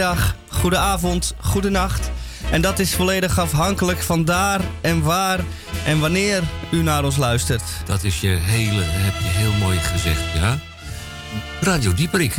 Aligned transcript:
goedemiddag, 0.00 0.34
goedenavond, 0.48 1.34
goedenacht. 1.40 2.10
En 2.50 2.60
dat 2.60 2.78
is 2.78 2.94
volledig 2.94 3.38
afhankelijk 3.38 4.02
van 4.02 4.24
daar 4.24 4.60
en 4.80 5.02
waar 5.02 5.40
en 5.84 6.00
wanneer 6.00 6.42
u 6.70 6.82
naar 6.82 7.04
ons 7.04 7.16
luistert. 7.16 7.62
Dat 7.84 8.04
is 8.04 8.20
je 8.20 8.28
hele, 8.28 8.82
heb 8.82 9.14
je 9.18 9.28
heel 9.28 9.52
mooi 9.52 9.78
gezegd, 9.78 10.20
ja? 10.34 10.58
Radio 11.60 11.94
Dieperik. 11.94 12.34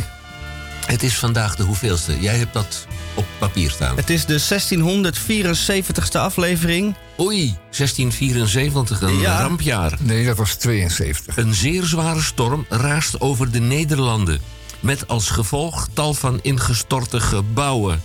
Het 0.86 1.02
is 1.02 1.18
vandaag 1.18 1.56
de 1.56 1.62
hoeveelste? 1.62 2.20
Jij 2.20 2.36
hebt 2.36 2.52
dat 2.52 2.86
op 3.14 3.24
papier 3.38 3.70
staan. 3.70 3.96
Het 3.96 4.10
is 4.10 4.26
de 4.26 4.38
1674ste 4.40 6.18
aflevering. 6.18 6.94
Oei, 7.20 7.56
1674, 7.70 9.00
een 9.00 9.18
Ja. 9.18 9.40
rampjaar. 9.40 9.92
Nee, 10.00 10.26
dat 10.26 10.36
was 10.36 10.54
72. 10.54 11.36
Een 11.36 11.54
zeer 11.54 11.84
zware 11.84 12.22
storm 12.22 12.66
raast 12.68 13.20
over 13.20 13.50
de 13.50 13.60
Nederlanden. 13.60 14.40
Met 14.82 15.08
als 15.08 15.30
gevolg 15.30 15.88
tal 15.92 16.14
van 16.14 16.38
ingestorte 16.42 17.20
gebouwen. 17.20 18.02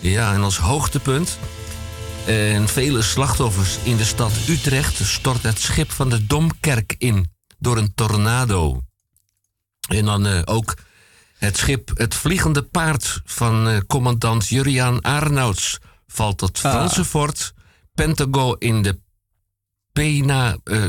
Ja, 0.00 0.34
en 0.34 0.42
als 0.42 0.58
hoogtepunt. 0.58 1.38
En 2.26 2.68
vele 2.68 3.02
slachtoffers 3.02 3.76
in 3.82 3.96
de 3.96 4.04
stad 4.04 4.32
Utrecht 4.48 5.06
stort 5.06 5.42
het 5.42 5.60
schip 5.60 5.90
van 5.90 6.08
de 6.08 6.26
Domkerk 6.26 6.94
in. 6.98 7.30
Door 7.58 7.76
een 7.76 7.94
tornado. 7.94 8.82
En 9.88 10.04
dan 10.04 10.26
eh, 10.26 10.40
ook 10.44 10.74
het 11.38 11.56
schip 11.56 11.90
Het 11.94 12.14
Vliegende 12.14 12.62
Paard 12.62 13.20
van 13.24 13.68
eh, 13.68 13.76
commandant 13.86 14.48
Juriaan 14.48 15.00
Arnouds 15.00 15.78
valt 16.06 16.38
tot 16.38 16.60
Ah. 16.62 16.72
Franse 16.72 17.04
fort 17.04 17.54
Pentago 17.94 18.52
in 18.52 18.82
de 18.82 19.00
Pena, 19.92 20.56
eh, 20.64 20.86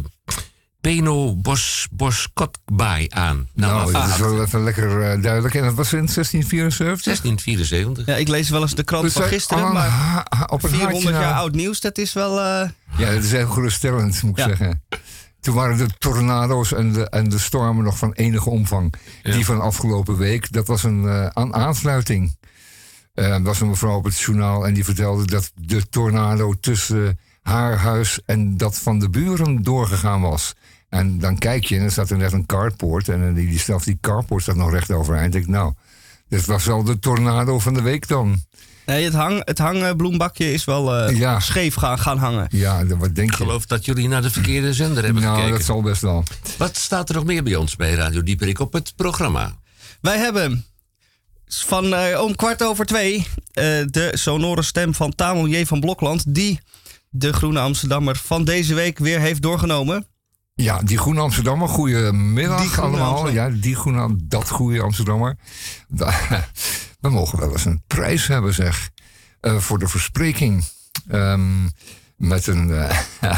Peno 0.88 1.35
Bos, 1.35 1.88
Boskotbaai 1.91 3.07
aan. 3.09 3.47
Nou, 3.53 3.73
Nou, 3.73 3.91
dat 3.91 4.07
is 4.07 4.17
wel 4.17 4.41
even 4.43 4.63
lekker 4.63 5.02
eh, 5.02 5.21
duidelijk. 5.21 5.55
En 5.55 5.63
dat 5.63 5.73
was 5.73 5.93
in 5.93 5.97
1674? 6.05 7.03
1674. 7.03 8.05
Ja, 8.05 8.16
ik 8.16 8.27
lees 8.27 8.49
wel 8.49 8.61
eens 8.61 8.75
de 8.75 8.83
krant 8.83 9.03
Dus 9.03 9.13
van 9.13 9.21
wij 9.21 9.31
gisteren, 9.31 9.73
maar 9.73 10.27
op 10.49 10.63
een 10.63 10.69
400 10.69 11.03
haartje 11.03 11.09
jaar 11.21 11.33
na- 11.33 11.39
oud 11.39 11.53
nieuws, 11.55 11.81
dat 11.81 11.97
is 11.97 12.13
wel... 12.13 12.39
eh, 12.39 12.69
Ja, 12.97 13.13
dat 13.13 13.23
is 13.23 13.31
heel 13.31 13.47
geruststellend, 13.47 14.21
moet 14.23 14.31
ik 14.31 14.38
Ja. 14.38 14.47
zeggen. 14.47 14.83
Toen 15.39 15.55
waren 15.55 15.77
de 15.77 15.88
tornado's 15.97 16.73
en 16.73 16.91
de, 16.93 17.09
en 17.09 17.30
de 17.30 17.39
stormen 17.39 17.83
nog 17.83 17.97
van 17.97 18.13
enige 18.13 18.49
omvang. 18.49 18.93
Ja. 19.23 19.31
Die 19.31 19.45
van 19.45 19.61
afgelopen 19.61 20.17
week, 20.17 20.52
dat 20.52 20.67
was 20.67 20.83
een 20.83 21.08
eh, 21.08 21.26
aan 21.26 21.53
aansluiting. 21.53 22.37
Eh, 23.14 23.33
Er 23.33 23.43
was 23.43 23.59
een 23.61 23.70
mevrouw 23.70 23.95
op 23.97 24.03
het 24.03 24.20
journaal 24.20 24.67
en 24.67 24.73
die 24.73 24.83
vertelde 24.86 25.26
dat 25.26 25.52
de 25.55 25.89
tornado 25.89 26.53
tussen 26.59 27.20
haar 27.42 27.77
huis 27.77 28.20
en 28.26 28.58
dat 28.58 28.77
van 28.80 28.99
de 28.99 29.09
buren 29.09 29.64
doorgegaan 29.64 30.21
was. 30.21 30.53
En 30.89 31.20
dan 31.20 31.37
kijk 31.37 31.65
je 31.65 31.75
en 31.77 31.81
er 31.83 31.92
staat 31.92 32.09
er 32.09 32.17
net 32.17 32.31
een 32.31 32.45
carport. 32.45 33.09
En 33.09 33.33
die, 33.33 33.48
die, 33.49 33.59
zelfs 33.59 33.86
die 33.86 33.98
carport 34.02 34.42
staat 34.43 34.55
nog 34.55 34.71
recht 34.71 34.92
overeind. 34.92 35.25
Ik 35.25 35.31
denk, 35.42 35.48
nou, 35.48 35.73
dit 36.30 36.45
was 36.45 36.65
wel 36.65 36.83
de 36.83 36.99
tornado 36.99 37.59
van 37.59 37.73
de 37.73 37.81
week 37.81 38.08
dan. 38.08 38.42
nee, 38.86 39.03
het, 39.03 39.14
hang, 39.14 39.42
het 39.45 39.58
hangbloembakje 39.58 40.53
is 40.53 40.65
wel 40.65 40.95
eh, 40.95 41.17
Ja. 41.17 41.39
scheef 41.39 41.76
gaan, 41.76 41.99
gaan 41.99 42.17
hangen. 42.17 42.47
Ja, 42.49 42.86
wat 42.86 43.15
denk 43.15 43.31
Ik 43.31 43.37
je? 43.37 43.43
geloof 43.43 43.65
dat 43.65 43.86
jullie 43.86 44.08
naar 44.08 44.21
de 44.21 44.30
verkeerde 44.31 44.73
zender 44.73 45.03
hebben 45.03 45.21
nou, 45.23 45.36
gekeken. 45.36 45.58
dat 45.58 45.65
zal 45.65 45.81
best 45.81 46.02
wel. 46.02 46.23
Wat 46.58 46.76
staat 46.77 47.09
er 47.09 47.15
nog 47.15 47.23
meer 47.26 47.43
bij 47.43 47.55
ons 47.55 47.76
bij 47.76 47.93
Radio 47.93 48.23
Dieperik 48.23 48.59
op 48.59 48.73
het 48.73 48.93
programma? 48.95 49.55
Wij 50.02 50.17
hebben 50.17 50.65
van 51.47 51.93
eh, 51.93 52.21
om 52.21 52.36
kwart 52.36 52.64
over 52.64 52.86
twee 52.86 53.15
eh, 53.17 53.64
de 53.86 54.09
sonore 54.14 54.61
stem 54.61 54.93
van 54.93 55.15
Tamel 55.15 55.47
J. 55.47 55.65
van 55.65 55.80
Blokland... 55.80 56.33
die 56.36 56.59
de 57.09 57.33
Groene 57.33 57.59
Amsterdammer 57.59 58.15
van 58.15 58.43
deze 58.43 58.73
week 58.73 58.97
weer 58.99 59.20
heeft 59.20 59.42
doorgenomen. 59.42 60.08
Ja, 60.60 60.80
die 60.82 60.98
Groene 60.98 61.20
Amsterdammer, 61.22 61.68
goedemiddag 61.68 62.62
Die 62.62 62.70
Groene 62.70 62.98
allemaal. 62.98 63.30
Ja, 63.30 63.50
die 63.50 63.76
Groene, 63.76 64.16
dat 64.23 64.50
goede 64.50 64.82
Amsterdammer. 64.82 65.38
Da- 65.88 66.20
We 67.00 67.10
mogen 67.10 67.40
wel 67.40 67.52
eens 67.52 67.66
een 67.66 67.84
prijs 67.88 68.28
hebben, 68.28 68.54
zeg. 68.54 68.90
eh, 69.40 69.58
voor 69.58 69.80
de 69.80 69.88
verspreking. 69.88 70.64
Ehm, 71.08 71.66
met, 72.16 72.48
een, 72.48 72.72
eh, 72.72 72.98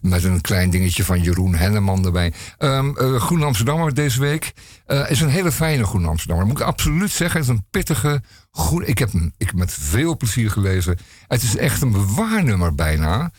met 0.00 0.24
een 0.24 0.40
klein 0.40 0.70
dingetje 0.70 1.04
van 1.04 1.22
Jeroen 1.22 1.54
Henneman 1.54 2.04
erbij. 2.04 2.32
Ehm 2.58 2.96
eh, 2.96 3.14
Groene 3.20 3.44
Amsterdammer 3.44 3.94
deze 3.94 4.20
week 4.20 4.52
is 5.08 5.20
een 5.20 5.28
hele 5.28 5.52
fijne 5.52 5.84
Groene 5.84 6.08
Amsterdammer. 6.08 6.46
Moet 6.46 6.58
ik 6.60 6.66
absoluut 6.66 7.10
zeggen. 7.10 7.40
Het 7.40 7.48
is 7.48 7.54
een 7.54 7.66
pittige, 7.70 8.22
goed. 8.50 8.88
Ik 8.88 8.98
heb 8.98 9.12
hem 9.12 9.32
ik 9.38 9.46
heb 9.46 9.54
met 9.56 9.72
veel 9.72 10.16
plezier 10.16 10.50
gelezen. 10.50 10.98
Het 11.28 11.42
is 11.42 11.56
echt 11.56 11.82
een 11.82 11.92
bewaarnummer 11.92 12.74
bijna. 12.74 13.30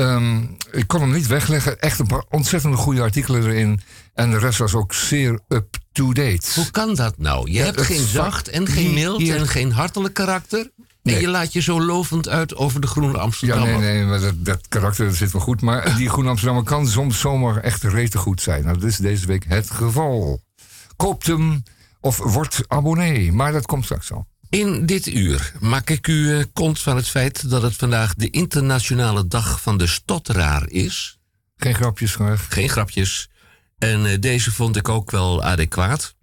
Ehm, 0.00 0.38
ik 0.70 0.86
kon 0.86 1.00
hem 1.00 1.12
niet 1.12 1.26
wegleggen. 1.26 1.78
Echt 1.80 1.98
een 1.98 2.06
paar 2.06 2.24
ontzettend 2.30 2.74
goede 2.74 3.00
artikelen 3.02 3.42
erin. 3.42 3.80
En 4.14 4.30
de 4.30 4.38
rest 4.38 4.58
was 4.58 4.74
ook 4.74 4.94
zeer 4.94 5.40
up-to-date. 5.48 6.46
Hoe 6.54 6.70
kan 6.70 6.94
dat 6.94 7.18
nou? 7.18 7.50
Je 7.50 7.58
Ja, 7.58 7.64
hebt 7.64 7.80
geen 7.80 8.06
zacht 8.06 8.48
en 8.48 8.66
geen 8.66 8.94
mild 8.94 9.28
en 9.28 9.48
geen 9.48 9.72
hartelijk 9.72 10.14
karakter. 10.14 10.70
Nee. 11.02 11.14
En 11.14 11.20
je 11.20 11.28
laat 11.28 11.52
je 11.52 11.60
zo 11.60 11.80
lovend 11.82 12.28
uit 12.28 12.54
over 12.56 12.80
de 12.80 12.86
Groene 12.86 13.12
Ja, 13.12 13.18
Amsterdammer. 13.18 13.78
nee, 13.78 13.94
nee, 13.94 14.04
maar 14.04 14.20
dat, 14.20 14.34
dat 14.44 14.68
karakter 14.68 15.06
dat 15.06 15.14
zit 15.14 15.32
wel 15.32 15.40
goed. 15.42 15.60
Maar 15.60 15.96
die 15.96 16.08
Groene 16.08 16.28
Amsterdammer 16.28 16.64
kan 16.66 16.88
soms 16.88 17.20
zomaar 17.20 17.56
echt 17.56 17.82
rete 17.82 18.18
goed 18.18 18.40
zijn. 18.42 18.64
Nou, 18.64 18.78
dat 18.78 18.88
is 18.90 18.96
deze 18.96 19.26
week 19.26 19.44
het 19.48 19.70
geval. 19.70 20.40
Koopt 20.96 21.26
hem 21.26 21.62
of 22.00 22.16
wordt 22.18 22.60
abonnee. 22.66 23.32
Maar 23.32 23.52
dat 23.52 23.66
komt 23.66 23.84
straks 23.84 24.12
al. 24.12 24.26
In 24.50 24.86
dit 24.86 25.06
uur 25.06 25.52
maak 25.60 25.90
ik 25.90 26.06
u 26.06 26.36
eh, 26.36 26.44
kont 26.52 26.80
van 26.80 26.96
het 26.96 27.08
feit 27.08 27.50
dat 27.50 27.62
het 27.62 27.76
vandaag 27.76 28.14
de 28.14 28.30
internationale 28.30 29.26
dag 29.26 29.60
van 29.62 29.78
de 29.78 29.86
stotteraar 29.86 30.68
is. 30.68 31.18
Geen 31.56 31.74
grapjes 31.74 32.14
graag. 32.14 32.46
Geen 32.48 32.68
grapjes. 32.68 33.28
En 33.78 34.06
eh, 34.06 34.20
deze 34.20 34.52
vond 34.52 34.76
ik 34.76 34.88
ook 34.88 35.10
wel 35.10 35.42
adequaat. 35.42 36.14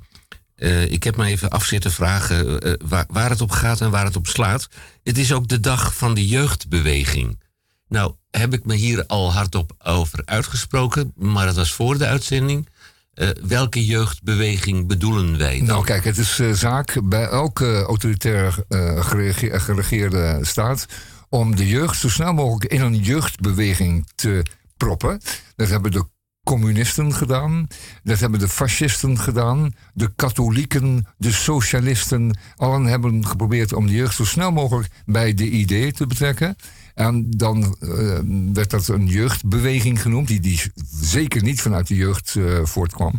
Eh, 0.55 0.91
ik 0.91 1.03
heb 1.03 1.15
me 1.15 1.25
even 1.25 1.49
af 1.49 1.65
zitten 1.65 1.91
vragen 1.91 2.59
waar, 2.88 3.05
waar 3.07 3.29
het 3.29 3.41
op 3.41 3.51
gaat 3.51 3.81
en 3.81 3.91
waar 3.91 4.05
het 4.05 4.15
op 4.15 4.27
slaat. 4.27 4.69
Het 5.03 5.17
is 5.17 5.31
ook 5.31 5.47
de 5.47 5.59
dag 5.59 5.95
van 5.95 6.13
de 6.13 6.27
jeugdbeweging. 6.27 7.39
Nou, 7.88 8.13
heb 8.31 8.53
ik 8.53 8.65
me 8.65 8.75
hier 8.75 9.05
al 9.05 9.33
hardop 9.33 9.71
over 9.83 10.21
uitgesproken, 10.25 11.11
maar 11.15 11.45
dat 11.45 11.55
was 11.55 11.71
voor 11.71 11.97
de 11.97 12.05
uitzending. 12.05 12.69
Eh, 13.17 13.29
welke 13.47 13.85
jeugdbeweging 13.85 14.88
bedoelen 14.88 15.38
wij? 15.38 15.61
Nou, 15.61 15.85
kijk, 15.85 16.03
het 16.03 16.17
is 16.17 16.39
eh, 16.39 16.51
zaak 16.51 16.97
bij 17.03 17.28
elke 17.28 17.81
autoritair 17.81 18.63
eh, 18.67 19.05
gerege- 19.05 19.59
geregeerde 19.59 20.39
staat 20.41 20.85
om 21.29 21.56
de 21.56 21.67
jeugd 21.67 22.00
zo 22.00 22.09
snel 22.09 22.33
mogelijk 22.33 22.72
in 22.72 22.81
een 22.81 22.97
jeugdbeweging 22.97 24.07
te 24.15 24.45
proppen. 24.77 25.21
Dat 25.56 25.69
hebben 25.69 25.92
de 25.92 26.06
communisten 26.44 27.13
gedaan, 27.13 27.68
dat 28.03 28.19
hebben 28.19 28.39
de 28.39 28.47
fascisten 28.47 29.19
gedaan, 29.19 29.74
de 29.94 30.12
katholieken, 30.15 31.06
de 31.18 31.31
socialisten. 31.31 32.38
Allen 32.56 32.83
hebben 32.83 33.27
geprobeerd 33.27 33.74
om 33.74 33.88
de 33.88 33.94
jeugd 33.94 34.15
zo 34.15 34.25
snel 34.25 34.51
mogelijk 34.51 34.89
bij 35.06 35.33
de 35.33 35.50
idee 35.50 35.92
te 35.92 36.07
betrekken. 36.07 36.56
En 36.97 37.29
dan 37.29 37.75
eh, 37.79 37.89
werd 38.53 38.69
dat 38.69 38.88
een 38.88 39.07
jeugdbeweging 39.07 40.01
genoemd, 40.01 40.27
die, 40.27 40.39
die 40.39 40.61
zeker 41.01 41.44
niet 41.44 41.61
vanuit 41.61 41.88
de 41.88 41.95
jeugd 41.95 42.35
eh, 42.35 42.63
voortkwam, 42.63 43.13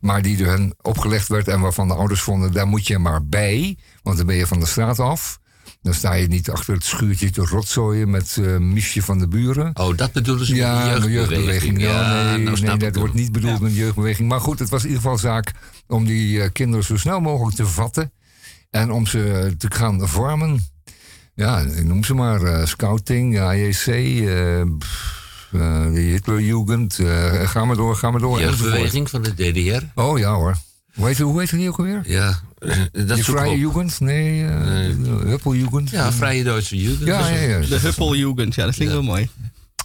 maar 0.00 0.22
die 0.22 0.36
door 0.36 0.46
hen 0.46 0.74
opgelegd 0.82 1.28
werd 1.28 1.48
en 1.48 1.60
waarvan 1.60 1.88
de 1.88 1.94
ouders 1.94 2.20
vonden, 2.20 2.52
daar 2.52 2.66
moet 2.66 2.86
je 2.86 2.98
maar 2.98 3.26
bij, 3.26 3.76
want 4.02 4.16
dan 4.16 4.26
ben 4.26 4.36
je 4.36 4.46
van 4.46 4.60
de 4.60 4.66
straat 4.66 5.00
af. 5.00 5.40
Dan 5.82 5.94
sta 5.94 6.12
je 6.12 6.26
niet 6.26 6.50
achter 6.50 6.74
het 6.74 6.84
schuurtje 6.84 7.30
te 7.30 7.40
rotzooien 7.40 8.10
met 8.10 8.38
eh 8.42 8.56
Miesje 8.56 9.02
van 9.02 9.18
de 9.18 9.28
buren. 9.28 9.70
Oh, 9.74 9.96
dat 9.96 10.12
bedoelen 10.12 10.46
ze 10.46 10.54
Ja, 10.54 10.98
de 10.98 11.10
jeugdbeweging. 11.10 11.80
Ja, 11.80 12.34
nee, 12.36 12.44
nou 12.44 12.60
nee, 12.60 12.76
dat 12.76 12.96
wordt 12.96 13.14
niet 13.14 13.32
bedoeld 13.32 13.60
met 13.60 13.70
een 13.70 13.76
jeugdbeweging. 13.76 14.28
Maar 14.28 14.40
goed, 14.40 14.58
het 14.58 14.68
was 14.68 14.82
in 14.82 14.88
ieder 14.88 15.02
geval 15.02 15.18
zaak 15.18 15.52
om 15.86 16.04
die 16.04 16.50
kinderen 16.50 16.84
zo 16.84 16.96
snel 16.96 17.20
mogelijk 17.20 17.56
te 17.56 17.66
vatten. 17.66 18.12
En 18.70 18.90
om 18.90 19.06
ze 19.06 19.54
te 19.58 19.70
gaan 19.70 20.08
vormen. 20.08 20.73
Ja, 21.34 21.58
ik 21.60 21.84
noem 21.84 22.04
ze 22.04 22.14
maar. 22.14 22.42
eh, 22.42 22.66
scouting, 22.66 23.38
AJC, 23.40 23.86
eh, 23.86 24.62
pff, 24.78 25.48
eh, 25.52 25.92
de 25.92 26.00
Hitlerjugend. 26.00 26.98
eh, 26.98 27.48
ga 27.48 27.64
maar 27.64 27.76
door, 27.76 27.96
ga 27.96 28.10
maar 28.10 28.20
door. 28.20 28.38
enzovoort. 28.38 28.58
Jeugdbeweging 28.60 29.10
van 29.10 29.22
de 29.22 29.34
DDR. 29.34 30.00
Oh 30.00 30.18
ja 30.18 30.34
hoor. 30.34 30.56
Hoe 30.94 31.06
heet, 31.06 31.18
hoe 31.18 31.40
heet 31.40 31.50
die 31.50 31.68
ook 31.68 31.78
alweer? 31.78 32.00
Ja, 32.06 32.40
eh, 32.58 32.76
dat 32.92 33.16
De 33.16 33.24
Vrije. 33.24 33.58
Jugend? 33.58 34.00
Nee, 34.00 34.44
eh 34.46 35.24
Huppeljugend. 35.24 35.90
Ja, 35.90 36.12
Vrije 36.12 36.44
Duitse 36.44 36.76
Jugend. 36.76 37.06
Ja, 37.06 37.28
ja, 37.28 37.40
ja. 37.40 37.60
De 37.66 37.78
Huppeljugend, 37.78 38.54
ja, 38.54 38.64
dat 38.64 38.74
vind 38.74 38.88
ik 38.88 38.94
wel 38.94 39.04
mooi. 39.04 39.28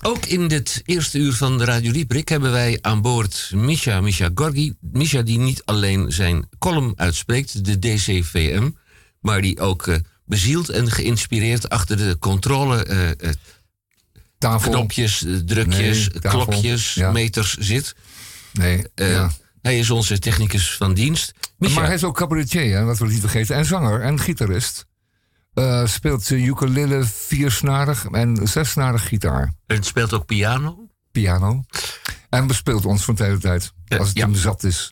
Ook 0.01 0.25
in 0.25 0.47
dit 0.47 0.81
eerste 0.85 1.17
uur 1.17 1.33
van 1.33 1.57
de 1.57 1.65
Radio 1.65 1.91
Dieprik 1.91 2.29
hebben 2.29 2.51
wij 2.51 2.77
aan 2.81 3.01
boord 3.01 3.51
Misha, 3.55 4.01
Misha 4.01 4.29
Gorgi. 4.35 4.73
Misha 4.91 5.21
die 5.21 5.37
niet 5.39 5.61
alleen 5.65 6.11
zijn 6.11 6.47
column 6.59 6.93
uitspreekt, 6.95 7.65
de 7.65 7.79
DCVM, 7.79 8.69
maar 9.21 9.41
die 9.41 9.59
ook 9.59 9.99
bezield 10.29 10.69
en 10.69 10.91
geïnspireerd 10.91 11.69
achter 11.69 11.97
de 11.97 12.17
controle 12.19 12.83
eh, 12.83 13.09
eh, 13.09 13.15
Tafel. 14.37 14.71
knopjes, 14.71 15.25
eh, 15.25 15.35
drukjes, 15.35 16.09
Nee, 16.09 16.19
tafel. 16.19 16.45
klokjes, 16.45 16.93
Ja. 16.93 17.11
meters 17.11 17.57
zit. 17.57 17.95
Nee, 18.53 18.85
ja. 18.95 19.31
Hij 19.61 19.79
is 19.79 19.89
onze 19.89 20.19
technicus 20.19 20.75
van 20.75 20.93
dienst. 20.93 21.33
Maar 21.57 21.85
hij 21.85 21.93
is 21.93 22.03
ook 22.03 22.17
cabaretier, 22.17 22.77
hè, 22.77 22.83
wat 22.83 22.97
we 22.97 23.07
niet 23.07 23.19
vergeten. 23.19 23.55
En 23.55 23.65
zanger 23.65 24.01
en 24.01 24.19
gitarist. 24.19 24.85
Speelt 25.83 26.29
uh, 26.29 26.45
ukulele 26.47 27.03
viersnarig 27.03 28.05
en 28.05 28.47
zesnarig 28.47 29.07
gitaar. 29.07 29.53
en 29.67 29.83
speelt 29.83 30.13
ook 30.13 30.25
piano. 30.25 30.89
Piano. 31.11 31.63
En 32.29 32.47
bespeelt 32.47 32.85
ons 32.85 33.03
van 33.03 33.15
tijd 33.15 33.31
tot 33.31 33.41
tijd. 33.41 33.71
Als 33.99 34.07
het 34.07 34.17
ja. 34.17 34.25
hem 34.25 34.35
zat 34.35 34.63
is. 34.63 34.91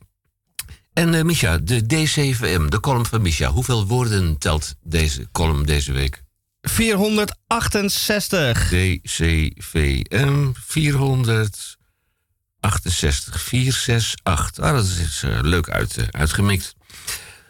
En 0.98 1.14
uh, 1.14 1.22
Misha, 1.22 1.58
de 1.58 1.82
D7M, 1.82 2.66
de 2.70 2.80
column 2.80 3.06
van 3.06 3.22
Misha. 3.22 3.50
Hoeveel 3.50 3.88
woorden 3.88 4.38
telt 4.38 4.76
deze 4.84 5.28
column 5.32 5.66
deze 5.66 5.92
week? 5.92 6.24
468. 6.62 8.70
DCVM 8.70 10.52
468. 10.54 13.42
468. 13.42 14.64
Ah, 14.64 14.74
dat 14.74 14.86
is 14.86 15.24
uh, 15.24 15.40
leuk 15.42 15.70
uit, 15.70 15.98
uh, 15.98 16.06
uitgemikt. 16.12 16.76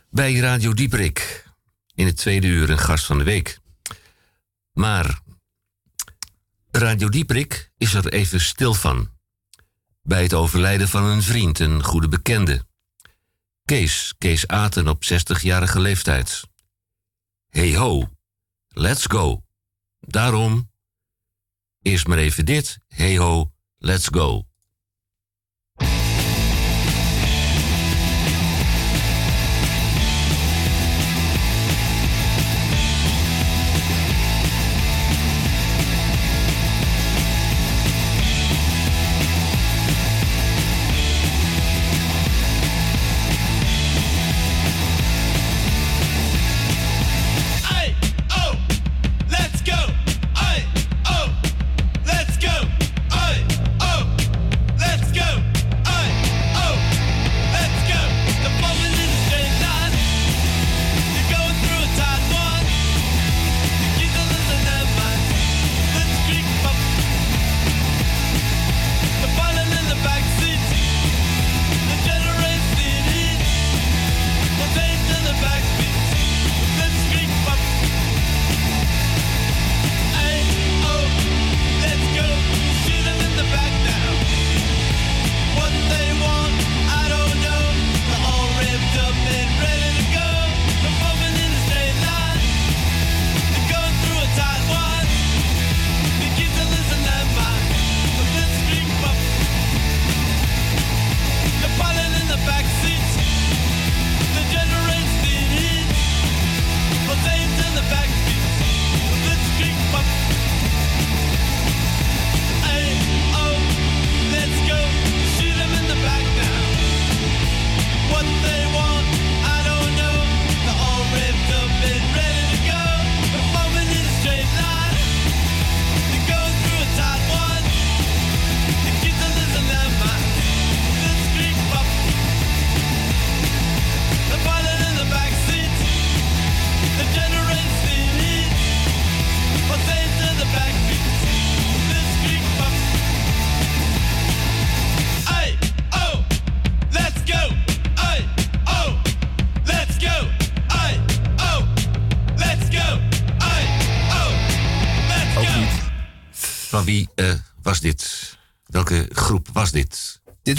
Bij 0.10 0.36
Radio 0.36 0.74
Dieperik. 0.74 1.46
In 1.96 2.06
het 2.06 2.18
tweede 2.18 2.48
uur 2.48 2.70
een 2.70 2.80
gast 2.80 3.06
van 3.06 3.18
de 3.18 3.24
week. 3.24 3.60
Maar 4.74 5.20
Radio 6.72 7.10
Dieperik 7.10 7.72
is 7.78 7.94
er 7.94 8.08
even 8.08 8.42
stil 8.42 8.74
van. 8.74 9.10
Bij 10.02 10.24
het 10.24 10.34
overlijden 10.34 10.88
van 10.88 11.04
een 11.04 11.24
vriend, 11.24 11.60
een 11.60 11.84
goede 11.84 12.08
bekende. 12.08 12.66
Kees, 13.68 14.14
Kees 14.18 14.48
Aten 14.48 14.88
op 14.88 15.04
60-jarige 15.04 15.80
leeftijd. 15.80 16.44
Hey 17.50 17.76
ho, 17.76 18.10
let's 18.68 19.06
go. 19.06 19.44
Daarom 20.00 20.72
eerst 21.82 22.08
maar 22.08 22.18
even 22.18 22.46
dit. 22.46 22.80
Hey 22.88 23.18
ho, 23.18 23.52
let's 23.78 24.08
go. 24.08 24.48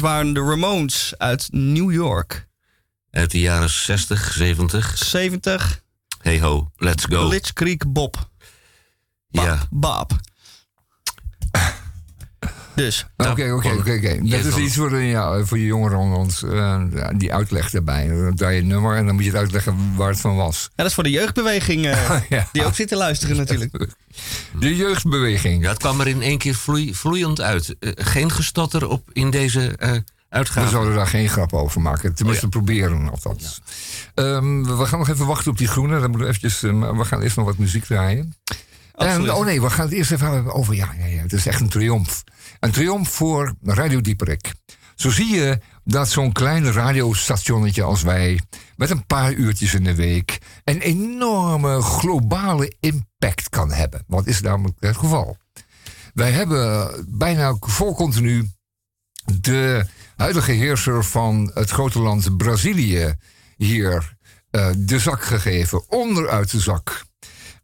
Waren 0.08 0.32
de 0.32 0.40
Ramones 0.40 1.14
uit 1.18 1.48
New 1.50 1.92
York. 1.92 2.48
Uit 3.10 3.30
de 3.30 3.40
jaren 3.40 3.70
60, 3.70 4.32
70. 4.32 4.98
70. 4.98 5.82
Hey 6.22 6.40
ho, 6.40 6.70
let's 6.76 7.04
go. 7.04 7.38
Creek 7.52 7.92
Bob. 7.92 8.30
ja. 9.28 9.58
Bob. 9.70 10.12
Dus. 12.78 13.06
Oké, 13.16 13.52
oké, 13.52 13.68
oké. 13.78 14.18
Dat 14.22 14.44
is 14.44 14.56
iets 14.56 14.76
voor, 14.76 14.96
ja, 14.96 15.44
voor 15.44 15.58
je 15.58 15.64
jongeren 15.64 15.98
onder 15.98 16.18
ons. 16.18 16.42
Uh, 16.42 16.82
die 17.16 17.32
uitleg 17.32 17.70
daarbij. 17.70 18.08
Dan 18.08 18.34
draai 18.34 18.56
je 18.56 18.62
nummer 18.62 18.96
en 18.96 19.06
dan 19.06 19.14
moet 19.14 19.24
je 19.24 19.30
het 19.30 19.38
uitleggen 19.38 19.96
waar 19.96 20.08
het 20.08 20.20
van 20.20 20.36
was. 20.36 20.62
Ja, 20.62 20.70
dat 20.76 20.86
is 20.86 20.94
voor 20.94 21.02
de 21.02 21.10
jeugdbeweging. 21.10 21.86
Uh, 21.86 22.20
ja. 22.28 22.48
Die 22.52 22.64
ook 22.64 22.74
zit 22.74 22.88
te 22.88 22.96
luisteren 22.96 23.36
natuurlijk. 23.36 23.74
De 24.58 24.76
jeugdbeweging. 24.76 25.64
Dat 25.64 25.78
kwam 25.78 26.00
er 26.00 26.06
in 26.06 26.22
één 26.22 26.38
keer 26.38 26.54
vloei, 26.54 26.94
vloeiend 26.94 27.40
uit. 27.40 27.76
Uh, 27.80 27.92
geen 27.94 28.30
gestotter 28.30 28.88
op 28.88 29.10
in 29.12 29.30
deze 29.30 29.76
uitgave. 30.28 30.66
We 30.66 30.72
zouden 30.72 30.94
daar 30.94 31.06
geen 31.06 31.28
grap 31.28 31.52
over 31.52 31.80
maken. 31.80 32.14
Tenminste, 32.14 32.46
oh, 32.46 32.52
ja. 32.52 32.58
proberen 32.58 33.10
althans. 33.10 33.60
Ja. 34.14 34.22
Um, 34.24 34.78
we 34.78 34.86
gaan 34.86 34.98
nog 34.98 35.08
even 35.08 35.26
wachten 35.26 35.50
op 35.50 35.58
die 35.58 35.68
groene. 35.68 36.00
Dan 36.00 36.10
moeten 36.10 36.20
we 36.20 36.26
eventjes... 36.26 36.60
we 36.60 37.04
gaan 37.04 37.20
eerst 37.22 37.36
nog 37.36 37.46
wat 37.46 37.58
muziek 37.58 37.84
draaien. 37.84 38.34
En, 38.98 39.32
oh 39.32 39.44
nee, 39.44 39.62
we 39.62 39.70
gaan 39.70 39.84
het 39.84 39.94
eerst 39.94 40.12
even 40.12 40.32
hebben 40.32 40.54
over... 40.54 40.74
Ja, 40.74 40.88
ja, 40.98 41.06
ja, 41.06 41.22
het 41.22 41.32
is 41.32 41.46
echt 41.46 41.60
een 41.60 41.68
triomf. 41.68 42.24
Een 42.60 42.70
triomf 42.70 43.08
voor 43.10 43.54
Radio 43.62 44.00
Dieperik. 44.00 44.52
Zo 44.94 45.10
zie 45.10 45.34
je 45.34 45.58
dat 45.84 46.08
zo'n 46.08 46.32
klein 46.32 46.72
radiostationnetje 46.72 47.82
als 47.82 48.02
wij, 48.02 48.40
met 48.76 48.90
een 48.90 49.06
paar 49.06 49.32
uurtjes 49.32 49.74
in 49.74 49.84
de 49.84 49.94
week, 49.94 50.38
een 50.64 50.80
enorme 50.80 51.82
globale 51.82 52.72
impact 52.80 53.48
kan 53.48 53.72
hebben. 53.72 54.04
Wat 54.06 54.26
is 54.26 54.40
namelijk 54.40 54.76
het 54.80 54.96
geval? 54.96 55.36
Wij 56.14 56.30
hebben 56.30 56.90
bijna 57.08 57.56
vol 57.60 57.94
continu 57.94 58.50
de 59.40 59.86
huidige 60.16 60.52
heerser 60.52 61.04
van 61.04 61.50
het 61.54 61.70
grote 61.70 61.98
land 61.98 62.36
Brazilië 62.36 63.14
hier 63.56 64.16
uh, 64.50 64.68
de 64.76 64.98
zak 64.98 65.22
gegeven, 65.22 65.90
onderuit 65.90 66.50
de 66.50 66.60
zak. 66.60 67.06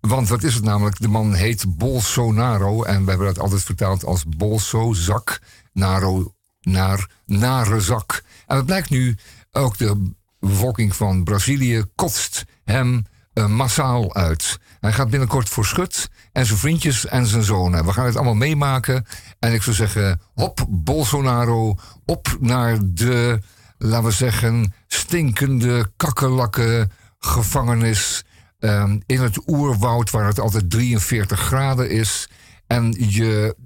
Want 0.07 0.29
wat 0.29 0.43
is 0.43 0.55
het 0.55 0.65
namelijk? 0.65 1.01
De 1.01 1.09
man 1.09 1.35
heet 1.35 1.77
Bolsonaro. 1.79 2.83
En 2.83 3.05
we 3.05 3.09
hebben 3.09 3.27
dat 3.27 3.39
altijd 3.39 3.63
vertaald 3.63 4.05
als 4.05 4.25
Bolso-zak. 4.37 5.41
Naro 5.73 6.35
naar 6.61 7.11
nare 7.27 7.81
zak. 7.81 8.23
En 8.47 8.57
het 8.57 8.67
blijkt 8.67 8.91
nu, 8.91 9.17
ook 9.53 9.79
de 9.79 10.13
bevolking 10.41 10.97
van 10.97 11.25
Brazilië 11.25 11.85
kotst 11.95 12.45
hem 12.65 13.05
uh, 13.35 13.47
massaal 13.47 14.15
uit. 14.15 14.59
Hij 14.81 14.93
gaat 14.93 15.11
binnenkort 15.11 15.49
voor 15.49 15.65
schut. 15.65 16.09
En 16.33 16.47
zijn 16.47 16.59
vriendjes 16.59 17.07
en 17.07 17.27
zijn 17.27 17.43
zonen. 17.43 17.85
We 17.85 17.93
gaan 17.93 18.07
het 18.07 18.17
allemaal 18.17 18.35
meemaken. 18.35 19.07
En 19.39 19.53
ik 19.53 19.63
zou 19.63 19.77
zeggen, 19.77 20.21
hop 20.35 20.67
Bolsonaro. 20.69 21.79
Op 22.05 22.37
naar 22.41 22.79
de, 22.83 23.39
laten 23.79 24.05
we 24.05 24.11
zeggen, 24.11 24.75
stinkende 24.87 25.93
kakkerlakken 25.97 26.91
gevangenis 27.19 28.25
Um, 28.65 29.03
in 29.07 29.21
het 29.21 29.49
oerwoud 29.49 30.11
waar 30.11 30.27
het 30.27 30.41
altijd 30.41 30.71
43 30.71 31.41
graden 31.41 31.91
is. 31.91 32.29
En 32.67 32.95
je, 32.99 33.57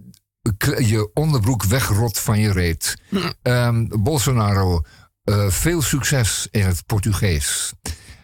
je 0.79 1.11
onderbroek 1.15 1.65
wegrot 1.65 2.19
van 2.19 2.41
je 2.41 2.53
reet. 2.53 2.97
Um, 3.43 3.89
Bolsonaro, 4.03 4.83
uh, 5.25 5.49
veel 5.49 5.83
succes 5.83 6.49
in 6.51 6.67
het 6.67 6.87
Portugees. 6.87 7.73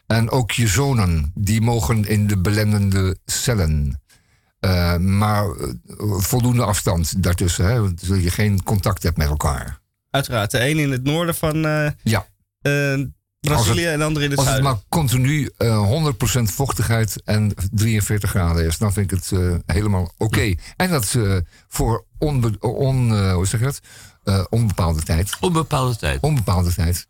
En 0.06 0.30
ook 0.30 0.50
je 0.50 0.66
zonen, 0.66 1.32
die 1.34 1.60
mogen 1.60 2.04
in 2.04 2.26
de 2.26 2.38
belendende 2.38 3.18
cellen. 3.24 4.02
Uh, 4.60 4.96
maar 4.96 5.46
uh, 5.46 5.72
voldoende 6.18 6.64
afstand 6.64 7.22
daartussen, 7.22 7.64
hè, 7.64 7.88
zodat 7.96 8.22
je 8.22 8.30
geen 8.30 8.62
contact 8.62 9.02
hebt 9.02 9.16
met 9.16 9.28
elkaar. 9.28 9.80
Uiteraard, 10.10 10.50
de 10.50 10.68
een 10.68 10.78
in 10.78 10.90
het 10.90 11.04
noorden 11.04 11.34
van, 11.34 11.56
ja. 12.02 12.26
Brazilië 13.44 13.86
en 13.86 14.02
andere 14.02 14.24
in 14.24 14.30
het 14.30 14.40
Als 14.40 14.48
het 14.48 14.62
maar 14.62 14.76
continu 14.88 15.50
eh 15.56 16.12
100% 16.38 16.42
vochtigheid 16.42 17.22
en 17.24 17.54
43 17.70 18.30
graden 18.30 18.66
is, 18.66 18.78
dan 18.78 18.92
vind 18.92 19.12
ik 19.12 19.18
het 19.18 19.32
eh, 19.32 19.54
helemaal 19.66 20.12
oké. 20.16 20.54
En 20.76 20.90
dat 20.90 21.14
eh, 21.14 21.36
voor 21.68 22.04
onbe 22.18 22.56
on, 22.60 23.14
eh, 23.14 23.32
hoe 23.34 23.46
zeg 23.46 23.60
je 23.60 23.66
dat? 23.66 23.80
Eh, 24.24 24.44
onbepaalde 24.50 25.02
tijd. 25.02 25.36
Onbepaalde 25.40 25.96
tijd. 25.96 26.20
Onbepaalde 26.20 26.74
tijd. 26.74 27.06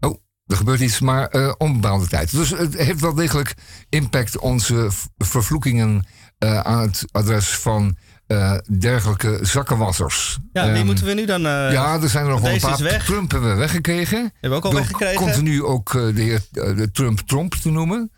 Oh, 0.00 0.20
er 0.46 0.56
gebeurt 0.56 0.80
iets, 0.80 1.00
maar 1.00 1.28
eh, 1.28 1.52
onbepaalde 1.58 2.06
tijd. 2.06 2.30
Dus 2.30 2.50
het 2.50 2.76
heeft 2.76 3.00
wel 3.00 3.14
degelijk 3.14 3.54
impact 3.88 4.38
onze 4.38 4.88
vervloekingen 5.18 6.06
eh, 6.38 6.60
aan 6.60 6.80
het 6.80 7.04
adres 7.12 7.48
van 7.48 7.96
eh, 8.26 8.52
dergelijke 8.78 9.38
zakkenwassers. 9.42 10.38
Ja, 10.52 10.66
wie 10.66 10.74
Ehm, 10.76 10.86
moeten 10.86 11.04
we 11.04 11.12
nu 11.14 11.26
dan... 11.26 11.46
eh, 11.46 11.72
ja, 11.72 12.00
er 12.02 12.08
zijn 12.08 12.24
er 12.24 12.30
nog 12.30 12.40
wel 12.40 12.52
een 12.52 12.60
paar. 12.60 12.76
Trump 13.04 13.30
hebben 13.30 13.50
we 13.50 13.56
weggekregen. 13.56 14.18
Hebben 14.18 14.50
we 14.50 14.56
ook 14.56 14.64
al 14.64 14.70
Door 14.70 14.80
weggekregen. 14.80 15.16
continu 15.16 15.64
ook 15.64 15.94
eh, 15.94 16.14
de 16.14 16.22
heer 16.22 16.40
de 16.50 16.90
Trump 16.92 17.18
Trump 17.20 17.54
te 17.54 17.70
noemen. 17.70 18.10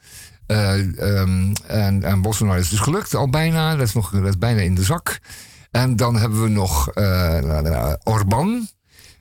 Eh, 0.47 0.79
ehm, 1.21 1.53
en, 1.67 2.03
en 2.03 2.23
Bolsonaro 2.23 2.59
is 2.59 2.69
dus 2.69 2.79
gelukt, 2.79 3.15
al 3.15 3.31
bijna. 3.31 3.77
Dat 3.77 3.87
is, 3.87 3.95
nog, 3.95 4.11
dat 4.11 4.25
is 4.27 4.38
bijna 4.38 4.61
in 4.61 4.75
de 4.75 4.83
zak. 4.83 5.19
En 5.71 5.97
dan 5.97 6.17
hebben 6.17 6.43
we 6.43 6.49
nog 6.49 6.88
Orbán. 8.03 8.69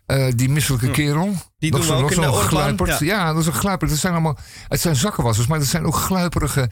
eh, 0.06 0.26
die 0.36 0.50
misselijke 0.50 0.92
kerel. 0.92 1.26
Hm. 1.28 1.34
Die 1.60 1.72
nog 1.72 1.86
doen 1.86 1.98
we 1.98 2.04
ook 2.04 2.12
in 2.12 2.22
de 2.22 2.28
gluiperd. 2.32 3.00
ja. 3.00 3.06
Ja. 3.06 3.32
dat 3.34 3.42
is 3.42 3.48
een 3.48 3.54
gluiperd. 3.54 3.90
Dat 3.90 4.00
zijn 4.00 4.14
allemaal, 4.14 4.38
het 4.68 4.80
zijn 4.82 4.96
zakkenwassers, 4.96 5.48
maar 5.48 5.60
dat 5.60 5.68
zijn 5.68 5.86
ook 5.86 5.96
gluiperige 5.96 6.70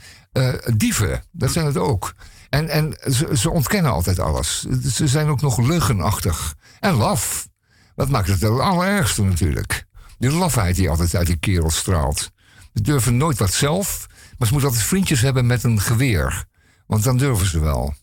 dieven. 0.76 1.24
Dat 1.32 1.52
zijn 1.52 1.66
het 1.66 1.78
ook. 1.78 2.14
En, 2.50 2.70
en 2.70 2.98
ze, 3.14 3.38
ze 3.38 3.50
ontkennen 3.50 3.92
altijd 3.92 4.20
alles. 4.20 4.66
Ze 4.94 5.08
zijn 5.08 5.28
ook 5.28 5.42
nog 5.42 5.58
leugenachtig. 5.58 6.56
En 6.80 6.94
laf. 6.94 7.48
Dat 7.96 8.10
maakt 8.10 8.28
het 8.28 8.42
het 8.42 8.60
allerergste 8.60 9.24
natuurlijk. 9.24 9.86
Die 10.18 10.32
lafheid 10.32 10.76
die 10.76 10.90
altijd 10.90 11.16
uit 11.16 11.28
die 11.28 11.38
kerel 11.38 11.70
straalt. 11.70 12.32
Ze 12.74 12.82
durven 12.82 13.18
nooit 13.18 13.38
wat 13.38 13.54
zelf, 13.54 14.06
maar 14.38 14.48
ze 14.48 14.54
moeten 14.54 14.70
altijd 14.70 14.88
vriendjes 14.88 15.22
hebben 15.22 15.46
met 15.46 15.64
een 15.64 15.82
geweer. 15.82 16.46
Want 16.88 17.04
dan 17.04 17.18
durven 17.18 17.48
ze 17.48 17.60
wel. 17.60 17.94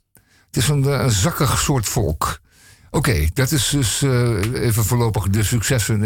Het 0.47 0.57
is 0.57 0.69
een, 0.69 0.85
eh, 0.85 1.01
een 1.01 1.11
zakkig 1.11 1.59
soort 1.61 1.89
volk. 1.89 2.41
Oké, 2.95 3.27
dat 3.35 3.53
is 3.53 3.69
dus 3.69 4.03
eh, 4.03 4.63
even 4.63 4.85
voorlopig 4.85 5.29
de 5.29 5.43
successen, 5.43 6.03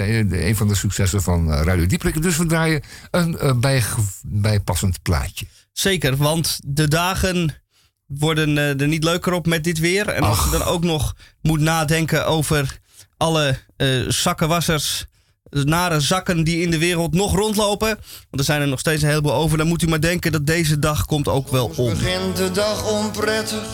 een 0.46 0.56
van 0.56 0.68
de 0.68 0.74
successen 0.74 1.22
van 1.22 1.52
eh, 1.52 1.62
Radio 1.62 1.86
Dieprik. 1.86 2.22
Dus 2.22 2.36
we 2.36 2.46
draaien 2.46 2.82
een 3.10 3.38
eh, 3.38 3.58
bij, 3.58 3.82
bijpassend 4.22 5.02
plaatje. 5.02 5.46
Zeker, 5.72 6.16
want 6.16 6.58
de 6.64 6.88
dagen 6.88 7.62
worden 8.06 8.58
eh, 8.58 8.80
er 8.80 8.88
niet 8.88 9.04
leuker 9.04 9.32
op 9.32 9.46
met 9.46 9.64
dit 9.64 9.78
weer. 9.78 10.08
En 10.08 10.22
als 10.22 10.44
je 10.44 10.50
dan 10.50 10.62
ook 10.62 10.84
nog 10.84 11.14
moet 11.42 11.60
nadenken 11.60 12.26
over 12.26 12.78
alle 13.16 13.58
eh, 13.76 13.88
zakkenwassers, 14.08 15.06
nare 15.50 16.00
zakken 16.00 16.44
die 16.44 16.60
in 16.62 16.70
de 16.70 16.78
wereld 16.78 17.14
nog 17.14 17.34
rondlopen. 17.34 17.88
Want 17.88 18.38
er 18.38 18.44
zijn 18.44 18.60
er 18.60 18.68
nog 18.68 18.78
steeds 18.78 19.02
een 19.02 19.08
heleboel 19.08 19.34
over. 19.34 19.58
Dan 19.58 19.66
moet 19.66 19.82
u 19.82 19.88
maar 19.88 20.00
denken 20.00 20.32
dat 20.32 20.46
deze 20.46 20.78
dag 20.78 21.04
komt 21.04 21.28
ook 21.28 21.48
wel 21.48 21.72
om. 21.76 21.88
Begint 21.88 22.36
de 22.36 22.50
dag 22.50 22.90
onprettig, 22.90 23.68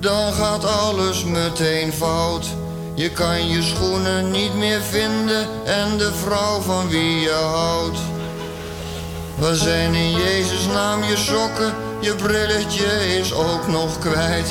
dan 0.00 0.32
gaat 0.32 0.64
alles 0.64 1.24
meteen 1.24 1.92
fout. 1.92 2.46
Je 2.94 3.10
kan 3.10 3.48
je 3.48 3.62
schoenen 3.62 4.30
niet 4.30 4.54
meer 4.54 4.82
vinden 4.82 5.46
en 5.64 5.98
de 5.98 6.12
vrouw 6.14 6.60
van 6.60 6.88
wie 6.88 7.20
je 7.20 7.30
houdt. 7.30 7.98
We 9.38 9.56
zijn 9.56 9.94
in 9.94 10.10
Jezus 10.10 10.66
naam 10.66 11.02
je 11.02 11.16
sokken, 11.16 11.74
je 12.04 12.14
brilletje 12.14 13.18
is 13.18 13.34
ook 13.34 13.66
nog 13.68 13.98
kwijt. 13.98 14.48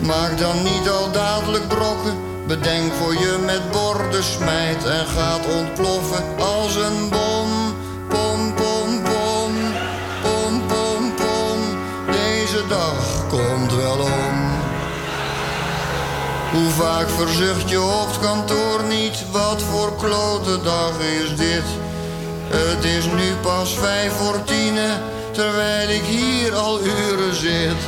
Maak 0.00 0.38
dan 0.38 0.62
niet 0.62 0.88
al 0.88 1.10
dadelijk 1.12 1.68
brokken, 1.68 2.16
bedenk 2.46 2.92
voor 2.92 3.12
je 3.12 3.38
met 3.46 3.70
borden 3.70 4.24
smijt 4.24 4.84
en 4.84 5.06
gaat 5.06 5.46
ontploffen 5.58 6.24
als 6.38 6.74
een 6.74 7.08
bom. 7.08 7.50
Pom, 8.08 8.54
pom, 8.54 9.02
pom, 9.02 9.52
pom, 10.22 10.66
pom, 10.66 11.14
pom. 11.14 11.58
Deze 12.10 12.66
dag 12.68 13.26
komt 13.28 13.74
wel 13.74 13.98
om. 13.98 14.36
Hoe 16.52 16.70
vaak 16.70 17.08
verzucht 17.08 17.68
je 17.68 17.76
hoofdkantoor 17.76 18.82
niet, 18.88 19.24
wat 19.30 19.62
voor 19.62 19.96
klote 19.96 20.62
dag 20.62 20.92
is 21.22 21.36
dit? 21.36 21.66
Het 22.48 22.84
is 22.84 23.04
nu 23.04 23.34
pas 23.42 23.78
vijf 23.78 24.12
voor 24.12 24.44
tienen, 24.44 25.00
terwijl 25.38 25.88
ik 25.88 26.02
hier 26.02 26.54
al 26.54 26.80
uren 26.84 27.34
zit. 27.34 27.80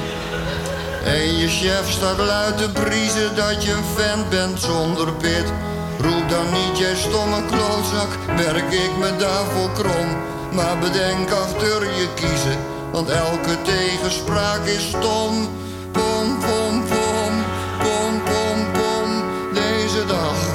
En 1.04 1.37
je 1.37 1.49
chef 1.49 1.90
staat 1.90 2.19
luid 2.19 2.59
te 2.59 2.71
briezen 2.71 3.37
dat 3.37 3.64
je 3.64 3.73
een 3.73 3.85
vent 3.97 4.28
bent 4.28 4.61
zonder 4.61 5.12
pit. 5.12 5.52
Roep 6.00 6.28
dan 6.28 6.52
niet, 6.52 6.78
jij 6.78 6.95
stomme 6.97 7.45
klootzak, 7.47 8.09
merk 8.37 8.73
ik 8.73 8.97
me 8.99 9.16
daarvoor 9.16 9.73
krom. 9.73 10.09
Maar 10.52 10.78
bedenk 10.78 11.30
achter 11.30 11.83
je 11.83 12.09
kiezen, 12.14 12.59
want 12.92 13.09
elke 13.09 13.62
tegenspraak 13.62 14.64
is 14.64 14.88
stom. 14.88 15.49
Pom, 15.92 16.38
pom, 16.38 16.85
pom, 16.88 17.33
pom, 17.83 18.23
pom, 18.25 18.73
pom, 18.73 19.23
deze 19.52 20.07
dag. 20.07 20.50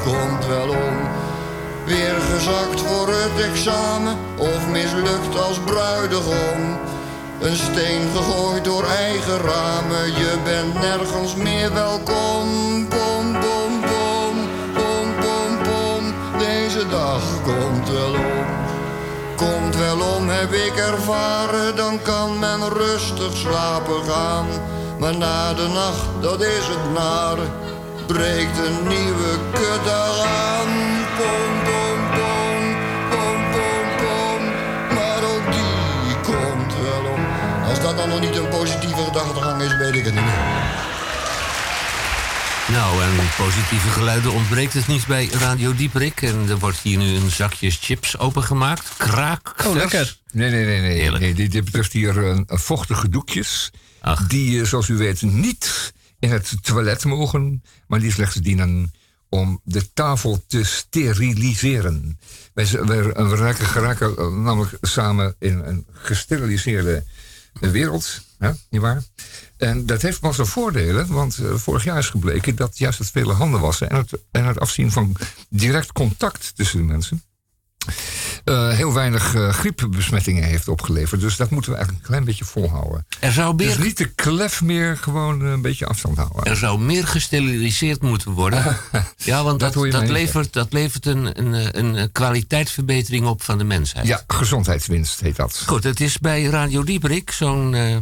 Weer 1.86 2.16
gezakt 2.22 2.82
voor 2.82 3.08
het 3.08 3.46
examen 3.52 4.18
of 4.38 4.68
mislukt 4.68 5.40
als 5.48 5.60
bruidegom. 5.60 6.80
Een 7.42 7.56
steen 7.56 8.02
gegooid 8.16 8.64
door 8.64 8.84
eigen 8.84 9.38
ramen, 9.38 10.06
je 10.06 10.38
bent 10.44 10.74
nergens 10.74 11.36
meer 11.36 11.74
welkom. 11.74 12.48
Pom, 12.88 13.32
pom, 13.32 13.82
pom, 13.82 14.48
pom, 14.74 15.14
pom, 15.20 15.58
pom, 15.64 16.14
deze 16.38 16.88
dag 16.88 17.22
komt 17.44 17.90
wel 17.90 18.14
om. 18.14 18.46
Komt 19.36 19.76
wel 19.76 20.16
om, 20.16 20.30
heb 20.30 20.52
ik 20.52 20.76
ervaren, 20.76 21.76
dan 21.76 22.02
kan 22.02 22.40
men 22.40 22.70
rustig 22.70 23.38
slapen 23.38 24.04
gaan. 24.04 24.46
Maar 25.00 25.18
na 25.18 25.54
de 25.54 25.68
nacht, 25.68 26.22
dat 26.22 26.42
is 26.42 26.68
het 26.68 26.94
nare, 26.94 27.44
breekt 28.08 28.58
een 28.58 28.88
nieuwe 28.88 29.40
kutdag 29.54 30.26
aan. 30.26 30.68
Pom, 31.18 31.54
pom, 31.64 32.00
pom, 32.18 32.62
pom, 33.10 33.38
pom, 33.52 33.88
pom, 33.98 34.42
maar 34.96 35.24
ook 35.24 35.52
die 35.52 36.16
komt 36.24 36.74
wel 36.82 37.12
om. 37.14 37.26
Als 37.70 37.82
dat 37.82 37.98
dan 37.98 38.10
nog 38.10 38.20
niet 38.20 38.36
een 38.36 38.50
positieve 38.50 39.04
gedachtegang 39.04 39.62
is, 39.62 39.78
weet 39.78 39.96
ik 39.96 40.06
het 40.06 40.14
niet 40.14 40.24
meer. 40.24 40.84
Nou, 42.72 43.04
en 43.04 43.12
positieve 43.38 43.90
geluiden 43.90 44.32
ontbreekt 44.32 44.74
het 44.74 44.88
niet 44.88 45.08
bij 45.08 45.30
Radio 45.32 45.76
Dieprik. 45.76 46.22
En 46.22 46.46
er 46.50 46.58
wordt 46.58 46.78
hier 46.78 46.98
nu 46.98 47.16
een 47.16 47.32
zakje 47.32 47.72
chips 47.72 48.18
opengemaakt. 48.18 48.90
Kraak. 48.98 49.54
Oh, 49.66 49.76
lekker. 49.76 50.18
Nee, 50.32 50.50
nee, 50.50 50.66
nee. 50.66 50.82
nee. 50.82 51.12
Nee 51.12 51.34
dit, 51.34 51.52
dit 51.52 51.66
betreft 51.66 51.94
hier 51.94 52.18
een, 52.18 52.44
een 52.48 52.60
vochtige 52.60 53.10
doekjes. 53.10 53.72
Ach. 54.02 54.28
Die, 54.28 54.62
eh, 54.62 54.68
zoals 54.68 54.88
u 54.88 54.98
weet, 54.98 55.22
niet 55.22 55.94
in 56.26 56.32
het 56.32 56.54
toilet 56.62 57.06
mogen. 57.06 57.64
Maar 57.88 58.00
die 58.00 58.12
slechts 58.12 58.36
dienen 58.36 58.92
om 59.30 59.62
de 59.64 59.94
tafel 59.94 60.44
te 60.48 60.64
steriliseren. 60.64 62.20
We 62.54 63.36
raken, 63.36 63.66
geraken 63.66 64.18
eh, 64.18 64.28
namelijk 64.28 64.78
samen 64.82 65.36
in 65.40 65.60
een 65.60 65.86
gesteriliseerde 65.92 67.04
wereld. 67.60 68.22
Hè, 68.38 68.52
nietwaar? 68.70 69.04
En 69.58 69.86
dat 69.86 70.02
heeft 70.02 70.20
wel 70.20 70.34
zijn 70.34 70.48
voordelen, 70.48 71.08
want 71.08 71.38
eh, 71.38 71.54
vorig 71.54 71.84
jaar 71.84 71.98
is 71.98 72.10
gebleken 72.10 72.56
dat 72.56 72.78
juist 72.78 73.00
het 73.00 73.12
vele 73.12 73.34
handen 73.34 73.60
wassen 73.60 73.90
en 73.90 73.96
het, 73.96 74.12
en 74.32 74.46
het 74.46 74.60
afzien 74.60 74.92
van 74.92 75.16
direct 75.50 75.92
contact 75.92 76.56
tussen 76.56 76.78
de 76.78 76.86
mensen 76.86 77.24
eh, 78.46 78.70
heel 78.70 78.94
weinig 78.94 79.36
eh, 79.36 79.50
griepbesmettingen 79.50 80.44
heeft 80.44 80.68
opgeleverd. 80.68 81.22
Dus 81.22 81.36
dat 81.36 81.50
moeten 81.50 81.72
we 81.72 81.78
eigenlijk 81.78 82.06
een 82.06 82.12
klein 82.12 82.28
beetje 82.28 82.46
volhouden. 82.46 83.06
Er 83.20 83.32
zou 83.32 83.58
Dus 83.58 83.76
meer, 83.76 83.86
niet 83.86 83.96
te 83.96 84.06
klef 84.06 84.62
meer, 84.62 84.98
gewoon 84.98 85.42
een 85.42 85.62
beetje 85.62 85.86
afstand 85.86 86.18
houden. 86.18 86.44
er 86.44 86.58
zou 86.58 86.80
meer 86.80 87.08
gesteriliseerd 87.08 88.02
moeten 88.02 88.32
worden. 88.32 88.78
ja, 89.18 89.44
want 89.44 89.60
Dat 89.60 89.74
dat, 89.74 90.10
levert, 90.10 90.54
dat 90.54 90.74
levert 90.74 91.06
een, 91.06 91.40
een, 91.46 91.80
een, 91.80 92.12
kwaliteitsverbetering 92.12 93.26
op 93.26 93.44
van 93.44 93.58
de 93.58 93.64
mensheid. 93.64 94.08
Ja, 94.08 94.24
gezondheidswinst 94.28 95.20
heet 95.20 95.36
dat. 95.36 95.64
Goed, 95.66 95.84
het 95.84 96.02
is 96.02 96.20
bij 96.20 96.44
Radio 96.44 96.84
Dieprik 96.84 97.32
zo'n 97.32 97.74
eh 97.76 97.98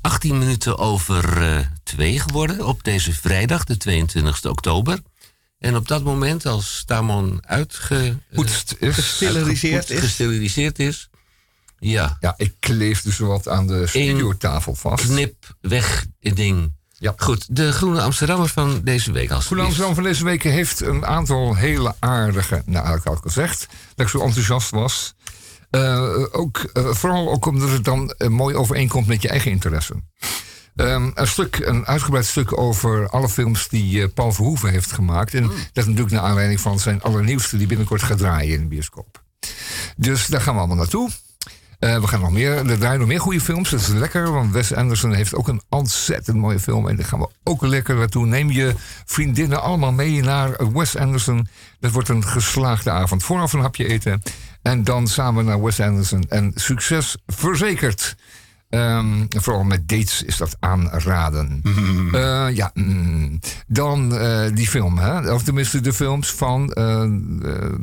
18 0.00 0.38
minuten 0.38 0.78
over 0.78 1.42
eh 1.42 1.58
2 1.82 2.20
geworden 2.20 2.66
op 2.66 2.84
deze 2.84 3.12
vrijdag, 3.12 3.64
de 3.64 3.76
22 3.76 4.44
oktober. 4.44 4.98
En 5.62 5.76
op 5.76 5.88
dat 5.88 6.04
moment, 6.04 6.46
als 6.46 6.82
Tamon 6.86 7.42
uitge, 7.46 8.16
eh, 8.30 8.38
is. 8.38 8.64
Gesteriliseerd 8.78 9.90
is. 9.90 10.00
gesteriliseerd 10.00 10.78
is, 10.78 11.10
ja, 11.78 12.16
Ja, 12.20 12.34
ik 12.36 12.54
kleef 12.58 13.02
dus 13.02 13.18
wat 13.18 13.48
aan 13.48 13.66
de 13.66 13.86
studiotafel 13.86 14.74
vast. 14.74 15.04
knip 15.04 15.56
weg 15.60 16.06
het 16.20 16.36
ding. 16.36 16.72
Ja. 16.98 17.12
Goed, 17.16 17.56
de 17.56 17.72
Groene 17.72 18.00
Amsterdammer 18.00 18.48
van 18.48 18.80
deze 18.84 19.12
week. 19.12 19.30
Als 19.30 19.46
Goede 19.46 19.62
Amsterdam 19.62 19.94
van 19.94 20.02
deze 20.02 20.24
week 20.24 20.42
heeft 20.42 20.80
een 20.80 21.06
aantal 21.06 21.54
hele 21.56 21.94
aardige, 21.98 22.62
nou 22.66 22.86
had 22.86 22.96
ik 22.96 23.06
al 23.06 23.16
gezegd, 23.16 23.66
dat 23.94 24.06
ik 24.06 24.12
zo 24.12 24.20
enthousiast 24.20 24.70
was. 24.70 25.14
Eh, 25.70 26.24
ook, 26.30 26.58
eh, 26.58 26.86
vooral 26.86 27.30
ook 27.30 27.46
omdat 27.46 27.70
het 27.70 27.84
dan 27.84 28.14
mooi 28.28 28.54
overeenkomt 28.56 29.06
met 29.06 29.22
je 29.22 29.28
eigen 29.28 29.50
interesse. 29.50 29.94
Ehm, 30.76 31.10
een, 31.14 31.26
stuk, 31.26 31.56
een 31.56 31.86
uitgebreid 31.86 32.26
stuk 32.26 32.58
over 32.58 33.08
alle 33.08 33.28
films 33.28 33.68
die 33.68 34.02
eh, 34.02 34.08
Paul 34.14 34.32
Verhoeven 34.32 34.70
heeft 34.70 34.92
gemaakt. 34.92 35.34
En 35.34 35.42
dat 35.42 35.54
is 35.72 35.84
natuurlijk 35.84 36.10
naar 36.10 36.22
aanleiding 36.22 36.60
van 36.60 36.78
zijn 36.78 37.02
allernieuwste 37.02 37.56
die 37.56 37.66
binnenkort 37.66 38.02
gaat 38.02 38.18
draaien 38.18 38.54
in 38.54 38.60
de 38.60 38.66
bioscoop. 38.66 39.22
Dus 39.96 40.26
daar 40.26 40.40
gaan 40.40 40.54
we 40.54 40.58
allemaal 40.58 40.76
naartoe. 40.76 41.10
Uh, 41.84 42.00
we 42.00 42.06
gaan 42.08 42.20
nog 42.20 42.30
meer, 42.30 42.70
er 42.70 42.78
draaien 42.78 42.98
nog 42.98 43.08
meer 43.08 43.20
goede 43.20 43.40
films. 43.40 43.70
Dat 43.70 43.80
is 43.80 43.88
lekker, 43.88 44.32
want 44.32 44.52
Wes 44.52 44.74
Anderson 44.74 45.14
heeft 45.14 45.34
ook 45.34 45.48
een 45.48 45.62
ontzettend 45.68 46.36
mooie 46.36 46.60
film. 46.60 46.88
En 46.88 46.96
daar 46.96 47.04
gaan 47.04 47.18
we 47.18 47.28
ook 47.44 47.62
lekker 47.62 47.96
naartoe. 47.96 48.26
Neem 48.26 48.50
je 48.50 48.74
vriendinnen 49.04 49.62
allemaal 49.62 49.92
mee 49.92 50.22
naar 50.22 50.72
Wes 50.72 50.96
Anderson. 50.96 51.48
Dat 51.80 51.90
wordt 51.90 52.08
een 52.08 52.24
geslaagde 52.24 52.90
avond. 52.90 53.22
Vooraf 53.22 53.52
een 53.52 53.60
hapje 53.60 53.86
eten. 53.86 54.22
En 54.62 54.84
dan 54.84 55.08
samen 55.08 55.44
naar 55.44 55.62
Wes 55.62 55.80
Anderson. 55.80 56.24
En 56.28 56.52
succes 56.54 57.16
verzekerd. 57.26 58.16
Um, 58.74 59.26
vooral 59.28 59.64
met 59.64 59.88
dates 59.88 60.22
is 60.22 60.36
dat 60.36 60.56
aanraden. 60.60 61.60
Mm. 61.62 62.00
Uh, 62.22 62.54
ja, 62.54 62.70
mm. 62.74 63.40
dan 63.66 64.14
uh, 64.14 64.46
die 64.54 64.68
film, 64.68 64.98
hè? 64.98 65.32
of 65.32 65.42
tenminste 65.42 65.80
de 65.80 65.92
films 65.92 66.32
van, 66.32 66.76
uh, 66.78 67.04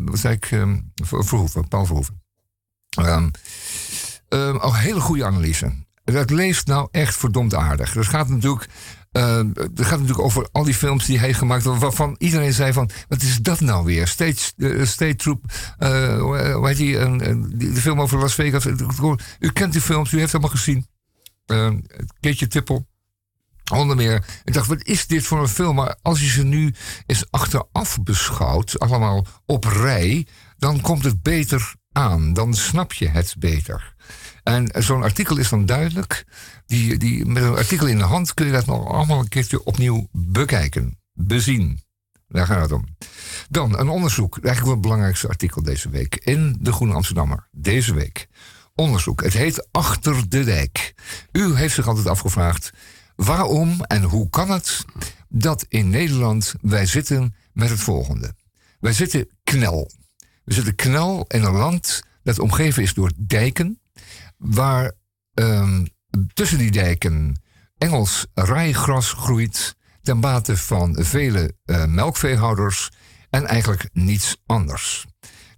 wat 0.05 0.19
zei 0.19 0.33
ik, 0.35 0.51
um, 0.51 0.91
Verhoeven, 1.03 1.67
Paul 1.67 1.85
Verhoeven. 1.85 2.21
Um, 2.97 3.31
oh, 4.55 4.77
hele 4.77 4.99
goede 4.99 5.25
analyse. 5.25 5.73
Dat 6.03 6.29
leest 6.29 6.67
nou 6.67 6.87
echt 6.91 7.15
verdomd 7.15 7.55
aardig. 7.55 7.93
Dat 7.93 8.05
gaat 8.05 8.29
natuurlijk 8.29 8.67
het 9.11 9.69
gaat 9.75 9.99
natuurlijk 9.99 10.19
over 10.19 10.47
al 10.51 10.63
die 10.63 10.73
films 10.73 11.05
die 11.05 11.17
hij 11.17 11.25
heeft 11.25 11.39
gemaakt. 11.39 11.63
Waarvan 11.63 12.15
iedereen 12.17 12.53
zei 12.53 12.73
van, 12.73 12.89
wat 13.07 13.21
is 13.21 13.37
dat 13.37 13.59
nou 13.59 13.85
weer? 13.85 14.07
State, 14.07 14.51
uh, 14.57 14.85
State 14.85 15.15
Troop, 15.15 15.43
uh, 15.79 16.21
hoe 16.21 16.67
heet 16.67 16.77
die, 16.77 16.97
de 17.57 17.81
film 17.81 18.01
over 18.01 18.19
Las 18.19 18.33
Vegas. 18.33 18.65
U 19.39 19.51
kent 19.51 19.71
die 19.71 19.81
films, 19.81 20.11
u 20.11 20.19
heeft 20.19 20.31
hem 20.31 20.43
al 20.43 20.49
gezien. 20.49 20.87
Keetje 22.19 22.47
Tippel. 22.47 22.87
Onder 23.73 23.95
meer. 23.95 24.25
Ik 24.43 24.53
dacht, 24.53 24.67
wat 24.67 24.83
is 24.83 25.07
dit 25.07 25.23
voor 25.23 25.39
een 25.39 25.47
film? 25.47 25.75
Maar 25.75 25.95
als 26.01 26.19
je 26.19 26.27
ze 26.27 26.43
nu 26.43 26.73
eens 27.05 27.25
achteraf 27.29 27.97
beschouwt, 28.03 28.79
allemaal 28.79 29.25
op 29.45 29.63
rij, 29.63 30.27
dan 30.57 30.81
komt 30.81 31.03
het 31.03 31.21
beter 31.21 31.75
aan. 31.91 32.33
Dan 32.33 32.53
snap 32.53 32.93
je 32.93 33.07
het 33.07 33.35
beter. 33.39 33.95
En 34.49 34.83
zo'n 34.83 35.03
artikel 35.03 35.37
is 35.37 35.49
dan 35.49 35.65
duidelijk. 35.65 36.25
Die, 36.65 36.97
die, 36.97 37.25
met 37.25 37.43
een 37.43 37.55
artikel 37.55 37.87
in 37.87 37.97
de 37.97 38.03
hand 38.03 38.33
kun 38.33 38.45
je 38.45 38.51
dat 38.51 38.65
nog 38.65 38.87
allemaal 38.87 39.19
een 39.19 39.27
keertje 39.27 39.63
opnieuw 39.63 40.07
bekijken. 40.11 40.97
Bezien. 41.13 41.79
Daar 42.27 42.45
gaat 42.45 42.61
het 42.61 42.71
om. 42.71 42.85
Dan 43.49 43.79
een 43.79 43.89
onderzoek. 43.89 44.33
Eigenlijk 44.33 44.65
wel 44.65 44.73
het 44.73 44.81
belangrijkste 44.81 45.27
artikel 45.27 45.63
deze 45.63 45.89
week. 45.89 46.15
In 46.15 46.57
de 46.59 46.71
Groene 46.71 46.93
Amsterdammer. 46.93 47.47
Deze 47.51 47.93
week. 47.93 48.27
Onderzoek. 48.75 49.23
Het 49.23 49.33
heet 49.33 49.67
Achter 49.71 50.29
de 50.29 50.43
Dijk. 50.43 50.93
U 51.31 51.55
heeft 51.55 51.75
zich 51.75 51.87
altijd 51.87 52.07
afgevraagd. 52.07 52.71
Waarom 53.15 53.81
en 53.81 54.03
hoe 54.03 54.29
kan 54.29 54.49
het 54.49 54.85
dat 55.27 55.65
in 55.67 55.89
Nederland 55.89 56.53
wij 56.61 56.85
zitten 56.85 57.35
met 57.53 57.69
het 57.69 57.79
volgende? 57.79 58.35
Wij 58.79 58.93
zitten 58.93 59.29
knel. 59.43 59.91
We 60.43 60.53
zitten 60.53 60.75
knel 60.75 61.25
in 61.27 61.43
een 61.43 61.55
land 61.55 62.03
dat 62.23 62.39
omgeven 62.39 62.83
is 62.83 62.93
door 62.93 63.11
dijken 63.17 63.79
waar 64.39 64.91
um, 65.33 65.87
tussen 66.33 66.57
die 66.57 66.71
dijken 66.71 67.41
Engels 67.77 68.25
rijgras 68.33 69.13
groeit 69.13 69.75
ten 70.01 70.19
bate 70.19 70.57
van 70.57 70.95
vele 70.99 71.53
uh, 71.65 71.85
melkveehouders 71.85 72.89
en 73.29 73.45
eigenlijk 73.45 73.89
niets 73.93 74.41
anders. 74.45 75.05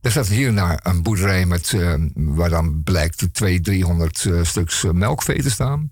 Er 0.02 0.12
staat 0.12 0.28
hier 0.28 0.54
naar 0.54 0.80
een 0.84 1.04
boerderij 1.04 1.46
met, 1.46 1.72
uh, 1.72 1.94
waar 2.14 2.50
dan 2.50 2.84
blijkt 2.84 3.34
200, 3.34 3.64
300 3.64 4.24
uh, 4.24 4.44
stuks 4.44 4.86
melkvee 4.92 5.42
te 5.42 5.50
staan. 5.50 5.92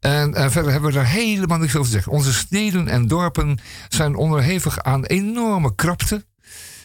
En 0.00 0.50
verder 0.50 0.72
hebben 0.72 0.90
we 0.90 0.96
daar 0.96 1.06
helemaal 1.06 1.58
niks 1.58 1.74
over 1.74 1.86
te 1.86 1.92
zeggen. 1.92 2.12
Onze 2.12 2.32
steden 2.32 2.88
en 2.88 3.06
dorpen 3.06 3.58
zijn 3.88 4.16
onderhevig 4.16 4.82
aan 4.82 5.04
enorme 5.04 5.74
krapte. 5.74 6.24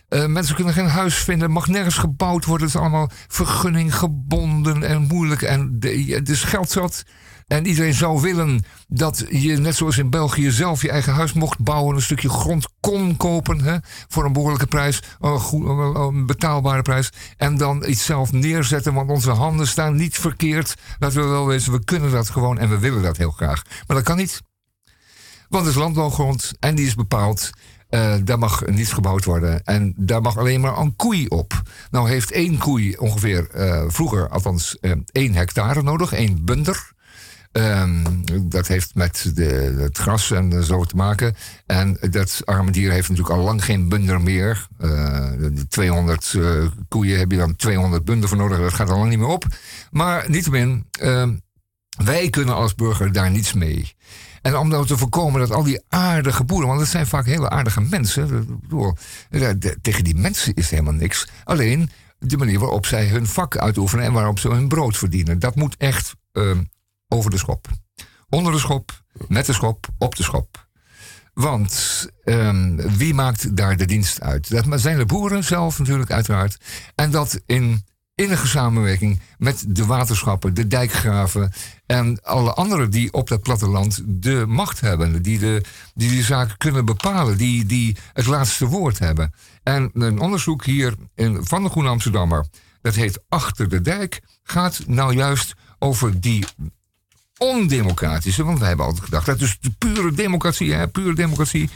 Uh, 0.10 0.26
mensen 0.26 0.56
kunnen 0.56 0.74
geen 0.74 0.88
huis 0.88 1.16
vinden, 1.16 1.52
mag 1.52 1.68
nergens 1.68 1.98
gebouwd 1.98 2.46
worden. 2.46 2.68
Het 2.68 2.76
is 2.76 2.82
allemaal 2.82 3.10
vergunning 3.28 3.96
gebonden 3.96 4.84
en 4.84 5.02
moeilijk. 5.02 5.42
En 5.42 5.80
de, 5.80 6.22
dus 6.24 6.44
geld 6.44 6.70
zat. 6.70 7.04
En 7.48 7.66
iedereen 7.66 7.94
zou 7.94 8.22
willen 8.22 8.64
dat 8.88 9.26
je, 9.30 9.58
net 9.58 9.76
zoals 9.76 9.98
in 9.98 10.10
België, 10.10 10.52
zelf 10.52 10.82
je 10.82 10.90
eigen 10.90 11.14
huis 11.14 11.34
mocht 11.34 11.60
bouwen. 11.60 11.96
Een 11.96 12.02
stukje 12.02 12.30
grond 12.30 12.68
kon 12.80 13.18
kopen 13.18 13.62
hè, 13.62 13.78
voor 14.08 14.26
een 14.26 14.34
behoorlijke 14.34 14.68
prijs, 14.68 15.02
een, 15.20 15.40
goed, 15.40 15.66
een 15.96 16.26
betaalbare 16.26 16.82
prijs. 16.82 17.10
En 17.38 17.58
dan 17.58 17.86
iets 17.88 18.06
zelf 18.06 18.32
neerzetten, 18.32 18.94
want 18.94 19.10
onze 19.10 19.32
handen 19.32 19.68
staan 19.68 19.96
niet 19.96 20.18
verkeerd. 20.18 20.76
Laten 21.00 21.22
we 21.22 21.28
wel 21.28 21.48
weten, 21.48 21.72
we 21.72 21.84
kunnen 21.84 22.12
dat 22.12 22.30
gewoon 22.30 22.58
en 22.58 22.70
we 22.70 22.80
willen 22.80 23.02
dat 23.02 23.18
heel 23.18 23.32
graag. 23.32 23.62
Maar 23.88 23.98
dat 23.98 24.06
kan 24.06 24.18
niet. 24.18 24.42
Want 25.50 25.66
het 25.66 25.74
is 25.74 25.82
landbouwgrond 25.82 26.52
en 26.60 26.76
die 26.76 26.86
is 26.86 26.96
bepaald. 26.96 27.50
Uh, 27.94 28.16
daar 28.24 28.40
mag 28.40 28.66
niets 28.66 28.92
gebouwd 28.92 29.26
worden. 29.26 29.64
En 29.64 29.94
daar 29.98 30.22
mag 30.22 30.38
alleen 30.38 30.62
maar 30.62 30.78
een 30.78 30.96
koei 30.96 31.28
op. 31.28 31.62
Nou 31.92 32.10
heeft 32.10 32.32
één 32.32 32.58
koei 32.58 32.96
ongeveer 32.98 33.48
uh, 33.56 33.84
vroeger, 33.88 34.30
althans 34.30 34.78
uh, 34.82 34.92
één 35.12 35.34
hectare 35.34 35.84
nodig, 35.84 36.14
één 36.14 36.46
bunder. 36.46 36.94
Um, 37.52 38.04
dat 38.42 38.68
heeft 38.68 38.96
met 38.96 39.32
de, 39.36 39.76
het 39.80 39.98
gras 39.98 40.32
en 40.32 40.64
zo 40.64 40.84
te 40.84 40.96
maken. 40.96 41.36
En 41.66 41.98
dat 42.10 42.42
arme 42.46 42.72
dier 42.72 42.92
heeft 42.92 43.10
natuurlijk 43.10 43.36
al 43.36 43.44
lang 43.44 43.66
geen 43.66 43.90
bunder 43.90 44.22
meer. 44.22 44.68
Uh, 44.82 45.32
200 45.70 46.34
uh, 46.34 46.66
koeien 46.88 47.20
heb 47.20 47.32
je 47.32 47.38
dan 47.38 47.56
200 47.56 48.06
bunder 48.06 48.30
voor 48.30 48.38
nodig. 48.38 48.58
Dat 48.58 48.74
gaat 48.74 48.90
al 48.90 48.98
lang 48.98 49.10
niet 49.10 49.20
meer 49.20 49.28
op. 49.28 49.46
Maar 49.92 50.30
niettemin, 50.30 50.86
uh, 51.02 51.28
wij 52.04 52.30
kunnen 52.30 52.56
als 52.56 52.76
burger 52.76 53.12
daar 53.12 53.32
niets 53.32 53.54
mee. 53.54 53.96
En 54.44 54.58
om 54.58 54.68
nou 54.68 54.86
te 54.86 54.98
voorkomen 54.98 55.40
dat 55.40 55.52
al 55.52 55.64
die 55.64 55.84
aardige 55.90 56.44
boeren, 56.44 56.68
want 56.68 56.80
het 56.80 56.90
zijn 56.90 57.08
vaak 57.08 57.26
hele 57.26 57.50
aardige 57.50 57.82
mensen. 57.82 58.60
Bedoel, 58.62 58.98
tegen 59.82 60.04
die 60.04 60.16
mensen 60.16 60.54
is 60.54 60.70
helemaal 60.70 60.94
niks. 60.94 61.28
Alleen 61.44 61.90
de 62.20 62.38
manier 62.38 62.60
waarop 62.60 62.86
zij 62.86 63.08
hun 63.08 63.28
vak 63.28 63.58
uitoefenen 63.58 64.06
en 64.06 64.14
waarop 64.14 64.40
ze 64.40 64.50
hun 64.50 64.68
brood 64.68 64.98
verdienen. 64.98 65.40
Dat 65.40 65.56
moet 65.56 65.76
echt 65.78 66.16
uh, 66.34 66.58
over 67.08 67.32
de 67.32 67.38
schop. 67.38 67.68
Onder 68.30 68.52
de 68.52 68.60
schop, 68.60 69.04
met 69.28 69.46
de 69.46 69.54
schop, 69.54 69.88
op 69.98 70.16
de 70.16 70.24
schop. 70.24 70.68
Want 71.34 72.06
um, 72.24 72.76
wie 72.98 73.14
maakt 73.14 73.58
daar 73.58 73.78
de 73.78 73.86
dienst 73.86 74.22
uit? 74.22 74.50
Dat 74.50 74.82
zijn 74.82 74.98
de 74.98 75.06
boeren 75.06 75.44
zelf 75.44 75.80
natuurlijk, 75.80 76.12
uiteraard. 76.12 76.58
En 76.96 77.12
dat 77.12 77.42
in 77.46 77.86
innige 78.16 78.48
samenwerking 78.48 79.20
met 79.38 79.66
de 79.68 79.86
waterschappen, 79.86 80.54
de 80.54 80.68
dijkgraven 80.68 81.52
en 81.86 82.22
alle 82.24 82.54
anderen 82.54 82.92
die 82.92 83.14
op 83.14 83.28
dat 83.28 83.42
platteland 83.42 84.02
de 84.06 84.46
macht 84.48 84.80
hebben, 84.80 85.22
die 85.22 85.40
de, 85.40 85.62
die 85.94 86.10
de 86.10 86.24
zaak 86.24 86.56
kunnen 86.58 86.86
bepalen, 86.86 87.38
die, 87.38 87.66
die 87.66 87.98
het 88.14 88.26
laatste 88.26 88.66
woord 88.66 89.00
hebben. 89.00 89.34
En 89.64 89.90
een 89.94 90.20
onderzoek 90.20 90.66
hier 90.66 90.96
in, 91.16 91.46
van 91.46 91.64
de 91.64 91.70
Groene 91.70 91.90
Amsterdammer, 91.90 92.46
dat 92.82 92.96
heet 92.96 93.24
Achter 93.30 93.70
de 93.70 93.82
Dijk, 93.82 94.22
gaat 94.44 94.82
nou 94.88 95.14
juist 95.14 95.54
over 95.80 96.22
die 96.22 96.46
ondemocratische, 97.38 98.44
want 98.44 98.60
wij 98.60 98.68
hebben 98.68 98.86
altijd 98.86 99.04
gedacht 99.04 99.26
dat 99.26 99.42
is 99.42 99.58
de 99.60 99.72
pure 99.78 100.12
democratie, 100.12 100.88
pure 100.88 101.16
democratie, 101.16 101.70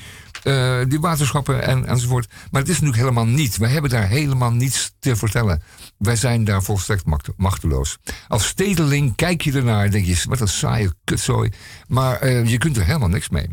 uh, 0.43 0.79
die 0.87 0.99
waterschappen 0.99 1.63
en, 1.63 1.85
enzovoort. 1.85 2.27
Maar 2.51 2.61
het 2.61 2.69
is 2.69 2.79
natuurlijk 2.79 3.03
helemaal 3.03 3.25
niet. 3.25 3.57
Wij 3.57 3.69
hebben 3.69 3.89
daar 3.89 4.07
helemaal 4.07 4.51
niets 4.51 4.93
te 4.99 5.15
vertellen. 5.15 5.61
Wij 5.97 6.15
zijn 6.15 6.43
daar 6.43 6.63
volstrekt 6.63 7.03
machteloos. 7.35 7.97
Als 8.27 8.47
stedeling 8.47 9.15
kijk 9.15 9.41
je 9.41 9.51
ernaar 9.51 9.85
en 9.85 9.91
denk 9.91 10.05
je, 10.05 10.23
wat 10.29 10.39
een 10.39 10.47
saaie 10.47 10.93
kutzooi. 11.03 11.51
Maar 11.87 12.23
uh, 12.23 12.47
je 12.47 12.57
kunt 12.57 12.77
er 12.77 12.85
helemaal 12.85 13.07
niks 13.07 13.29
mee. 13.29 13.49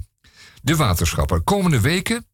De 0.63 0.77
waterschappen. 0.77 1.45
Komende 1.45 1.81
weken 1.81 2.27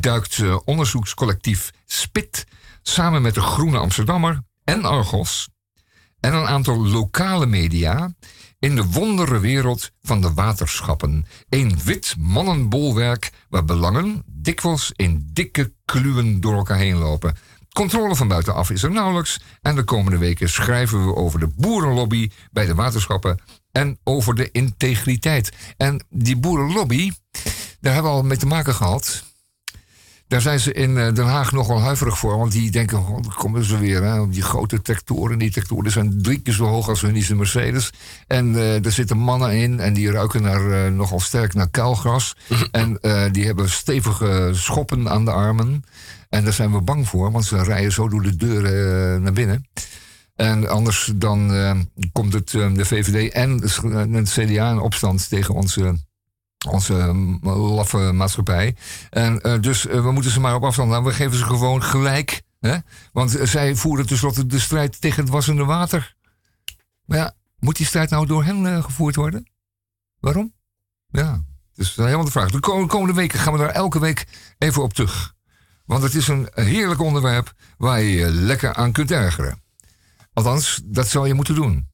duikt 0.00 0.38
uh, 0.38 0.58
onderzoekscollectief 0.64 1.70
SPIT 1.84 2.44
samen 2.82 3.22
met 3.22 3.34
de 3.34 3.40
Groene 3.40 3.78
Amsterdammer 3.78 4.42
en 4.64 4.84
Argos 4.84 5.48
en 6.20 6.34
een 6.34 6.46
aantal 6.46 6.86
lokale 6.86 7.46
media 7.46 8.14
in 8.58 8.76
de 8.76 8.84
wondere 8.84 9.40
wereld 9.40 9.90
van 10.02 10.20
de 10.20 10.32
waterschappen. 10.32 11.26
Een 11.48 11.78
wit 11.84 12.14
mannenbolwerk 12.18 13.30
waar 13.48 13.64
belangen 13.64 14.22
dikwijls 14.26 14.92
in 14.96 15.30
dikke 15.32 15.72
kluwen 15.84 16.40
door 16.40 16.54
elkaar 16.54 16.78
heen 16.78 16.96
lopen. 16.96 17.36
Controle 17.76 18.16
van 18.16 18.28
buitenaf 18.28 18.70
is 18.70 18.82
er 18.82 18.90
nauwelijks 18.90 19.40
en 19.62 19.74
de 19.74 19.84
komende 19.84 20.18
weken 20.18 20.48
schrijven 20.48 21.06
we 21.06 21.14
over 21.14 21.40
de 21.40 21.48
boerenlobby 21.56 22.30
bij 22.50 22.66
de 22.66 22.74
waterschappen 22.74 23.38
en 23.72 23.98
over 24.04 24.34
de 24.34 24.48
integriteit. 24.52 25.52
En 25.76 26.04
die 26.10 26.36
boerenlobby, 26.36 27.10
daar 27.80 27.92
hebben 27.92 28.12
we 28.12 28.16
al 28.16 28.22
mee 28.22 28.36
te 28.36 28.46
maken 28.46 28.74
gehad. 28.74 29.24
Daar 30.28 30.40
zijn 30.40 30.60
ze 30.60 30.72
in 30.72 30.98
eh, 30.98 31.14
Den 31.14 31.26
Haag 31.26 31.52
nogal 31.52 31.80
huiverig 31.80 32.18
voor. 32.18 32.38
Want 32.38 32.52
die 32.52 32.70
denken, 32.70 32.98
oh, 32.98 33.22
dan 33.22 33.34
komen 33.34 33.64
ze 33.64 33.78
weer. 33.78 34.02
Hè, 34.02 34.28
die 34.28 34.42
grote 34.42 34.82
tractoren. 34.82 35.38
Die 35.38 35.50
tractoren 35.50 35.90
zijn 35.90 36.22
drie 36.22 36.40
keer 36.40 36.54
zo 36.54 36.64
hoog 36.64 36.88
als 36.88 37.00
hun 37.00 37.12
nieuwe 37.12 37.34
Mercedes. 37.34 37.92
En 38.26 38.54
uh, 38.54 38.84
er 38.84 38.92
zitten 38.92 39.18
mannen 39.18 39.52
in. 39.52 39.80
En 39.80 39.94
die 39.94 40.10
ruiken 40.10 40.42
naar, 40.42 40.60
uh, 40.60 40.92
nogal 40.92 41.20
sterk 41.20 41.54
naar 41.54 41.70
kuilgras. 41.70 42.36
en 42.70 42.98
uh, 43.02 43.22
die 43.32 43.46
hebben 43.46 43.70
stevige 43.70 44.50
schoppen 44.52 45.08
aan 45.08 45.24
de 45.24 45.30
armen. 45.30 45.84
En 46.28 46.44
daar 46.44 46.52
zijn 46.52 46.72
we 46.72 46.80
bang 46.80 47.08
voor. 47.08 47.32
Want 47.32 47.44
ze 47.44 47.62
rijden 47.62 47.92
zo 47.92 48.08
door 48.08 48.22
de 48.22 48.36
deuren 48.36 49.22
naar 49.22 49.32
binnen. 49.32 49.66
En 50.36 50.68
anders 50.68 51.12
dan 51.14 51.50
komt 52.12 52.32
het 52.32 52.50
de 52.50 52.84
VVD 52.84 53.32
en 53.32 53.50
het 54.12 54.30
CDA 54.30 54.70
in 54.70 54.78
opstand 54.78 55.28
tegen 55.28 55.54
onze 55.54 55.94
onze 56.72 56.94
laffe 57.42 57.98
maatschappij. 57.98 58.76
En 59.10 59.40
uh, 59.42 59.60
dus 59.60 59.86
uh, 59.86 60.02
we 60.02 60.12
moeten 60.12 60.30
ze 60.30 60.40
maar 60.40 60.54
op 60.54 60.64
afstand 60.64 60.90
houden. 60.90 61.10
We 61.10 61.16
geven 61.16 61.38
ze 61.38 61.44
gewoon 61.44 61.82
gelijk 61.82 62.44
Hè? 62.60 62.76
Want 63.12 63.38
zij 63.42 63.74
voeren 63.74 64.06
tenslotte 64.06 64.46
de 64.46 64.58
strijd 64.58 65.00
tegen 65.00 65.22
het 65.22 65.32
wassende 65.32 65.64
water. 65.64 66.14
Maar 67.04 67.18
ja, 67.18 67.34
moet 67.58 67.76
die 67.76 67.86
strijd 67.86 68.10
nou 68.10 68.26
door 68.26 68.44
hen 68.44 68.66
eh, 68.66 68.84
gevoerd 68.84 69.14
worden? 69.14 69.50
Waarom? 70.20 70.54
Ja, 71.08 71.30
dat 71.74 71.86
is 71.86 71.96
helemaal 71.96 72.24
de 72.24 72.30
vraag. 72.30 72.50
De 72.50 72.60
komende 72.60 73.12
weken 73.12 73.38
gaan 73.38 73.52
we 73.52 73.58
daar 73.58 73.68
elke 73.68 73.98
week 73.98 74.26
even 74.58 74.82
op 74.82 74.92
terug. 74.92 75.34
Want 75.84 76.02
het 76.02 76.14
is 76.14 76.28
een 76.28 76.48
heerlijk 76.54 77.00
onderwerp 77.00 77.52
waar 77.78 78.00
je 78.00 78.10
je 78.10 78.30
lekker 78.30 78.74
aan 78.74 78.92
kunt 78.92 79.10
ergeren. 79.10 79.62
Althans, 80.32 80.80
dat 80.84 81.08
zou 81.08 81.26
je 81.26 81.34
moeten 81.34 81.54
doen. 81.54 81.88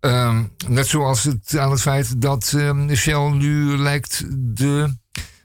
Ehm, 0.00 0.44
net 0.66 0.86
zoals 0.86 1.24
het 1.24 1.58
aan 1.58 1.70
het 1.70 1.80
feit 1.80 2.20
dat 2.20 2.52
um, 2.54 2.94
Shell 2.94 3.30
nu 3.30 3.76
lijkt 3.76 4.24
de 4.56 4.96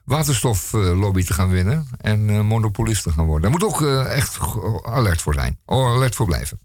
waterstoflobby 0.06 1.24
te 1.24 1.34
gaan 1.34 1.50
winnen 1.50 1.88
en 1.98 2.30
uh, 2.30 2.42
monopolist 2.42 3.04
te 3.04 3.12
gaan 3.12 3.26
worden. 3.26 3.42
Daar 3.42 3.60
moet 3.60 3.70
ook 3.70 3.82
uh, 3.82 4.16
echt 4.16 4.40
alert 4.84 5.22
voor 5.22 5.34
zijn. 5.34 5.60
alert 5.66 6.16
voor 6.16 6.26
blijven. 6.26 6.60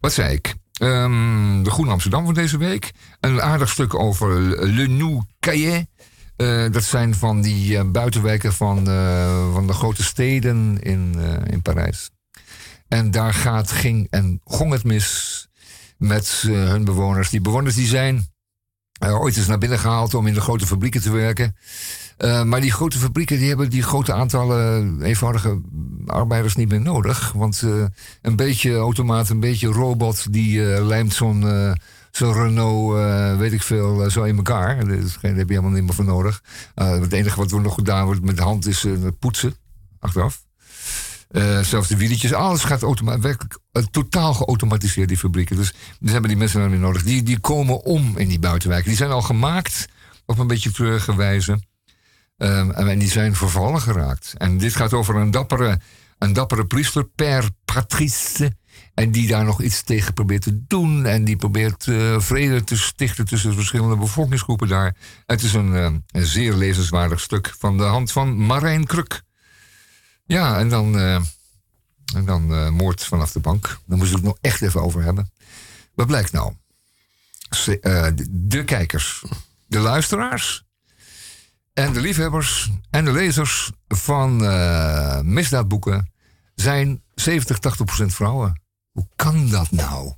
Wat 0.00 0.12
zei 0.12 0.34
ik? 0.34 0.54
Um, 0.82 1.62
de 1.62 1.70
Groene 1.70 1.90
Amsterdam 1.90 2.24
van 2.24 2.34
deze 2.34 2.58
week. 2.58 2.92
Een 3.20 3.42
aardig 3.42 3.68
stuk 3.68 3.94
over 3.94 4.40
Le 4.66 4.86
Nou 4.86 5.22
Caillet. 5.40 5.86
Uh, 6.36 6.70
dat 6.70 6.84
zijn 6.84 7.14
van 7.14 7.42
die 7.42 7.84
buitenwijken 7.84 8.52
van, 8.52 8.84
van 9.52 9.66
de 9.66 9.72
grote 9.72 10.02
steden 10.02 10.78
in, 10.80 11.14
in 11.46 11.62
Parijs. 11.62 12.10
En 12.88 13.10
daar 13.10 13.34
gaat, 13.34 13.70
ging 13.70 14.06
en 14.10 14.40
gong 14.44 14.72
het 14.72 14.84
mis 14.84 15.48
met 16.02 16.44
hun 16.46 16.84
bewoners. 16.84 17.30
Die 17.30 17.40
bewoners 17.40 17.74
die 17.74 17.86
zijn 17.86 18.26
ooit 19.00 19.36
eens 19.36 19.46
naar 19.46 19.58
binnen 19.58 19.78
gehaald 19.78 20.14
om 20.14 20.26
in 20.26 20.34
de 20.34 20.40
grote 20.40 20.66
fabrieken 20.66 21.00
te 21.00 21.10
werken. 21.10 21.56
Uh, 22.18 22.42
maar 22.42 22.60
die 22.60 22.72
grote 22.72 22.98
fabrieken 22.98 23.38
die 23.38 23.48
hebben 23.48 23.70
die 23.70 23.82
grote 23.82 24.12
aantallen 24.12 25.02
eenvoudige 25.02 25.60
arbeiders 26.06 26.56
niet 26.56 26.68
meer 26.68 26.80
nodig. 26.80 27.32
Want 27.32 27.62
een 28.22 28.36
beetje 28.36 28.76
automaat, 28.76 29.28
een 29.28 29.40
beetje 29.40 29.66
robot, 29.66 30.32
die 30.32 30.60
lijmt 30.82 31.14
zo'n 31.14 31.44
zo'n 32.10 32.32
Renault, 32.32 33.38
weet 33.38 33.52
ik 33.52 33.62
veel, 33.62 34.10
zo 34.10 34.22
in 34.22 34.36
elkaar. 34.36 34.86
Daar 34.86 34.96
heb 35.20 35.36
je 35.36 35.54
helemaal 35.54 35.70
niet 35.70 35.84
meer 35.84 35.94
voor 35.94 36.04
nodig. 36.04 36.42
het 36.74 37.12
enige 37.12 37.36
wat 37.36 37.52
er 37.52 37.60
nog 37.60 37.74
gedaan 37.74 38.04
wordt 38.04 38.22
met 38.22 38.36
de 38.36 38.42
hand 38.42 38.66
is 38.66 38.86
poetsen, 39.18 39.54
achteraf. 39.98 40.42
Zelfs 41.62 41.88
de 41.88 41.96
wieletjes, 41.96 42.32
alles 42.32 42.64
gaat 42.64 42.80
werkelijk 43.04 43.58
totaal 43.90 44.34
geautomatiseerd, 44.34 45.08
die 45.08 45.18
fabrieken. 45.18 45.56
Dus, 45.56 45.74
dus 46.00 46.10
hebben 46.10 46.30
die 46.30 46.38
mensen 46.38 46.60
dan 46.60 46.70
weer 46.70 46.78
nodig. 46.78 47.02
Die, 47.02 47.22
die 47.22 47.38
komen 47.38 47.84
om 47.84 48.16
in 48.16 48.28
die 48.28 48.38
buitenwijken. 48.38 48.88
Die 48.88 48.98
zijn 48.98 49.10
al 49.10 49.22
gemaakt 49.22 49.86
op 50.26 50.38
een 50.38 50.46
beetje 50.46 50.70
treurige 50.70 51.16
wijze. 51.16 51.60
Um, 52.36 52.70
en 52.70 52.98
die 52.98 53.08
zijn 53.08 53.34
vervallen 53.34 53.80
geraakt. 53.80 54.34
En 54.36 54.58
dit 54.58 54.76
gaat 54.76 54.92
over 54.92 55.16
een 55.16 55.30
dappere, 55.30 55.80
een 56.18 56.32
dappere 56.32 56.66
priester, 56.66 57.04
Per 57.04 57.48
Patrice. 57.64 58.52
En 58.94 59.10
die 59.10 59.28
daar 59.28 59.44
nog 59.44 59.62
iets 59.62 59.82
tegen 59.82 60.12
probeert 60.12 60.42
te 60.42 60.66
doen. 60.66 61.06
En 61.06 61.24
die 61.24 61.36
probeert 61.36 61.86
uh, 61.86 62.20
vrede 62.20 62.64
te 62.64 62.76
stichten 62.76 63.24
tussen 63.24 63.50
de 63.50 63.56
verschillende 63.56 63.96
bevolkingsgroepen 63.96 64.68
daar. 64.68 64.96
Het 65.26 65.42
is 65.42 65.54
een, 65.54 65.72
uh, 65.72 65.82
een, 65.82 66.26
zeer 66.26 66.54
lezenswaardig 66.54 67.20
stuk 67.20 67.54
van 67.58 67.76
de 67.76 67.82
hand 67.82 68.12
van 68.12 68.36
Marijn 68.36 68.86
Kruk. 68.86 69.22
Ja, 70.24 70.58
en 70.58 70.68
dan, 70.68 70.96
uh, 70.96 71.14
en 72.14 72.24
dan 72.24 72.72
moord 72.72 73.04
vanaf 73.04 73.32
de 73.32 73.40
bank. 73.40 73.62
Daar 73.62 73.98
moeten 73.98 74.08
we 74.08 74.14
het 74.14 74.22
nog 74.22 74.38
echt 74.40 74.62
even 74.62 74.82
over 74.82 75.02
hebben. 75.02 75.32
Wat 75.94 76.06
blijkt 76.06 76.32
nou? 76.32 76.52
De, 77.64 78.26
de 78.30 78.64
kijkers, 78.64 79.24
de 79.66 79.78
luisteraars 79.78 80.64
en 81.72 81.92
de 81.92 82.00
liefhebbers 82.00 82.70
en 82.90 83.04
de 83.04 83.12
lezers 83.12 83.72
van 83.88 84.36
misdaadboeken 85.32 86.12
zijn 86.54 87.02
70, 87.14 87.58
80 87.58 87.86
procent 87.86 88.14
vrouwen. 88.14 88.62
Hoe 88.92 89.08
kan 89.16 89.48
dat 89.48 89.70
nou? 89.70 90.14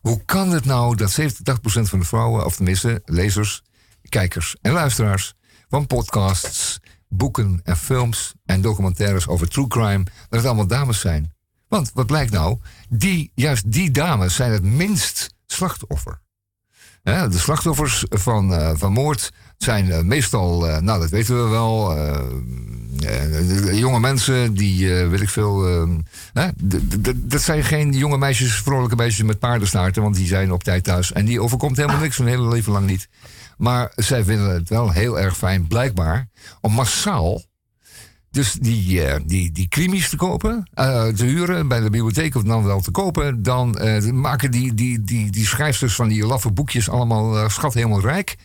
Hoe 0.00 0.24
kan 0.24 0.50
het 0.50 0.64
nou 0.64 0.96
dat 0.96 1.10
70, 1.10 1.42
80 1.44 1.62
procent 1.62 1.88
van 1.88 1.98
de 1.98 2.04
vrouwen, 2.04 2.44
of 2.44 2.56
tenminste 2.56 3.02
lezers, 3.04 3.62
kijkers 4.08 4.56
en 4.60 4.72
luisteraars 4.72 5.34
van 5.68 5.86
podcasts, 5.86 6.80
boeken 7.12 7.60
en 7.64 7.76
films 7.76 8.34
en 8.44 8.60
documentaires 8.60 9.28
over 9.28 9.48
true 9.48 9.66
crime, 9.66 10.04
dat 10.04 10.38
het 10.38 10.44
allemaal 10.44 10.66
dames 10.66 11.00
zijn? 11.00 11.32
Want 11.68 11.90
wat 11.94 12.06
blijkt 12.06 12.32
nou? 12.32 12.58
Die, 12.88 13.30
juist 13.34 13.72
die 13.72 13.90
dames 13.90 14.34
zijn 14.34 14.52
het 14.52 14.62
minst 14.62 15.34
slachtoffer. 15.46 16.20
De 17.02 17.38
slachtoffers 17.38 18.04
van, 18.08 18.52
uh, 18.52 18.70
van 18.74 18.92
moord 18.92 19.32
zijn 19.56 19.86
uh, 19.86 20.00
meestal, 20.00 20.68
uh, 20.68 20.78
nou 20.78 21.00
dat 21.00 21.10
weten 21.10 21.44
we 21.44 21.50
wel, 21.50 21.96
jonge 23.74 24.00
mensen 24.00 24.54
die, 24.54 24.94
weet 24.94 25.20
ik 25.20 25.28
veel, 25.28 25.86
dat 27.14 27.40
zijn 27.40 27.64
geen 27.64 27.92
jonge 27.92 28.18
meisjes, 28.18 28.54
vrolijke 28.54 28.96
meisjes 28.96 29.26
met 29.26 29.38
paardenstaarten, 29.38 30.02
want 30.02 30.14
die 30.14 30.26
zijn 30.26 30.52
op 30.52 30.64
tijd 30.64 30.84
thuis. 30.84 31.12
En 31.12 31.24
die 31.24 31.42
overkomt 31.42 31.76
helemaal 31.76 32.00
niks 32.00 32.16
hun 32.16 32.26
hele 32.26 32.48
leven 32.48 32.72
lang 32.72 32.86
niet. 32.86 33.08
Maar 33.62 33.92
zij 33.96 34.24
vinden 34.24 34.54
het 34.54 34.68
wel 34.68 34.90
heel 34.90 35.20
erg 35.20 35.36
fijn, 35.36 35.66
blijkbaar, 35.66 36.28
om 36.60 36.72
massaal 36.72 37.42
dus 38.30 38.52
die, 38.52 39.06
uh, 39.06 39.14
die, 39.24 39.52
die 39.52 39.68
krimis 39.68 40.08
te 40.08 40.16
kopen, 40.16 40.70
uh, 40.74 41.06
te 41.06 41.24
huren 41.24 41.68
bij 41.68 41.80
de 41.80 41.90
bibliotheek 41.90 42.34
of 42.34 42.42
dan 42.42 42.64
wel 42.64 42.80
te 42.80 42.90
kopen. 42.90 43.42
Dan 43.42 43.78
uh, 43.80 44.10
maken 44.10 44.50
die, 44.50 44.74
die, 44.74 45.02
die, 45.02 45.30
die 45.30 45.46
schrijfsters 45.46 45.94
van 45.94 46.08
die 46.08 46.26
laffe 46.26 46.52
boekjes 46.52 46.90
allemaal 46.90 47.50
schat 47.50 47.74
helemaal 47.74 48.00
rijk. 48.00 48.36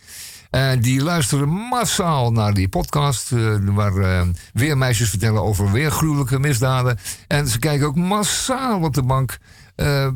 die 0.80 1.02
luisteren 1.02 1.48
massaal 1.48 2.32
naar 2.32 2.54
die 2.54 2.68
podcast, 2.68 3.30
waar 3.64 4.26
weer 4.52 4.78
meisjes 4.78 5.10
vertellen 5.10 5.42
over 5.42 5.72
weer 5.72 5.90
gruwelijke 5.90 6.38
misdaden. 6.38 6.98
En 7.26 7.48
ze 7.48 7.58
kijken 7.58 7.86
ook 7.86 7.96
massaal 7.96 8.82
op 8.82 8.94
de 8.94 9.02
bank 9.02 9.38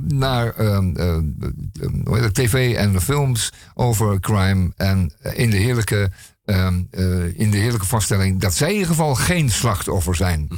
naar 0.08 0.54
tv 2.32 2.74
en 2.76 3.00
films 3.00 3.52
over 3.74 4.20
crime. 4.20 4.72
En 4.76 5.12
in 5.34 5.50
de 5.50 5.56
heerlijke 5.56 6.10
Ehm, 6.44 6.82
eh, 6.90 7.38
in 7.38 7.50
de 7.50 7.56
heerlijke 7.56 7.86
vaststelling 7.86 8.40
dat 8.40 8.54
zij 8.54 8.68
in 8.68 8.72
ieder 8.72 8.88
geval 8.88 9.14
geen 9.14 9.50
slachtoffer 9.50 10.14
zijn. 10.14 10.48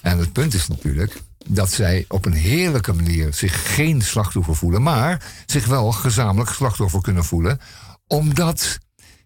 En 0.00 0.18
het 0.18 0.32
punt 0.32 0.54
is 0.54 0.68
natuurlijk 0.68 1.22
dat 1.48 1.70
zij 1.70 2.04
op 2.08 2.24
een 2.24 2.32
heerlijke 2.32 2.92
manier 2.92 3.34
zich 3.34 3.74
geen 3.74 4.02
slachtoffer 4.02 4.56
voelen, 4.56 4.82
maar 4.82 5.32
zich 5.46 5.66
wel 5.66 5.92
gezamenlijk 5.92 6.50
slachtoffer 6.50 7.00
kunnen 7.00 7.24
voelen, 7.24 7.60
omdat, 8.06 8.78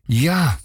ja, 0.03 0.59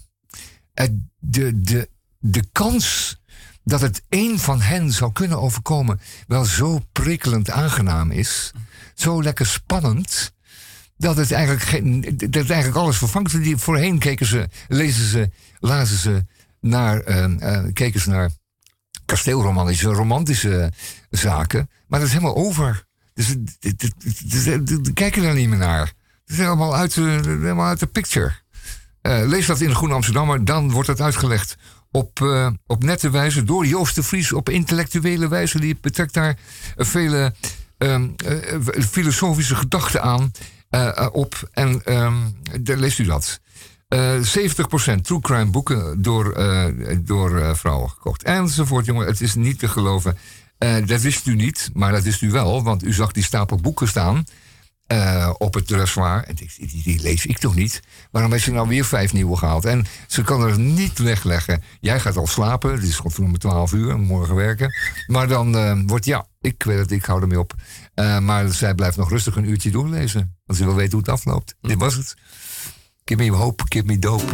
de, 1.18 1.60
de, 1.60 1.88
de 2.18 2.44
kans 2.52 3.20
dat 3.64 3.80
het 3.80 4.02
één 4.08 4.38
van 4.38 4.60
hen 4.60 4.92
zou 4.92 5.12
kunnen 5.12 5.40
overkomen 5.40 6.00
wel 6.26 6.44
zo 6.44 6.80
prikkelend 6.92 7.50
aangenaam 7.50 8.10
is, 8.10 8.52
zo 8.94 9.22
lekker 9.22 9.46
spannend, 9.46 10.32
dat 10.96 11.16
het 11.16 11.32
eigenlijk, 11.32 12.32
dat 12.32 12.50
eigenlijk 12.50 12.76
alles 12.76 12.96
vervangt. 12.96 13.42
Die, 13.42 13.56
voorheen 13.56 13.98
keken 13.98 14.26
ze, 14.26 14.48
lezen 14.68 15.04
ze, 15.04 15.30
lazen 15.58 15.98
ze 15.98 16.24
naar, 16.60 17.08
uh, 17.08 17.64
keken 17.72 18.00
ze 18.00 18.08
naar 18.10 18.30
kasteelromantische, 19.04 19.88
romantische 19.88 20.72
zaken. 21.10 21.70
Maar 21.86 21.98
dat 21.98 22.08
is 22.08 22.14
helemaal 22.14 22.36
over. 22.36 22.84
Dus 23.14 23.34
we 23.60 24.90
kijken 24.94 25.22
daar 25.22 25.34
niet 25.34 25.48
meer 25.48 25.58
naar. 25.58 25.86
Het 25.86 26.30
is 26.30 26.38
helemaal 26.38 26.76
uit, 26.76 26.94
helemaal 26.94 27.66
uit 27.66 27.80
de 27.80 27.86
picture. 27.86 28.32
Uh, 29.02 29.22
lees 29.26 29.46
dat 29.46 29.60
in 29.60 29.68
de 29.68 29.74
Groene 29.74 29.94
Amsterdammer, 29.94 30.44
dan 30.44 30.70
wordt 30.70 30.88
het 30.88 31.00
uitgelegd 31.00 31.56
op, 31.92 32.20
uh, 32.20 32.48
op 32.66 32.82
nette 32.82 33.10
wijze 33.10 33.44
door 33.44 33.66
Joost 33.66 33.94
de 33.94 34.02
Vries, 34.02 34.32
op 34.32 34.48
intellectuele 34.48 35.28
wijze. 35.28 35.60
Die 35.60 35.78
betrekt 35.80 36.14
daar 36.14 36.38
vele 36.76 37.34
um, 37.78 38.14
uh, 38.26 38.62
filosofische 38.90 39.56
gedachten 39.56 40.02
aan. 40.02 40.30
Op. 41.12 41.48
En 41.52 41.82
um, 41.84 42.36
leest 42.64 42.98
u 42.98 43.04
dat. 43.04 43.40
Uh, 43.88 44.14
70% 44.16 44.20
true 45.02 45.20
crime 45.20 45.50
boeken 45.50 46.02
door, 46.02 46.36
door 47.00 47.56
vrouwen 47.56 47.90
gekocht. 47.90 48.22
Enzovoort, 48.22 48.84
jongen. 48.84 49.06
Het 49.06 49.20
is 49.20 49.34
niet 49.34 49.58
te 49.58 49.68
geloven. 49.68 50.18
dat 50.58 51.00
wist 51.00 51.26
u 51.26 51.34
niet, 51.34 51.70
maar 51.72 51.92
dat 51.92 52.02
wist 52.02 52.22
u 52.22 52.30
wel. 52.30 52.62
Want 52.62 52.84
u 52.84 52.92
zag 52.92 53.12
die 53.12 53.24
stapel 53.24 53.56
boeken 53.56 53.88
staan 53.88 54.24
op 55.38 55.54
het 55.54 55.66
dressoir. 55.66 56.24
En 56.24 56.34
die, 56.34 57.00
lees 57.00 57.26
ik 57.26 57.38
toch 57.38 57.54
niet? 57.54 57.82
Waarom 58.10 58.32
heeft 58.32 58.44
ze 58.44 58.52
nou 58.52 58.68
weer 58.68 58.84
vijf 58.84 59.12
nieuwe 59.12 59.36
gehaald? 59.36 59.64
En 59.64 59.86
ze 60.06 60.22
kan 60.22 60.42
er 60.42 60.58
niet 60.58 60.98
wegleggen. 60.98 61.62
Jij 61.80 62.00
gaat 62.00 62.16
al 62.16 62.26
slapen. 62.26 62.72
Het 62.72 62.82
is 62.82 62.96
godverdomme 62.96 63.38
12 63.38 63.72
uur. 63.72 63.98
Morgen 63.98 64.34
werken. 64.34 64.74
Maar 65.06 65.28
dan 65.28 65.86
wordt, 65.86 66.04
ja, 66.04 66.26
ik 66.40 66.62
weet 66.62 66.78
het, 66.78 66.90
ik 66.90 67.04
hou 67.04 67.20
ermee 67.20 67.38
op. 67.38 67.54
Uh, 67.94 68.18
maar 68.18 68.48
zij 68.48 68.74
blijft 68.74 68.96
nog 68.96 69.10
rustig 69.10 69.36
een 69.36 69.48
uurtje 69.48 69.70
doorlezen. 69.70 70.36
Want 70.46 70.58
ze 70.58 70.64
wil 70.64 70.74
weten 70.74 70.92
hoe 70.92 71.00
het 71.00 71.08
afloopt. 71.08 71.54
Dit 71.60 71.78
was 71.78 71.94
het. 71.94 72.14
Give 73.04 73.22
me 73.22 73.30
hope, 73.30 73.64
give 73.68 73.84
me 73.84 73.98
dope. 73.98 74.24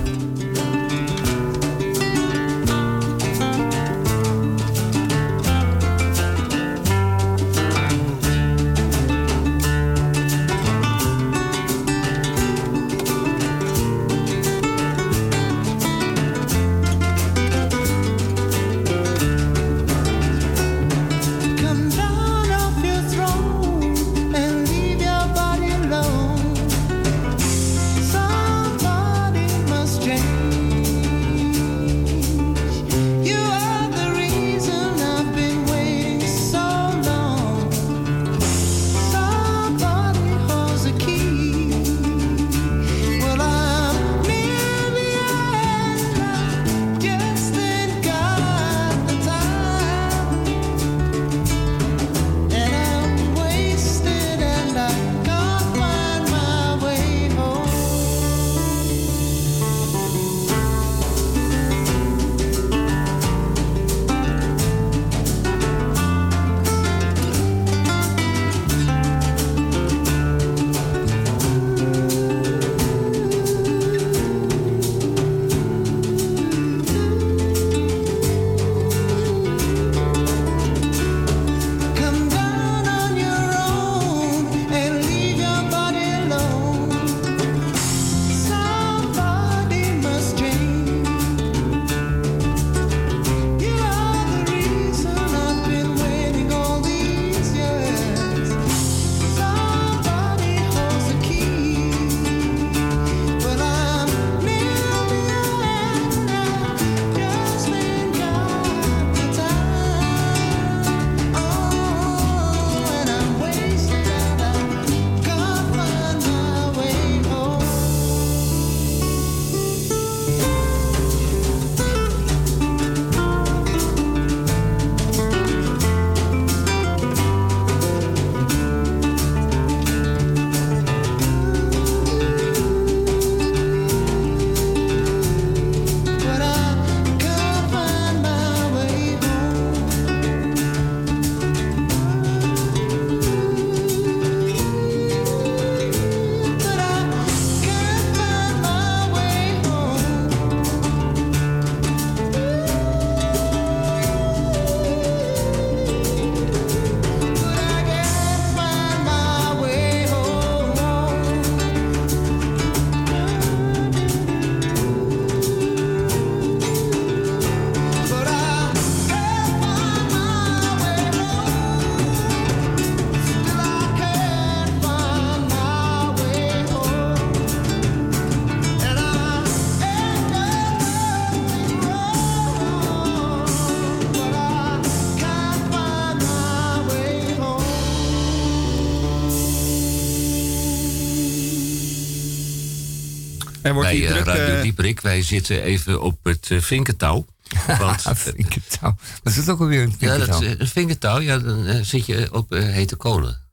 Er 193.69 193.75
wordt 193.75 193.89
Bij 193.89 194.07
eh, 194.07 194.13
druk... 194.13 194.25
Radio 194.25 194.55
eh, 194.55 194.63
Dieperik, 194.63 195.01
wij 195.01 195.23
zitten 195.23 195.63
even 195.63 196.03
op 196.03 196.19
het 196.23 196.51
eh, 196.51 196.61
vinkentouw. 196.61 197.27
Want 197.79 198.03
vinkertouw. 198.15 198.97
Dat 199.23 199.37
is 199.37 199.49
ook 199.49 199.61
alweer 199.61 199.83
een 199.83 199.95
ja, 199.99 200.17
dat, 200.19 200.27
vinkertouw. 200.27 200.61
een 200.61 200.67
vinkentouw, 200.67 201.21
ja, 201.21 201.39
dan 201.39 201.85
zit 201.85 202.07
je 202.07 202.29
op 202.33 202.51
hete 202.51 202.97
kolen. 202.97 203.47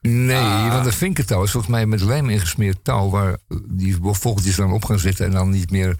Nee, 0.00 0.36
Ah. 0.36 0.72
want 0.72 0.86
een 0.86 0.92
vinkertouw 0.92 1.42
is 1.42 1.50
volgens 1.50 1.72
mij 1.72 1.86
met 1.86 2.00
lijm 2.00 2.30
ingesmeerd 2.30 2.78
touw... 2.82 3.10
waar 3.10 3.36
die 3.68 3.96
vogeltjes 4.00 4.56
dan 4.56 4.72
op 4.72 4.84
gaan 4.84 4.98
zitten 4.98 5.26
en 5.26 5.32
dan 5.32 5.50
niet 5.50 5.70
meer 5.70 5.96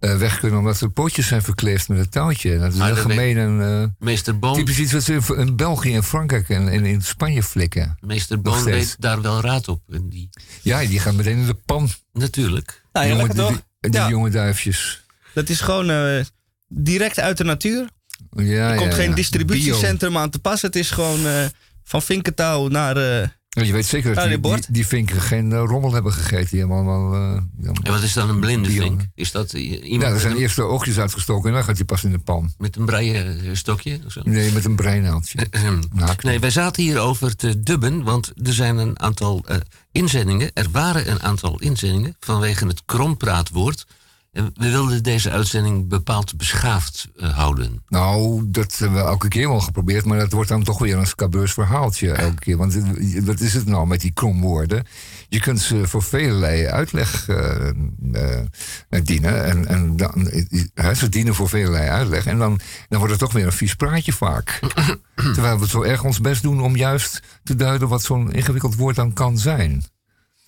eh, 0.00 0.16
weg 0.16 0.38
kunnen... 0.38 0.58
omdat 0.58 0.78
de 0.78 0.88
pootjes 0.88 1.26
zijn 1.26 1.42
verkleefd 1.42 1.88
met 1.88 1.98
het 1.98 2.10
touwtje. 2.10 2.58
Dat 2.58 2.72
is 2.72 2.78
dat 2.78 2.98
gemeen 2.98 3.36
en 3.38 3.60
eh, 3.62 3.84
Meester 4.06 4.38
Boon, 4.38 4.54
typisch 4.54 4.78
iets 4.78 4.92
wat 4.92 5.02
ze 5.02 5.12
in, 5.14 5.36
in 5.36 5.56
België 5.56 5.94
en 5.94 6.04
Frankrijk 6.04 6.48
en, 6.48 6.68
en 6.68 6.84
in 6.86 7.02
Spanje 7.02 7.42
flikken. 7.42 7.96
Meester 8.00 8.40
Boon 8.40 8.64
weet 8.64 8.96
daar 8.98 9.22
wel 9.22 9.40
raad 9.40 9.68
op. 9.68 9.82
En 9.90 10.08
die, 10.08 10.28
Ja, 10.62 10.80
die 10.80 10.98
gaan 11.00 11.16
meteen 11.16 11.38
in 11.38 11.46
de 11.46 11.54
pan. 11.54 11.88
natuurlijk. 12.12 12.82
nou 12.92 13.06
ja, 13.06 13.12
jonge, 13.12 13.26
lekker 13.26 13.44
toch? 13.44 13.62
die, 13.80 13.90
die 13.90 14.00
Ja. 14.00 14.08
jonge 14.08 14.30
duifjes. 14.30 15.04
Dat 15.34 15.48
is 15.48 15.60
gewoon 15.60 15.90
eh, 15.90 16.24
direct 16.68 17.18
uit 17.18 17.36
de 17.36 17.44
natuur. 17.44 17.88
Ja, 18.30 18.70
Er 18.70 18.76
komt 18.76 18.90
ja, 18.90 18.96
geen 18.96 19.08
ja. 19.08 19.14
distributiecentrum 19.14 20.16
aan 20.16 20.30
te 20.30 20.38
pas. 20.38 20.62
Het 20.62 20.76
is 20.76 20.90
gewoon 20.90 21.26
eh, 21.26 21.44
van 21.84 22.02
Vinkentouw 22.02 22.68
naar... 22.68 23.38
eh. 23.50 23.66
Je 23.66 23.72
weet 23.72 23.86
zeker 23.86 24.14
dat 24.14 24.24
die, 24.28 24.40
die, 24.40 24.64
die 24.68 24.86
vinken 24.86 25.20
geen 25.20 25.52
eh, 25.52 25.62
rommel 25.66 25.92
hebben 25.92 26.12
gegeten. 26.12 26.48
Die 26.50 26.58
hebben 26.58 26.76
allemaal... 26.76 27.14
eh. 27.14 27.42
En 27.82 27.92
wat 27.92 28.02
is 28.02 28.12
dan 28.12 28.28
een 28.28 28.40
blinde 28.40 28.70
vink? 28.70 29.00
Is 29.14 29.30
dat 29.32 29.52
eh, 29.52 29.62
iemand 29.70 29.90
Ja, 30.00 30.06
er 30.06 30.12
met, 30.12 30.20
zijn 30.20 30.32
een, 30.32 30.38
eerst 30.38 30.56
de 30.56 30.62
oogjes 30.62 30.98
uitgestoken 30.98 31.48
en 31.48 31.54
dan 31.54 31.64
gaat 31.64 31.76
hij 31.76 31.84
pas 31.84 32.04
in 32.04 32.10
de 32.10 32.18
pan. 32.18 32.52
met 32.58 32.76
een 32.76 32.84
breien 32.84 33.40
eh, 33.40 33.50
stokje? 33.52 34.00
Of 34.06 34.12
zo? 34.12 34.20
Nee, 34.24 34.52
met 34.52 34.64
een 34.64 34.76
breinaaltje. 34.76 35.46
Naakt. 35.92 36.22
Nee, 36.22 36.38
wij 36.38 36.50
zaten 36.50 36.82
hier 36.82 36.98
over 36.98 37.36
te 37.36 37.60
dubben, 37.62 38.02
want 38.02 38.32
er 38.42 38.52
zijn 38.52 38.76
een 38.76 39.00
aantal 39.00 39.42
eh, 39.46 39.56
inzendingen. 39.92 40.50
Er 40.54 40.66
waren 40.70 41.10
een 41.10 41.22
aantal 41.22 41.58
inzendingen 41.60 42.16
vanwege 42.20 42.66
het 42.66 42.82
krompraatwoord. 42.86 43.86
En 44.32 44.50
we 44.54 44.70
wilden 44.70 45.02
deze 45.02 45.30
uitzending 45.30 45.88
bepaald 45.88 46.36
beschaafd 46.36 47.08
eh, 47.16 47.34
houden. 47.36 47.82
Nou, 47.88 48.44
dat 48.50 48.78
hebben 48.78 48.98
we 48.98 49.04
elke 49.08 49.28
keer 49.28 49.48
wel 49.48 49.60
geprobeerd, 49.60 50.04
maar 50.04 50.18
dat 50.18 50.32
wordt 50.32 50.48
dan 50.48 50.62
toch 50.62 50.78
weer 50.78 50.96
een 50.98 51.06
scabeus 51.06 51.52
verhaaltje 51.52 52.12
elke 52.12 52.38
keer. 52.38 52.56
Want 52.56 52.74
het- 52.74 53.24
wat 53.24 53.40
is 53.40 53.54
het 53.54 53.66
nou 53.66 53.86
met 53.86 54.00
die 54.00 54.12
kromwoorden? 54.12 54.86
Je 55.28 55.40
kunt 55.40 55.60
ze 55.60 55.86
voor 55.88 56.02
velelei 56.02 56.66
uitleg 56.66 57.28
eh, 57.28 57.68
eh, 57.68 59.04
dienen. 59.04 59.44
En, 59.44 59.66
en 59.66 59.96
dan, 59.96 60.28
eh, 60.74 60.90
ze 60.94 61.08
dienen 61.08 61.34
voor 61.34 61.48
velelei 61.48 61.88
uitleg. 61.88 62.26
En 62.26 62.38
dan, 62.38 62.60
dan 62.88 62.98
wordt 62.98 63.12
het 63.14 63.22
toch 63.22 63.32
weer 63.32 63.46
een 63.46 63.52
vies 63.52 63.74
praatje 63.74 64.12
vaak. 64.12 64.60
Terwijl 65.34 65.58
we 65.58 65.68
zo 65.68 65.82
erg 65.82 66.04
ons 66.04 66.20
best 66.20 66.42
doen 66.42 66.60
om 66.62 66.76
juist 66.76 67.22
te 67.42 67.54
duiden 67.56 67.88
wat 67.88 68.02
zo'n 68.02 68.32
ingewikkeld 68.32 68.74
woord 68.76 68.96
dan 68.96 69.12
kan 69.12 69.38
zijn. 69.38 69.84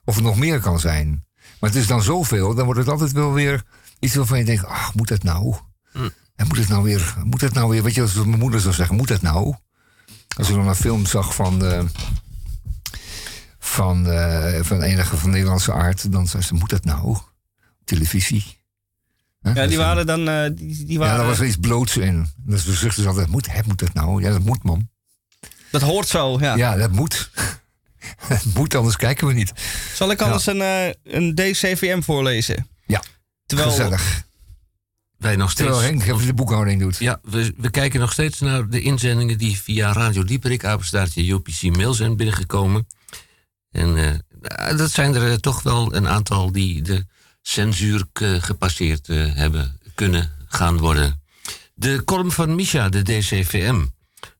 Of 0.05 0.15
het 0.15 0.25
nog 0.25 0.37
meer 0.39 0.61
kan 0.61 0.81
zijn. 0.81 1.25
Maar 1.63 1.71
het 1.71 1.81
is 1.81 1.87
dan 1.87 2.03
zoveel, 2.03 2.55
dan 2.55 2.65
wordt 2.65 2.81
het 2.81 2.89
altijd 2.89 3.13
wel 3.13 3.33
weer 3.33 3.63
iets 3.99 4.15
waarvan 4.15 4.39
je 4.39 4.45
denkt, 4.45 4.65
ach, 4.65 4.95
moet 4.95 5.09
dat 5.09 5.23
nou? 5.23 5.57
En 6.37 6.47
moet 6.47 6.57
het 6.57 6.69
nou 6.69 6.83
weer, 6.83 7.15
moet 7.25 7.41
het 7.41 7.53
nou 7.55 7.71
weer, 7.71 7.83
weet 7.83 7.95
je, 7.95 8.01
als 8.01 8.15
mijn 8.15 8.39
moeder 8.39 8.61
zou 8.61 8.75
zeggen, 8.75 8.97
moet 8.97 9.09
dat 9.09 9.23
nou? 9.23 9.55
Als 10.37 10.49
ik 10.49 10.55
dan 10.55 10.69
een 10.69 10.75
film 10.75 11.07
zag 11.07 11.35
van, 11.35 11.65
eh, 11.65 11.85
van, 13.59 14.07
eh, 14.07 14.63
van 14.63 14.83
enige 14.83 15.17
van 15.17 15.31
Nederlandse 15.31 15.73
aard, 15.73 16.13
dan 16.13 16.27
zei 16.27 16.43
ze, 16.43 16.55
moet 16.55 16.71
dat 16.71 16.85
nou? 16.85 17.17
Televisie. 17.85 18.45
Hè? 19.41 19.53
ja, 19.53 19.67
die 19.67 19.79
waren 19.79 20.07
dan... 20.07 20.29
eh, 20.29 20.51
die, 20.55 20.77
die 20.77 20.93
ja, 20.93 20.99
waren, 20.99 21.17
daar 21.17 21.27
was 21.27 21.39
er 21.39 21.47
iets 21.47 21.57
bloots 21.57 21.97
in. 21.97 22.27
Dus 22.37 22.65
we 22.65 22.73
zuchten 22.73 23.03
ze 23.03 23.09
altijd, 23.09 23.29
moet, 23.29 23.53
hè, 23.53 23.61
moet 23.67 23.79
dat 23.79 23.95
nou? 23.95 24.23
Ja, 24.23 24.31
dat 24.31 24.43
moet, 24.43 24.63
man. 24.63 24.89
Dat 25.71 25.83
hoort 25.83 26.09
zo, 26.09 26.39
ja. 26.41 26.55
Ja, 26.57 26.77
dat 26.77 26.93
moet. 26.93 27.31
Het 28.35 28.45
moet, 28.55 28.75
anders 28.75 28.97
kijken 28.97 29.27
we 29.27 29.33
niet. 29.33 29.53
Zal 29.95 30.11
ik 30.11 30.21
anders 30.21 30.47
een, 30.47 30.61
eh, 30.61 30.89
een 31.05 31.35
DCVM 31.35 32.01
voorlezen? 32.01 32.69
Ja, 32.87 33.03
Terwijl, 33.47 33.71
gezellig. 33.71 34.23
Wij 35.19 35.37
nog 35.37 35.51
steeds. 35.51 35.69
Terwijl 35.71 35.91
Henk 35.91 36.07
even 36.07 36.27
de 36.27 36.35
boekhouding 36.35 36.81
doet. 36.81 36.97
Ja, 36.97 37.21
we, 37.23 37.55
we 37.57 37.71
kijken 37.71 38.01
nog 38.01 38.13
steeds 38.13 38.41
naar 38.41 38.69
de 38.69 38.81
inzendingen 38.81 39.39
die 39.39 39.61
via 39.61 39.93
Radio 39.93 40.25
Dieperik, 40.25 40.65
apenstaartje 40.65 41.33
UPC 41.33 41.77
Mail 41.77 41.95
zijn 41.95 42.17
binnengekomen. 42.17 42.87
En 43.71 44.23
eh, 44.41 44.77
dat 44.77 44.91
zijn 44.91 45.15
er 45.15 45.31
eh, 45.31 45.35
toch 45.35 45.63
wel 45.63 45.95
een 45.95 46.09
aantal 46.09 46.53
die 46.53 46.83
de 46.83 47.07
censuur 47.43 48.05
gepasseerd 48.41 49.07
hebben 49.07 49.81
kunnen 49.95 50.31
gaan 50.47 50.79
worden. 50.79 51.23
De 51.75 52.03
column 52.05 52.33
van 52.33 52.55
Misha, 52.55 52.89
de 52.89 53.03
DCVM. 53.03 53.85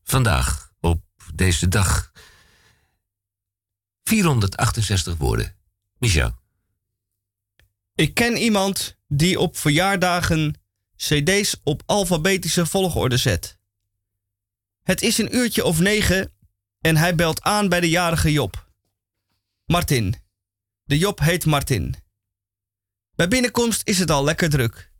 Vandaag, 0.03 0.71
op 0.79 1.01
deze 1.33 1.67
dag. 1.67 2.11
468 4.13 5.17
woorden. 5.17 5.55
Misha. 5.97 6.39
Ik 7.95 8.13
ken 8.13 8.37
iemand 8.37 8.97
die 9.07 9.39
op 9.39 9.57
verjaardagen 9.57 10.55
cd's 10.95 11.59
op 11.63 11.83
alfabetische 11.85 12.65
volgorde 12.65 13.17
zet. 13.17 13.57
Het 14.83 15.01
is 15.01 15.17
een 15.17 15.35
uurtje 15.35 15.63
of 15.63 15.79
negen 15.79 16.31
en 16.81 16.97
hij 16.97 17.15
belt 17.15 17.41
aan 17.41 17.69
bij 17.69 17.79
de 17.79 17.89
jarige 17.89 18.31
Job. 18.31 18.69
Martin. 19.65 20.15
De 20.83 20.97
Job 20.97 21.19
heet 21.19 21.45
Martin. 21.45 21.95
Bij 23.15 23.27
binnenkomst 23.27 23.81
is 23.83 23.99
het 23.99 24.11
al 24.11 24.23
lekker 24.23 24.49
druk. 24.49 24.91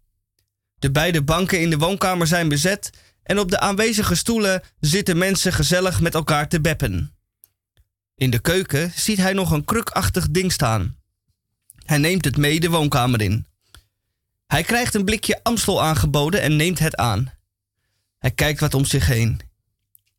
De 0.75 0.91
beide 0.91 1.23
banken 1.23 1.61
in 1.61 1.69
de 1.69 1.77
woonkamer 1.77 2.27
zijn 2.27 2.49
bezet 2.49 2.89
en 3.23 3.39
op 3.39 3.49
de 3.49 3.59
aanwezige 3.59 4.15
stoelen 4.15 4.63
zitten 4.79 5.17
mensen 5.17 5.53
gezellig 5.53 6.01
met 6.01 6.13
elkaar 6.13 6.47
te 6.47 6.61
beppen. 6.61 7.12
In 8.15 8.29
de 8.29 8.39
keuken 8.39 8.91
ziet 8.95 9.17
hij 9.17 9.33
nog 9.33 9.51
een 9.51 9.65
krukachtig 9.65 10.29
ding 10.29 10.51
staan. 10.51 10.97
Hij 11.85 11.97
neemt 11.97 12.25
het 12.25 12.37
mee 12.37 12.59
de 12.59 12.69
woonkamer 12.69 13.21
in. 13.21 13.45
Hij 14.47 14.63
krijgt 14.63 14.93
een 14.93 15.05
blikje 15.05 15.39
Amstel 15.43 15.83
aangeboden 15.83 16.41
en 16.41 16.55
neemt 16.55 16.79
het 16.79 16.95
aan. 16.95 17.31
Hij 18.19 18.31
kijkt 18.31 18.59
wat 18.59 18.73
om 18.73 18.85
zich 18.85 19.05
heen. 19.05 19.39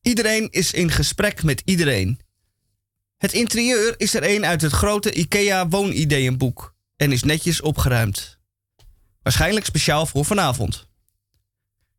Iedereen 0.02 0.48
is 0.50 0.72
in 0.72 0.90
gesprek 0.90 1.42
met 1.42 1.62
iedereen. 1.64 2.20
Het 3.16 3.33
interieur 3.33 3.94
is 3.96 4.14
er 4.14 4.35
een 4.35 4.44
uit 4.44 4.61
het 4.61 4.72
grote 4.72 5.12
IKEA 5.12 5.68
woonideeënboek 5.68 6.74
en 6.96 7.12
is 7.12 7.22
netjes 7.22 7.61
opgeruimd. 7.61 8.38
Waarschijnlijk 9.22 9.66
speciaal 9.66 10.07
voor 10.07 10.24
vanavond. 10.24 10.87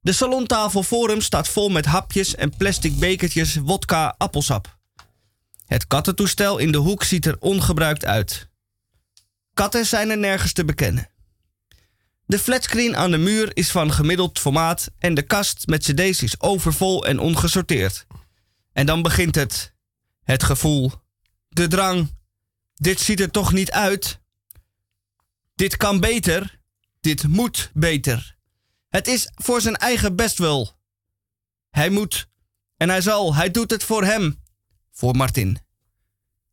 De 0.01 0.12
salontafel 0.12 0.84
voor 0.84 1.10
hem 1.10 1.21
staat 1.21 1.47
vol 1.47 1.69
met 1.69 1.86
hapjes 1.86 2.36
en 2.36 2.58
plastic 2.58 2.99
bekertjes 2.99 3.55
wodka 3.55 4.15
appelsap. 4.17 4.75
Het 5.65 5.88
kattentoestel 5.88 6.58
in 6.58 6.71
de 6.71 6.78
hoek 6.78 7.04
ziet 7.04 7.25
er 7.25 7.39
ongebruikt 7.39 8.06
uit. 8.06 8.49
Katten 9.54 9.86
zijn 9.86 10.10
er 10.10 10.17
nergens 10.17 10.54
te 10.54 10.65
bekennen. 10.65 11.10
De 12.25 12.39
flatscreen 12.39 12.95
aan 12.95 13.12
de 13.12 13.17
muur 13.17 13.58
is 13.58 13.71
van 13.71 13.93
gemiddeld 13.93 14.39
formaat 14.39 14.91
en 14.99 15.13
de 15.13 15.21
kast 15.21 15.67
met 15.67 15.84
cd's 15.84 16.21
is 16.21 16.41
overvol 16.41 17.06
en 17.06 17.19
ongesorteerd. 17.19 18.06
En 18.73 18.86
dan 18.86 19.01
begint 19.01 19.36
het. 19.36 19.73
Het 20.23 20.43
gevoel. 20.43 20.91
De 21.49 21.67
drang. 21.67 22.15
Dit 22.75 22.99
ziet 22.99 23.19
er 23.19 23.32
toch 23.32 23.54
niet 23.54 23.71
uit? 23.71 24.19
Dit 25.56 25.78
kan 25.78 25.99
beter. 25.99 26.60
Dit 26.99 27.28
moet 27.28 27.71
beter. 27.73 28.36
Het 28.89 29.08
is 29.08 29.30
voor 29.36 29.62
zijn 29.62 29.75
eigen 29.75 30.15
best 30.15 30.38
wel. 30.38 30.80
Hij 31.69 31.89
moet. 31.89 32.28
En 32.78 32.89
hij 32.89 33.01
zal. 33.01 33.36
Hij 33.36 33.51
doet 33.51 33.71
het 33.71 33.84
voor 33.84 34.04
hem. 34.04 34.43
Voor 34.97 35.15
Martin. 35.15 35.58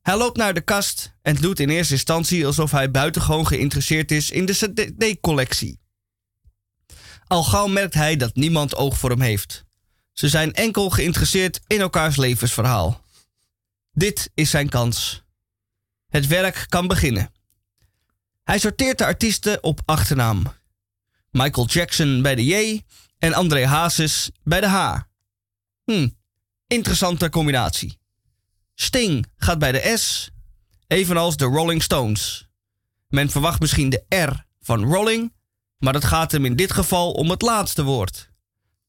Hij 0.01 0.17
loopt 0.17 0.37
naar 0.37 0.55
de 0.55 0.61
kast 0.61 1.15
en 1.23 1.37
doet 1.37 1.61
in 1.61 1.69
eerste 1.69 1.93
instantie 1.93 2.47
alsof 2.47 2.71
hij 2.71 2.91
buitengewoon 2.91 3.47
geïnteresseerd 3.47 4.11
is 4.11 4.31
in 4.31 4.47
de 4.47 4.53
CD-collectie. 4.53 5.81
Al 7.27 7.43
gauw 7.43 7.67
merkt 7.67 7.95
hij 7.95 8.17
dat 8.17 8.35
niemand 8.35 8.75
oog 8.75 8.99
voor 8.99 9.11
hem 9.11 9.21
heeft. 9.21 9.65
Ze 10.13 10.29
zijn 10.29 10.53
enkel 10.53 10.91
geïnteresseerd 10.91 11.61
in 11.67 11.81
elkaars 11.81 12.17
levensverhaal. 12.17 13.05
Dit 13.93 14.31
is 14.35 14.51
zijn 14.51 14.69
kans. 14.69 15.23
Het 16.09 16.27
werk 16.27 16.65
kan 16.69 16.87
beginnen. 16.87 17.33
Hij 18.45 18.59
sorteert 18.59 18.99
de 18.99 19.05
artiesten 19.05 19.63
op 19.63 19.81
achternaam. 19.85 20.43
Michael 21.31 21.67
Jackson 21.67 22.23
bij 22.23 22.35
de 22.35 22.45
J 22.45 22.83
en 23.19 23.35
André 23.35 23.67
Hazes 23.67 24.31
bij 24.43 24.61
de 24.61 24.69
H. 24.69 25.01
Hm, 25.85 26.09
interessante 26.67 27.29
combinatie. 27.29 28.01
Sting 28.83 29.27
gaat 29.37 29.59
bij 29.59 29.73
de 29.73 29.97
S, 29.97 30.31
evenals 30.87 31.37
de 31.37 31.45
Rolling 31.45 31.83
Stones. 31.83 32.49
Men 33.09 33.31
verwacht 33.31 33.61
misschien 33.61 33.91
de 33.91 34.05
R 34.09 34.47
van 34.61 34.85
Rolling, 34.85 35.33
maar 35.79 35.95
het 35.95 36.05
gaat 36.05 36.33
hem 36.33 36.45
in 36.45 36.57
dit 36.57 36.73
geval 36.73 37.13
om 37.13 37.31
het 37.31 37.43
laatste 37.43 37.83
woord. 37.83 38.31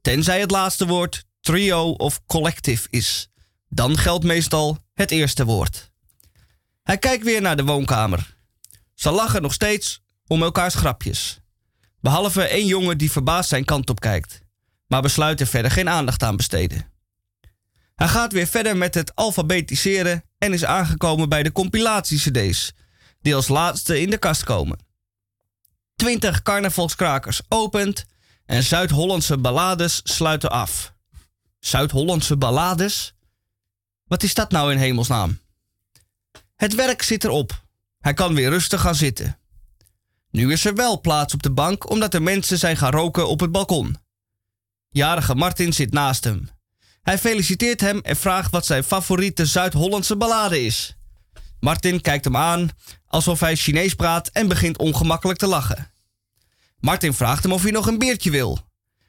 Tenzij 0.01 0.39
het 0.39 0.51
laatste 0.51 0.85
woord 0.85 1.25
trio 1.41 1.89
of 1.89 2.21
collective 2.25 2.87
is. 2.89 3.29
Dan 3.69 3.97
geldt 3.97 4.23
meestal 4.23 4.77
het 4.93 5.11
eerste 5.11 5.45
woord. 5.45 5.91
Hij 6.83 6.97
kijkt 6.97 7.23
weer 7.23 7.41
naar 7.41 7.57
de 7.57 7.63
woonkamer. 7.63 8.37
Ze 8.93 9.11
lachen 9.11 9.41
nog 9.41 9.53
steeds 9.53 10.01
om 10.27 10.43
elkaars 10.43 10.75
grapjes. 10.75 11.39
Behalve 11.99 12.43
één 12.43 12.67
jongen 12.67 12.97
die 12.97 13.11
verbaasd 13.11 13.49
zijn 13.49 13.65
kant 13.65 13.89
op 13.89 13.99
kijkt, 13.99 14.41
maar 14.87 15.01
besluit 15.01 15.39
er 15.39 15.47
verder 15.47 15.71
geen 15.71 15.89
aandacht 15.89 16.23
aan 16.23 16.37
besteden. 16.37 16.92
Hij 17.95 18.07
gaat 18.07 18.31
weer 18.31 18.47
verder 18.47 18.77
met 18.77 18.93
het 18.93 19.15
alfabetiseren 19.15 20.23
en 20.37 20.53
is 20.53 20.65
aangekomen 20.65 21.29
bij 21.29 21.43
de 21.43 21.51
compilatie-CD's, 21.51 22.73
die 23.21 23.35
als 23.35 23.47
laatste 23.47 24.01
in 24.01 24.09
de 24.09 24.17
kast 24.17 24.43
komen. 24.43 24.79
20 25.95 26.41
carnavalskrakers 26.41 27.41
opent 27.49 28.05
en 28.45 28.63
Zuid-Hollandse 28.63 29.37
ballades 29.37 30.01
sluiten 30.03 30.51
af. 30.51 30.93
Zuid-Hollandse 31.59 32.37
ballades? 32.37 33.13
Wat 34.03 34.23
is 34.23 34.33
dat 34.33 34.51
nou 34.51 34.71
in 34.71 34.77
hemelsnaam? 34.77 35.39
Het 36.55 36.75
werk 36.75 37.01
zit 37.01 37.23
erop. 37.23 37.63
Hij 37.99 38.13
kan 38.13 38.33
weer 38.33 38.49
rustig 38.49 38.81
gaan 38.81 38.95
zitten. 38.95 39.39
Nu 40.29 40.51
is 40.51 40.65
er 40.65 40.75
wel 40.75 41.01
plaats 41.01 41.33
op 41.33 41.43
de 41.43 41.51
bank 41.51 41.89
omdat 41.89 42.13
er 42.13 42.21
mensen 42.21 42.57
zijn 42.57 42.77
gaan 42.77 42.91
roken 42.91 43.27
op 43.27 43.39
het 43.39 43.51
balkon. 43.51 43.97
Jarige 44.89 45.35
Martin 45.35 45.73
zit 45.73 45.91
naast 45.91 46.23
hem. 46.23 46.49
Hij 47.03 47.17
feliciteert 47.17 47.81
hem 47.81 47.99
en 47.99 48.15
vraagt 48.15 48.51
wat 48.51 48.65
zijn 48.65 48.83
favoriete 48.83 49.45
Zuid-Hollandse 49.45 50.15
ballade 50.17 50.65
is. 50.65 50.95
Martin 51.59 52.01
kijkt 52.01 52.25
hem 52.25 52.37
aan 52.37 52.69
alsof 53.07 53.39
hij 53.39 53.55
Chinees 53.55 53.93
praat 53.93 54.27
en 54.27 54.47
begint 54.47 54.77
ongemakkelijk 54.77 55.39
te 55.39 55.47
lachen. 55.47 55.91
Martin 56.79 57.13
vraagt 57.13 57.43
hem 57.43 57.51
of 57.51 57.61
hij 57.61 57.71
nog 57.71 57.87
een 57.87 57.97
biertje 57.97 58.31
wil. 58.31 58.59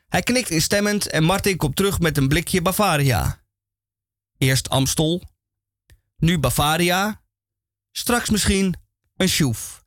Hij 0.08 0.22
knikt 0.22 0.50
instemmend 0.50 1.06
en 1.06 1.24
Martin 1.24 1.56
komt 1.56 1.76
terug 1.76 2.00
met 2.00 2.16
een 2.16 2.28
blikje 2.28 2.62
Bavaria. 2.62 3.42
Eerst 4.38 4.68
Amstel, 4.68 5.22
nu 6.16 6.38
Bavaria, 6.38 7.22
straks 7.92 8.30
misschien 8.30 8.74
een 9.16 9.28
sjoef. 9.28 9.84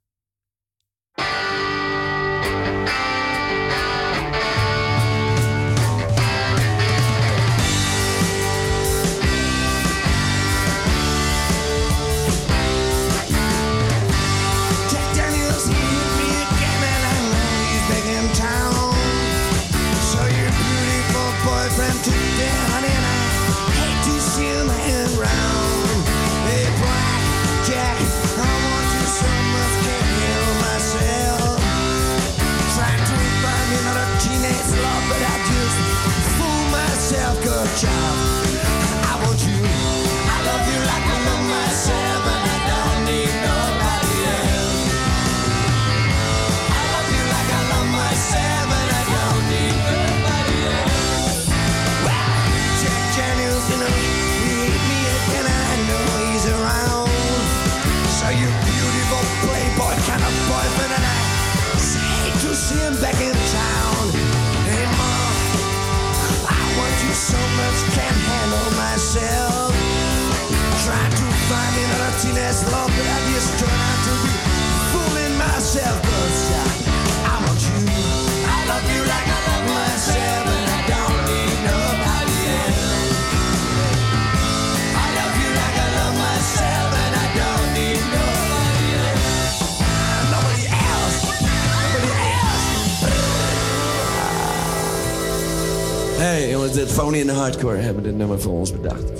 Dit 96.73 96.91
Phony 96.91 97.19
en 97.19 97.27
de 97.27 97.33
Hardcore 97.33 97.77
hebben 97.77 98.03
dit 98.03 98.17
nummer 98.17 98.41
voor 98.41 98.53
ons 98.53 98.71
bedacht. 98.71 99.11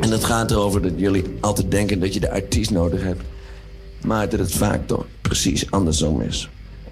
En 0.00 0.10
het 0.10 0.24
gaat 0.24 0.50
erover 0.50 0.82
dat 0.82 0.92
jullie 0.96 1.24
altijd 1.40 1.70
denken 1.70 2.00
dat 2.00 2.14
je 2.14 2.20
de 2.20 2.30
artiest 2.30 2.70
nodig 2.70 3.02
hebt. 3.02 3.22
Maar 4.04 4.28
dat 4.28 4.38
het 4.38 4.52
vaak 4.52 4.86
toch 4.86 5.06
precies 5.20 5.70
andersom 5.70 6.20
is. 6.20 6.48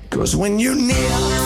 Cause 0.08 0.38
when 0.38 0.58
you're 0.58 0.80
near, 0.80 1.37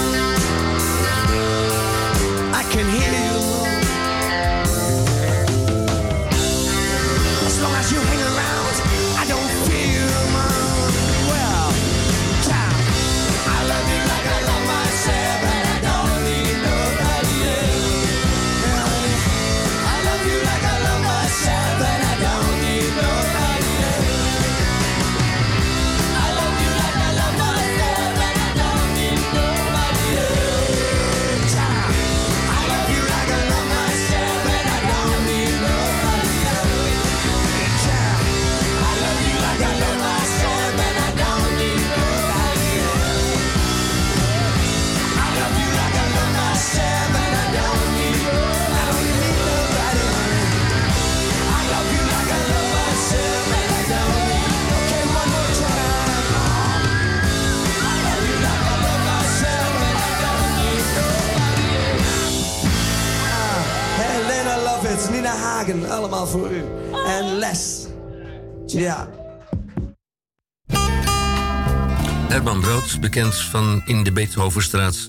bekend 73.03 73.35
van 73.35 73.83
in 73.85 74.03
de 74.03 74.13
Beethovenstraat. 74.13 75.07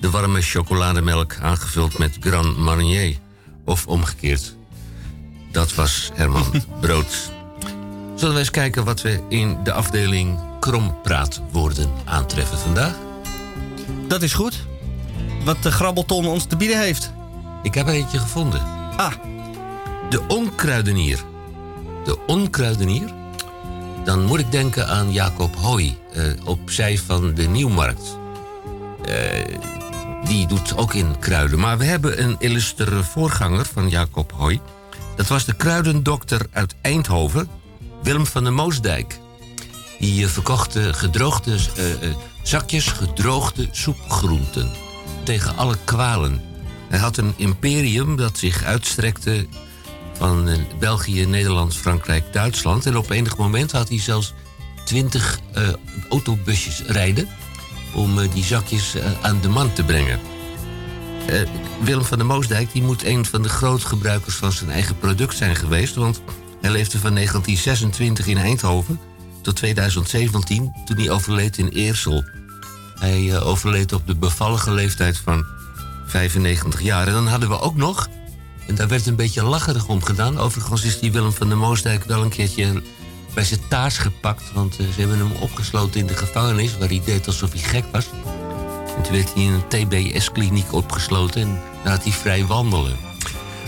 De 0.00 0.10
warme 0.10 0.40
chocolademelk 0.42 1.36
aangevuld 1.42 1.98
met 1.98 2.16
Grand 2.20 2.56
Marnier. 2.58 3.16
Of 3.64 3.86
omgekeerd. 3.86 4.54
Dat 5.52 5.74
was 5.74 6.10
Herman 6.14 6.62
Brood. 6.80 7.30
Zullen 8.14 8.34
we 8.34 8.40
eens 8.40 8.50
kijken 8.50 8.84
wat 8.84 9.02
we 9.02 9.20
in 9.28 9.58
de 9.64 9.72
afdeling 9.72 10.38
krompraatwoorden 10.60 11.90
aantreffen 12.04 12.58
vandaag? 12.58 12.94
Dat 14.08 14.22
is 14.22 14.32
goed. 14.32 14.66
Wat 15.44 15.62
de 15.62 15.70
grabbelton 15.70 16.26
ons 16.26 16.44
te 16.44 16.56
bieden 16.56 16.80
heeft. 16.80 17.12
Ik 17.62 17.74
heb 17.74 17.86
er 17.86 17.94
eentje 17.94 18.18
gevonden. 18.18 18.60
Ah, 18.96 19.12
De 20.10 20.22
onkruidenier. 20.28 21.18
De 22.04 22.18
onkruidenier? 22.26 23.12
Dan 24.08 24.24
moet 24.24 24.38
ik 24.38 24.50
denken 24.50 24.88
aan 24.88 25.12
Jacob 25.12 25.56
Hoy, 25.56 25.98
eh, 26.12 26.24
opzij 26.44 26.98
van 26.98 27.34
de 27.34 27.48
Nieuwmarkt. 27.48 28.18
Eh, 29.04 29.56
die 30.24 30.46
doet 30.46 30.76
ook 30.76 30.94
in 30.94 31.18
kruiden. 31.18 31.58
Maar 31.58 31.78
we 31.78 31.84
hebben 31.84 32.22
een 32.22 32.36
illustere 32.38 33.02
voorganger 33.02 33.64
van 33.64 33.88
Jacob 33.88 34.32
Hoy. 34.32 34.60
Dat 35.16 35.26
was 35.26 35.44
de 35.44 35.52
kruidendokter 35.52 36.46
uit 36.52 36.74
Eindhoven, 36.80 37.48
Willem 38.02 38.26
van 38.26 38.44
der 38.44 38.52
Moosdijk. 38.52 39.18
Die 39.98 40.24
eh, 40.24 40.30
verkocht 40.30 40.76
gedroogde 40.90 41.58
zakjes 42.42 42.86
gedroogde 42.86 43.68
soepgroenten. 43.70 44.70
Tegen 45.24 45.56
alle 45.56 45.76
kwalen. 45.84 46.42
Hij 46.88 46.98
had 46.98 47.16
een 47.16 47.34
imperium 47.36 48.16
dat 48.16 48.38
zich 48.38 48.64
uitstrekte 48.64 49.46
van 50.18 50.48
eh, 50.48 50.58
België, 50.78 51.26
Nederland, 51.26 51.76
Frankrijk, 51.76 52.32
Duitsland. 52.32 52.86
En 52.86 52.96
op 52.96 53.10
enig 53.10 53.36
moment 53.36 53.72
had 53.72 53.88
hij 53.88 54.00
zelfs 54.00 54.34
twintig 54.84 55.38
eh, 55.52 55.68
autobusjes 56.08 56.82
rijden 56.86 57.28
om 57.94 58.18
eh, 58.18 58.32
die 58.32 58.44
zakjes 58.44 58.94
aan 59.22 59.40
de 59.40 59.48
man 59.48 59.72
te 59.72 59.84
brengen. 59.84 60.20
Willem 61.82 62.04
van 62.04 62.18
der 62.18 62.26
Moosdijk 62.26 62.72
die 62.72 62.82
moet 62.82 63.04
een 63.04 63.26
van 63.26 63.42
de 63.42 63.48
grootgebruikers 63.48 64.34
van 64.34 64.52
zijn 64.52 64.70
eigen 64.70 64.98
product 64.98 65.36
zijn 65.36 65.56
geweest. 65.56 65.94
Want 65.94 66.20
hij 66.60 66.70
leefde 66.70 66.98
van 66.98 67.14
1926 67.14 68.26
in 68.26 68.38
Eindhoven 68.38 69.00
tot 69.42 69.56
2017, 69.56 70.72
toen 70.84 70.96
hij 70.96 71.10
overleed 71.10 71.58
in 71.58 71.68
Eersel. 71.68 72.24
Hij 72.94 73.40
overleed 73.40 73.92
op 73.92 74.06
de 74.06 74.14
bevallige 74.14 74.70
leeftijd 74.70 75.18
van 75.18 75.44
95 76.06 76.82
jaar. 76.82 77.06
En 77.06 77.12
dan 77.12 77.26
hadden 77.26 77.48
we 77.48 77.60
ook 77.60 77.76
nog, 77.76 78.08
en 78.68 78.74
daar 78.74 78.88
werd 78.88 79.06
een 79.06 79.16
beetje 79.16 79.42
lacherig 79.44 79.86
om 79.86 80.02
gedaan. 80.02 80.38
Overigens 80.38 80.84
is 80.84 80.98
die 81.00 81.12
Willem 81.12 81.32
van 81.32 81.48
der 81.48 81.58
Moosdijk 81.58 82.04
wel 82.04 82.22
een 82.22 82.28
keertje 82.28 82.82
bij 83.34 83.44
zijn 83.44 83.60
taars 83.68 83.98
gepakt. 83.98 84.42
Want 84.54 84.76
eh, 84.78 84.86
ze 84.94 85.00
hebben 85.00 85.18
hem 85.18 85.32
opgesloten 85.32 86.00
in 86.00 86.06
de 86.06 86.16
gevangenis, 86.16 86.78
waar 86.78 86.88
hij 86.88 87.02
deed 87.04 87.26
alsof 87.26 87.52
hij 87.52 87.60
gek 87.60 87.84
was. 87.92 88.06
En 88.96 89.02
toen 89.02 89.12
werd 89.12 89.34
hij 89.34 89.42
in 89.42 89.52
een 89.52 89.68
TBS-kliniek 89.68 90.72
opgesloten 90.72 91.42
en 91.84 91.90
had 91.90 92.02
hij 92.02 92.12
vrij 92.12 92.46
wandelen. 92.46 92.96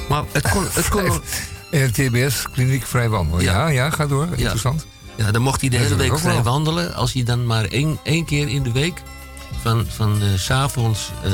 Maar 0.09 0.25
het 0.33 0.51
kon, 0.51 0.65
het 0.73 0.89
kon, 0.89 1.03
In 1.71 1.81
het 1.81 1.95
TBS, 1.95 2.43
kliniek 2.53 2.87
vrij 2.87 3.09
wandelen. 3.09 3.45
Ja, 3.45 3.53
Ja. 3.53 3.69
ja, 3.69 3.91
ga 3.91 4.07
door. 4.07 4.29
Interessant. 4.37 4.87
Ja, 5.15 5.31
dan 5.31 5.43
mocht 5.43 5.61
hij 5.61 5.71
de 5.71 5.77
hele 5.77 5.95
week 5.95 6.19
vrij 6.19 6.35
wel. 6.35 6.43
wandelen. 6.43 6.95
Als 6.95 7.13
hij 7.13 7.23
dan 7.23 7.47
maar 7.47 7.65
één, 7.65 7.99
één 8.03 8.25
keer 8.25 8.49
in 8.49 8.63
de 8.63 8.73
week 8.73 9.03
van, 9.63 9.87
van 9.89 10.23
eh, 10.23 10.29
s 10.37 10.45
s'avonds 10.45 11.11
eh 11.25 11.33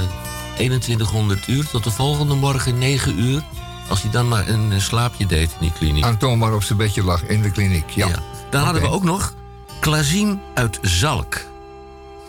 2100 0.56 1.46
uur 1.46 1.68
tot 1.68 1.84
de 1.84 1.90
volgende 1.90 2.34
morgen 2.34 2.78
9 2.78 3.20
uur. 3.20 3.42
Als 3.88 4.02
hij 4.02 4.10
dan 4.10 4.28
maar 4.28 4.48
een 4.48 4.80
slaapje 4.80 5.26
deed 5.26 5.50
in 5.50 5.56
die 5.60 5.72
kliniek. 5.72 6.04
Aantoonbaar 6.04 6.54
op 6.54 6.62
zijn 6.62 6.78
bedje 6.78 7.04
lag 7.04 7.22
in 7.22 7.42
de 7.42 7.50
kliniek. 7.50 7.90
Ja. 7.90 8.08
Dan 8.50 8.62
hadden 8.62 8.82
we 8.82 8.88
ook 8.88 9.04
nog 9.04 9.34
Klazien 9.80 10.40
uit 10.54 10.78
Zalk. 10.82 11.40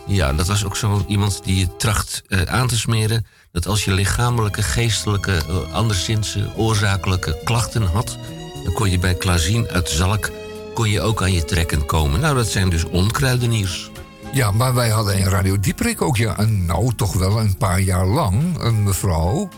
Ja, 0.06 0.32
dat 0.32 0.46
was 0.46 0.64
ook 0.64 0.76
zo 0.76 1.04
iemand 1.06 1.40
die 1.44 1.58
je 1.58 1.76
tracht 1.76 2.22
eh, 2.26 2.42
aan 2.42 2.66
te 2.68 2.78
smeren... 2.78 3.26
dat 3.52 3.66
als 3.66 3.84
je 3.84 3.92
lichamelijke, 3.92 4.62
geestelijke, 4.62 5.32
eh, 5.32 5.72
anderszins 5.72 6.36
oorzakelijke 6.56 7.38
klachten 7.44 7.82
had... 7.82 8.16
dan 8.64 8.72
kon 8.72 8.90
je 8.90 8.98
bij 8.98 9.14
Klazien 9.14 9.68
uit 9.68 9.88
Zalk 9.88 10.30
kon 10.78 10.90
je 10.90 11.00
ook 11.00 11.22
aan 11.22 11.32
je 11.32 11.44
trekken 11.44 11.86
komen. 11.86 12.20
Nou, 12.20 12.34
dat 12.34 12.48
zijn 12.48 12.70
dus 12.70 12.84
onkruideniers. 12.84 13.90
Ja, 14.32 14.50
maar 14.50 14.74
wij 14.74 14.88
hadden 14.88 15.18
in 15.18 15.26
Radio 15.26 15.60
Dieprik 15.60 16.02
ook, 16.02 16.16
ja, 16.16 16.44
nou 16.44 16.94
toch 16.94 17.12
wel 17.12 17.40
een 17.40 17.56
paar 17.56 17.80
jaar 17.80 18.06
lang, 18.06 18.58
een 18.58 18.82
mevrouw 18.82 19.48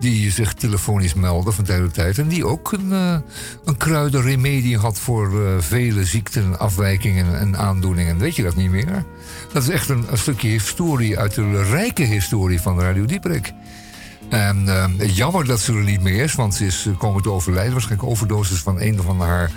die 0.00 0.30
zich 0.30 0.54
telefonisch 0.54 1.14
meldde 1.14 1.52
van 1.52 1.64
tijd 1.64 1.82
tot 1.82 1.94
tijd. 1.94 2.18
En 2.18 2.28
die 2.28 2.46
ook 2.46 2.72
een, 2.72 2.92
eh, 2.92 3.16
een 3.64 3.76
kruidenremedie 3.76 4.78
had 4.78 4.98
voor 4.98 5.46
eh, 5.46 5.52
vele 5.58 6.04
ziekten, 6.04 6.58
afwijkingen 6.58 7.38
en 7.38 7.56
aandoeningen. 7.56 8.18
Weet 8.18 8.36
je 8.36 8.42
dat 8.42 8.56
niet 8.56 8.70
meer? 8.70 9.04
Dat 9.52 9.62
is 9.62 9.68
echt 9.68 9.88
een, 9.88 10.04
stukje 10.12 10.48
historie 10.48 11.18
uit 11.18 11.34
de 11.34 11.62
rijke 11.62 12.02
historie 12.02 12.60
van 12.60 12.80
Radio 12.80 13.04
Dieprik. 13.04 13.52
En 14.28 14.68
eh, 14.68 15.16
jammer 15.16 15.44
dat 15.44 15.60
ze 15.60 15.72
er 15.72 15.84
niet 15.84 16.02
meer 16.02 16.22
is, 16.22 16.34
want 16.34 16.54
ze 16.54 16.66
is 16.66 16.88
komen 16.98 17.22
te 17.22 17.30
overlijden. 17.30 17.72
Waarschijnlijk 17.72 18.10
overdosis 18.10 18.60
van 18.60 18.80
een 18.80 19.02
van 19.02 19.20
haar 19.20 19.50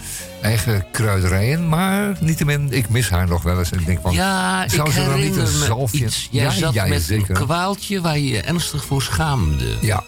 eigen 0.45 0.85
kruiderijen. 0.91 1.69
Maar 1.69 2.17
niettemin, 2.19 2.67
ik 2.71 2.89
mis 2.89 3.09
haar 3.09 3.27
nog 3.27 3.43
wel 3.43 3.59
eens. 3.59 3.71
En 3.71 3.79
ik 3.79 3.85
denk 3.85 4.01
van, 4.01 4.13
Ja, 4.13 4.67
zou 4.69 4.87
ik 4.87 4.93
ze 4.93 4.99
dan 4.99 5.07
niet 5.07 5.17
herinner 5.17 5.47
een 5.53 5.59
me 5.59 5.65
zalfje... 5.65 6.05
iets. 6.05 6.27
Jij 6.31 6.43
ja, 6.43 6.51
zat 6.51 6.73
ja, 6.73 6.85
met 6.85 7.01
zeker. 7.01 7.35
een 7.39 7.45
kwaaltje 7.45 8.01
waar 8.01 8.17
je 8.17 8.27
je 8.27 8.41
ernstig 8.41 8.85
voor 8.85 9.01
schaamde. 9.01 9.65
Ja, 9.81 10.03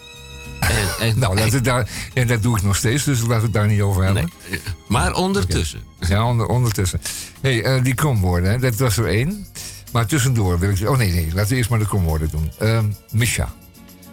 En, 0.60 1.06
en- 1.06 1.18
nou, 1.18 1.50
we 1.50 1.60
daar, 1.60 1.88
en 2.14 2.26
dat 2.26 2.42
doe 2.42 2.56
ik 2.56 2.62
nog 2.62 2.76
steeds, 2.76 3.04
dus 3.04 3.20
laten 3.20 3.36
we 3.36 3.42
het 3.42 3.52
daar 3.52 3.66
niet 3.66 3.80
over 3.80 4.04
hebben. 4.04 4.30
nee. 4.50 4.60
Maar 4.88 5.14
ondertussen. 5.14 5.80
Ja, 6.00 6.26
onder, 6.28 6.46
ondertussen. 6.46 7.00
hey, 7.40 7.62
eh, 7.62 7.82
die 7.82 7.94
kromwoorden, 7.94 8.50
hè, 8.50 8.58
dat 8.58 8.74
was 8.76 8.96
er 8.96 9.06
één. 9.06 9.46
Maar 9.92 10.06
tussendoor 10.06 10.58
wil 10.58 10.70
ik... 10.70 10.88
Oh 10.88 10.96
nee, 10.96 11.12
nee, 11.12 11.28
laten 11.34 11.50
we 11.50 11.56
eerst 11.56 11.70
maar 11.70 11.78
de 11.78 11.86
kromwoorden 11.86 12.28
doen. 12.30 12.50
Ehm 12.58 12.84
Misha. 13.10 13.52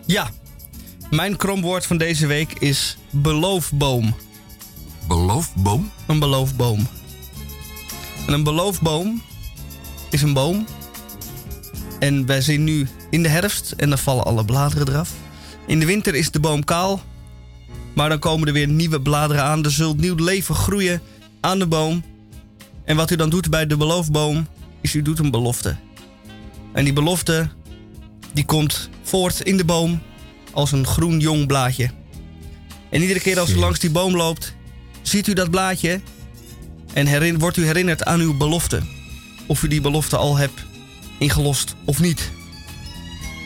Ja, 0.06 0.30
mijn 1.10 1.36
kromwoord 1.36 1.86
van 1.86 1.98
deze 1.98 2.28
week 2.28 2.54
is 2.60 2.98
beloofboom. 3.10 4.16
Beloofboom? 5.08 5.92
Een 6.06 6.20
beloofboom. 6.20 6.88
En 8.28 8.34
een 8.34 8.44
beloofboom 8.44 9.22
is 10.10 10.22
een 10.22 10.34
boom. 10.34 10.66
En 12.00 12.26
wij 12.26 12.42
zijn 12.42 12.64
nu 12.64 12.88
in 13.10 13.24
de 13.24 13.30
herfst 13.30 13.72
en 13.72 13.90
dan 13.90 13.98
vallen 13.98 14.26
alle 14.26 14.46
bladeren 14.46 14.90
eraf. 14.90 15.12
In 15.68 15.80
de 15.80 15.86
winter 15.86 16.16
is 16.16 16.32
de 16.32 16.40
boom 16.40 16.64
kaal. 16.64 17.02
Maar 17.94 18.10
dan 18.10 18.20
komen 18.20 18.48
er 18.48 18.54
weer 18.54 18.68
nieuwe 18.68 19.02
bladeren 19.02 19.44
aan. 19.44 19.64
Er 19.64 19.72
zult 19.72 20.00
nieuw 20.00 20.16
leven 20.16 20.56
groeien 20.56 21.02
aan 21.42 21.60
de 21.60 21.68
boom. 21.68 22.04
En 22.86 22.96
wat 22.96 23.12
u 23.12 23.16
dan 23.16 23.30
doet 23.30 23.50
bij 23.50 23.68
de 23.68 23.78
beloofboom, 23.78 24.48
is 24.82 24.94
u 24.94 25.02
doet 25.02 25.20
een 25.20 25.32
belofte. 25.32 25.76
En 26.74 26.84
die 26.84 26.94
belofte, 26.94 27.50
die 28.34 28.46
komt 28.46 28.90
voort 29.02 29.40
in 29.42 29.58
de 29.58 29.66
boom 29.66 30.02
als 30.52 30.72
een 30.72 30.86
groen 30.86 31.20
jong 31.20 31.48
blaadje. 31.48 31.90
En 32.90 33.02
iedere 33.02 33.20
keer 33.20 33.40
als 33.40 33.52
u 33.52 33.58
langs 33.58 33.80
die 33.80 33.90
boom 33.90 34.16
loopt, 34.16 34.56
ziet 35.08 35.28
u 35.28 35.34
dat 35.34 35.50
blaadje 35.50 36.02
en 36.94 37.40
wordt 37.40 37.58
u 37.58 37.66
herinnerd 37.66 38.06
aan 38.06 38.20
uw 38.20 38.38
belofte. 38.38 38.82
Of 39.48 39.64
u 39.64 39.68
die 39.68 39.82
belofte 39.82 40.18
al 40.18 40.38
hebt 40.38 40.66
ingelost 41.20 41.76
of 41.86 42.00
niet. 42.00 42.32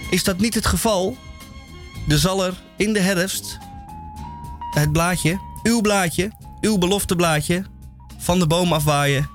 Is 0.10 0.24
dat 0.24 0.40
niet 0.40 0.54
het 0.54 0.66
geval, 0.66 1.18
dan 2.08 2.18
zal 2.18 2.46
er 2.46 2.54
in 2.78 2.94
de 2.94 3.00
herfst 3.00 3.58
het 4.74 4.92
blaadje, 4.92 5.40
uw 5.64 5.82
blaadje, 5.82 6.32
uw 6.62 6.78
belofteblaadje, 6.78 7.66
van 8.18 8.40
de 8.40 8.48
boom 8.48 8.74
afwaaien 8.74 9.30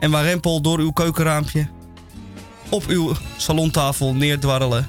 en 0.00 0.10
warempel 0.10 0.60
door 0.60 0.78
uw 0.78 0.90
keukenraampje 0.90 1.68
op 2.68 2.86
uw 2.86 3.12
salontafel 3.36 4.14
neerdwarrelen. 4.14 4.86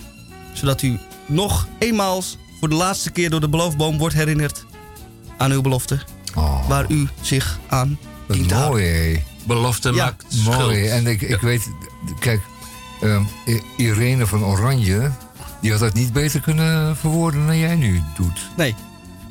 Zodat 0.54 0.82
u 0.82 1.00
nog 1.26 1.68
eenmaal 1.80 2.24
voor 2.60 2.70
de 2.70 2.76
laatste 2.76 3.12
keer 3.12 3.30
door 3.30 3.40
de 3.40 3.50
beloofboom 3.50 3.98
wordt 3.98 4.16
herinnerd 4.16 4.66
aan 5.38 5.52
uw 5.52 5.62
belofte. 5.62 6.00
Oh, 6.36 6.68
Waar 6.68 6.86
u 6.92 7.08
zich 7.22 7.60
aan 7.68 7.98
dient 8.28 8.52
mooi. 8.52 9.24
Belofte 9.48 9.94
Ja, 9.94 10.04
maakt 10.04 10.26
schuld. 10.28 10.58
Mooi. 10.58 10.88
En 10.88 11.08
ik, 11.08 11.22
ik 11.22 11.40
weet, 11.42 11.70
kijk, 12.20 12.42
ehm, 13.02 13.24
Irene 13.78 14.28
van 14.28 14.44
Oranje, 14.44 15.12
die 15.62 15.72
had 15.72 15.80
dat 15.80 15.94
niet 15.94 16.14
beter 16.14 16.42
kunnen 16.42 16.98
verwoorden 16.98 17.46
dan 17.48 17.58
jij 17.58 17.76
nu 17.76 18.02
doet. 18.16 18.50
Nee, 18.58 18.76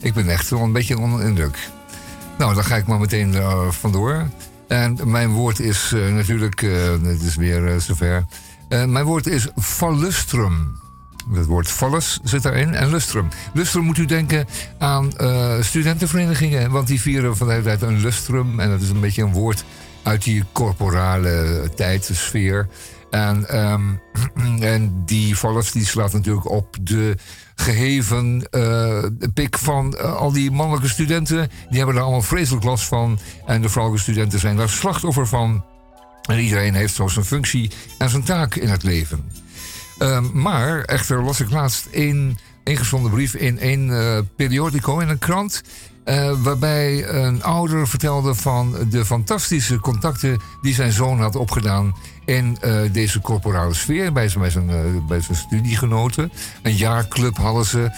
Ik 0.00 0.14
ben 0.14 0.28
echt 0.28 0.50
wel 0.50 0.60
een 0.60 0.72
beetje 0.72 0.98
onder 0.98 1.20
de 1.20 1.26
indruk. 1.26 1.58
Nou, 2.38 2.54
dan 2.54 2.64
ga 2.64 2.76
ik 2.76 2.86
maar 2.86 2.98
meteen 2.98 3.34
uh, 3.34 3.70
vandoor. 3.70 4.28
En 4.68 4.98
mijn 5.04 5.28
woord 5.30 5.60
is 5.60 5.92
eh, 5.94 6.12
natuurlijk, 6.14 6.62
eh, 6.62 6.90
het 7.02 7.22
is 7.22 7.34
weer 7.36 7.66
eh, 7.72 7.80
zover. 7.80 8.24
Eh, 8.68 8.84
mijn 8.84 9.04
woord 9.04 9.26
is 9.26 9.46
fallustrum. 9.60 10.78
Het 11.32 11.46
woord 11.46 11.68
fallus 11.68 12.20
zit 12.22 12.42
daarin 12.42 12.74
en 12.74 12.90
lustrum. 12.90 13.28
Lustrum 13.52 13.84
moet 13.84 13.98
u 13.98 14.04
denken 14.04 14.46
aan 14.78 15.16
eh, 15.16 15.60
studentenverenigingen, 15.60 16.70
want 16.70 16.86
die 16.86 17.00
vieren 17.00 17.36
van 17.36 17.46
de 17.46 17.52
hele 17.52 17.64
tijd 17.64 17.82
een 17.82 18.00
lustrum. 18.00 18.60
En 18.60 18.70
dat 18.70 18.80
is 18.80 18.90
een 18.90 19.00
beetje 19.00 19.22
een 19.22 19.32
woord 19.32 19.64
uit 20.02 20.24
die 20.24 20.44
corporale 20.52 21.70
tijd, 21.74 22.10
sfeer. 22.12 22.68
En, 23.10 23.48
ehm, 23.48 23.82
en 24.74 25.02
die 25.04 25.36
fallus 25.36 25.72
die 25.72 25.86
slaat 25.86 26.12
natuurlijk 26.12 26.50
op 26.50 26.76
de 26.80 27.16
geheven 27.54 28.46
eh, 28.50 29.04
pik 29.34 29.58
van 29.58 29.96
eh, 29.96 30.16
al 30.16 30.32
die 30.32 30.50
mannelijke 30.50 30.88
studenten. 30.88 31.50
Die 31.68 31.76
hebben 31.76 31.94
daar 31.94 32.04
allemaal 32.04 32.22
vreselijk 32.22 32.64
last 32.64 32.84
van. 32.84 33.18
En 33.46 33.62
de 33.62 33.68
vrouwelijke 33.68 34.10
studenten 34.10 34.38
zijn 34.38 34.56
daar 34.56 34.68
slachtoffer 34.68 35.26
van. 35.26 35.64
En 36.28 36.38
iedereen 36.38 36.74
heeft 36.74 36.94
zo 36.94 37.08
zijn 37.08 37.24
functie 37.24 37.70
en 37.98 38.10
zijn 38.10 38.22
taak 38.22 38.54
in 38.54 38.68
het 38.68 38.82
leven. 38.82 39.24
Ehm, 39.98 40.24
maar 40.32 40.80
echter 40.80 41.22
las 41.22 41.40
ik 41.40 41.50
laatst 41.50 41.88
een 41.90 42.38
ingezonden 42.64 43.10
brief 43.10 43.34
in 43.34 43.56
een 43.60 43.90
eh, 43.90 44.18
periodico, 44.36 44.98
in 44.98 45.08
een 45.08 45.18
krant. 45.18 45.62
Eh, 46.08 46.32
waarbij 46.42 47.08
een 47.08 47.42
ouder 47.42 47.88
vertelde 47.88 48.34
van 48.34 48.76
de 48.90 49.04
fantastische 49.04 49.78
contacten 49.78 50.40
die 50.62 50.74
zijn 50.74 50.92
zoon 50.92 51.20
had 51.20 51.36
opgedaan 51.36 51.96
in 52.24 52.58
eh, 52.60 52.80
deze 52.92 53.20
corporale 53.20 53.74
sfeer, 53.74 54.12
bij 54.12 54.28
zijn, 54.28 54.42
bij, 54.42 54.50
zijn, 54.50 54.70
eh, 54.70 55.06
bij 55.08 55.20
zijn 55.20 55.36
studiegenoten. 55.36 56.32
Een 56.62 56.76
jaarclub 56.76 57.36
hadden 57.36 57.64
ze 57.64 57.90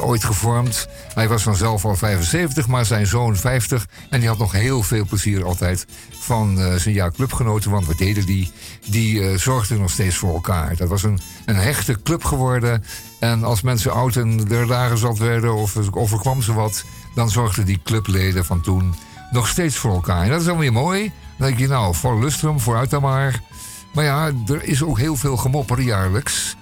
ooit 0.00 0.24
gevormd. 0.24 0.88
Hij 1.14 1.28
was 1.28 1.44
dan 1.44 1.56
zelf 1.56 1.84
al 1.84 1.96
75, 1.96 2.66
maar 2.66 2.86
zijn 2.86 3.06
zoon 3.06 3.36
50. 3.36 3.86
En 4.10 4.20
die 4.20 4.28
had 4.28 4.38
nog 4.38 4.52
heel 4.52 4.82
veel 4.82 5.04
plezier 5.06 5.44
altijd 5.44 5.86
van 6.10 6.58
zijn 6.78 6.94
jaarclubgenoten. 6.94 7.70
Want 7.70 7.86
wat 7.86 7.98
deden 7.98 8.26
die? 8.26 8.52
Die 8.86 9.38
zorgden 9.38 9.80
nog 9.80 9.90
steeds 9.90 10.16
voor 10.16 10.34
elkaar. 10.34 10.76
Dat 10.76 10.88
was 10.88 11.02
een, 11.02 11.20
een 11.44 11.56
hechte 11.56 12.02
club 12.02 12.24
geworden. 12.24 12.84
En 13.20 13.44
als 13.44 13.62
mensen 13.62 13.92
oud 13.92 14.16
en 14.16 14.36
der 14.36 14.66
dagen 14.66 14.98
zat 14.98 15.18
werden 15.18 15.54
of 15.54 15.76
er 15.76 15.96
overkwam 15.96 16.42
ze 16.42 16.52
wat... 16.52 16.84
dan 17.18 17.30
zorgden 17.30 17.64
die 17.64 17.80
clubleden 17.84 18.44
van 18.44 18.60
toen 18.60 18.94
nog 19.30 19.48
steeds 19.48 19.76
voor 19.76 19.94
elkaar. 19.94 20.22
En 20.22 20.30
dat 20.30 20.40
is 20.40 20.46
dan 20.46 20.58
weer 20.58 20.72
mooi. 20.72 21.12
Dan 21.36 21.46
denk 21.46 21.58
je, 21.58 21.68
nou, 21.68 21.94
voor 21.94 22.20
lustrum, 22.20 22.60
vooruit 22.60 22.90
dan 22.90 23.02
maar. 23.02 23.40
Maar 23.94 24.04
ja, 24.04 24.32
er 24.46 24.64
is 24.64 24.82
ook 24.82 24.98
heel 24.98 25.16
veel 25.16 25.36
gemopper 25.36 25.80
jaarlijks 25.80 26.56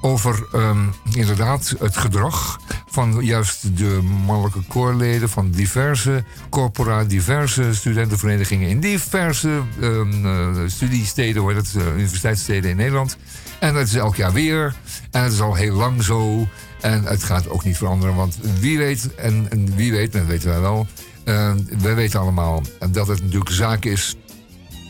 over 0.00 0.46
ehm, 0.52 0.86
inderdaad 1.12 1.74
het 1.78 1.96
gedrag 1.96 2.60
van 2.86 3.24
juist 3.24 3.76
de 3.76 4.00
mannelijke 4.26 4.62
koorleden 4.68 5.28
van 5.28 5.50
diverse 5.50 6.24
corpora, 6.50 7.04
diverse 7.04 7.74
studentenverenigingen 7.74 8.68
in 8.68 8.80
diverse 8.80 9.62
eh, 9.80 10.60
studiesteden, 10.66 11.42
hoor, 11.42 11.54
dat 11.54 11.74
eh, 11.76 11.86
universiteitssteden 11.92 12.70
in 12.70 12.76
Nederland. 12.76 13.16
En 13.60 13.74
dat 13.74 13.86
is 13.86 13.94
elk 13.94 14.16
jaar 14.16 14.32
weer. 14.32 14.74
En 15.10 15.22
het 15.22 15.32
is 15.32 15.40
al 15.40 15.54
heel 15.54 15.74
lang 15.74 16.02
zo. 16.02 16.48
En 16.80 17.04
het 17.04 17.22
gaat 17.22 17.48
ook 17.48 17.64
niet 17.64 17.76
veranderen, 17.76 18.14
want 18.14 18.38
wie 18.60 18.78
weet, 18.78 19.14
en, 19.14 19.46
en 19.50 19.74
wie 19.74 19.92
weet, 19.92 20.12
dat 20.12 20.26
weten 20.26 20.48
wij 20.48 20.60
wel, 20.60 20.86
eh, 21.24 21.52
wij 21.78 21.94
weten 21.94 22.20
allemaal 22.20 22.62
dat 22.90 23.08
het 23.08 23.22
natuurlijk 23.22 23.50
zaak 23.50 23.84
is 23.84 24.16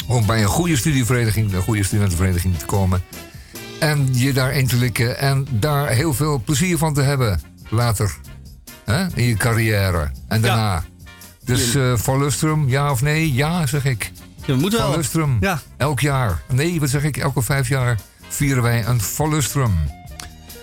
om 0.08 0.26
bij 0.26 0.42
een 0.42 0.48
goede 0.48 0.76
studievereniging, 0.76 1.52
een 1.52 1.62
goede 1.62 1.82
studentenvereniging 1.82 2.58
te 2.58 2.64
komen. 2.64 3.02
En 3.80 4.08
je 4.12 4.32
daarin 4.32 4.66
te 4.66 4.76
likken 4.76 5.18
en 5.18 5.46
daar 5.50 5.88
heel 5.88 6.14
veel 6.14 6.42
plezier 6.44 6.78
van 6.78 6.94
te 6.94 7.02
hebben. 7.02 7.40
Later. 7.68 8.16
Hè? 8.84 9.06
In 9.14 9.24
je 9.24 9.34
carrière. 9.34 10.10
En 10.28 10.40
daarna. 10.40 10.84
Dus 11.44 11.74
eh 11.74 11.96
Van 11.96 12.18
Lustrum, 12.18 12.68
ja 12.68 12.90
of 12.90 13.02
nee? 13.02 13.32
Ja, 13.34 13.66
zeg 13.66 13.84
ik. 13.84 14.12
Je 14.44 14.54
moet 14.54 14.74
Van 14.74 14.88
wel. 14.88 14.96
Lustrum. 14.96 15.36
Ja. 15.40 15.60
Elk 15.76 16.00
jaar. 16.00 16.42
Nee, 16.52 16.80
wat 16.80 16.88
zeg 16.88 17.04
ik? 17.04 17.16
Elke 17.16 17.42
vijf 17.42 17.68
jaar 17.68 17.98
vieren 18.28 18.62
wij 18.62 18.86
een 18.86 19.00
Van 19.00 19.30
Lustrum. 19.30 19.72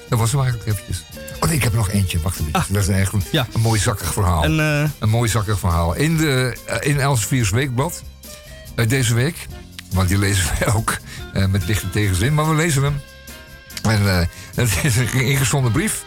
Dat 0.10 0.20
was 0.20 0.32
hem 0.32 0.42
eigenlijk 0.42 0.70
eventjes. 0.70 1.04
Oh 1.40 1.48
nee, 1.48 1.56
ik 1.58 1.64
heb 1.64 1.72
er 1.72 1.78
nog 1.78 1.90
eentje. 1.90 2.20
Wacht 2.22 2.40
even. 2.40 2.52
Dat 2.74 2.82
is 2.82 2.88
echt 2.88 3.14
een, 3.14 3.22
Ah. 3.26 3.32
Ja. 3.32 3.48
een 3.54 3.62
mooi 3.62 3.80
zakkig 3.80 4.14
verhaal. 4.14 4.44
En 4.44 4.60
eh, 4.60 4.90
Een 5.00 5.10
mooi 5.10 5.30
zakkig 5.30 5.60
verhaal. 5.60 5.94
In, 5.96 6.18
de, 6.18 6.58
eh, 6.66 6.90
in 6.92 7.00
Elsevier's 7.00 7.50
Weekblad. 7.50 8.04
eh, 8.76 8.88
deze 8.88 9.14
week. 9.14 9.48
Want 9.92 10.08
die 10.10 10.18
lezen 10.18 10.46
wij 10.60 10.74
ook 10.74 10.98
met 11.50 11.66
lichte 11.66 11.90
tegenzin. 11.90 12.34
Maar 12.34 12.50
we 12.50 12.56
lezen 12.56 12.84
hem. 12.84 13.02
En 13.84 14.30
het 14.56 14.78
is 14.84 14.96
een 14.98 15.14
ingezonden 15.14 15.72
brief. 15.72 16.04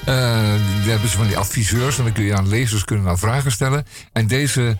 Eh 0.00 0.06
daar 0.06 0.58
hebben 0.86 1.08
ze 1.08 1.16
van 1.16 1.26
die 1.26 1.36
adviseurs. 1.38 1.98
En 1.98 2.04
dan 2.04 2.12
kun 2.12 2.24
je 2.24 2.36
aan 2.36 2.48
lezers 2.48 2.84
kunnen 2.84 3.18
vragen 3.18 3.52
stellen. 3.52 3.86
En 4.12 4.26
deze 4.26 4.76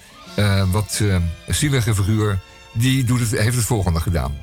wat 0.70 0.98
eh, 1.02 1.16
zielige 1.46 1.94
figuur... 1.94 2.38
die 2.72 3.04
doet 3.04 3.20
het, 3.20 3.30
heeft 3.30 3.56
het 3.56 3.64
volgende 3.64 4.00
gedaan. 4.00 4.34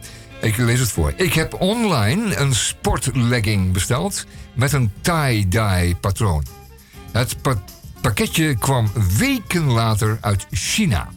Ik 0.41 0.57
lees 0.57 0.79
het 0.79 0.91
voor. 0.91 1.13
Ik 1.15 1.33
heb 1.33 1.53
online 1.53 2.35
een 2.35 2.55
sportlegging 2.55 3.71
besteld... 3.71 4.25
met 4.53 4.73
een 4.73 4.91
tie-dye 5.01 5.95
patroon. 6.01 6.45
Het 7.11 7.41
pa- 7.41 7.63
pakketje 8.01 8.55
kwam 8.55 8.91
weken 9.17 9.71
later 9.71 10.17
uit 10.21 10.47
China. 10.51 11.09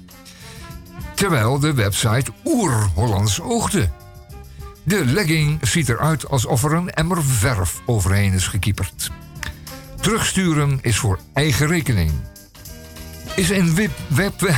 Terwijl 1.15 1.59
de 1.59 1.75
website 1.75 2.33
oer-Hollands 2.45 3.41
oogde. 3.41 3.91
De 4.83 5.05
legging 5.05 5.59
ziet 5.69 5.89
eruit 5.89 6.29
alsof 6.29 6.65
er 6.65 6.73
een 6.73 6.91
emmer 6.91 7.25
verf 7.25 7.81
overheen 7.87 8.33
is 8.33 8.47
gekieperd. 8.47 9.11
Terugsturen 10.01 10.79
is 10.83 10.97
voor 10.97 11.19
eigen 11.33 11.67
rekening. 11.67 12.13
Is 13.35 13.51
een 13.51 13.75
web... 14.09 14.43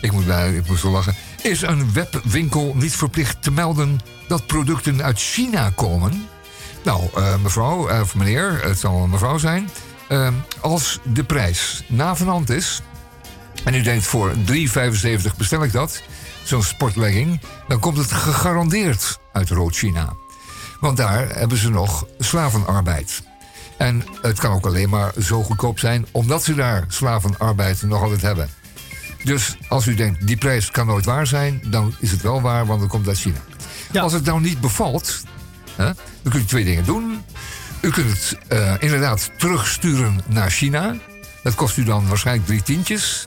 ik, 0.00 0.12
moet 0.12 0.28
ik 0.28 0.68
moest 0.68 0.82
wel 0.82 0.92
lachen. 0.92 1.14
Is 1.46 1.62
een 1.62 1.92
webwinkel 1.92 2.74
niet 2.76 2.96
verplicht 2.96 3.42
te 3.42 3.50
melden 3.50 4.00
dat 4.28 4.46
producten 4.46 5.02
uit 5.02 5.18
China 5.18 5.70
komen? 5.74 6.28
Nou, 6.84 7.02
eh, 7.14 7.36
mevrouw, 7.42 7.88
eh, 7.88 8.00
of 8.00 8.14
meneer, 8.14 8.60
het 8.64 8.78
zal 8.78 9.02
een 9.02 9.10
mevrouw 9.10 9.38
zijn. 9.38 9.70
eh, 10.08 10.28
als 10.60 10.98
de 11.02 11.24
prijs 11.24 11.84
navenant 11.86 12.50
is, 12.50 12.82
en 13.64 13.74
u 13.74 13.82
denkt 13.82 14.04
voor 14.04 14.32
3,75 14.44 15.36
bestel 15.36 15.62
ik 15.62 15.72
dat, 15.72 16.02
zo'n 16.44 16.62
sportlegging, 16.62 17.40
dan 17.68 17.80
komt 17.80 17.96
het 17.96 18.12
gegarandeerd 18.12 19.18
uit 19.32 19.50
Rood-China. 19.50 20.12
Want 20.80 20.96
daar 20.96 21.28
hebben 21.28 21.58
ze 21.58 21.70
nog 21.70 22.06
slavenarbeid. 22.18 23.22
En 23.78 24.04
het 24.22 24.38
kan 24.38 24.52
ook 24.52 24.66
alleen 24.66 24.88
maar 24.88 25.12
zo 25.20 25.42
goedkoop 25.42 25.78
zijn, 25.78 26.06
omdat 26.10 26.44
ze 26.44 26.54
daar 26.54 26.84
slavenarbeid 26.88 27.82
nog 27.82 28.02
altijd 28.02 28.22
hebben. 28.22 28.48
Dus 29.26 29.56
als 29.68 29.86
u 29.86 29.94
denkt, 29.94 30.26
die 30.26 30.36
prijs 30.36 30.70
kan 30.70 30.86
nooit 30.86 31.04
waar 31.04 31.26
zijn, 31.26 31.62
dan 31.66 31.94
is 32.00 32.10
het 32.10 32.22
wel 32.22 32.40
waar, 32.40 32.66
want 32.66 32.80
het 32.80 32.90
komt 32.90 33.08
uit 33.08 33.18
China. 33.18 33.38
Ja. 33.92 34.02
Als 34.02 34.12
het 34.12 34.24
nou 34.24 34.40
niet 34.40 34.60
bevalt, 34.60 35.22
hè, 35.74 35.84
dan 36.22 36.32
kunt 36.32 36.42
u 36.42 36.44
twee 36.44 36.64
dingen 36.64 36.84
doen. 36.84 37.22
U 37.80 37.90
kunt 37.90 38.10
het 38.10 38.38
eh, 38.48 38.74
inderdaad 38.78 39.30
terugsturen 39.38 40.20
naar 40.26 40.50
China. 40.50 40.96
Dat 41.42 41.54
kost 41.54 41.76
u 41.76 41.84
dan 41.84 42.08
waarschijnlijk 42.08 42.46
drie 42.46 42.62
tientjes. 42.62 43.26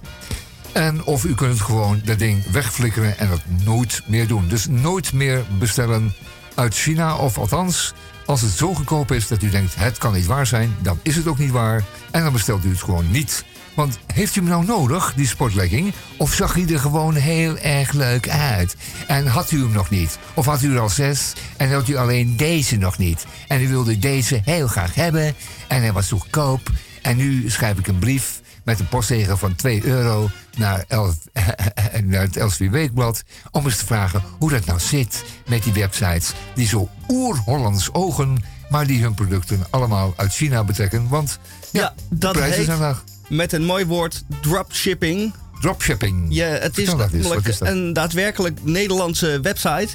En 0.72 1.04
of 1.04 1.24
u 1.24 1.36
kunt 1.36 1.52
het 1.52 1.62
gewoon 1.62 2.02
dat 2.06 2.20
ding 2.20 2.52
wegflikkeren 2.52 3.18
en 3.18 3.30
dat 3.30 3.42
nooit 3.64 4.02
meer 4.06 4.28
doen. 4.28 4.48
Dus 4.48 4.68
nooit 4.68 5.14
meer 5.14 5.46
bestellen 5.58 6.14
uit 6.56 6.76
China. 6.76 7.16
Of 7.16 7.38
althans, 7.38 7.94
als 8.26 8.42
het 8.42 8.52
zo 8.52 8.74
goedkoop 8.74 9.12
is 9.12 9.28
dat 9.28 9.44
u 9.44 9.50
denkt 9.50 9.76
het 9.76 9.98
kan 9.98 10.14
niet 10.14 10.26
waar 10.26 10.48
zijn, 10.48 10.76
dan 10.82 11.00
is 11.02 11.16
het 11.16 11.28
ook 11.28 11.38
niet 11.38 11.52
waar. 11.52 11.84
En 12.12 12.24
dan 12.24 12.34
bestelt 12.34 12.66
u 12.66 12.70
het 12.70 12.84
gewoon 12.84 13.12
niet. 13.12 13.44
Want 13.80 14.00
heeft 14.14 14.36
u 14.36 14.40
hem 14.40 14.50
nou 14.50 14.66
nodig, 14.66 15.14
die 15.16 15.28
sportlegging? 15.28 15.94
Of 16.18 16.34
zag 16.34 16.54
hij 16.54 16.68
er 16.68 16.80
gewoon 16.80 17.16
heel 17.16 17.58
erg 17.58 17.92
leuk 17.92 18.30
uit? 18.30 18.76
En 19.08 19.28
had 19.28 19.52
u 19.52 19.60
hem 19.62 19.72
nog 19.72 19.90
niet? 19.90 20.18
Of 20.34 20.46
had 20.46 20.62
u 20.62 20.74
er 20.74 20.80
al 20.80 20.90
zes 20.90 21.34
en 21.58 21.74
had 21.74 21.88
u 21.88 21.96
alleen 21.96 22.38
deze 22.38 22.76
nog 22.78 22.98
niet? 22.98 23.26
En 23.48 23.62
u 23.62 23.68
wilde 23.68 24.00
deze 24.00 24.42
heel 24.44 24.68
graag 24.68 24.96
hebben 24.96 25.36
en 25.68 25.82
hij 25.82 25.94
was 25.94 26.10
goedkoop. 26.10 26.72
En 27.02 27.18
nu 27.18 27.50
schrijf 27.50 27.78
ik 27.78 27.88
een 27.88 28.00
brief 28.00 28.42
met 28.64 28.80
een 28.80 28.88
postzegel 28.88 29.38
van 29.38 29.56
2 29.56 29.86
euro 29.86 30.30
naar, 30.58 30.84
Elf, 30.88 31.16
naar 32.04 32.22
het 32.22 32.38
Elsevier 32.38 32.72
Weekblad. 32.72 33.24
Om 33.52 33.66
eens 33.66 33.78
te 33.78 33.86
vragen 33.86 34.24
hoe 34.40 34.50
dat 34.50 34.66
nou 34.66 34.80
zit 34.80 35.24
met 35.48 35.64
die 35.64 35.74
websites 35.74 36.32
die 36.56 36.68
zo 36.68 36.90
oer-Hollands 37.08 37.94
ogen, 37.94 38.44
maar 38.70 38.88
die 38.88 39.02
hun 39.02 39.14
producten 39.14 39.66
allemaal 39.70 40.14
uit 40.16 40.34
China 40.34 40.64
betrekken. 40.64 41.08
Want 41.08 41.40
ja, 41.72 41.82
Ja, 41.82 41.94
de 42.10 42.18
dat 42.18 42.32
prijzen 42.32 42.58
heet- 42.58 42.66
zijn 42.66 42.80
laag. 42.80 43.04
Met 43.30 43.54
een 43.54 43.66
mooi 43.66 43.86
woord, 43.86 44.24
dropshipping. 44.42 45.34
Dropshipping. 45.62 46.26
Ja, 46.30 46.48
het 46.48 46.78
is 46.78 46.88
namelijk 46.88 47.48
is 47.48 47.60
een 47.60 47.94
daadwerkelijk 47.94 48.60
Nederlandse 48.64 49.40
website 49.42 49.88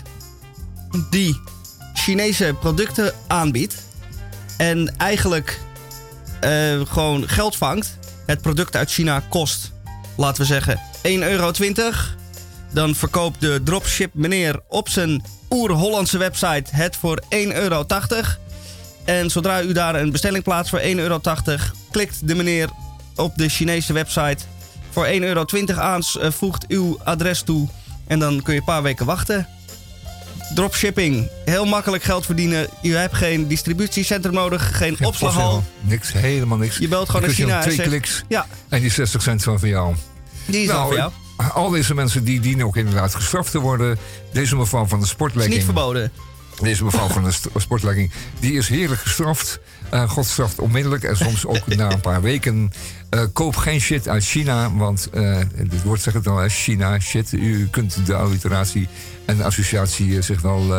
die 1.11 1.41
Chinese 1.95 2.55
producten 2.61 3.13
aanbiedt 3.27 3.75
en 4.57 4.97
eigenlijk 4.97 5.61
eh, 6.41 6.81
gewoon 6.87 7.29
geld 7.29 7.57
vangt. 7.57 7.99
Het 8.27 8.41
product 8.41 8.77
uit 8.77 8.91
China 8.91 9.23
kost, 9.29 9.73
laten 10.17 10.41
we 10.41 10.47
zeggen, 10.47 10.81
1,20 10.97 11.03
euro. 11.03 11.53
Dan 12.73 12.95
verkoopt 12.95 13.41
de 13.41 13.61
dropship 13.65 14.15
meneer 14.15 14.61
op 14.69 14.89
zijn 14.89 15.25
oer-Hollandse 15.51 16.19
website 16.19 16.65
het 16.71 16.97
voor 16.97 17.23
1,80 17.23 17.29
euro. 17.55 17.87
En 19.05 19.31
zodra 19.31 19.63
u 19.63 19.73
daar 19.73 19.95
een 19.95 20.11
bestelling 20.11 20.45
plaatst 20.45 20.71
voor 20.71 20.81
1,80 20.81 20.87
euro, 20.97 21.21
klikt 21.91 22.29
de 22.29 22.35
meneer 22.35 22.69
op 23.17 23.37
de 23.37 23.49
Chinese 23.49 23.93
website 23.93 24.37
voor 24.91 25.07
1,20 25.07 25.19
euro 25.21 25.45
aan, 25.77 26.03
eh, 26.21 26.31
voegt 26.31 26.67
uw 26.69 26.99
adres 27.05 27.43
toe 27.43 27.69
en 28.07 28.19
dan 28.19 28.43
kun 28.43 28.53
je 28.55 28.59
een 28.59 28.65
paar 28.67 28.83
weken 28.83 29.07
wachten. 29.07 29.49
Dropshipping, 30.55 31.29
heel 31.45 31.65
makkelijk 31.65 32.03
geld 32.03 32.27
verdienen. 32.27 32.69
Je 32.83 32.95
hebt 32.95 33.15
geen 33.15 33.49
distributiecentrum 33.49 34.35
nodig, 34.35 34.77
geen, 34.77 34.97
Geen 34.97 35.07
opslaghal. 35.07 35.65
Niks, 35.81 36.13
helemaal 36.13 36.59
niks. 36.59 36.77
Je 36.79 36.89
belt 36.89 37.07
gewoon 37.07 37.21
naar 37.23 37.31
je 37.31 37.37
China 37.37 37.57
en 37.57 37.63
Twee 37.63 37.75
zegt- 37.75 37.89
kliks 37.89 38.23
Ja, 38.29 38.47
en 38.69 38.81
die 38.81 38.91
60 38.91 39.23
cent 39.23 39.43
zijn 39.43 39.59
van 39.59 39.69
jou. 39.69 39.95
die 40.47 40.63
is 40.63 40.69
al 40.71 40.75
Nou, 40.77 40.87
voor 40.87 40.97
jou. 40.97 41.13
Al 41.55 41.71
deze 41.71 41.95
mensen 41.95 42.25
die 42.25 42.41
dienen 42.41 42.67
ook 42.67 42.77
inderdaad 42.77 43.15
gestraft 43.15 43.51
te 43.51 43.59
worden. 43.59 43.99
Deze 44.33 44.57
mevrouw 44.57 44.87
van 44.87 44.99
de 44.99 45.05
is 45.05 45.11
sportlegging. 45.11 45.55
niet 45.55 45.65
verboden. 45.65 46.13
Deze 46.61 46.85
mevrouw 46.85 47.09
van 47.09 47.25
de 47.25 47.33
sportlegging, 47.57 48.11
die 48.41 48.53
is 48.53 48.69
heerlijk 48.69 49.01
gestraft. 49.01 49.61
Eh, 49.91 50.11
God 50.11 50.27
straft 50.27 50.59
onmiddellijk 50.59 51.05
en 51.05 51.17
soms 51.17 51.47
ook 51.47 51.67
na 51.77 51.93
een 51.93 52.01
paar 52.01 52.23
weken. 52.23 52.73
Eh, 53.11 53.23
koop 53.33 53.57
geen 53.57 53.81
shit 53.81 54.09
uit 54.09 54.25
China, 54.25 54.73
want 54.75 55.09
eh 55.11 55.39
het 55.55 55.83
woord 55.83 56.01
zegt 56.01 56.17
het 56.17 56.27
al, 56.27 56.49
China, 56.49 56.99
shit. 56.99 57.33
U 57.33 57.69
kunt 57.71 58.07
de 58.07 58.15
alliteratie 58.15 58.89
en 59.25 59.37
de 59.37 59.45
associatie 59.45 60.23
zich 60.23 60.41
wel 60.41 60.75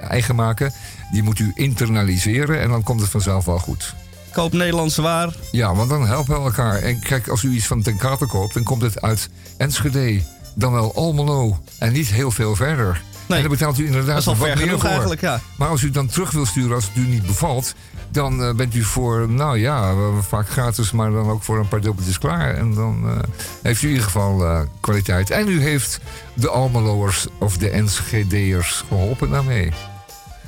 eigen 0.00 0.34
maken. 0.34 0.72
Die 1.12 1.22
moet 1.22 1.38
u 1.38 1.52
internaliseren 1.54 2.60
en 2.60 2.68
dan 2.68 2.82
komt 2.82 3.00
het 3.00 3.10
vanzelf 3.10 3.44
wel 3.44 3.58
goed. 3.58 3.94
Koop 4.32 4.52
Nederlandse 4.52 5.02
waar. 5.02 5.34
Ja, 5.50 5.74
want 5.74 5.90
dan 5.90 6.06
helpen 6.06 6.34
we 6.34 6.40
elkaar. 6.40 6.78
En 6.78 6.98
kijk, 6.98 7.28
als 7.28 7.42
u 7.42 7.50
iets 7.50 7.66
van 7.66 7.82
Ten 7.82 7.96
Kate 7.96 8.26
koopt, 8.26 8.54
dan 8.54 8.62
komt 8.62 8.82
het 8.82 9.00
uit 9.00 9.28
Enschede. 9.56 10.20
Dan 10.54 10.72
wel 10.72 10.94
Almelo. 10.94 11.62
En 11.78 11.92
niet 11.92 12.08
heel 12.08 12.30
veel 12.30 12.56
verder. 12.56 13.02
Nee, 13.30 13.38
en 13.38 13.48
dan 13.48 13.58
betaalt 13.58 13.78
u 13.78 13.86
inderdaad 13.86 14.24
Dat 14.24 14.34
is 14.34 14.40
wat 14.40 14.54
meer 14.54 14.78
voor. 14.78 14.88
eigenlijk, 14.88 15.20
ja. 15.20 15.40
Maar 15.56 15.68
als 15.68 15.82
u 15.82 15.90
dan 15.90 16.06
terug 16.06 16.30
wil 16.30 16.46
sturen 16.46 16.74
als 16.74 16.84
het 16.84 16.96
u 16.96 17.06
niet 17.06 17.26
bevalt, 17.26 17.74
dan 18.10 18.42
eh, 18.42 18.54
bent 18.54 18.74
u 18.74 18.82
voor, 18.82 19.28
nou 19.28 19.58
ja, 19.58 19.94
vaak 20.20 20.48
gratis, 20.48 20.90
maar 20.90 21.10
dan 21.10 21.30
ook 21.30 21.42
voor 21.42 21.58
een 21.58 21.68
paar 21.68 21.80
dubbeltjes 21.80 22.18
klaar. 22.18 22.54
En 22.54 22.74
dan 22.74 23.08
eh, 23.08 23.18
heeft 23.62 23.82
u 23.82 23.84
in 23.86 23.92
ieder 23.92 24.06
geval 24.06 24.44
eh, 24.44 24.60
kwaliteit. 24.80 25.30
En 25.30 25.48
u 25.48 25.62
heeft 25.62 26.00
de 26.34 26.48
Almeloers 26.48 27.26
of 27.38 27.56
de 27.58 27.70
Enschede'ers 27.70 28.84
geholpen 28.88 29.30
daarmee. 29.30 29.72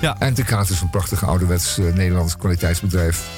Ja. 0.01 0.17
En 0.19 0.35
Ten 0.35 0.45
Kate 0.45 0.73
is 0.73 0.81
een 0.81 0.91
prachtig 0.91 1.25
ouderwets 1.25 1.77
Nederlands 1.77 2.37
kwaliteitsbedrijf. 2.37 3.29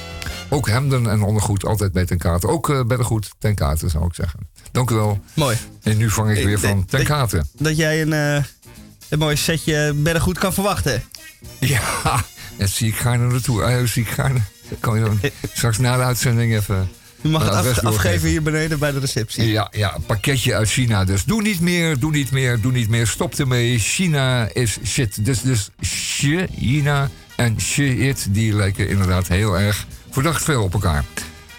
Ook 0.49 0.67
hemden 0.67 1.09
en 1.09 1.23
ondergoed 1.23 1.65
altijd 1.65 1.91
bij 1.91 2.05
Ten 2.05 2.17
Kate. 2.17 2.47
Ook 2.47 2.67
beddengoed 2.87 3.33
Ten 3.39 3.55
Kate, 3.55 3.89
zou 3.89 4.05
ik 4.05 4.13
zeggen. 4.13 4.39
Dank 4.75 4.89
u 4.89 4.95
wel. 4.95 5.19
Mooi. 5.33 5.57
En 5.83 5.97
nu 5.97 6.09
vang 6.09 6.37
ik 6.37 6.45
weer 6.45 6.59
van 6.59 6.85
Ten 6.85 7.03
Kate. 7.03 7.45
Dat 7.57 7.77
jij 7.77 8.01
een, 8.01 8.13
eh, 8.13 8.43
een 9.09 9.19
mooi 9.19 9.35
setje 9.35 9.93
beddengoed 9.95 10.37
kan 10.37 10.53
verwachten. 10.53 11.03
Ja, 11.59 12.23
dat 12.57 12.69
zie 12.69 12.87
ik 12.87 12.95
gaarne 12.95 13.27
naartoe. 13.31 13.63
Ah, 13.63 13.79
dat 13.79 13.87
zie 13.87 14.01
ik 14.03 14.09
gaarne. 14.09 14.39
Kan 14.79 14.97
je 14.99 15.03
dan 15.05 15.19
straks 15.53 15.77
na 15.77 15.97
de 15.97 16.03
uitzending 16.03 16.53
even... 16.53 16.89
U 17.21 17.29
mag 17.29 17.43
het 17.43 17.53
af- 17.53 17.83
afgeven 17.83 18.29
hier 18.29 18.41
beneden 18.41 18.79
bij 18.79 18.91
de 18.91 18.99
receptie. 18.99 19.47
Ja, 19.47 19.67
ja, 19.71 19.95
een 19.95 20.05
pakketje 20.05 20.55
uit 20.55 20.69
China. 20.69 21.03
Dus 21.05 21.23
doe 21.23 21.41
niet 21.41 21.59
meer, 21.59 21.99
doe 21.99 22.11
niet 22.11 22.31
meer, 22.31 22.61
doe 22.61 22.71
niet 22.71 22.89
meer. 22.89 23.07
Stop 23.07 23.33
ermee. 23.35 23.79
China 23.79 24.49
is 24.53 24.77
shit. 24.85 25.25
Dus, 25.25 25.41
dus 25.41 25.69
China 25.81 27.09
en 27.35 27.61
shit, 27.61 28.27
die 28.29 28.53
lijken 28.53 28.89
inderdaad 28.89 29.27
heel 29.27 29.59
erg 29.59 29.85
verdacht 30.11 30.43
veel 30.43 30.63
op 30.63 30.73
elkaar. 30.73 31.03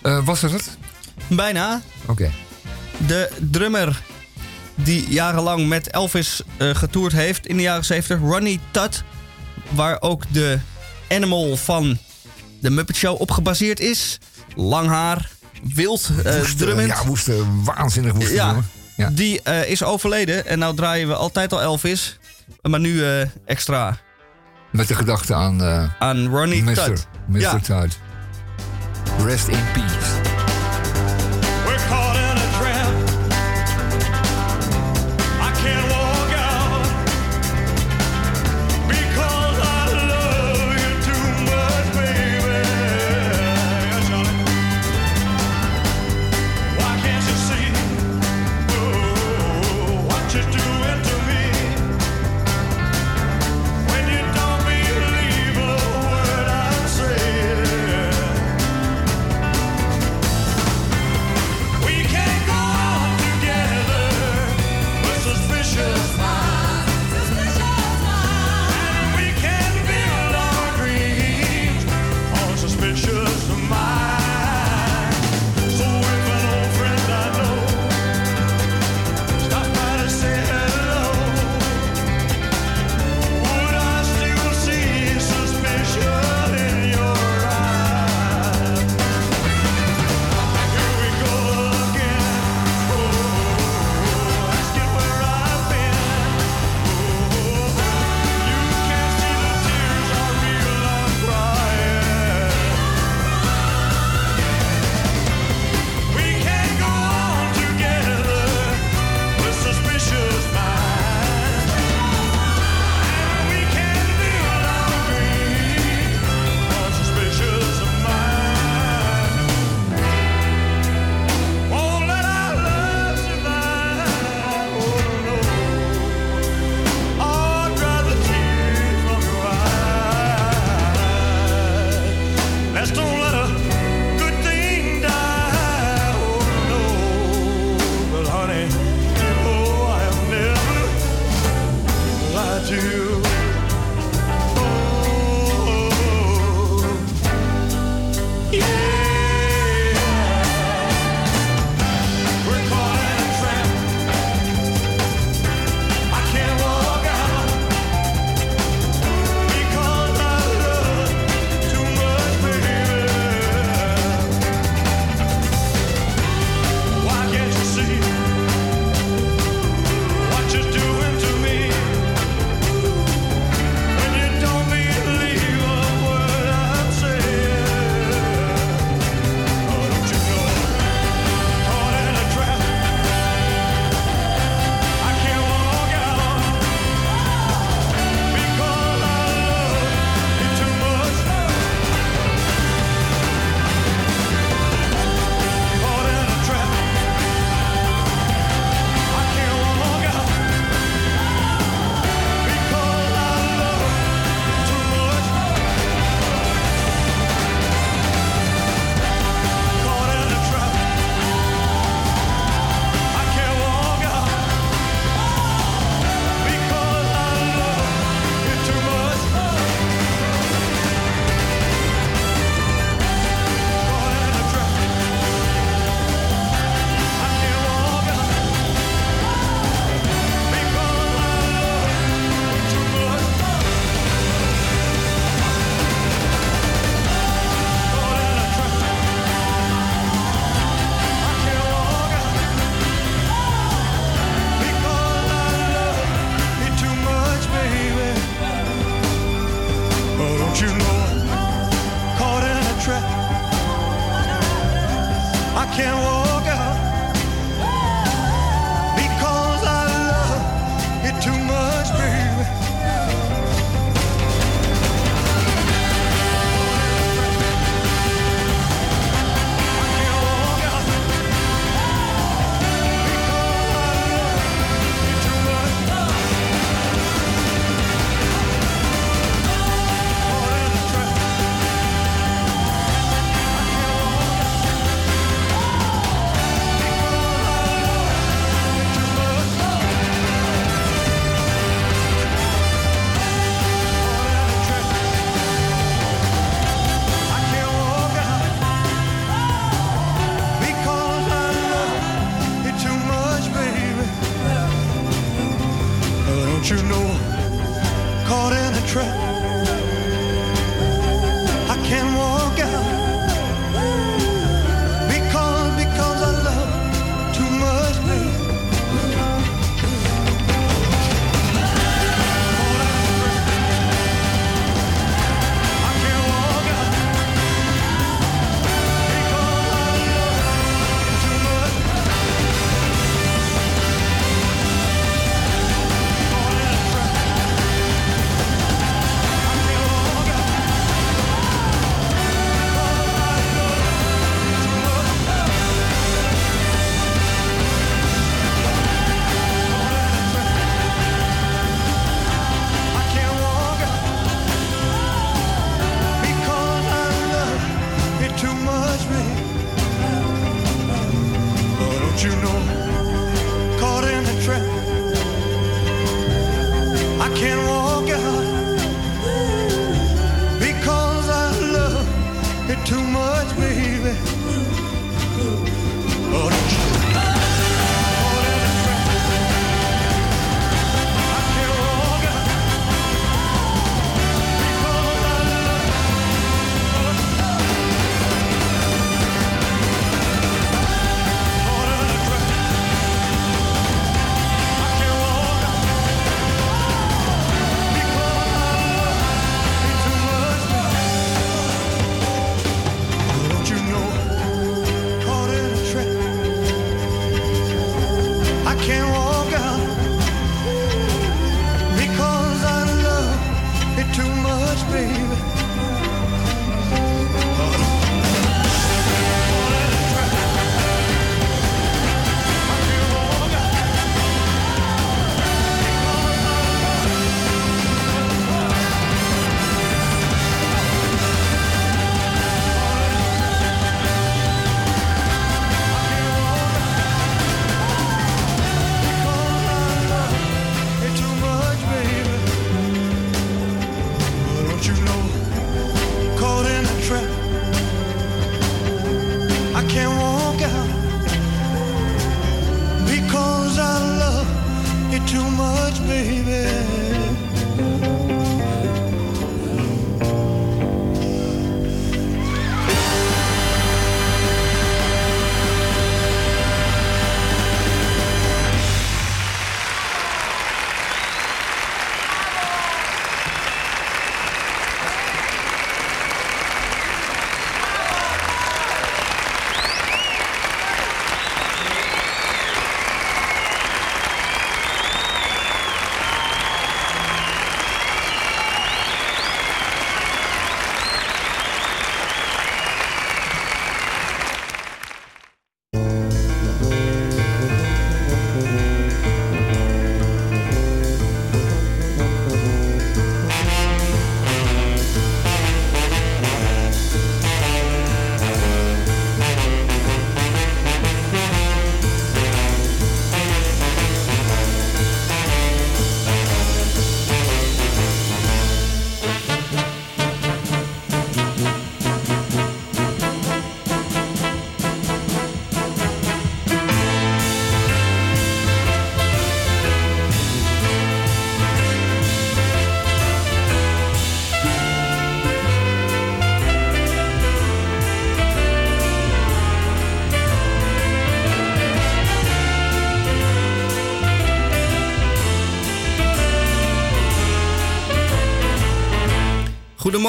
Eh, 0.03 0.25
was 0.25 0.41
dat 0.41 0.51
het? 0.51 0.77
Bijna. 1.29 1.83
Oké. 2.07 2.31
De 3.07 3.31
drummer 3.51 4.03
die 4.75 5.09
jarenlang 5.09 5.69
met 5.69 5.91
Elvis 5.91 6.41
eh, 6.57 6.75
getoerd 6.75 7.13
heeft 7.13 7.47
in 7.47 7.57
de 7.57 7.63
jaren 7.63 7.85
70, 7.85 8.19
Ronnie 8.21 8.61
Tutt, 8.71 9.03
waar 9.69 9.97
ook 10.01 10.23
de 10.31 10.59
animal 11.09 11.57
van 11.57 11.99
de 12.61 12.71
Muppet 12.71 12.97
Show 12.97 13.21
op 13.21 13.31
gebaseerd 13.31 13.81
is. 13.81 14.19
Lang 14.55 14.89
haar, 14.89 15.31
wild, 15.75 16.11
eh 16.25 16.37
Woeste, 16.37 16.57
drummend. 16.57 16.89
Ja, 16.89 17.07
woeste, 17.07 17.45
waanzinnig 17.65 18.13
woeste 18.13 18.35
Ja. 18.97 19.11
Die 19.11 19.43
eh, 19.43 19.71
is 19.71 19.83
overleden 19.83 20.47
en 20.47 20.59
nou 20.59 20.77
draaien 20.77 21.09
we 21.09 21.15
altijd 21.15 21.53
al 21.53 21.61
Elvis. 21.61 22.19
Maar 22.63 22.81
nu 22.81 23.03
extra 23.45 23.99
Met 24.73 24.89
de 24.89 24.95
gedachte 24.95 25.35
aan 25.35 25.63
aan 25.99 26.27
Ronnie 26.27 26.63
Mr. 26.63 26.75
Tutt. 26.75 27.07
Mr. 27.29 27.41
Ja. 27.41 27.59
Tutt. 27.59 27.99
Rest 29.25 29.49
in 29.49 29.59
peace. 29.73 30.26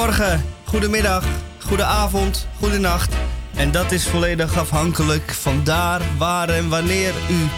Goedemorgen, 0.08 0.44
goedemiddag, 0.64 1.24
goedenavond, 1.58 2.46
goedenacht. 2.58 3.14
En 3.54 3.70
dat 3.70 3.92
is 3.92 4.06
volledig 4.06 4.56
afhankelijk 4.56 5.32
van 5.32 5.64
daar, 5.64 6.00
waar 6.18 6.48
en 6.48 6.68
wanneer 6.68 7.12
u 7.30 7.48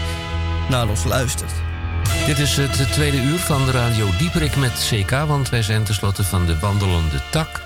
naar 0.69 0.89
ons 0.89 1.05
luistert. 1.05 1.53
Dit 2.27 2.39
is 2.39 2.57
het 2.57 2.93
tweede 2.93 3.23
uur 3.23 3.39
van 3.39 3.71
Radio 3.71 4.07
Dieperik 4.19 4.57
met 4.57 4.89
CK, 4.91 5.11
want 5.11 5.49
wij 5.49 5.63
zijn 5.63 5.85
tenslotte 5.85 6.25
van 6.25 6.47
de 6.47 6.59
wandelende 6.59 7.21
tak. 7.31 7.61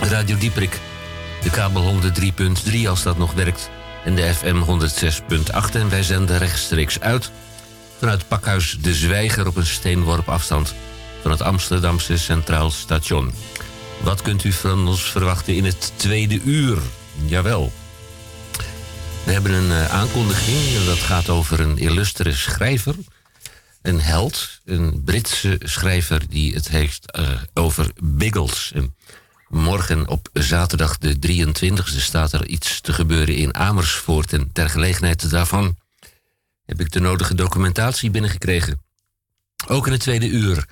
Radio 0.00 0.36
Dieperik, 0.36 0.80
de 1.42 1.50
kabel 1.50 2.00
103.3 2.72 2.88
als 2.88 3.02
dat 3.02 3.18
nog 3.18 3.32
werkt, 3.32 3.70
en 4.04 4.14
de 4.14 4.34
FM 4.34 4.62
106.8. 4.62 5.74
En 5.74 5.90
wij 5.90 6.02
zenden 6.02 6.38
rechtstreeks 6.38 7.00
uit 7.00 7.30
vanuit 7.98 8.28
Pakhuis 8.28 8.76
De 8.80 8.94
Zwijger 8.94 9.46
op 9.46 9.56
een 9.56 9.66
steenworp 9.66 10.28
afstand 10.28 10.74
van 11.22 11.30
het 11.30 11.42
Amsterdamse 11.42 12.18
Centraal 12.18 12.70
Station. 12.70 13.32
Wat 14.02 14.22
kunt 14.22 14.44
u 14.44 14.52
van 14.52 14.88
ons 14.88 15.10
verwachten 15.10 15.54
in 15.54 15.64
het 15.64 15.92
tweede 15.96 16.40
uur? 16.42 16.78
Jawel. 17.24 17.72
We 19.24 19.32
hebben 19.32 19.52
een 19.52 19.70
eh, 19.70 19.92
aankondiging 19.92 20.84
dat 20.84 20.98
gaat 20.98 21.28
over 21.28 21.60
een 21.60 21.78
illustere 21.78 22.32
schrijver. 22.32 22.94
Een 23.82 24.00
held, 24.00 24.60
een 24.64 25.02
Britse 25.04 25.60
schrijver 25.62 26.28
die 26.28 26.54
het 26.54 26.68
heeft 26.68 27.10
eh, 27.10 27.30
over 27.54 27.90
Biggles. 28.02 28.72
En 28.74 28.96
morgen 29.48 30.08
op 30.08 30.28
zaterdag 30.32 30.98
de 30.98 31.16
23e 31.16 32.00
staat 32.00 32.32
er 32.32 32.46
iets 32.46 32.80
te 32.80 32.92
gebeuren 32.92 33.36
in 33.36 33.54
Amersfoort. 33.54 34.32
En 34.32 34.52
ter 34.52 34.70
gelegenheid 34.70 35.30
daarvan 35.30 35.76
heb 36.64 36.80
ik 36.80 36.90
de 36.90 37.00
nodige 37.00 37.34
documentatie 37.34 38.10
binnengekregen. 38.10 38.82
Ook 39.66 39.86
in 39.86 39.92
het 39.92 40.00
tweede 40.00 40.28
uur 40.28 40.66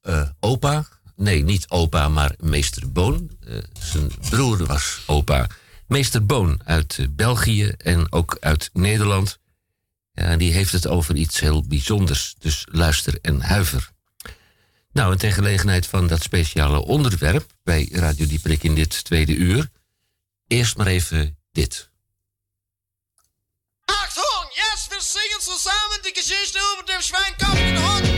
eh, 0.00 0.28
opa. 0.40 0.95
Nee, 1.16 1.44
niet 1.44 1.68
opa, 1.68 2.08
maar 2.08 2.34
meester 2.38 2.92
Boon. 2.92 3.30
Eh, 3.46 3.56
zijn 3.80 4.10
broer 4.30 4.66
was 4.66 5.02
opa. 5.06 5.46
Meester 5.86 6.26
Boon 6.26 6.60
uit 6.64 6.98
eh, 6.98 7.06
België 7.10 7.68
en 7.68 8.12
ook 8.12 8.36
uit 8.40 8.70
Nederland. 8.72 9.38
Ja, 10.12 10.36
die 10.36 10.52
heeft 10.52 10.72
het 10.72 10.86
over 10.86 11.16
iets 11.16 11.40
heel 11.40 11.62
bijzonders. 11.66 12.34
Dus 12.38 12.66
luister 12.70 13.18
en 13.22 13.40
huiver. 13.40 13.90
Nou, 14.92 15.12
en 15.12 15.18
ter 15.18 15.32
gelegenheid 15.32 15.86
van 15.86 16.06
dat 16.06 16.22
speciale 16.22 16.84
onderwerp 16.84 17.46
bij 17.62 17.88
Radio 17.92 18.26
Dieprik 18.26 18.62
in 18.62 18.74
dit 18.74 19.04
tweede 19.04 19.34
uur. 19.34 19.70
Eerst 20.46 20.76
maar 20.76 20.86
even 20.86 21.38
dit. 21.52 21.90
Achtung, 23.84 24.48
jetzt 24.52 24.88
wir 24.88 25.00
singen 25.00 25.40
zusammen 25.40 26.02
die 26.02 26.14
Geschichte 26.14 26.58
über 26.72 26.84
den 26.86 27.02
Schweinkopf, 27.02 27.54
den 27.54 27.76
Hund 27.76 28.15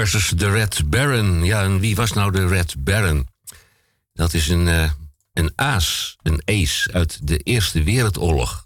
versus 0.00 0.28
de 0.28 0.50
Red 0.50 0.90
Baron. 0.90 1.44
Ja, 1.44 1.62
en 1.62 1.80
wie 1.80 1.96
was 1.96 2.12
nou 2.12 2.32
de 2.32 2.46
Red 2.46 2.74
Baron? 2.78 3.28
Dat 4.12 4.34
is 4.34 4.48
een, 4.48 4.68
eh, 4.68 4.90
een 5.32 5.52
aas, 5.54 6.16
een 6.22 6.42
ace 6.44 6.92
uit 6.92 7.26
de 7.26 7.38
Eerste 7.38 7.82
Wereldoorlog. 7.82 8.64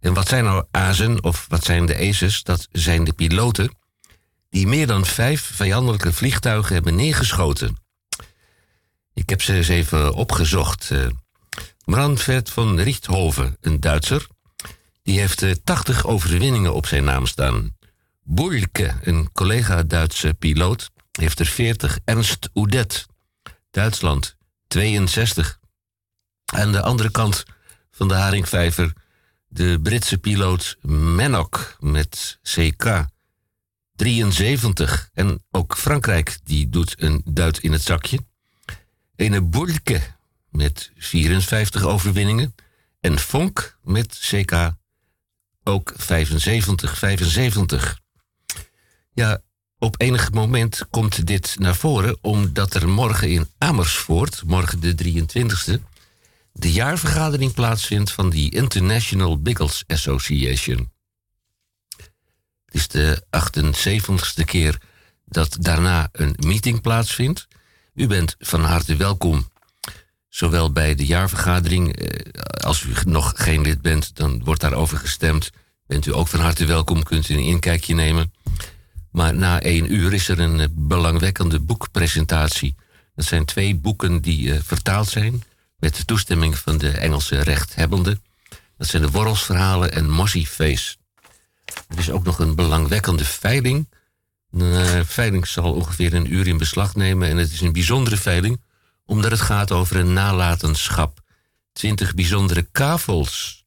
En 0.00 0.14
wat 0.14 0.28
zijn 0.28 0.44
nou 0.44 0.64
azen, 0.70 1.24
of 1.24 1.46
wat 1.48 1.64
zijn 1.64 1.86
de 1.86 1.96
aces? 1.96 2.42
Dat 2.42 2.68
zijn 2.70 3.04
de 3.04 3.12
piloten 3.12 3.76
die 4.50 4.66
meer 4.66 4.86
dan 4.86 5.06
vijf 5.06 5.50
vijandelijke 5.54 6.12
vliegtuigen 6.12 6.74
hebben 6.74 6.94
neergeschoten. 6.94 7.76
Ik 9.14 9.28
heb 9.28 9.42
ze 9.42 9.54
eens 9.54 9.68
even 9.68 10.14
opgezocht. 10.14 10.90
Eh 10.90 11.06
Brandvert 11.84 12.50
van 12.50 12.80
Richthoven, 12.80 13.56
een 13.60 13.80
Duitser, 13.80 14.26
die 15.02 15.18
heeft 15.18 15.42
eh, 15.42 15.50
80 15.64 16.06
overwinningen 16.06 16.74
op 16.74 16.86
zijn 16.86 17.04
naam 17.04 17.26
staan. 17.26 17.76
Boelke, 18.24 18.94
een 19.02 19.32
collega-Duitse 19.32 20.34
piloot, 20.34 20.90
heeft 21.12 21.40
er 21.40 21.46
40. 21.46 21.98
Ernst 22.04 22.50
Oudet, 22.52 23.06
Duitsland, 23.70 24.36
62. 24.68 25.58
Aan 26.44 26.72
de 26.72 26.82
andere 26.82 27.10
kant 27.10 27.44
van 27.90 28.08
de 28.08 28.14
haringvijver 28.14 28.92
de 29.48 29.78
Britse 29.82 30.18
piloot 30.18 30.76
Menok 30.82 31.76
met 31.78 32.38
CK, 32.42 33.06
73. 33.94 35.10
En 35.12 35.44
ook 35.50 35.76
Frankrijk 35.76 36.38
die 36.44 36.68
doet 36.68 36.94
een 36.98 37.22
duit 37.24 37.58
in 37.58 37.72
het 37.72 37.82
zakje. 37.82 38.24
Ene 39.16 39.42
Boelke 39.42 40.00
met 40.48 40.90
54 40.96 41.82
overwinningen. 41.82 42.54
En 43.00 43.18
Vonk 43.18 43.78
met 43.82 44.18
CK 44.30 44.72
ook 45.64 45.92
75, 45.96 46.98
75. 46.98 48.01
Ja, 49.14 49.40
op 49.78 50.00
enig 50.00 50.32
moment 50.32 50.86
komt 50.90 51.26
dit 51.26 51.56
naar 51.58 51.76
voren 51.76 52.18
omdat 52.20 52.74
er 52.74 52.88
morgen 52.88 53.30
in 53.30 53.48
Amersfoort, 53.58 54.42
morgen 54.44 54.80
de 54.80 54.94
23e, 54.94 55.80
de 56.52 56.72
jaarvergadering 56.72 57.52
plaatsvindt 57.54 58.10
van 58.10 58.30
die 58.30 58.50
International 58.54 59.42
Biggles 59.42 59.84
Association. 59.86 60.90
Het 62.64 62.74
is 62.74 62.88
de 62.88 63.24
78ste 63.30 64.44
keer 64.44 64.80
dat 65.24 65.56
daarna 65.60 66.08
een 66.12 66.34
meeting 66.38 66.80
plaatsvindt. 66.80 67.46
U 67.94 68.06
bent 68.06 68.34
van 68.38 68.64
harte 68.64 68.96
welkom, 68.96 69.50
zowel 70.28 70.72
bij 70.72 70.94
de 70.94 71.06
jaarvergadering. 71.06 71.96
eh, 71.96 72.32
Als 72.66 72.82
u 72.82 72.92
nog 73.04 73.32
geen 73.36 73.60
lid 73.62 73.82
bent, 73.82 74.16
dan 74.16 74.44
wordt 74.44 74.60
daarover 74.60 74.98
gestemd. 74.98 75.50
Bent 75.86 76.06
u 76.06 76.14
ook 76.14 76.28
van 76.28 76.40
harte 76.40 76.64
welkom, 76.64 77.02
kunt 77.02 77.28
u 77.28 77.34
een 77.34 77.40
inkijkje 77.40 77.94
nemen. 77.94 78.32
Maar 79.12 79.34
na 79.34 79.60
één 79.60 79.94
uur 79.94 80.12
is 80.12 80.28
er 80.28 80.38
een 80.38 80.60
eh, 80.60 80.66
belangwekkende 80.70 81.60
boekpresentatie. 81.60 82.74
Dat 83.14 83.24
zijn 83.24 83.44
twee 83.44 83.76
boeken 83.76 84.20
die 84.20 84.52
eh, 84.52 84.60
vertaald 84.62 85.08
zijn 85.08 85.42
met 85.78 85.96
de 85.96 86.04
toestemming 86.04 86.58
van 86.58 86.78
de 86.78 86.90
Engelse 86.90 87.42
rechthebbenden. 87.42 88.22
Dat 88.78 88.86
zijn 88.86 89.02
de 89.02 89.10
Worrelsverhalen 89.10 89.92
en 89.92 90.10
Mossy 90.10 90.46
Face. 90.46 90.96
Er 91.88 91.98
is 91.98 92.10
ook 92.10 92.24
nog 92.24 92.38
een 92.38 92.54
belangwekkende 92.54 93.24
veiling. 93.24 93.88
De 94.48 94.94
eh, 94.94 95.04
veiling 95.04 95.46
zal 95.46 95.72
ongeveer 95.72 96.14
een 96.14 96.32
uur 96.32 96.46
in 96.46 96.58
beslag 96.58 96.94
nemen. 96.94 97.28
En 97.28 97.36
het 97.36 97.52
is 97.52 97.60
een 97.60 97.72
bijzondere 97.72 98.16
veiling, 98.16 98.60
omdat 99.04 99.30
het 99.30 99.40
gaat 99.40 99.70
over 99.70 99.96
een 99.96 100.12
nalatenschap. 100.12 101.20
Twintig 101.72 102.14
bijzondere 102.14 102.68
kavels. 102.72 103.62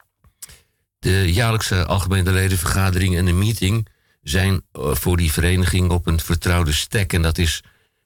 De 0.99 1.33
jaarlijkse 1.33 1.85
algemene 1.85 2.31
ledenvergadering 2.31 3.17
en 3.17 3.25
de 3.25 3.33
meeting 3.33 3.87
zijn 4.27 4.61
eh, 4.71 4.95
voor 4.95 5.17
die 5.17 5.31
vereniging 5.31 5.89
op 5.89 6.07
een 6.07 6.19
vertrouwde 6.19 6.73
stek. 6.73 7.13
En 7.13 7.21
dat 7.21 7.37
is 7.37 7.63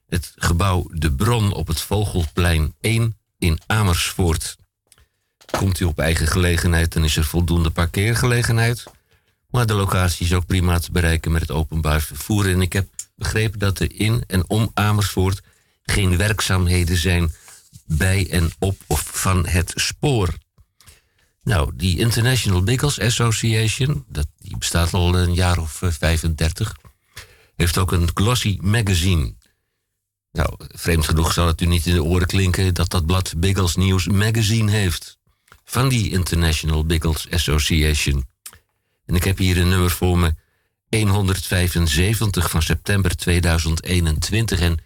het 0.08 0.32
gebouw 0.36 0.90
De 0.92 1.12
Bron 1.12 1.52
op 1.52 1.66
het 1.66 1.80
Vogelplein 1.80 2.74
1 2.80 3.16
in 3.38 3.60
Amersfoort. 3.66 4.56
Komt 5.58 5.80
u 5.80 5.84
op 5.84 5.98
eigen 5.98 6.26
gelegenheid, 6.26 6.92
dan 6.92 7.04
is 7.04 7.16
er 7.16 7.24
voldoende 7.24 7.70
parkeergelegenheid. 7.70 8.84
Maar 9.50 9.66
de 9.66 9.74
locatie 9.74 10.26
is 10.26 10.34
ook 10.34 10.46
prima 10.46 10.78
te 10.78 10.92
bereiken 10.92 11.32
met 11.32 11.40
het 11.40 11.50
openbaar 11.50 12.00
vervoer. 12.00 12.48
En 12.48 12.60
ik 12.60 12.72
heb 12.72 12.88
begrepen 13.14 13.58
dat 13.58 13.78
er 13.78 13.92
in 13.92 14.24
en 14.26 14.48
om 14.48 14.70
Amersfoort 14.74 15.40
geen 15.82 16.16
werkzaamheden 16.16 16.96
zijn 16.96 17.32
bij 17.84 18.30
en 18.30 18.50
op 18.58 18.76
of 18.86 19.08
van 19.12 19.46
het 19.46 19.72
spoor. 19.74 20.34
Nou, 21.42 21.70
die 21.74 21.98
International 21.98 22.62
Biggles 22.62 23.00
Association, 23.00 24.04
dat, 24.08 24.26
die 24.38 24.56
bestaat 24.58 24.94
al 24.94 25.14
een 25.14 25.34
jaar 25.34 25.58
of 25.58 25.82
eh, 25.82 25.90
35, 25.90 26.76
heeft 27.56 27.78
ook 27.78 27.92
een 27.92 28.10
glossy 28.14 28.58
magazine. 28.60 29.34
Nou, 30.32 30.54
vreemd 30.58 31.04
genoeg 31.04 31.32
zal 31.32 31.46
het 31.46 31.60
u 31.60 31.66
niet 31.66 31.86
in 31.86 31.94
de 31.94 32.02
oren 32.02 32.26
klinken 32.26 32.74
dat 32.74 32.90
dat 32.90 33.06
blad 33.06 33.34
Biggles 33.36 33.76
News 33.76 34.06
Magazine 34.06 34.70
heeft. 34.70 35.18
Van 35.64 35.88
die 35.88 36.10
International 36.10 36.86
Biggles 36.86 37.30
Association. 37.30 38.24
En 39.06 39.14
ik 39.14 39.24
heb 39.24 39.38
hier 39.38 39.58
een 39.58 39.68
nummer 39.68 39.90
voor 39.90 40.18
me, 40.18 40.34
175 40.90 42.50
van 42.50 42.62
september 42.62 43.16
2021. 43.16 44.60
En 44.60 44.78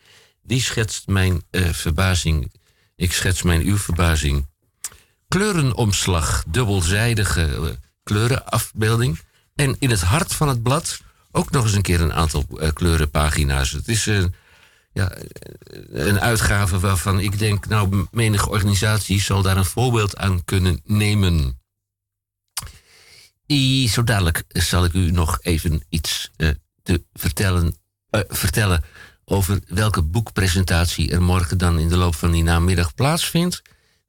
die 0.43 0.61
schetst 0.61 1.07
mijn 1.07 1.43
eh, 1.51 1.69
verbazing. 1.73 2.53
Ik 2.97 3.13
schets 3.13 3.43
mijn 3.43 3.61
uw 3.61 3.79
verbazing. 3.79 4.47
Kleurenomslag, 5.35 6.45
dubbelzijdige 6.47 7.43
eh, 7.43 7.62
kleurenafbeelding. 8.03 9.20
En 9.55 9.76
in 9.78 9.91
het 9.91 10.01
hart 10.01 10.35
van 10.35 10.49
het 10.49 10.62
blad 10.62 11.01
ook 11.30 11.51
nog 11.51 11.64
eens 11.64 11.74
een 11.74 11.82
keer 11.82 12.01
een 12.01 12.12
aantal 12.12 12.45
eh, 12.59 12.72
kleurenpagina's. 12.72 13.70
Het 13.70 13.89
is, 13.89 14.07
eh, 14.07 14.24
ja, 14.93 15.12
een 15.91 16.20
uitgave 16.20 16.80
waarvan 16.80 17.20
ik 17.20 17.39
denk, 17.39 17.66
nou, 17.66 18.07
menige 18.11 18.49
organisatie 18.49 19.20
zal 19.20 19.43
daar 19.43 19.57
een 19.57 19.64
voorbeeld 19.64 20.16
aan 20.16 20.45
kunnen 20.45 20.80
nemen. 20.85 21.61
I, 23.47 23.89
zo 23.89 24.05
dadelijk 24.05 24.45
zal 24.49 24.85
ik 24.85 24.93
u 24.93 25.11
nog 25.11 25.39
even 25.41 25.85
iets 25.89 26.30
eh, 26.37 26.49
te 26.82 27.05
vertellen, 27.12 27.76
eh, 28.11 28.20
vertellen 28.28 28.85
over 29.24 29.61
welke 29.66 30.03
boekpresentatie 30.03 31.11
er 31.11 31.22
morgen 31.22 31.59
dan 31.59 31.78
in 31.78 31.89
de 31.89 31.97
loop 31.97 32.14
van 32.14 32.30
die 32.30 32.43
namiddag 32.43 32.95
plaatsvindt. 32.95 33.62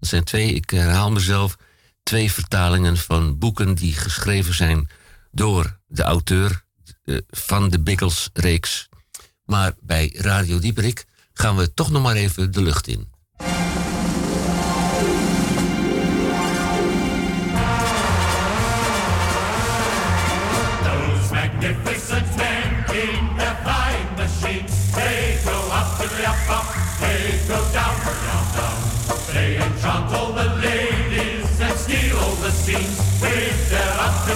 Dat 0.06 0.14
zijn 0.14 0.24
twee, 0.24 0.54
ik 0.54 0.70
herhaal 0.70 1.12
mezelf, 1.12 1.58
twee 2.04 2.32
vertalingen 2.32 2.98
van 2.98 3.38
boeken 3.38 3.76
die 3.76 3.94
geschreven 3.94 4.54
zijn 4.54 4.90
door 5.32 5.80
de 5.88 6.04
auteur 6.04 6.64
eh, 7.04 7.18
van 7.30 7.70
de 7.70 7.80
Biggles-reeks. 7.80 8.90
Maar 9.46 9.74
bij 9.82 10.14
Radio 10.16 10.60
Dieperik 10.60 11.06
gaan 11.34 11.56
we 11.56 11.74
toch 11.74 11.92
nog 11.92 12.04
maar 12.04 12.16
even 12.16 12.52
de 12.52 12.62
lucht 12.62 12.88
in. 12.88 13.12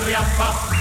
Ibiapá. 0.10 0.79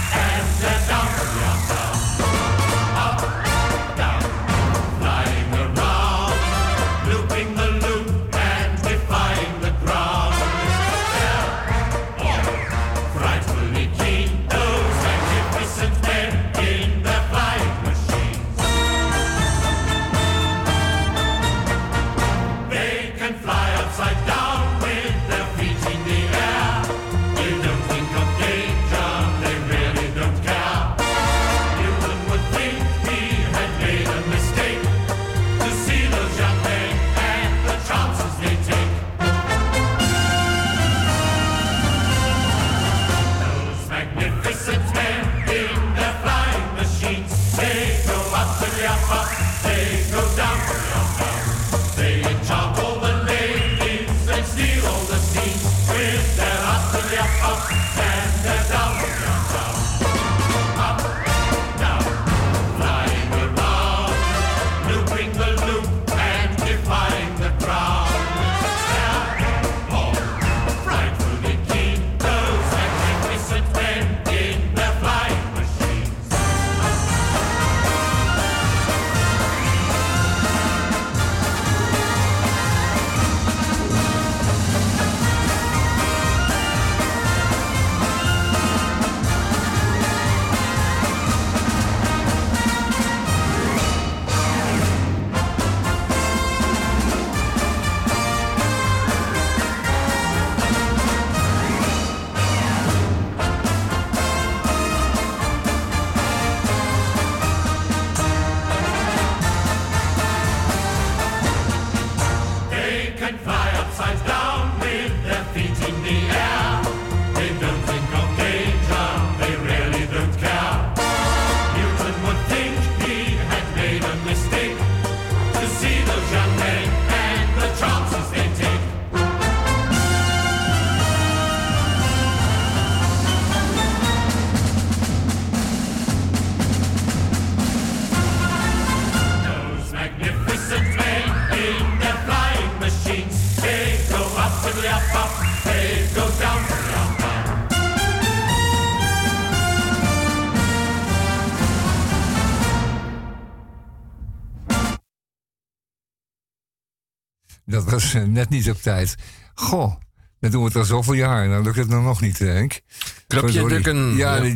Net 158.27 158.49
niet 158.49 158.69
op 158.69 158.81
tijd. 158.81 159.15
Goh, 159.53 159.95
dan 160.39 160.51
doen 160.51 160.61
we 160.61 160.67
het 160.67 160.75
al 160.77 160.83
zoveel 160.83 161.13
jaar 161.13 161.43
en 161.43 161.49
dan 161.49 161.63
lukt 161.63 161.75
het 161.77 161.87
nog 161.87 162.03
nog 162.03 162.21
niet, 162.21 162.39
Henk. 162.39 162.79
Knopje 163.27 163.51
Verdorie. 163.51 163.81
drukken. 163.81 164.15
Ja, 164.15 164.35
Ja. 164.35 164.55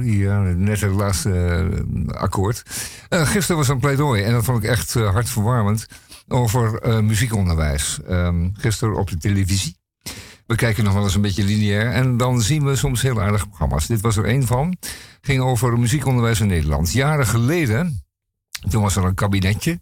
die 0.00 0.18
ja, 0.18 0.40
net 0.40 0.80
het 0.80 0.90
laatste 0.92 1.32
eh, 1.32 2.14
akkoord. 2.20 2.62
Eh, 3.08 3.26
gisteren 3.28 3.56
was 3.56 3.68
een 3.68 3.78
pleidooi 3.80 4.22
en 4.22 4.32
dat 4.32 4.44
vond 4.44 4.64
ik 4.64 4.70
echt 4.70 4.96
eh, 4.96 5.12
hartverwarmend 5.12 5.86
over 6.28 6.80
muziekonderwijs. 7.04 7.98
Ehm, 8.08 8.48
gisteren 8.52 8.96
op 8.96 9.10
de 9.10 9.16
televisie. 9.18 9.78
We 10.46 10.56
kijken 10.56 10.84
nog 10.84 10.92
wel 10.94 11.02
eens 11.02 11.14
een 11.14 11.20
beetje 11.20 11.44
lineair 11.44 11.92
en 11.92 12.16
dan 12.16 12.42
zien 12.42 12.64
we 12.64 12.76
soms 12.76 13.02
heel 13.02 13.20
aardige 13.20 13.46
programma's. 13.46 13.86
Dit 13.86 14.00
was 14.00 14.16
er 14.16 14.24
één 14.24 14.46
van. 14.46 14.76
Ging 15.20 15.40
over 15.40 15.78
muziekonderwijs 15.78 16.40
in 16.40 16.46
Nederland. 16.46 16.92
Jaren 16.92 17.26
geleden, 17.26 18.04
toen 18.70 18.82
was 18.82 18.96
er 18.96 19.04
een 19.04 19.14
kabinetje. 19.14 19.80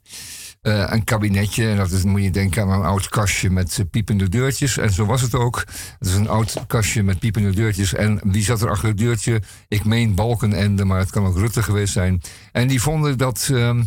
Eh, 0.68 0.84
een 0.86 1.04
kabinetje, 1.04 1.68
en 1.68 1.76
dat 1.76 1.90
is, 1.90 2.02
moet 2.02 2.22
je 2.22 2.30
denken 2.30 2.62
aan 2.62 2.70
een 2.70 2.86
oud 2.86 3.08
kastje 3.08 3.50
met 3.50 3.78
eh, 3.78 3.84
piepende 3.90 4.28
deurtjes. 4.28 4.78
En 4.78 4.92
zo 4.92 5.06
was 5.06 5.20
het 5.20 5.34
ook. 5.34 5.64
Het 5.98 6.08
is 6.08 6.14
een 6.14 6.28
oud 6.28 6.56
kastje 6.66 7.02
met 7.02 7.18
piepende 7.18 7.50
deurtjes. 7.50 7.94
En 7.94 8.20
wie 8.22 8.42
zat 8.42 8.62
er 8.62 8.70
achter 8.70 8.88
het 8.88 8.98
deurtje? 8.98 9.42
Ik 9.68 9.84
meen 9.84 10.14
Balkenende, 10.14 10.84
maar 10.84 10.98
het 10.98 11.10
kan 11.10 11.26
ook 11.26 11.36
Rutte 11.36 11.62
geweest 11.62 11.92
zijn. 11.92 12.20
En 12.52 12.68
die 12.68 12.82
vonden 12.82 13.18
dat, 13.18 13.48
ehm, 13.52 13.82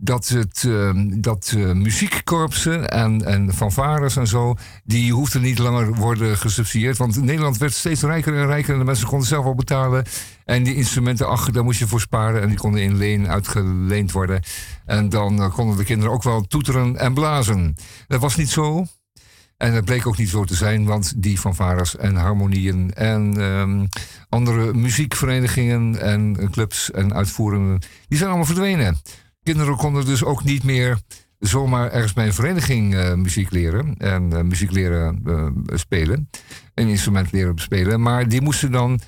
dat, 0.00 0.28
het, 0.28 0.64
ehm, 0.66 1.20
dat 1.20 1.54
eh, 1.56 1.72
muziekkorpsen 1.72 2.88
en, 2.88 3.24
en 3.24 3.54
fanfares 3.54 4.16
en 4.16 4.26
zo... 4.26 4.54
die 4.84 5.12
hoefden 5.12 5.42
niet 5.42 5.58
langer 5.58 5.94
worden 5.94 6.36
gesubsidieerd. 6.36 6.96
Want 6.96 7.22
Nederland 7.22 7.58
werd 7.58 7.72
steeds 7.72 8.02
rijker 8.02 8.34
en 8.34 8.46
rijker... 8.46 8.72
en 8.72 8.78
de 8.78 8.84
mensen 8.84 9.06
konden 9.06 9.28
zelf 9.28 9.44
wel 9.44 9.54
betalen. 9.54 10.04
En 10.44 10.62
die 10.62 10.74
instrumenten, 10.74 11.28
ach, 11.28 11.50
daar 11.50 11.64
moest 11.64 11.78
je 11.78 11.86
voor 11.86 12.00
sparen... 12.00 12.42
en 12.42 12.48
die 12.48 12.56
konden 12.56 12.82
in 12.82 12.96
leen 12.96 13.28
uitgeleend 13.28 14.12
worden. 14.12 14.42
En 14.84 15.08
dan 15.08 15.42
eh, 15.42 15.54
konden 15.54 15.76
de 15.76 15.84
kinderen 15.84 16.12
ook 16.12 16.22
wel 16.22 16.42
toeteren 16.42 16.96
en 16.96 17.14
blazen. 17.14 17.74
Dat 18.06 18.20
was 18.20 18.36
niet 18.36 18.50
zo. 18.50 18.86
En 19.56 19.74
dat 19.74 19.84
bleek 19.84 20.06
ook 20.06 20.18
niet 20.18 20.28
zo 20.28 20.44
te 20.44 20.54
zijn, 20.54 20.84
want 20.84 21.22
die 21.22 21.38
fanfares 21.38 21.96
en 21.96 22.16
harmonieën 22.16 22.92
en 22.94 23.40
ehm, 23.40 23.86
andere 24.28 24.74
muziekverenigingen 24.74 26.00
en 26.00 26.50
clubs 26.50 26.90
en 26.90 27.14
uitvoeringen, 27.14 27.80
die 28.08 28.18
zijn 28.18 28.28
allemaal 28.28 28.46
verdwenen. 28.46 29.00
Kinderen 29.48 29.76
konden 29.76 30.04
dus 30.04 30.24
ook 30.24 30.44
niet 30.44 30.64
meer 30.64 30.98
zomaar 31.38 31.90
ergens 31.90 32.12
bij 32.12 32.26
een 32.26 32.34
vereniging 32.34 32.94
eh, 32.94 33.14
muziek 33.14 33.50
leren 33.50 33.94
en 33.96 34.32
eh, 34.32 34.42
muziek 34.42 34.70
leren 34.70 35.20
eh, 35.24 35.76
spelen, 35.78 36.30
een 36.74 36.88
instrument 36.88 37.32
leren 37.32 37.58
spelen, 37.58 38.02
maar 38.02 38.28
die 38.28 38.40
moesten 38.40 38.72
dan, 38.72 39.00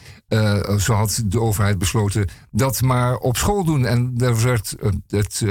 zo 0.78 0.92
had 0.92 1.22
de 1.26 1.40
overheid 1.40 1.78
besloten, 1.78 2.28
dat 2.50 2.82
maar 2.82 3.16
op 3.16 3.36
school 3.36 3.64
doen. 3.64 3.86
En 3.86 4.14
daar 4.14 4.42
werd 4.42 4.76
het, 5.08 5.44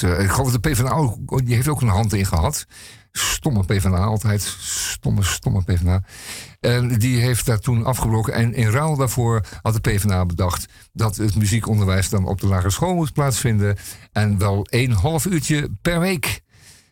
ik 0.00 0.30
geloof 0.30 0.52
de 0.52 0.60
PvdA 0.60 1.14
die 1.44 1.54
heeft 1.54 1.68
ook 1.68 1.80
een 1.80 1.88
hand 1.88 2.12
in 2.12 2.26
gehad. 2.26 2.66
Stomme 3.12 3.64
PvdA 3.64 4.04
altijd. 4.04 4.42
Stomme, 4.60 5.22
stomme 5.22 5.62
PvdA. 5.62 6.02
En 6.60 6.98
die 6.98 7.20
heeft 7.20 7.46
daar 7.46 7.58
toen 7.58 7.84
afgebroken. 7.84 8.32
En 8.32 8.54
in 8.54 8.70
ruil 8.70 8.96
daarvoor 8.96 9.40
had 9.62 9.74
de 9.74 9.80
PvdA 9.80 10.26
bedacht 10.26 10.66
dat 10.92 11.16
het 11.16 11.36
muziekonderwijs 11.36 12.08
dan 12.08 12.26
op 12.26 12.40
de 12.40 12.46
lagere 12.46 12.70
school 12.70 12.94
moest 12.94 13.12
plaatsvinden. 13.12 13.76
En 14.12 14.38
wel 14.38 14.66
een 14.70 14.92
half 14.92 15.26
uurtje 15.26 15.68
per 15.82 16.00
week. 16.00 16.40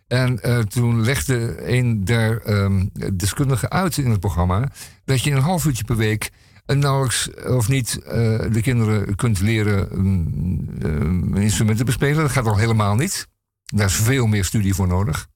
En 0.06 0.42
eh, 0.42 0.58
toen 0.58 1.02
legde 1.02 1.68
een 1.68 2.04
der 2.04 2.42
ehm, 2.42 2.86
deskundigen 3.12 3.70
uit 3.70 3.96
in 3.96 4.10
het 4.10 4.20
programma 4.20 4.68
dat 5.04 5.22
je 5.22 5.30
een 5.30 5.42
half 5.42 5.64
uurtje 5.64 5.84
per 5.84 5.96
week 5.96 6.30
en 6.66 6.78
nauwelijks 6.78 7.30
of 7.34 7.68
niet 7.68 8.02
eh, 8.02 8.12
de 8.52 8.60
kinderen 8.62 9.14
kunt 9.14 9.40
leren 9.40 9.92
um, 9.92 10.76
um, 10.82 11.36
instrumenten 11.36 11.86
bespelen. 11.86 12.22
Dat 12.22 12.30
gaat 12.30 12.46
al 12.46 12.56
helemaal 12.56 12.94
niet. 12.94 13.28
Daar 13.64 13.86
is 13.86 13.94
veel 13.94 14.26
meer 14.26 14.44
studie 14.44 14.74
voor 14.74 14.86
nodig. 14.86 15.28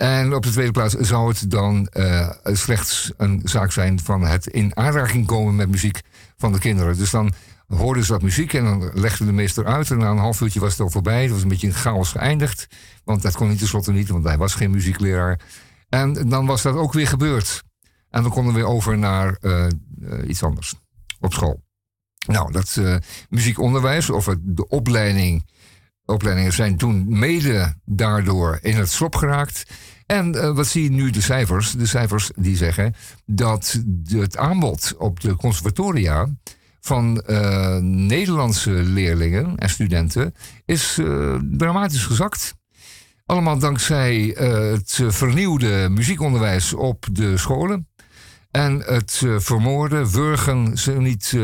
En 0.00 0.34
op 0.34 0.42
de 0.42 0.50
tweede 0.50 0.72
plaats 0.72 0.94
zou 0.94 1.28
het 1.28 1.50
dan 1.50 1.86
eh, 1.86 2.30
slechts 2.42 3.12
een 3.16 3.40
zaak 3.44 3.72
zijn 3.72 4.00
van 4.00 4.22
het 4.22 4.46
in 4.46 4.76
aanraking 4.76 5.26
komen 5.26 5.56
met 5.56 5.70
muziek 5.70 6.00
van 6.36 6.52
de 6.52 6.58
kinderen. 6.58 6.96
Dus 6.96 7.10
dan 7.10 7.32
hoorden 7.68 8.04
ze 8.04 8.12
dat 8.12 8.22
muziek 8.22 8.52
en 8.52 8.64
dan 8.64 8.90
legde 8.94 9.24
de 9.24 9.32
meester 9.32 9.66
uit. 9.66 9.90
En 9.90 9.98
na 9.98 10.10
een 10.10 10.18
half 10.18 10.40
uurtje 10.40 10.60
was 10.60 10.70
het 10.70 10.80
al 10.80 10.90
voorbij. 10.90 11.22
Het 11.22 11.30
was 11.30 11.42
een 11.42 11.48
beetje 11.48 11.66
in 11.66 11.74
chaos 11.74 12.10
geëindigd. 12.10 12.66
Want 13.04 13.22
dat 13.22 13.36
kon 13.36 13.46
hij 13.46 13.56
tenslotte 13.56 13.92
niet, 13.92 14.08
want 14.08 14.24
hij 14.24 14.38
was 14.38 14.54
geen 14.54 14.70
muziekleraar. 14.70 15.40
En 15.88 16.28
dan 16.28 16.46
was 16.46 16.62
dat 16.62 16.74
ook 16.74 16.92
weer 16.92 17.08
gebeurd. 17.08 17.62
En 18.10 18.22
dan 18.22 18.30
konden 18.30 18.52
we 18.52 18.58
weer 18.58 18.68
over 18.68 18.98
naar 18.98 19.36
uh, 19.40 19.66
uh, 20.00 20.28
iets 20.28 20.42
anders 20.42 20.74
op 21.18 21.32
school. 21.32 21.62
Nou, 22.26 22.52
dat 22.52 22.80
muziekonderwijs 23.28 24.10
of 24.10 24.36
de 24.40 24.68
opleiding, 24.68 25.50
opleidingen 26.04 26.52
zijn 26.52 26.76
toen 26.76 27.18
mede 27.18 27.74
daardoor 27.84 28.58
in 28.62 28.76
het 28.76 28.90
slop 28.90 29.14
geraakt. 29.14 29.64
En 30.10 30.54
wat 30.54 30.66
zie 30.66 30.82
je 30.82 30.90
nu 30.90 31.10
de 31.10 31.20
cijfers? 31.20 31.72
De 31.72 31.86
cijfers 31.86 32.30
die 32.36 32.56
zeggen 32.56 32.94
dat 33.26 33.80
het 34.08 34.36
aanbod 34.36 34.94
op 34.98 35.20
de 35.20 35.36
conservatoria 35.36 36.28
van 36.80 37.22
Nederlandse 38.06 38.70
leerlingen 38.70 39.56
en 39.56 39.70
studenten 39.70 40.34
is 40.64 40.98
dramatisch 41.42 42.04
gezakt. 42.04 42.54
Allemaal 43.26 43.58
dankzij 43.58 44.34
het 44.72 45.00
vernieuwde 45.08 45.88
muziekonderwijs 45.90 46.72
op 46.72 47.06
de 47.12 47.36
scholen. 47.36 47.88
En 48.50 48.82
het 48.84 49.22
vermoorden, 49.36 50.10
wurgen, 50.10 50.78
ze 50.78 50.92
niet 50.92 51.36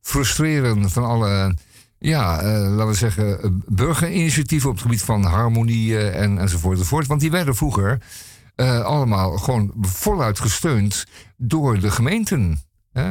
frustreren 0.00 0.90
van 0.90 1.04
alle, 1.04 1.56
ja, 2.04 2.42
uh, 2.42 2.50
laten 2.50 2.86
we 2.86 2.94
zeggen, 2.94 3.62
burgerinitiatieven 3.66 4.68
op 4.68 4.74
het 4.74 4.84
gebied 4.84 5.02
van 5.02 5.24
harmonie 5.24 5.98
en, 5.98 6.38
enzovoort, 6.38 6.76
enzovoort. 6.78 7.06
Want 7.06 7.20
die 7.20 7.30
werden 7.30 7.56
vroeger 7.56 8.00
allemaal 8.84 9.38
gewoon 9.38 9.72
voluit 9.80 10.40
gesteund 10.40 11.04
door 11.36 11.80
de 11.80 11.90
gemeenten. 11.90 12.60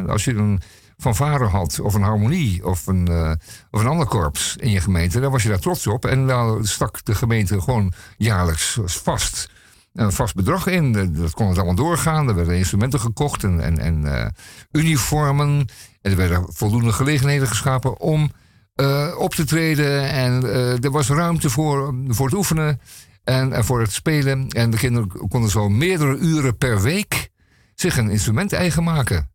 Als 0.07 0.23
je 0.23 0.33
een 0.33 0.61
fanfare 0.97 1.45
had, 1.45 1.79
of 1.79 1.93
een 1.93 2.01
harmonie, 2.01 2.65
of 2.65 2.87
een, 2.87 3.37
of 3.71 3.81
een 3.81 3.87
ander 3.87 4.05
korps 4.07 4.55
in 4.55 4.69
je 4.69 4.81
gemeente, 4.81 5.19
dan 5.19 5.31
was 5.31 5.43
je 5.43 5.49
daar 5.49 5.59
trots 5.59 5.87
op. 5.87 6.05
En 6.05 6.27
dan 6.27 6.65
stak 6.65 7.05
de 7.05 7.15
gemeente 7.15 7.61
gewoon 7.61 7.93
jaarlijks 8.17 8.79
vast 8.85 9.49
een 9.93 10.11
vast 10.11 10.35
bedrag 10.35 10.67
in. 10.67 11.13
Dat 11.13 11.33
kon 11.33 11.47
het 11.47 11.57
allemaal 11.57 11.75
doorgaan. 11.75 12.27
Er 12.27 12.35
werden 12.35 12.57
instrumenten 12.57 12.99
gekocht 12.99 13.43
en, 13.43 13.59
en, 13.59 13.77
en 13.79 14.01
uh, 14.05 14.25
uniformen. 14.71 15.67
En 16.01 16.11
er 16.11 16.17
werden 16.17 16.45
voldoende 16.53 16.93
gelegenheden 16.93 17.47
geschapen 17.47 17.99
om 17.99 18.31
uh, 18.75 19.15
op 19.17 19.33
te 19.33 19.45
treden. 19.45 20.09
En 20.09 20.45
uh, 20.45 20.83
er 20.83 20.91
was 20.91 21.09
ruimte 21.09 21.49
voor, 21.49 21.95
voor 22.07 22.25
het 22.25 22.35
oefenen 22.35 22.81
en, 23.23 23.53
en 23.53 23.65
voor 23.65 23.79
het 23.81 23.91
spelen. 23.91 24.47
En 24.47 24.69
de 24.69 24.77
kinderen 24.77 25.27
konden 25.27 25.49
zo 25.49 25.69
meerdere 25.69 26.17
uren 26.17 26.57
per 26.57 26.81
week 26.81 27.29
zich 27.75 27.97
een 27.97 28.09
instrument 28.09 28.53
eigen 28.53 28.83
maken. 28.83 29.31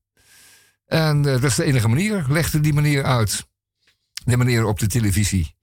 En 0.86 1.22
dat 1.22 1.42
is 1.42 1.54
de 1.54 1.64
enige 1.64 1.88
manier, 1.88 2.24
legde 2.28 2.60
die 2.60 2.72
manier 2.72 3.04
uit. 3.04 3.46
De 4.24 4.36
manier 4.36 4.64
op 4.64 4.78
de 4.78 4.86
televisie. 4.86 5.56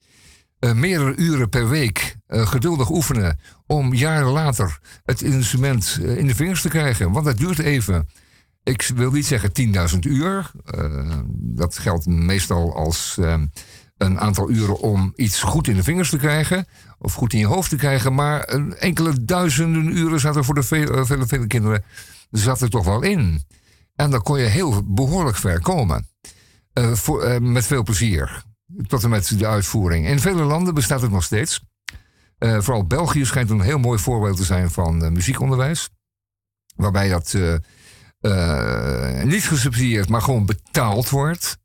Meerdere 0.60 1.15
uren 1.15 1.49
per 1.49 1.69
week 1.69 2.15
geduldig 2.27 2.89
oefenen 2.89 3.39
om 3.65 3.93
jaren 3.93 4.31
later 4.31 4.80
het 5.03 5.22
instrument 5.22 5.99
in 6.02 6.27
de 6.27 6.35
vingers 6.35 6.61
te 6.61 6.69
krijgen. 6.69 7.11
Want 7.11 7.26
dat 7.26 7.38
duurt 7.38 7.60
even. 7.60 8.07
Ik 8.66 8.92
wil 8.96 9.12
niet 9.12 9.26
zeggen 9.26 9.52
10.000 9.94 10.00
uur. 10.00 10.52
dat 11.30 11.78
geldt 11.78 12.06
meestal 12.06 12.76
als 12.76 13.18
een 13.98 14.20
aantal 14.20 14.50
uren 14.50 14.80
om 14.80 15.14
iets 15.16 15.42
goed 15.42 15.68
in 15.68 15.76
de 15.76 15.84
vingers 15.84 16.10
te 16.10 16.18
krijgen. 16.18 16.66
Of 16.98 17.14
goed 17.14 17.34
in 17.34 17.40
je 17.40 17.46
hoofd 17.46 17.70
te 17.70 17.76
krijgen. 17.76 18.14
Maar 18.16 18.42
enkele 18.80 19.26
duizenden 19.26 19.98
uren 19.98 20.20
zaten 20.20 20.44
voor 20.44 20.56
de 20.56 20.64
vele, 20.64 21.06
vele, 21.06 21.28
vele 21.28 21.48
kinderen 21.48 21.84
zat 22.32 22.62
er 22.62 22.70
toch 22.70 22.86
wel 22.86 23.02
in. 23.02 23.44
En 23.96 24.12
dan 24.12 24.22
kon 24.22 24.40
je 24.40 24.46
heel 24.46 24.94
behoorlijk 24.94 25.38
ver 25.38 25.62
komen. 25.62 26.08
Voor, 26.74 27.42
met 27.42 27.66
veel 27.66 27.84
plezier 27.84 28.44
tot 28.88 29.04
en 29.04 29.10
met 29.10 29.40
de 29.40 29.48
uitvoering. 29.48 30.08
In 30.08 30.20
vele 30.20 30.44
landen 30.44 30.74
bestaat 30.74 31.02
het 31.02 31.12
nog 31.12 31.24
steeds. 31.24 31.64
Vooral 32.40 32.88
België 32.88 33.26
schijnt 33.26 33.50
een 33.50 33.62
heel 33.62 33.80
mooi 33.80 34.00
voorbeeld 34.00 34.38
te 34.38 34.44
zijn 34.44 34.72
van 34.72 35.14
muziekonderwijs. 35.14 35.90
Waarbij 36.76 37.10
dat 37.10 37.38
uh, 38.26 39.23
niet 39.23 39.47
gesubsidieerd, 39.47 40.10
maar 40.10 40.22
gewoon 40.22 40.45
betaald 40.45 41.10
wordt 41.10 41.57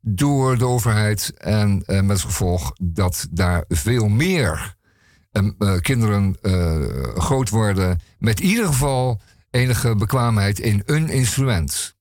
door 0.00 0.58
de 0.58 0.66
overheid. 0.66 1.32
En 1.36 1.82
met 1.86 2.10
als 2.10 2.22
gevolg 2.22 2.72
dat 2.82 3.26
daar 3.30 3.64
veel 3.68 4.08
meer 4.08 4.74
kinderen 5.80 6.36
groot 7.16 7.48
worden. 7.48 8.00
Met 8.18 8.40
in 8.40 8.48
ieder 8.48 8.66
geval 8.66 9.20
enige 9.50 9.94
bekwaamheid 9.94 10.58
in 10.58 10.82
een 10.86 11.08
instrument. 11.08 11.94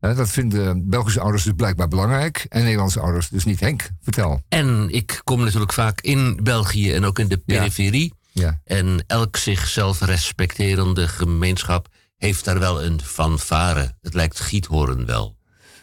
Dat 0.00 0.30
vinden 0.30 0.88
Belgische 0.88 1.20
ouders 1.20 1.42
dus 1.42 1.52
blijkbaar 1.56 1.88
belangrijk. 1.88 2.46
En 2.48 2.62
Nederlandse 2.62 3.00
ouders 3.00 3.28
dus 3.28 3.44
niet. 3.44 3.60
Henk, 3.60 3.90
vertel. 4.00 4.42
En 4.48 4.88
ik 4.90 5.20
kom 5.24 5.44
natuurlijk 5.44 5.72
vaak 5.72 6.00
in 6.00 6.40
België 6.42 6.92
en 6.92 7.04
ook 7.04 7.18
in 7.18 7.28
de 7.28 7.38
periferie. 7.38 8.14
Ja. 8.32 8.60
En 8.64 9.04
elk 9.06 9.36
zichzelf 9.36 10.00
respecterende 10.00 11.08
gemeenschap 11.08 11.88
heeft 12.16 12.44
daar 12.44 12.58
wel 12.58 12.84
een 12.84 13.00
fanfare. 13.00 13.96
Het 14.00 14.14
lijkt 14.14 14.40
giethoorn 14.40 15.06
wel. 15.06 15.36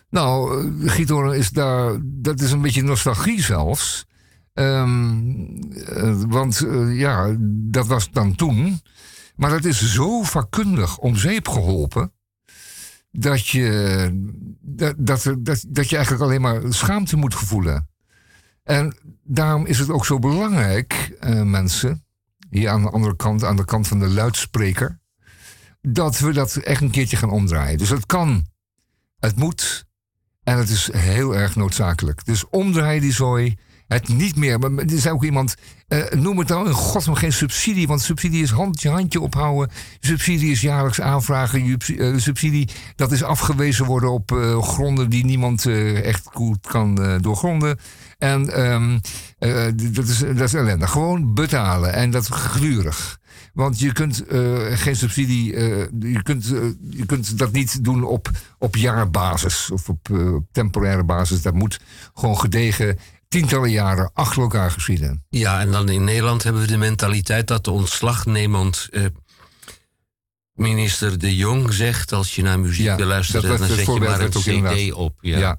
Nou, 0.10 0.90
giethoorn 0.90 1.34
is 1.34 1.50
daar... 1.50 1.98
Dat 2.02 2.42
is 2.42 2.52
een 2.52 2.62
beetje 2.62 2.84
nostalgie 2.84 3.42
zelfs. 3.42 4.06
Um, 4.54 5.60
uh, 5.72 6.22
want 6.28 6.62
uh, 6.62 7.00
ja, 7.00 7.36
dat 7.50 7.88
was 7.88 8.12
dan 8.12 8.36
toen. 8.36 8.82
Maar 9.36 9.50
dat 9.50 9.66
is 9.66 9.94
zo 9.94 10.24
vakkundig 10.24 10.98
om 10.98 11.16
zeep 11.16 11.48
geholpen 11.48 12.14
dat 13.12 13.48
je, 13.48 14.10
dat, 14.62 14.96
dat, 14.98 15.34
dat, 15.68 15.90
je 15.90 15.96
eigenlijk 15.96 16.26
alleen 16.26 16.42
maar 16.42 16.62
schaamte 16.70 17.16
moet 17.16 17.36
gevoelen. 17.36 17.90
En 18.64 18.98
daarom 19.24 19.66
is 19.66 19.80
het 19.80 19.90
ook 19.90 20.06
zo 20.06 20.20
belangrijk, 20.20 21.18
mensen, 21.44 22.06
hier 22.50 22.70
aan 22.70 22.82
de 22.82 22.90
andere 22.90 23.16
kant, 23.16 23.44
aan 23.44 23.56
de 23.56 23.66
kant 23.66 23.88
van 23.88 24.00
de 24.00 24.08
luidspreker, 24.08 25.00
dat 25.88 26.20
we 26.20 26.34
dat 26.34 26.56
echt 26.56 26.82
een 26.82 26.90
keertje 26.90 27.18
gaan 27.18 27.30
omdraaien. 27.30 27.78
Dus 27.78 27.90
het 27.90 28.06
kan, 28.06 28.46
het 29.20 29.36
moet 29.36 29.86
en 30.44 30.58
het 30.58 30.70
is 30.70 30.90
heel 30.92 31.36
erg 31.36 31.56
noodzakelijk. 31.56 32.26
Dus 32.26 32.50
omdraai 32.50 33.00
die 33.00 33.14
zooi 33.14 33.56
het 33.88 34.08
niet 34.08 34.36
meer. 34.36 34.60
Maar 34.60 34.72
er 34.72 34.94
is 34.94 35.08
ook 35.08 35.24
iemand, 35.24 35.56
uh, 35.88 36.04
noem 36.12 36.38
het 36.40 36.48
dan 36.48 36.66
in 36.66 36.72
godsnaam 36.72 37.16
geen 37.16 37.34
subsidie, 37.34 37.88
want 37.88 38.02
subsidie 38.02 38.44
is 38.44 38.50
handje, 38.50 38.90
handje 38.90 39.22
ophouden. 39.22 39.76
Subsidie 40.00 40.52
is 40.52 40.62
jaarlijks 40.62 41.02
aanvragen. 41.02 41.78
Uh, 41.88 42.18
subsidie, 42.18 42.70
dat 42.96 43.12
is 43.12 43.24
afgewezen 43.24 43.86
worden 43.86 44.12
op 44.12 44.32
uh, 44.32 44.62
gronden 44.62 45.10
die 45.10 45.26
niemand 45.26 45.66
echt 46.04 46.28
goed 46.32 46.68
kan 46.68 47.18
doorgronden. 47.22 47.80
En 48.18 48.70
um, 48.70 49.00
dat, 49.94 50.08
is, 50.08 50.20
dat 50.20 50.42
is 50.42 50.54
ellendig. 50.54 50.92
Gewoon 50.92 51.34
betalen 51.34 51.94
en 51.94 52.12
dat 52.12 52.32
gedurig. 52.32 53.22
Want 53.54 53.80
je 53.80 53.92
kunt 53.92 54.32
uh, 54.32 54.78
geen 54.78 54.96
subsidie, 54.96 55.54
uh, 55.54 55.86
je, 56.00 56.24
kunt, 56.24 56.52
uh, 56.52 56.64
je 56.90 57.06
kunt 57.06 57.38
dat 57.38 57.52
niet 57.52 57.84
doen 57.84 58.04
op, 58.04 58.32
op 58.58 58.76
jaarbasis 58.76 59.72
of 59.72 59.90
op 59.90 60.10
temporaire 60.52 61.04
basis. 61.04 61.42
Dat 61.42 61.54
moet 61.54 61.80
gewoon 62.14 62.40
gedegen 62.40 63.00
tientallen 63.28 63.72
jaren 63.72 64.12
achter 64.14 64.42
elkaar 64.42 64.72
geschieden. 64.72 65.26
Ja, 65.30 65.60
en 65.60 65.72
dan 65.72 65.90
in 65.90 66.04
Nederland 66.04 66.44
hebben 66.44 66.62
we 66.62 66.68
de 66.68 66.78
mentaliteit 66.78 67.48
dat 67.48 67.64
de 67.64 67.72
ontslagnemend 67.72 68.90
minister 70.54 71.20
De 71.20 71.36
Jong 71.36 71.74
zegt... 71.74 72.12
als 72.12 72.36
je 72.36 72.42
naar 72.42 72.60
muziek 72.60 72.86
ja, 72.86 72.96
wil 72.96 73.08
luisteren, 73.08 73.58
dan 73.58 73.68
zet 73.68 73.86
je 73.86 74.00
maar 74.00 74.20
een 74.20 74.30
cd 74.30 74.48
inderdaad. 74.48 74.92
op. 74.92 75.18
Ja. 75.22 75.38
Ja. 75.38 75.58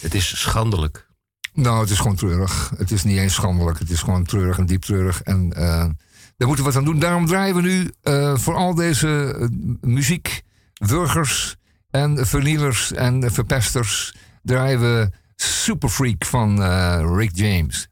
Het 0.00 0.14
is 0.14 0.40
schandelijk. 0.40 1.06
Nou, 1.52 1.80
het 1.80 1.90
is 1.90 1.98
gewoon 1.98 2.16
treurig. 2.16 2.72
Het 2.76 2.90
is 2.90 3.02
niet 3.02 3.18
eens 3.18 3.34
schandelijk. 3.34 3.78
Het 3.78 3.90
is 3.90 4.00
gewoon 4.00 4.24
treurig 4.24 4.58
en 4.58 4.66
diep 4.66 4.82
treurig. 4.82 5.22
En 5.22 5.52
uh, 5.56 5.84
daar 6.36 6.48
moeten 6.48 6.64
we 6.64 6.72
wat 6.72 6.76
aan 6.80 6.84
doen. 6.84 6.98
Daarom 6.98 7.26
draaien 7.26 7.54
we 7.54 7.62
nu 7.62 7.90
eh, 8.02 8.36
voor 8.36 8.54
al 8.54 8.74
deze 8.74 9.36
eh, 9.40 9.48
muziek, 9.80 10.42
burgers 10.86 11.56
en 11.90 12.26
vernielers 12.26 12.92
en 12.92 13.32
verpesters, 13.32 14.14
draaien 14.42 14.80
we 14.80 15.10
Super 15.36 15.88
Freak 15.88 16.24
van 16.24 16.62
eh, 16.62 17.04
Rick 17.16 17.30
James. 17.36 17.88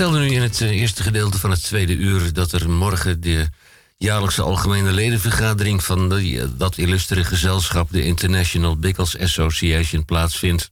Vertelde 0.00 0.26
nu 0.26 0.34
in 0.34 0.42
het 0.42 0.60
eh, 0.60 0.70
eerste 0.70 1.02
gedeelte 1.02 1.38
van 1.38 1.50
het 1.50 1.62
tweede 1.62 1.94
uur 1.94 2.32
dat 2.32 2.52
er 2.52 2.70
morgen 2.70 3.20
de 3.20 3.48
jaarlijkse 3.96 4.42
algemene 4.42 4.92
ledenvergadering 4.92 5.84
van 5.84 6.16
eh, 6.16 6.44
dat 6.56 6.78
illustere 6.78 7.24
gezelschap, 7.24 7.90
de 7.90 8.04
International 8.04 8.76
Bickles 8.76 9.18
Association, 9.18 10.04
plaatsvindt. 10.04 10.70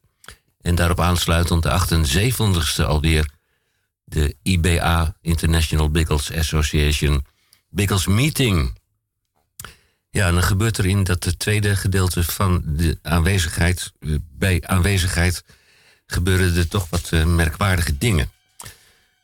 En 0.61 0.75
daarop 0.75 1.01
aansluitend 1.01 1.63
de 1.63 1.69
78ste 1.69 2.85
alweer 2.85 3.31
de 4.05 4.37
IBA, 4.43 5.17
International 5.21 5.91
Bickles 5.91 6.33
Association, 6.33 7.25
Bickles 7.71 8.07
Meeting. 8.07 8.79
Ja, 10.11 10.27
en 10.27 10.35
dan 10.35 10.43
gebeurt 10.43 10.79
er 10.79 10.87
in 10.87 11.05
dat 11.05 11.39
tweede 11.39 11.77
gedeelte 11.77 12.25
van 12.25 12.63
de 12.65 12.99
aanwezigheid, 13.03 13.93
eh, 14.01 14.15
bij 14.39 14.63
aanwezigheid, 14.67 15.45
gebeuren 16.07 16.57
er 16.57 16.69
toch 16.69 16.89
wat 16.91 17.11
merkwaardige 17.27 17.99
dingen. 17.99 18.37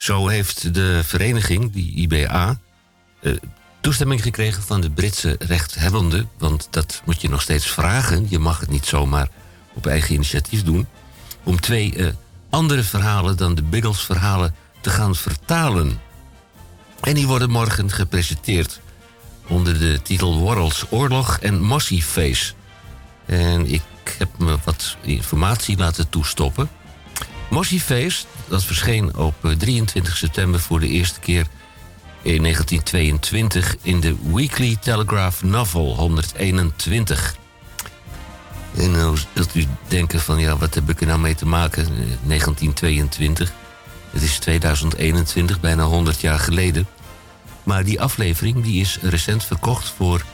Zo 0.05 0.29
heeft 0.29 0.75
de 0.75 1.01
vereniging, 1.05 1.73
die 1.73 1.95
IBA, 1.95 2.59
eh, 3.21 3.33
toestemming 3.81 4.23
gekregen 4.23 4.63
van 4.63 4.81
de 4.81 4.91
Britse 4.91 5.37
rechthebbende. 5.39 6.27
Want 6.39 6.69
dat 6.71 7.03
moet 7.05 7.21
je 7.21 7.29
nog 7.29 7.43
steeds 7.43 7.67
vragen. 7.67 8.27
Je 8.29 8.39
mag 8.39 8.61
het 8.61 8.71
niet 8.71 8.87
zomaar 8.87 9.29
op 9.75 9.87
eigen 9.87 10.15
initiatief 10.15 10.63
doen. 10.63 10.87
Om 11.43 11.61
twee 11.61 11.95
eh, 11.95 12.07
andere 12.51 12.83
verhalen 12.83 13.37
dan 13.37 13.55
de 13.55 13.63
Biggles-verhalen 13.63 14.55
te 14.81 14.91
gaan 14.91 15.15
vertalen. 15.17 16.01
En 17.01 17.15
die 17.15 17.27
worden 17.27 17.51
morgen 17.51 17.91
gepresenteerd 17.91 18.81
onder 19.49 19.79
de 19.79 20.03
titel 20.03 20.39
Worrel's 20.39 20.85
Oorlog 20.91 21.39
en 21.39 21.61
Mossy 21.61 22.03
Face. 22.03 22.53
En 23.27 23.67
ik 23.73 23.83
heb 24.19 24.39
me 24.39 24.57
wat 24.65 24.97
informatie 25.03 25.77
laten 25.77 26.09
toestoppen. 26.09 26.69
Mossy 27.51 27.81
Face, 27.81 28.25
dat 28.49 28.65
verscheen 28.65 29.16
op 29.16 29.35
eh, 29.45 29.51
23 29.51 30.16
september 30.16 30.61
voor 30.61 30.81
de 30.81 30.89
eerste 30.89 31.21
keer 31.21 31.47
in 32.23 32.43
1922 32.43 33.77
in 33.83 34.01
de 34.01 34.16
Weekly 34.33 34.77
Telegraph 34.81 35.43
Novel 35.43 35.97
121. 35.97 37.37
En 38.77 38.91
nou 38.91 39.19
zult 39.35 39.55
u 39.55 39.66
denken 39.89 40.21
van 40.21 40.39
ja, 40.39 40.57
wat 40.57 40.75
heb 40.75 40.91
ik 40.91 41.01
er 41.01 41.07
nou 41.07 41.19
mee 41.19 41.35
te 41.35 41.47
maken? 41.47 41.83
Eh, 41.85 41.91
1922. 42.23 43.53
Het 44.11 44.23
is 44.23 44.39
2021, 44.39 45.61
bijna 45.61 45.83
100 45.83 46.21
jaar 46.21 46.39
geleden. 46.39 46.87
Maar 47.62 47.85
die 47.85 48.01
aflevering 48.01 48.62
die 48.62 48.81
is 48.81 48.99
recent 49.03 49.45
verkocht 49.45 49.93
voor. 49.97 50.25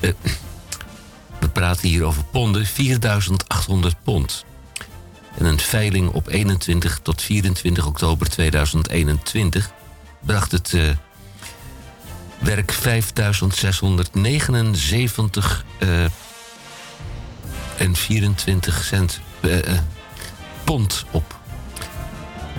eh, 0.00 0.10
we 1.40 1.48
praten 1.48 1.88
hier 1.88 2.04
over 2.04 2.24
ponden, 2.24 2.66
4800 2.66 3.96
pond. 4.02 4.44
En 5.38 5.44
een 5.44 5.60
veiling 5.60 6.10
op 6.10 6.28
21 6.28 7.00
tot 7.02 7.22
24 7.22 7.86
oktober 7.86 8.28
2021 8.28 9.70
bracht 10.20 10.52
het 10.52 10.74
eh, 10.74 10.82
werk 12.38 12.72
5679 12.72 15.64
eh, 15.78 16.04
en 17.76 17.96
24 17.96 18.84
cent. 18.84 19.20
eh, 19.40 19.78
pond 20.64 21.04
op. 21.10 21.36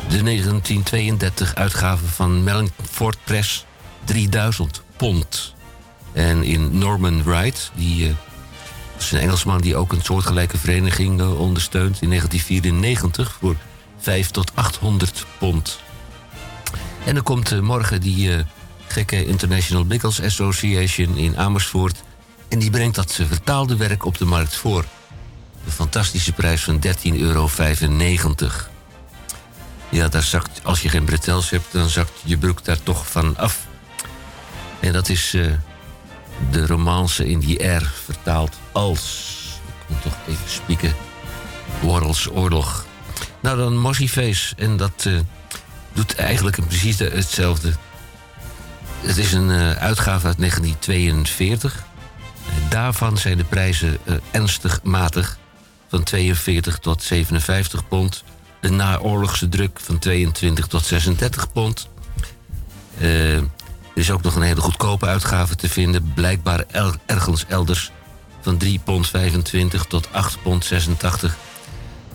De 0.09 0.23
1932 0.23 1.55
uitgave 1.55 2.05
van 2.05 2.43
Mellingford 2.43 3.17
Press 3.23 3.65
3000 4.03 4.81
pond. 4.95 5.53
En 6.13 6.43
in 6.43 6.77
Norman 6.77 7.23
Wright, 7.23 7.71
die 7.75 8.15
eh, 8.99 9.05
is 9.05 9.11
een 9.11 9.19
Engelsman 9.19 9.61
die 9.61 9.75
ook 9.75 9.91
een 9.91 10.03
soortgelijke 10.03 10.57
vereniging 10.57 11.19
eh, 11.19 11.39
ondersteunt 11.39 12.01
in 12.01 12.07
1994 12.07 13.37
voor 13.39 13.55
5 13.99 14.31
tot 14.31 14.51
800 14.55 15.25
pond. 15.37 15.79
En 17.05 17.13
dan 17.13 17.23
komt 17.23 17.51
eh, 17.51 17.59
morgen 17.59 18.01
die 18.01 18.35
eh, 18.35 18.43
gekke 18.87 19.25
International 19.25 19.85
Bickles 19.85 20.21
Association 20.21 21.17
in 21.17 21.37
Amersfoort. 21.37 22.03
En 22.47 22.59
die 22.59 22.69
brengt 22.69 22.95
dat 22.95 23.13
vertaalde 23.13 23.75
werk 23.75 24.05
op 24.05 24.17
de 24.17 24.25
markt 24.25 24.55
voor. 24.55 24.85
Een 25.65 25.71
fantastische 25.71 26.31
prijs 26.31 26.63
van 26.63 26.81
13,95 26.85 26.91
euro. 27.13 27.49
Ja, 29.89 30.07
daar 30.07 30.23
zakt, 30.23 30.59
als 30.63 30.81
je 30.81 30.89
geen 30.89 31.05
bretels 31.05 31.49
hebt, 31.49 31.71
dan 31.71 31.89
zakt 31.89 32.11
je 32.23 32.37
broek 32.37 32.65
daar 32.65 32.83
toch 32.83 33.07
van 33.07 33.37
af. 33.37 33.67
En 34.79 34.93
dat 34.93 35.09
is 35.09 35.29
de 36.51 36.65
romance 36.65 37.27
in 37.27 37.39
die 37.39 37.59
air 37.59 37.91
vertaald 38.05 38.58
als... 38.71 39.37
Ik 39.67 39.89
moet 39.95 40.01
toch 40.01 40.17
even 40.27 40.49
spieken. 40.49 40.93
Worrels 41.81 42.29
Oorlog. 42.31 42.85
Nou, 43.39 43.57
dan 43.57 43.77
Mossy 43.77 44.07
Face. 44.07 44.55
En 44.55 44.77
dat 44.77 45.05
eh, 45.07 45.13
doet 45.93 46.15
eigenlijk 46.15 46.67
precies 46.67 46.97
de- 46.97 47.09
hetzelfde. 47.13 47.71
Het 49.01 49.17
is 49.17 49.33
een 49.33 49.49
eh, 49.51 49.71
uitgave 49.71 50.27
uit 50.27 50.37
1942. 50.37 51.83
En 52.55 52.69
daarvan 52.69 53.17
zijn 53.17 53.37
de 53.37 53.43
prijzen 53.43 53.97
eh, 54.03 54.15
ernstig 54.31 54.79
matig. 54.83 55.37
Van 55.89 56.03
42 56.03 56.79
tot 56.79 57.03
57 57.03 57.87
pond. 57.87 58.23
Een 58.61 58.75
naoorlogse 58.75 59.49
druk 59.49 59.79
van 59.83 59.99
22 59.99 60.67
tot 60.67 60.85
36 60.85 61.51
pond. 61.51 61.87
Er 62.99 63.43
is 63.93 64.11
ook 64.11 64.21
nog 64.21 64.35
een 64.35 64.41
hele 64.41 64.61
goedkope 64.61 65.05
uitgave 65.05 65.55
te 65.55 65.69
vinden. 65.69 66.11
Blijkbaar 66.13 66.65
ergens 67.05 67.45
elders. 67.47 67.91
Van 68.41 68.57
3 68.57 68.79
pond 68.83 69.07
25 69.07 69.85
tot 69.85 70.07
8 70.11 70.41
pond 70.41 70.65
86. 70.65 71.37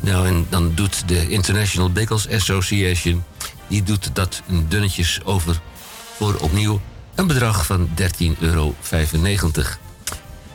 Nou, 0.00 0.26
en 0.26 0.46
dan 0.48 0.74
doet 0.74 1.08
de 1.08 1.28
International 1.28 1.92
Bagels 1.92 2.28
Association... 2.28 3.24
die 3.66 3.82
doet 3.82 4.10
dat 4.14 4.42
dunnetjes 4.68 5.24
over 5.24 5.60
voor 6.16 6.34
opnieuw 6.34 6.80
een 7.14 7.26
bedrag 7.26 7.66
van 7.66 7.88
13,95 7.88 8.38
euro. 8.38 8.74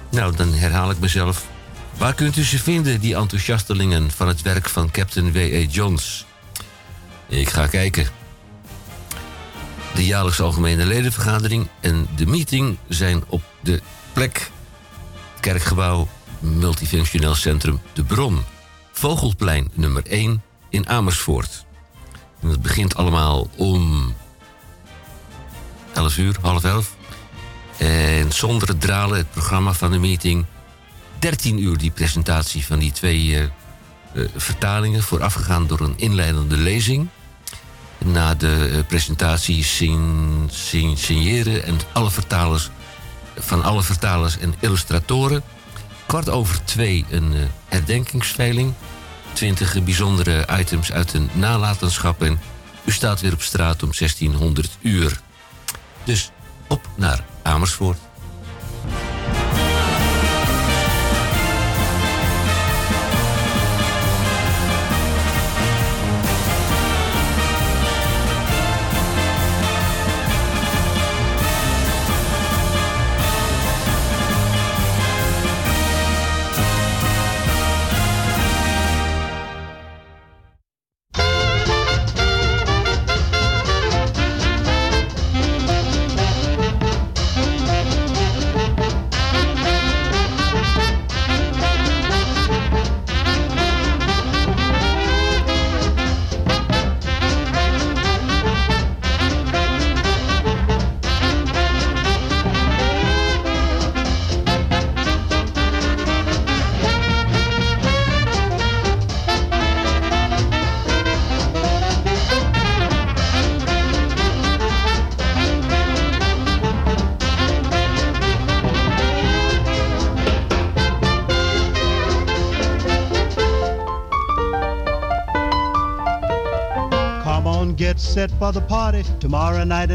Nou, 0.09 0.35
dan 0.35 0.53
herhaal 0.53 0.91
ik 0.91 0.99
mezelf. 0.99 1.45
Waar 1.97 2.13
kunt 2.13 2.37
u 2.37 2.43
ze 2.43 2.59
vinden, 2.59 2.99
die 2.99 3.15
enthousiastelingen 3.15 4.11
van 4.11 4.27
het 4.27 4.41
werk 4.41 4.69
van 4.69 4.91
Captain 4.91 5.31
W.A. 5.31 5.65
Jones? 5.69 6.25
Ik 7.27 7.49
ga 7.49 7.67
kijken. 7.67 8.07
De 9.95 10.05
jaarlijkse 10.05 10.43
algemene 10.43 10.85
ledenvergadering 10.85 11.67
en 11.79 12.07
de 12.15 12.25
meeting 12.25 12.77
zijn 12.87 13.23
op 13.27 13.43
de 13.61 13.81
plek 14.13 14.51
Kerkgebouw 15.39 16.07
Multifunctioneel 16.39 17.35
Centrum 17.35 17.79
De 17.93 18.03
Bron. 18.03 18.43
Vogelplein 18.91 19.69
nummer 19.73 20.03
1 20.05 20.43
in 20.69 20.87
Amersfoort. 20.89 21.65
En 22.41 22.47
het 22.49 22.61
begint 22.61 22.95
allemaal 22.95 23.49
om 23.55 24.13
11 25.93 26.17
uur, 26.17 26.35
half 26.41 26.63
11. 26.63 26.95
En 27.77 28.31
zonder 28.31 28.67
het 28.67 28.81
dralen, 28.81 29.17
het 29.17 29.31
programma 29.31 29.73
van 29.73 29.91
de 29.91 29.97
meeting. 29.99 30.45
13 31.19 31.63
uur 31.63 31.77
die 31.77 31.91
presentatie 31.91 32.65
van 32.65 32.79
die 32.79 32.91
twee 32.91 33.37
eh, 33.37 33.43
vertalingen, 34.35 35.03
voorafgegaan 35.03 35.67
door 35.67 35.79
een 35.79 35.93
inleidende 35.97 36.57
lezing. 36.57 37.07
Na 37.97 38.35
de 38.35 38.71
eh, 38.73 38.85
presentatie 38.87 39.63
sign, 39.63 40.47
sign- 40.51 40.95
signeren 40.95 41.63
en 41.63 41.77
alle 41.93 42.11
vertalers, 42.11 42.69
van 43.39 43.63
alle 43.63 43.83
vertalers 43.83 44.37
en 44.37 44.55
illustratoren. 44.59 45.43
Kwart 46.05 46.29
over 46.29 46.63
twee 46.63 47.05
een 47.09 47.33
eh, 47.33 47.39
herdenkingsveiling. 47.65 48.73
20 49.33 49.83
bijzondere 49.83 50.47
items 50.59 50.91
uit 50.91 51.13
een 51.13 51.29
nalatenschap. 51.33 52.23
En 52.23 52.39
u 52.85 52.91
staat 52.91 53.21
weer 53.21 53.33
op 53.33 53.41
straat 53.41 53.83
om 53.83 53.89
1600 53.97 54.77
uur. 54.81 55.19
Dus 56.03 56.31
op 56.67 56.87
naar 56.95 57.23
Amersfoort. 57.41 58.08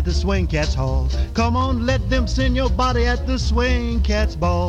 At 0.04 0.12
the 0.12 0.20
Swing 0.20 0.46
Cats 0.46 0.74
Hall. 0.74 1.08
Come 1.32 1.56
on, 1.56 1.86
let 1.86 2.10
them 2.10 2.26
send 2.26 2.54
your 2.54 2.68
body 2.68 3.06
at 3.06 3.26
the 3.26 3.38
Swing 3.38 4.02
Cats 4.02 4.36
Ball. 4.36 4.68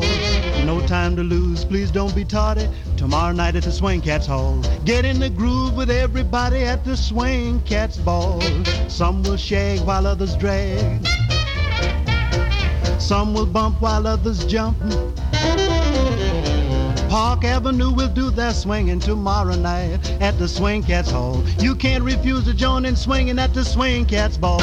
No 0.64 0.80
time 0.86 1.14
to 1.14 1.22
lose, 1.22 1.62
please 1.62 1.90
don't 1.90 2.14
be 2.14 2.24
tardy. 2.24 2.66
Tomorrow 2.96 3.32
night 3.32 3.54
at 3.54 3.64
the 3.64 3.70
Swing 3.70 4.00
Cats 4.00 4.26
Hall. 4.26 4.58
Get 4.86 5.04
in 5.04 5.20
the 5.20 5.28
groove 5.28 5.76
with 5.76 5.90
everybody 5.90 6.62
at 6.64 6.86
the 6.86 6.96
Swing 6.96 7.60
Cats 7.66 7.98
Ball. 7.98 8.40
Some 8.88 9.22
will 9.24 9.36
shake 9.36 9.80
while 9.80 10.06
others 10.06 10.34
drag. 10.36 11.06
Some 12.98 13.34
will 13.34 13.44
bump 13.44 13.82
while 13.82 14.06
others 14.06 14.46
jump. 14.46 14.78
Park 17.10 17.44
Avenue 17.44 17.92
will 17.92 18.08
do 18.08 18.30
their 18.30 18.54
swinging 18.54 19.00
tomorrow 19.00 19.54
night 19.54 20.10
at 20.22 20.38
the 20.38 20.48
Swing 20.48 20.82
Cats 20.82 21.10
Hall. 21.10 21.44
You 21.58 21.74
can't 21.74 22.02
refuse 22.02 22.44
to 22.44 22.54
join 22.54 22.86
in 22.86 22.96
swinging 22.96 23.38
at 23.38 23.52
the 23.52 23.64
Swing 23.64 24.06
Cats 24.06 24.38
Ball. 24.38 24.60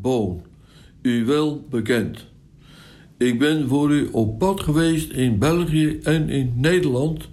Boon, 0.00 0.42
u 1.02 1.24
wel 1.24 1.66
bekend. 1.70 2.26
Ik 3.16 3.38
ben 3.38 3.68
voor 3.68 3.90
u 3.90 4.08
op 4.12 4.38
pad 4.38 4.60
geweest 4.60 5.12
in 5.12 5.38
België 5.38 5.98
en 6.02 6.28
in 6.28 6.52
Nederland 6.56 7.28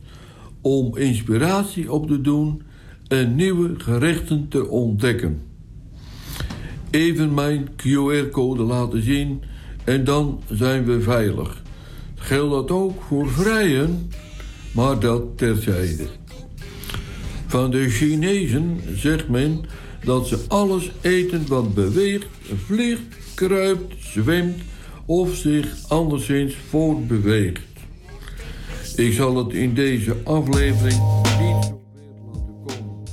om 0.61 0.97
inspiratie 0.97 1.91
op 1.91 2.07
te 2.07 2.21
doen 2.21 2.61
en 3.07 3.35
nieuwe 3.35 3.73
gerechten 3.77 4.47
te 4.47 4.67
ontdekken. 4.67 5.41
Even 6.89 7.33
mijn 7.33 7.67
QR-code 7.75 8.63
laten 8.63 9.03
zien 9.03 9.41
en 9.83 10.03
dan 10.03 10.41
zijn 10.51 10.85
we 10.85 11.01
veilig. 11.01 11.63
Geldt 12.15 12.51
dat 12.51 12.71
ook 12.71 13.01
voor 13.01 13.29
vrijen, 13.29 14.11
maar 14.71 14.99
dat 14.99 15.37
terzijde. 15.37 16.07
Van 17.47 17.71
de 17.71 17.89
Chinezen 17.89 18.79
zegt 18.95 19.29
men 19.29 19.65
dat 20.06 20.27
ze 20.27 20.40
alles 20.48 20.91
eten 21.02 21.48
wat 21.48 21.73
beweegt, 21.73 22.27
vliegt, 22.65 23.02
kruipt, 23.34 23.94
zwemt 23.99 24.61
of 25.06 25.36
zich 25.36 25.76
anderszins 25.88 26.56
voortbeweegt. 26.69 27.61
Ik 28.95 29.14
zal 29.14 29.38
het 29.38 29.53
in 29.53 29.73
deze 29.73 30.15
aflevering 30.23 31.02
niet 31.40 31.64
zo 31.64 31.82
ver 31.86 32.15
laten 32.26 32.56
komen. 32.65 33.03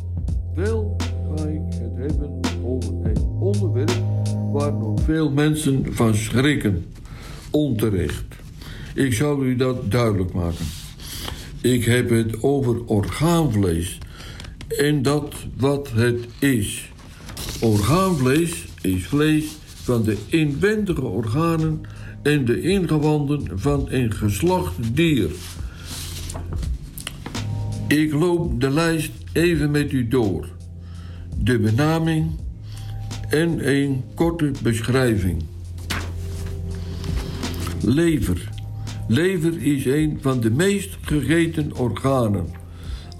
Wel 0.55 0.97
ga 1.37 1.47
ik 1.47 1.61
het 1.69 1.97
hebben 1.97 2.41
over 2.65 2.93
een 3.03 3.19
onderwerp 3.41 4.03
waar 4.53 4.73
nog 4.73 5.01
veel 5.01 5.31
mensen 5.31 5.87
van 5.91 6.15
schrikken. 6.15 6.85
Onterecht. 7.51 8.25
Ik 8.95 9.13
zal 9.13 9.43
u 9.43 9.57
dat 9.57 9.91
duidelijk 9.91 10.33
maken. 10.33 10.65
Ik 11.61 11.85
heb 11.85 12.11
het 12.11 12.43
over 12.43 12.85
orgaanvlees 12.87 13.99
en 14.77 15.03
dat 15.03 15.35
wat 15.57 15.91
het 15.95 16.27
is. 16.39 16.91
Orgaanvlees 17.61 18.65
is 18.81 19.07
vlees 19.07 19.45
van 19.83 20.03
de 20.03 20.17
inwendige 20.27 21.05
organen 21.05 21.81
en 22.23 22.45
de 22.45 22.61
ingewanden 22.61 23.59
van 23.59 23.87
een 23.91 24.13
geslacht 24.13 24.95
dier. 24.97 25.31
Ik 27.89 28.13
loop 28.13 28.61
de 28.61 28.71
lijst 28.71 29.13
even 29.33 29.71
met 29.71 29.93
u 29.93 30.09
door. 30.09 30.49
De 31.37 31.59
benaming 31.59 32.31
en 33.29 33.69
een 33.69 34.05
korte 34.15 34.51
beschrijving. 34.63 35.43
Lever. 37.81 38.49
Lever 39.09 39.63
is 39.63 39.85
een 39.85 40.19
van 40.21 40.41
de 40.41 40.51
meest 40.51 40.97
gegeten 41.01 41.77
organen. 41.77 42.62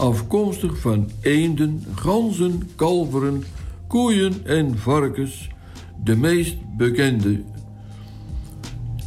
Afkomstig 0.03 0.79
van 0.79 1.11
eenden, 1.21 1.85
ganzen, 1.95 2.71
kalveren, 2.77 3.45
koeien 3.87 4.33
en 4.45 4.79
varkens. 4.79 5.49
De 6.05 6.17
meest 6.17 6.57
bekende 6.77 7.43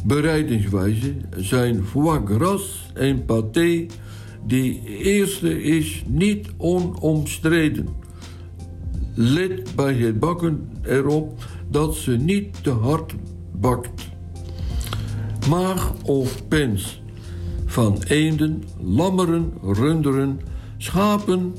bereidingswijze 0.04 1.14
zijn 1.36 1.84
foie 1.84 2.20
gras 2.24 2.90
en 2.94 3.24
pâté. 3.24 3.94
Die 4.46 4.82
eerste 5.02 5.62
is 5.62 6.04
niet 6.06 6.48
onomstreden. 6.56 7.88
Let 9.14 9.74
bij 9.74 9.94
het 9.94 10.18
bakken 10.18 10.68
erop 10.82 11.44
dat 11.70 11.94
ze 11.94 12.16
niet 12.16 12.62
te 12.62 12.70
hard 12.70 13.14
bakt. 13.52 14.08
Maag 15.48 15.92
of 16.02 16.48
pens 16.48 17.02
van 17.64 18.02
eenden, 18.06 18.62
lammeren, 18.80 19.52
runderen, 19.62 20.54
schapen. 20.78 21.54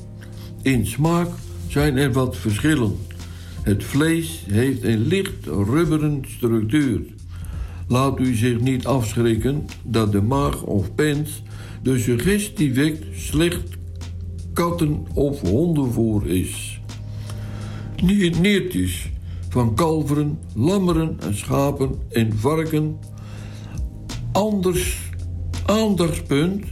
In 0.62 0.86
smaak 0.86 1.28
zijn 1.68 1.96
er 1.96 2.12
wat 2.12 2.36
verschillen. 2.36 2.96
Het 3.62 3.84
vlees 3.84 4.44
heeft 4.46 4.84
een 4.84 5.06
licht 5.06 5.46
rubberen 5.46 6.24
structuur. 6.26 7.00
Laat 7.88 8.20
u 8.20 8.34
zich 8.34 8.60
niet 8.60 8.86
afschrikken 8.86 9.66
dat 9.82 10.12
de 10.12 10.22
maag 10.22 10.62
of 10.62 10.94
pens 10.94 11.42
de 11.82 11.98
suggestie 11.98 12.74
wekt 12.74 13.04
slecht 13.16 13.76
katten- 14.52 15.06
of 15.14 15.40
hondenvoer 15.40 16.26
is. 16.26 16.80
Niet 18.02 18.40
niertjes 18.40 19.10
van 19.48 19.74
kalveren, 19.74 20.38
lammeren 20.54 21.16
en 21.20 21.36
schapen 21.36 21.94
en 22.10 22.38
varken. 22.38 22.98
Anders 24.32 25.10
aandachtspunt, 25.66 26.64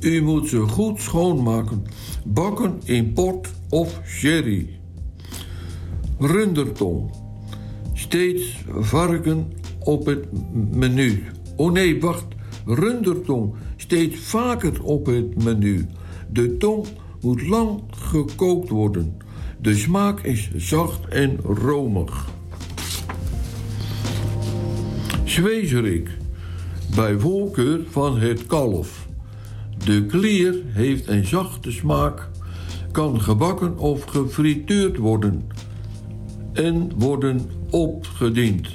u 0.00 0.22
moet 0.22 0.48
ze 0.48 0.60
goed 0.60 1.00
schoonmaken, 1.00 1.82
bakken 2.24 2.80
in 2.84 3.12
port 3.12 3.48
of 3.68 4.00
sherry. 4.06 4.78
Rundertong, 6.18 7.10
steeds 7.94 8.64
varken 8.78 9.52
op 9.78 10.06
het 10.06 10.26
menu. 10.74 11.24
Oh 11.56 11.72
nee, 11.72 12.00
wacht, 12.00 12.26
rundertong, 12.64 13.54
steeds 13.76 14.18
vaker 14.18 14.82
op 14.82 15.06
het 15.06 15.44
menu. 15.44 15.86
De 16.32 16.56
tong 16.56 16.86
moet 17.20 17.46
lang 17.46 17.80
gekookt 17.90 18.68
worden. 18.68 19.16
De 19.60 19.74
smaak 19.74 20.20
is 20.20 20.50
zacht 20.56 21.08
en 21.08 21.38
romig. 21.42 22.28
Zwezerik, 25.24 26.10
bij 26.94 27.18
voorkeur 27.18 27.80
van 27.90 28.18
het 28.18 28.46
kalf. 28.46 29.05
De 29.86 30.06
klier 30.06 30.54
heeft 30.72 31.08
een 31.08 31.26
zachte 31.26 31.72
smaak, 31.72 32.28
kan 32.92 33.20
gebakken 33.20 33.78
of 33.78 34.04
gefrituurd 34.04 34.96
worden 34.96 35.46
en 36.52 36.92
worden 36.96 37.40
opgediend. 37.70 38.68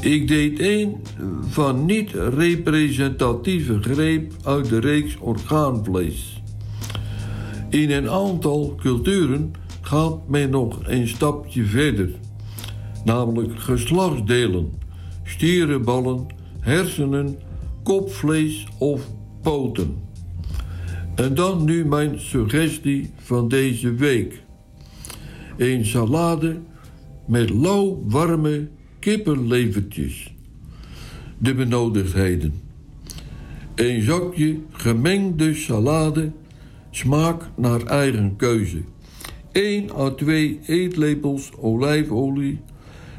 Ik 0.00 0.28
deed 0.28 0.60
een 0.60 0.96
van 1.40 1.84
niet 1.84 2.10
representatieve 2.12 3.82
greep 3.82 4.32
uit 4.44 4.68
de 4.68 4.80
reeks 4.80 5.16
orgaanvlees. 5.20 6.42
In 7.68 7.90
een 7.90 8.10
aantal 8.10 8.74
culturen 8.76 9.52
gaat 9.80 10.28
men 10.28 10.50
nog 10.50 10.78
een 10.82 11.08
stapje 11.08 11.64
verder, 11.64 12.10
namelijk 13.04 13.60
geslachtsdelen, 13.60 14.72
stierenballen, 15.24 16.26
hersenen, 16.60 17.38
kopvlees 17.82 18.66
of 18.78 19.16
En 21.14 21.34
dan 21.34 21.64
nu 21.64 21.84
mijn 21.84 22.20
suggestie 22.20 23.10
van 23.16 23.48
deze 23.48 23.94
week. 23.94 24.42
Een 25.56 25.86
salade 25.86 26.60
met 27.26 27.50
lauw 27.50 28.02
warme 28.06 28.68
kippenlevertjes. 28.98 30.34
De 31.38 31.54
benodigdheden. 31.54 32.60
Een 33.74 34.02
zakje 34.02 34.58
gemengde 34.70 35.54
salade, 35.54 36.32
smaak 36.90 37.50
naar 37.56 37.82
eigen 37.82 38.36
keuze. 38.36 38.82
1 39.52 39.90
à 39.96 40.10
2 40.10 40.60
eetlepels 40.66 41.50
olijfolie, 41.60 42.60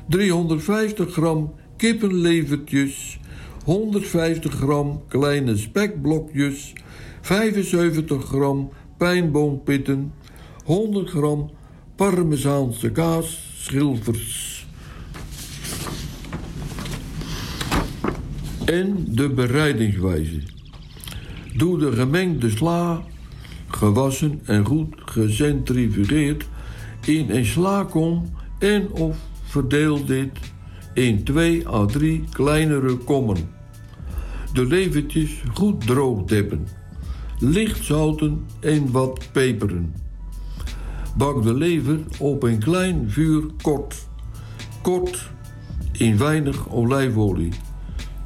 350 0.07 1.11
gram 1.13 1.53
kippenlevertjes, 1.77 3.18
150 3.65 4.53
gram 4.53 5.01
kleine 5.07 5.57
spekblokjes, 5.57 6.73
75 7.21 8.25
gram 8.25 8.69
pijnboompitten, 8.97 10.13
100 10.65 11.09
gram 11.09 11.49
parmezaanse 11.95 12.91
kaas, 12.91 13.53
schilfers. 13.57 14.67
En 18.65 19.05
de 19.07 19.29
bereidingswijze. 19.29 20.41
Doe 21.55 21.79
de 21.79 21.91
gemengde 21.91 22.49
sla, 22.49 23.03
gewassen 23.67 24.39
en 24.45 24.65
goed 24.65 24.95
gecentrifugeerd, 25.05 26.47
in 27.05 27.29
een 27.29 27.45
slaakom 27.45 28.29
en 28.59 28.91
of 28.91 29.17
verdeel 29.43 30.05
dit 30.05 30.31
in 30.93 31.23
2 31.23 31.67
à 31.67 31.85
3 31.85 32.23
kleinere 32.31 32.97
kommen. 32.97 33.37
De 34.53 34.65
levertjes 34.65 35.43
goed 35.53 35.85
droog 35.85 36.23
deppen. 36.23 36.67
Licht 37.39 37.85
zouten 37.85 38.45
en 38.59 38.91
wat 38.91 39.27
peperen. 39.31 39.93
Bak 41.17 41.43
de 41.43 41.53
lever 41.53 41.99
op 42.19 42.43
een 42.43 42.59
klein 42.59 43.09
vuur 43.09 43.43
kort. 43.61 44.07
Kort 44.81 45.29
in 45.91 46.17
weinig 46.17 46.69
olijfolie. 46.69 47.53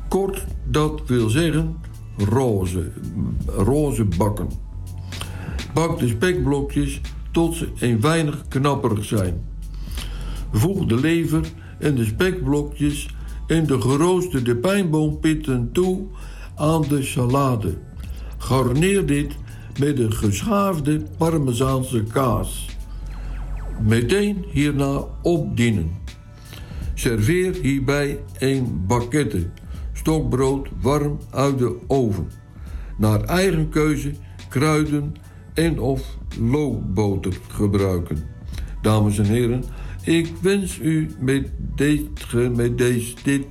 Kort, 0.08 0.46
dat 0.70 1.02
wil 1.06 1.30
zeggen 1.30 1.76
roze. 2.18 2.92
Roze 3.46 4.06
bakken. 4.06 4.48
Bak 5.74 6.00
de 6.00 6.08
spekblokjes 6.08 7.02
tot 7.32 7.56
ze 7.56 7.70
een 7.80 8.02
weinig 8.02 8.48
knapperig 8.48 9.06
zijn. 9.06 9.42
Voeg 10.52 10.86
de 10.86 11.00
lever 11.00 11.42
en 11.84 11.96
de 11.96 12.06
spekblokjes 12.06 13.10
en 13.48 13.66
de 13.66 13.82
geroosterde 13.82 14.56
pijnboompitten 14.56 15.70
toe 15.72 16.06
aan 16.56 16.82
de 16.82 17.04
salade. 17.04 17.78
Garneer 18.38 19.06
dit 19.06 19.36
met 19.80 20.00
een 20.00 20.14
geschaafde 20.14 21.02
parmezaanse 21.18 22.04
kaas. 22.04 22.70
meteen 23.82 24.46
hierna 24.52 25.04
opdienen. 25.22 25.92
Serveer 26.94 27.54
hierbij 27.62 28.20
een 28.40 28.84
bakkette, 28.88 29.50
stokbrood 29.94 30.68
warm 30.82 31.18
uit 31.32 31.58
de 31.58 31.76
oven. 31.88 32.28
Naar 32.98 33.22
eigen 33.22 33.70
keuze 33.70 34.12
kruiden 34.50 35.14
en 35.54 35.80
of 35.80 36.18
loofboter 36.40 37.34
gebruiken. 37.48 38.24
Dames 38.82 39.18
en 39.18 39.26
heren, 39.26 39.64
ik 40.04 40.28
wens 40.42 40.78
u 40.82 41.16
met 41.20 41.48
dit, 41.76 42.02
met 42.56 42.78
deze, 42.78 43.14
dit 43.24 43.46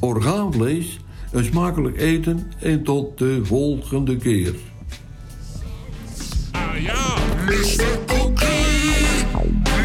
orgaanvlees 0.00 0.98
een 1.32 1.44
smakelijk 1.44 1.96
eten 2.00 2.52
en 2.60 2.82
tot 2.84 3.18
de 3.18 3.40
volgende 3.44 4.16
keer. 4.16 4.54
Ah 6.52 6.80
ja, 6.82 7.14
Mr. 7.46 7.98
Cookie, 8.06 8.94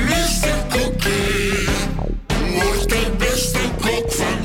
Mr. 0.07 0.65
Cookie, 0.69 1.67
wordt 2.53 2.89
de 2.89 3.11
beste 3.17 3.59
kok 3.81 4.11
van 4.11 4.37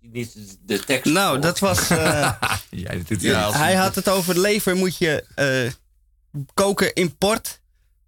Niet 0.00 0.58
de 0.66 0.78
tekst. 0.84 1.12
Nou, 1.12 1.40
dat 1.40 1.58
was. 1.58 1.90
eh, 1.90 2.30
Ja, 2.70 2.94
dit- 3.06 3.22
Ja, 3.22 3.42
als- 3.42 3.54
hij 3.56 3.74
had 3.74 3.94
het 3.94 4.08
over 4.08 4.38
lever 4.40 4.76
moet 4.76 4.96
je 4.96 5.24
eh, 5.34 5.70
koken 6.54 6.94
in 6.94 7.16
port. 7.16 7.60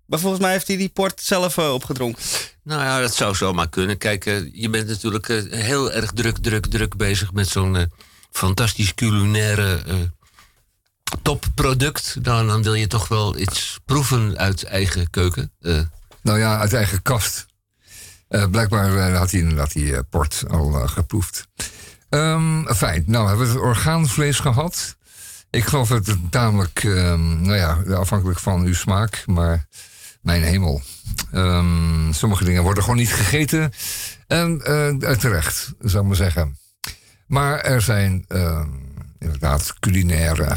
Maar 0.06 0.18
volgens 0.18 0.42
mij 0.42 0.52
heeft 0.52 0.66
hij 0.66 0.76
die 0.76 0.88
port 0.88 1.20
zelf 1.22 1.58
eh, 1.58 1.72
opgedronken. 1.72 2.22
Nou 2.62 2.82
ja, 2.82 3.00
dat 3.00 3.14
zou 3.14 3.34
zomaar 3.34 3.68
kunnen. 3.68 3.98
Kijk, 3.98 4.26
eh, 4.26 4.54
je 4.54 4.70
bent 4.70 4.88
natuurlijk 4.88 5.28
eh, 5.28 5.42
heel 5.60 5.92
erg 5.92 6.12
druk, 6.12 6.38
druk, 6.38 6.66
druk 6.66 6.96
bezig 6.96 7.32
met 7.32 7.48
zo'n 7.48 7.90
fantastisch 8.30 8.94
culinaire 8.94 9.82
eh, 9.86 9.94
topproduct. 11.22 12.16
Nou, 12.22 12.46
dan 12.46 12.62
wil 12.62 12.74
je 12.74 12.86
toch 12.86 13.08
wel 13.08 13.38
iets 13.38 13.80
proeven 13.84 14.38
uit 14.38 14.62
eigen 14.64 15.10
keuken. 15.10 15.52
Eh, 15.60 15.80
Nou 16.22 16.38
ja, 16.38 16.58
uit 16.58 16.72
eigen 16.72 17.02
kast. 17.02 17.46
Eh, 18.28 18.46
blijkbaar 18.50 19.12
had 19.14 19.30
hij 19.30 19.40
inderdaad 19.40 19.72
die 19.72 20.02
port 20.02 20.44
al 20.48 20.72
geproefd. 20.88 21.48
Ehm, 22.08 22.74
fijn, 22.74 23.04
nou 23.06 23.28
hebben 23.28 23.46
we 23.46 23.52
het 23.52 23.62
orgaanvlees 23.62 24.38
gehad. 24.38 24.96
Ik 25.54 25.64
geloof 25.64 25.88
dat 25.88 26.06
het 26.06 26.18
tamelijk, 26.30 26.84
ehm, 26.84 27.42
nou 27.42 27.56
ja, 27.56 27.82
afhankelijk 27.96 28.38
van 28.38 28.64
uw 28.64 28.74
smaak, 28.74 29.22
maar 29.26 29.66
mijn 30.20 30.42
hemel. 30.42 30.82
Ehm, 31.32 32.12
sommige 32.12 32.44
dingen 32.44 32.62
worden 32.62 32.82
gewoon 32.82 32.98
niet 32.98 33.12
gegeten. 33.12 33.72
En 34.26 34.60
eh, 34.60 35.10
terecht, 35.16 35.72
zou 35.78 36.02
ik 36.02 36.08
maar 36.08 36.16
zeggen. 36.16 36.58
Maar 37.26 37.60
er 37.60 37.82
zijn 37.82 38.24
ehm, 38.28 38.68
inderdaad 39.18 39.74
culinaire 39.80 40.56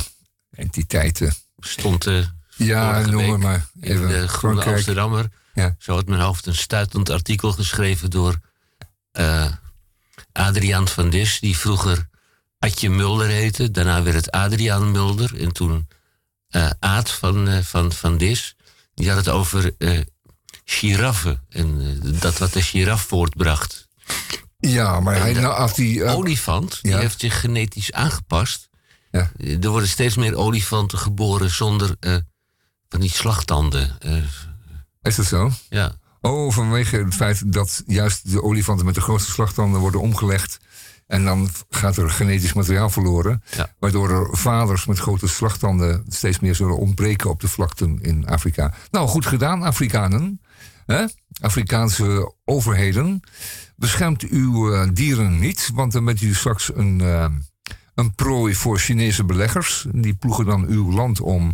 entiteiten. 0.51 1.33
stond 1.59 2.07
eh 2.07 2.25
Ja, 2.55 2.99
noem 3.05 3.27
maar 3.27 3.39
maar. 3.39 3.65
in 3.79 3.91
Even 3.91 4.07
de 4.07 4.13
Groene 4.13 4.27
Frankrijk. 4.27 4.75
Amsterdammer. 4.75 5.29
Ja. 5.53 5.75
Zo 5.79 5.93
had 5.93 6.07
mijn 6.07 6.21
hoofd 6.21 6.45
een 6.45 6.55
stuitend 6.55 7.09
artikel 7.09 7.51
geschreven 7.51 8.09
door 8.09 8.39
eh, 9.11 9.51
Adriaan 10.31 10.87
van 10.87 11.09
Dis, 11.09 11.39
die 11.39 11.57
vroeger 11.57 12.07
Adje 12.59 12.89
Mulder 12.89 13.27
heette. 13.27 13.71
Daarna 13.71 14.03
werd 14.03 14.15
het 14.15 14.31
Adriaan 14.31 14.91
Mulder. 14.91 15.41
En 15.41 15.51
toen 15.53 15.87
eh 16.47 16.69
Aad 16.79 17.11
van, 17.11 17.47
eh, 17.47 17.59
van, 17.59 17.91
van 17.91 18.17
Dis, 18.17 18.55
die 18.93 19.07
had 19.07 19.17
het 19.17 19.29
over 19.29 19.75
eh 19.77 19.99
giraffen. 20.65 21.45
En 21.49 21.99
dat 22.19 22.37
wat 22.37 22.53
de 22.53 22.61
giraf 22.61 23.01
voortbracht. 23.01 23.87
Ja, 24.59 24.99
maar 24.99 25.19
hij, 25.19 25.33
nou, 25.33 25.71
die, 25.75 26.03
olifant, 26.03 26.81
die 26.81 26.95
heeft 26.95 27.19
zich 27.19 27.39
genetisch 27.39 27.91
aangepast. 27.91 28.69
Ja. 29.11 29.31
Er 29.37 29.69
worden 29.69 29.89
steeds 29.89 30.15
meer 30.15 30.35
olifanten 30.35 30.97
geboren 30.97 31.49
zonder 31.49 31.95
van 32.89 32.99
die 32.99 33.09
slagtanden. 33.09 33.97
Is 35.01 35.15
dat 35.15 35.25
zo? 35.25 35.51
ja. 35.69 35.95
Oh, 36.21 36.51
vanwege 36.51 36.97
het 36.97 37.15
feit 37.15 37.53
dat 37.53 37.83
juist 37.85 38.31
de 38.31 38.43
olifanten 38.43 38.85
met 38.85 38.95
de 38.95 39.01
grootste 39.01 39.31
slagtanden 39.31 39.79
worden 39.79 40.01
omgelegd. 40.01 40.57
En 41.07 41.23
dan 41.25 41.49
gaat 41.69 41.97
er 41.97 42.09
genetisch 42.09 42.53
materiaal 42.53 42.89
verloren. 42.89 43.43
Ja. 43.55 43.73
Waardoor 43.79 44.09
er 44.11 44.37
vaders 44.37 44.85
met 44.85 44.99
grote 44.99 45.27
slagtanden 45.27 46.05
steeds 46.07 46.39
meer 46.39 46.55
zullen 46.55 46.77
ontbreken 46.77 47.29
op 47.29 47.39
de 47.41 47.47
vlakten 47.47 47.99
in 48.01 48.27
Afrika. 48.27 48.73
Nou, 48.91 49.07
goed 49.07 49.25
gedaan, 49.25 49.63
Afrikanen. 49.63 50.41
Afrikaanse 51.41 52.33
overheden. 52.45 53.19
Beschermt 53.75 54.23
uw 54.23 54.73
eh, 54.73 54.89
dieren 54.93 55.39
niet, 55.39 55.69
want 55.73 55.91
dan 55.91 56.05
bent 56.05 56.21
u 56.21 56.33
straks 56.33 56.71
een, 56.75 57.01
eh, 57.01 57.25
een 57.95 58.15
prooi 58.15 58.55
voor 58.55 58.79
Chinese 58.79 59.23
beleggers. 59.23 59.85
Die 59.91 60.13
ploegen 60.13 60.45
dan 60.45 60.65
uw 60.67 60.91
land 60.91 61.21
om, 61.21 61.51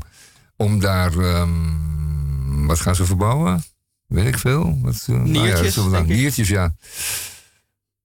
om 0.56 0.80
daar. 0.80 1.18
ehm, 1.18 2.66
wat 2.66 2.80
gaan 2.80 2.96
ze 2.96 3.06
verbouwen? 3.06 3.64
Weet 4.08 4.28
ik 4.28 4.38
veel. 4.38 4.80
Wat, 4.82 5.06
eh, 5.10 5.16
nou 5.16 5.28
ja, 5.34 5.42
Niertjes, 5.44 5.76
dan- 5.76 5.96
ik. 5.96 6.06
Niertjes, 6.08 6.48
ja. 6.48 6.76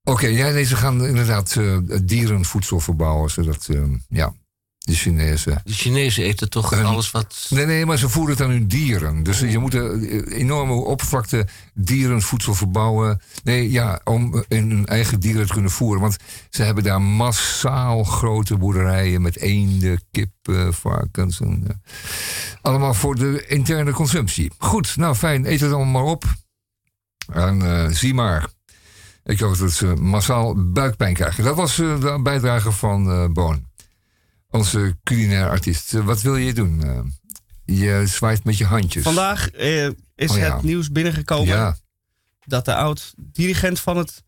Oké, 0.08 0.26
ja, 0.26 0.50
nee, 0.50 0.64
ze 0.64 0.76
gaan 0.76 1.06
inderdaad 1.06 1.56
eh, 1.56 1.76
dierenvoedsel 2.02 2.80
verbouwen, 2.80 3.30
zodat, 3.30 3.66
eh, 3.70 3.82
ja, 4.08 4.34
de 4.78 4.94
Chinezen... 4.94 5.60
De 5.64 5.72
Chinezen 5.72 6.24
eten 6.24 6.50
toch 6.50 6.72
alles 6.72 7.10
wat. 7.10 7.46
Nee, 7.50 7.66
nee, 7.66 7.86
maar 7.86 7.98
ze 7.98 8.08
voeren 8.08 8.34
het 8.34 8.44
aan 8.44 8.50
hun 8.50 8.66
dieren. 8.66 9.22
Dus 9.22 9.38
je 9.38 9.58
moet 9.58 9.74
een 9.74 10.24
enorme 10.28 10.72
oppervlakte 10.72 11.46
dierenvoedsel 11.74 12.54
verbouwen. 12.54 13.20
Nee, 13.44 13.70
ja, 13.70 14.00
om 14.04 14.44
in 14.48 14.70
hun 14.70 14.86
eigen 14.86 15.20
dieren 15.20 15.46
te 15.46 15.52
kunnen 15.52 15.70
voeren. 15.70 16.00
Want 16.00 16.16
ze 16.50 16.62
hebben 16.62 16.84
daar 16.84 17.02
massaal 17.02 18.04
grote 18.04 18.56
boerderijen 18.56 19.22
met 19.22 19.36
eenden, 19.36 20.00
kippen, 20.10 20.74
varkens. 20.74 21.40
En, 21.40 21.64
eh, 21.68 21.74
allemaal 22.62 22.94
voor 22.94 23.14
de 23.14 23.46
interne 23.46 23.92
consumptie. 23.92 24.52
Goed, 24.58 24.96
nou 24.96 25.14
fijn, 25.14 25.46
eet 25.46 25.60
het 25.60 25.72
allemaal 25.72 26.02
maar 26.02 26.12
op. 26.12 26.24
En 27.32 27.62
eh, 27.62 27.90
zie 27.90 28.14
maar. 28.14 28.56
Ik 29.28 29.40
hoop 29.40 29.58
dat 29.58 29.72
ze 29.72 29.86
massaal 29.86 30.72
buikpijn 30.72 31.14
krijgen. 31.14 31.44
Dat 31.44 31.56
was 31.56 31.78
eh, 31.78 32.00
de 32.00 32.20
bijdrage 32.22 32.72
van 32.72 33.10
eh, 33.10 33.26
Boon. 33.26 33.66
Onze 34.50 34.96
culinair 35.02 35.48
artiest. 35.48 35.94
Eh, 35.94 36.04
wat 36.04 36.20
wil 36.22 36.36
je 36.36 36.52
doen? 36.52 36.82
Je 37.64 38.02
zwaait 38.06 38.44
met 38.44 38.58
je 38.58 38.64
handjes. 38.64 39.02
Vandaag 39.02 39.50
eh, 39.50 39.86
is 40.14 40.30
Oh 40.30 40.36
ja. 40.36 40.54
het 40.54 40.62
nieuws 40.62 40.92
binnengekomen 40.92 41.46
Ja, 41.46 41.76
dat 42.44 42.64
de 42.64 42.74
oud-dirigent 42.74 43.80
van 43.80 43.96
het 43.96 44.24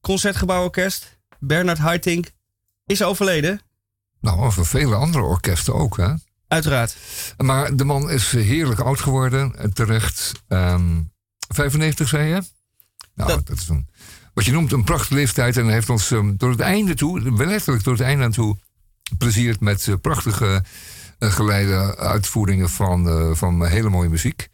Concertgebouworkest, 0.00 1.18
Bernard 1.38 1.78
Haitink, 1.78 2.30
is 2.86 3.02
overleden. 3.02 3.60
nou, 4.20 4.38
of 4.46 4.54
vele 4.68 4.94
andere 4.94 5.24
orkesten 5.24 5.74
ook, 5.74 5.96
hè? 5.96 6.12
Uiteraard. 6.48 6.96
Maar 7.36 7.76
de 7.76 7.84
man 7.84 8.10
is 8.10 8.32
heerlijk 8.32 8.80
oud 8.80 9.00
geworden, 9.00 9.72
terecht. 9.74 10.32
Ehm 10.48 11.00
95, 11.48 12.08
zei 12.08 12.28
je? 12.28 12.42
Nou, 13.20 13.32
dat, 13.36 13.46
Dat- 13.46 13.56
is 13.56 13.68
een, 13.68 13.86
wat 14.34 14.44
je 14.44 14.52
noemt 14.52 14.72
een 14.72 14.84
prachtige 14.84 15.14
leeftijd. 15.14 15.56
En 15.56 15.68
heeft 15.68 15.90
ons 15.90 16.10
ehm, 16.10 16.32
door 16.36 16.50
het 16.50 16.60
einde 16.60 16.94
toe, 16.94 17.20
letterlijk 17.46 17.84
door 17.84 17.92
het 17.94 18.02
einde 18.02 18.24
aan 18.24 18.30
toe, 18.30 18.56
plezierd 19.18 19.60
met 19.60 19.88
eh, 19.88 19.94
prachtige 20.00 20.64
eh, 21.18 21.32
geleide 21.32 21.96
uitvoeringen 21.96 22.70
van, 22.70 23.08
eh, 23.08 23.30
van 23.32 23.66
hele 23.66 23.88
mooie 23.88 24.08
muziek. 24.08 24.48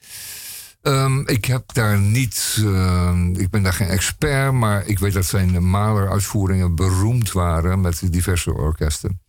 Ehm, 0.83 1.21
ik 1.21 1.45
heb 1.45 1.73
daar 1.73 1.99
niet, 1.99 2.57
ehm, 2.59 3.35
ik 3.35 3.51
ben 3.51 3.63
daar 3.63 3.73
geen 3.73 3.89
expert, 3.89 4.53
maar 4.53 4.87
ik 4.87 4.99
weet 4.99 5.13
dat 5.13 5.25
zijn 5.25 5.69
Mahler-uitvoeringen 5.69 6.75
beroemd 6.75 7.33
waren 7.33 7.81
met 7.81 8.13
diverse 8.13 8.55
orkesten. 8.55 9.21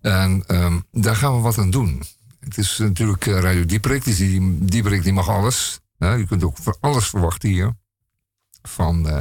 En 0.00 0.44
daar 0.92 1.16
gaan 1.16 1.34
we 1.34 1.40
wat 1.40 1.58
aan 1.58 1.70
doen. 1.70 2.02
Het 2.40 2.58
is 2.58 2.78
natuurlijk 2.78 3.24
Radio 3.24 3.66
Dieperik, 3.66 4.04
dus 4.04 4.16
die, 4.16 4.64
die 4.64 5.12
mag 5.12 5.28
alles. 5.28 5.80
hè. 5.98 6.12
je 6.12 6.26
kunt 6.26 6.44
ook 6.44 6.56
van 6.56 6.76
alles 6.80 7.08
verwachten 7.08 7.48
hier. 7.48 7.72
Van, 8.62 9.08
eh, 9.08 9.20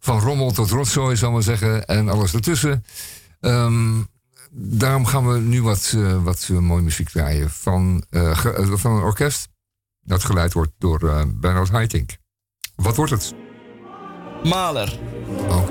van 0.00 0.20
rommel 0.20 0.50
tot 0.52 0.70
rotzooi, 0.70 1.16
zal 1.16 1.28
ik 1.28 1.34
maar 1.34 1.42
zeggen, 1.42 1.86
en 1.86 2.08
alles 2.08 2.34
ertussen. 2.34 2.84
Ehm, 3.40 4.02
daarom 4.52 5.06
gaan 5.06 5.32
we 5.32 5.38
nu 5.38 5.62
wat, 5.62 5.92
eh, 5.96 6.22
wat 6.22 6.48
eh, 6.50 6.58
mooie 6.58 6.82
muziek 6.82 7.08
draaien 7.08 7.50
van, 7.50 8.04
ge- 8.10 8.72
van 8.76 8.92
een 8.96 9.02
orkest 9.02 9.48
dat 10.00 10.24
geleid 10.24 10.52
wordt 10.52 10.72
door 10.78 11.08
eh, 11.08 11.22
Bernard 11.34 11.68
Haitink. 11.70 12.16
Wat 12.74 12.96
wordt 12.96 13.12
het? 13.12 13.34
Maler. 14.44 14.98
Oh. 15.48 15.68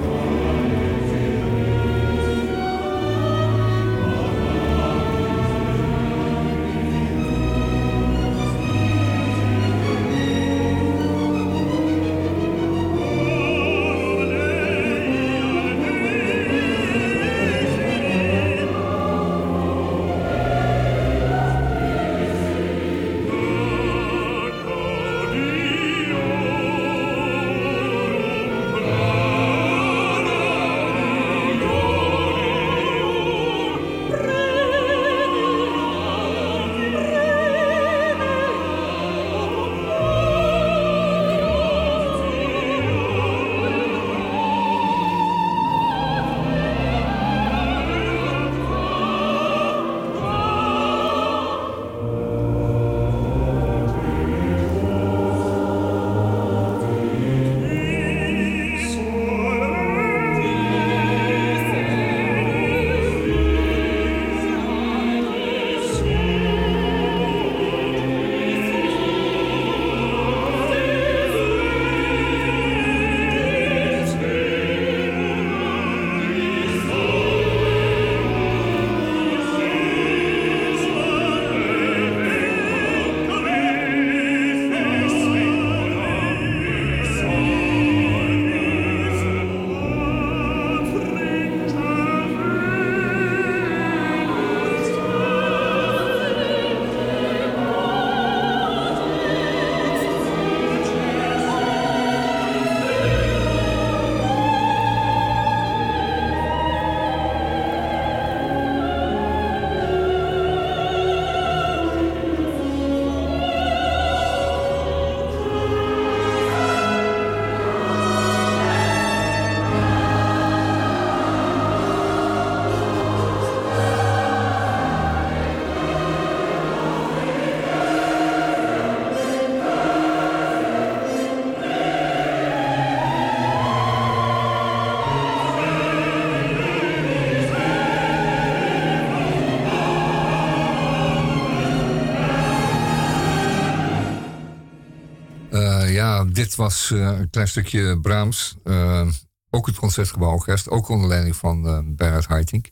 Dit 146.40 146.56
was 146.56 146.92
eh, 146.92 147.00
een 147.00 147.30
klein 147.30 147.48
stukje 147.48 148.00
Brahms. 148.00 148.58
Eh, 148.64 149.08
ook 149.50 149.66
het 149.66 149.76
Concertgebouworkest, 149.76 150.70
ook 150.70 150.90
onder 150.90 151.08
leiding 151.08 151.36
van 151.36 151.68
eh 151.68 151.80
Bernard 151.86 152.26
Haitink. 152.26 152.70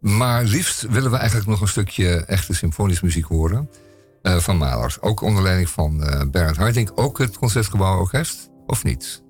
Maar 0.00 0.44
liefst 0.44 0.80
willen 0.90 1.10
we 1.10 1.16
eigenlijk 1.16 1.48
nog 1.48 1.60
een 1.60 1.68
stukje 1.68 2.24
echte 2.24 2.54
symfonische 2.54 3.04
muziek 3.04 3.24
horen. 3.24 3.70
van 4.22 4.56
Mahler. 4.56 4.96
Ook 5.00 5.20
onder 5.20 5.42
leiding 5.42 5.68
van 5.68 6.02
eh 6.02 6.22
Bernard. 6.30 6.96
Ook 6.96 7.18
het 7.18 7.38
Concertgebouworkest, 7.38 8.50
of 8.66 8.84
niet? 8.84 9.22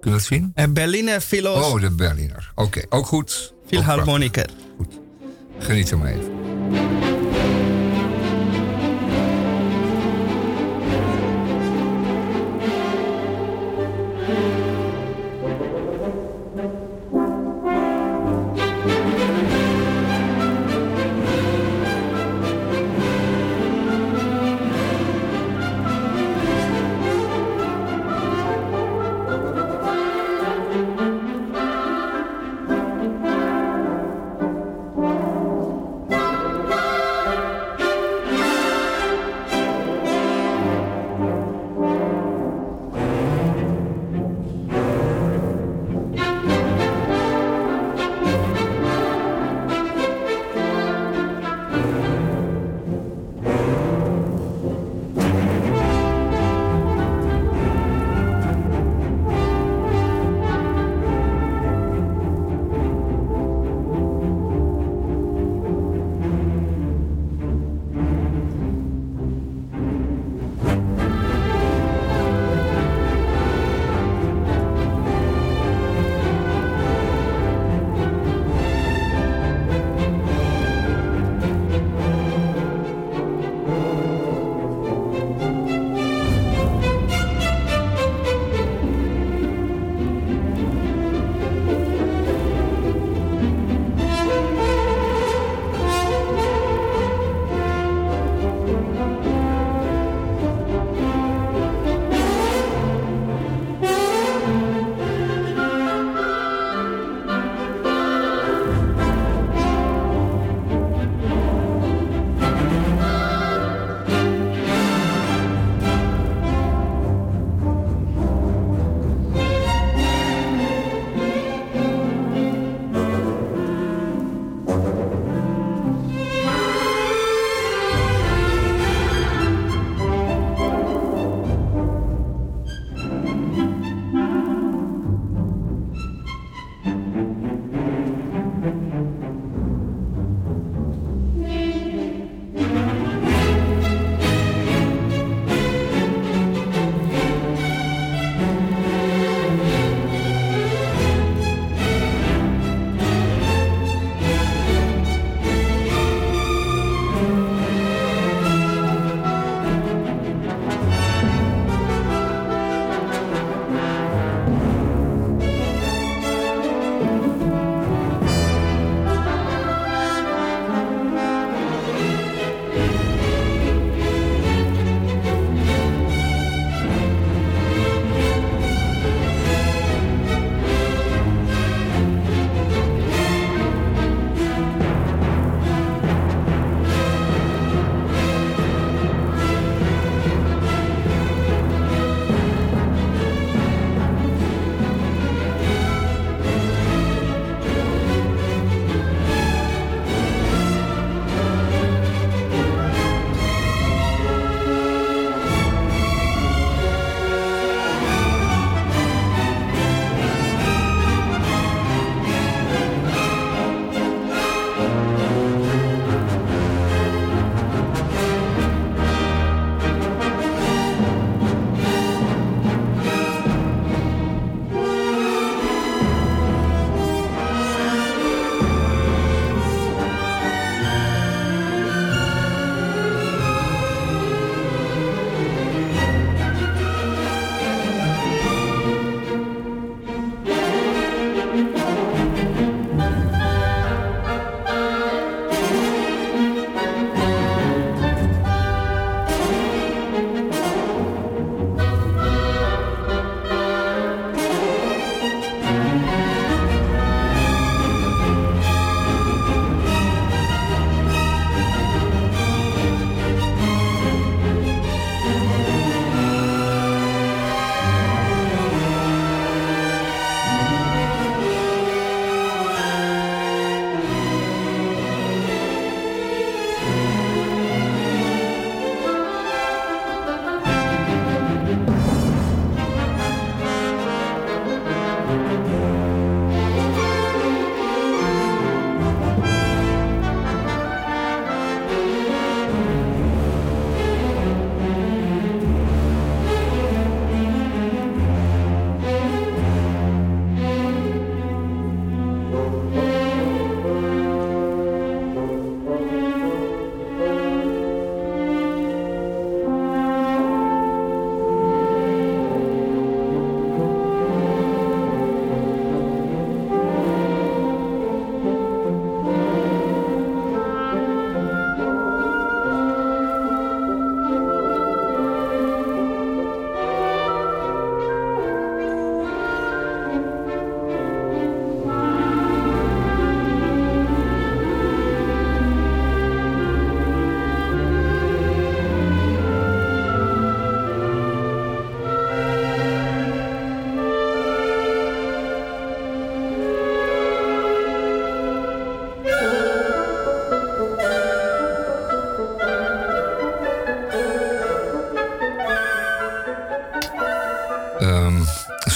Kunnen 0.00 0.20
we 0.20 0.24
het 0.26 0.34
zien? 0.34 0.50
En 0.54 0.72
Berliner 0.72 1.20
Philos 1.20 1.66
Oh, 1.72 1.80
de 1.80 1.90
Berliner. 1.90 2.52
Oké, 2.54 2.82
ook 2.88 3.06
goed. 3.06 3.54
Ook 3.54 3.68
Philharmoniker. 3.68 4.50
prachtig. 4.76 4.98
Geniet 5.58 5.90
er 5.90 5.98
maar 5.98 6.12
even. 6.12 7.09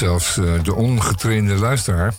Zelfs 0.05 0.37
eh, 0.37 0.63
de 0.63 0.75
ongetrainde 0.75 1.55
luisteraar. 1.55 2.15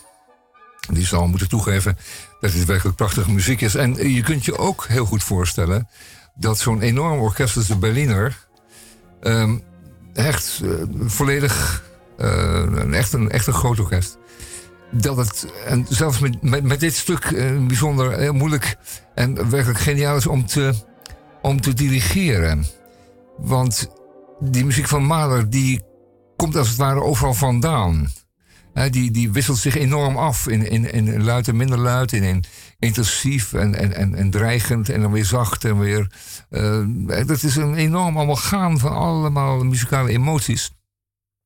Die 0.90 1.06
zal 1.06 1.28
moeten 1.28 1.50
toegeven 1.50 1.98
dat 2.40 2.52
dit 2.52 2.66
werkelijk 2.66 2.98
prachtige 2.98 3.32
muziek 3.32 3.62
is. 3.62 3.76
En 3.76 4.14
je 4.14 4.22
kunt 4.22 4.46
je 4.46 4.58
ook 4.58 4.86
heel 4.88 5.06
goed 5.06 5.24
voorstellen 5.24 5.88
dat 6.36 6.60
zo'n 6.60 6.82
enorm 6.82 7.20
orkest 7.20 7.58
als 7.58 7.68
de 7.68 7.78
Berliner. 7.78 8.48
ehm, 9.22 9.58
echt 10.14 10.62
eh, 10.64 10.70
volledig. 11.06 11.84
eh, 12.18 12.94
echt, 12.94 13.14
een, 13.14 13.32
echt 13.32 13.48
een 13.48 13.54
groot 13.54 13.80
orkest. 13.80 14.18
Dat 14.92 15.18
het, 15.18 15.48
en 15.66 15.86
zelfs 15.90 16.20
met, 16.20 16.64
met, 16.64 16.80
dit 16.80 16.96
stuk 16.96 17.30
bijzonder 17.68 18.18
heel 18.18 18.34
moeilijk 18.34 18.76
en 19.16 19.50
werkelijk 19.50 19.80
geniaal 19.80 20.18
is 20.18 20.28
om 20.28 20.46
te, 20.46 20.74
om 21.42 21.62
te 21.62 21.74
dirigeren. 21.74 22.66
Want 23.38 23.90
die 24.40 24.66
muziek 24.66 24.88
van 24.88 25.04
Mahler, 25.04 25.50
die 25.50 25.82
komt 26.36 26.56
als 26.56 26.68
het 26.68 26.78
ware 26.78 27.02
overal 27.02 27.34
vandaan. 27.34 28.12
Die, 28.90 29.12
die 29.12 29.32
wisselt 29.32 29.58
zich 29.58 29.76
enorm 29.76 30.18
af 30.18 30.48
in, 30.48 30.70
in, 30.70 30.92
in 30.92 31.24
luid 31.24 31.48
en 31.48 31.56
minder 31.56 31.78
luid, 31.78 32.12
in, 32.12 32.24
in 32.24 32.44
intensief 32.80 33.54
en, 33.54 33.76
en, 33.76 33.96
en, 33.96 34.16
en 34.16 34.30
dreigend 34.30 34.90
en 34.90 35.02
dan 35.02 35.12
weer 35.12 35.26
zacht 35.26 35.66
en 35.66 35.80
weer. 35.80 36.12
eh, 36.50 37.28
dat 37.28 37.44
is 37.44 37.56
een 37.56 37.76
enorm 37.76 38.18
allemaal 38.18 38.36
gaan 38.36 38.80
van 38.80 38.92
allemaal 38.92 39.64
muzikale 39.64 40.10
emoties. 40.10 40.72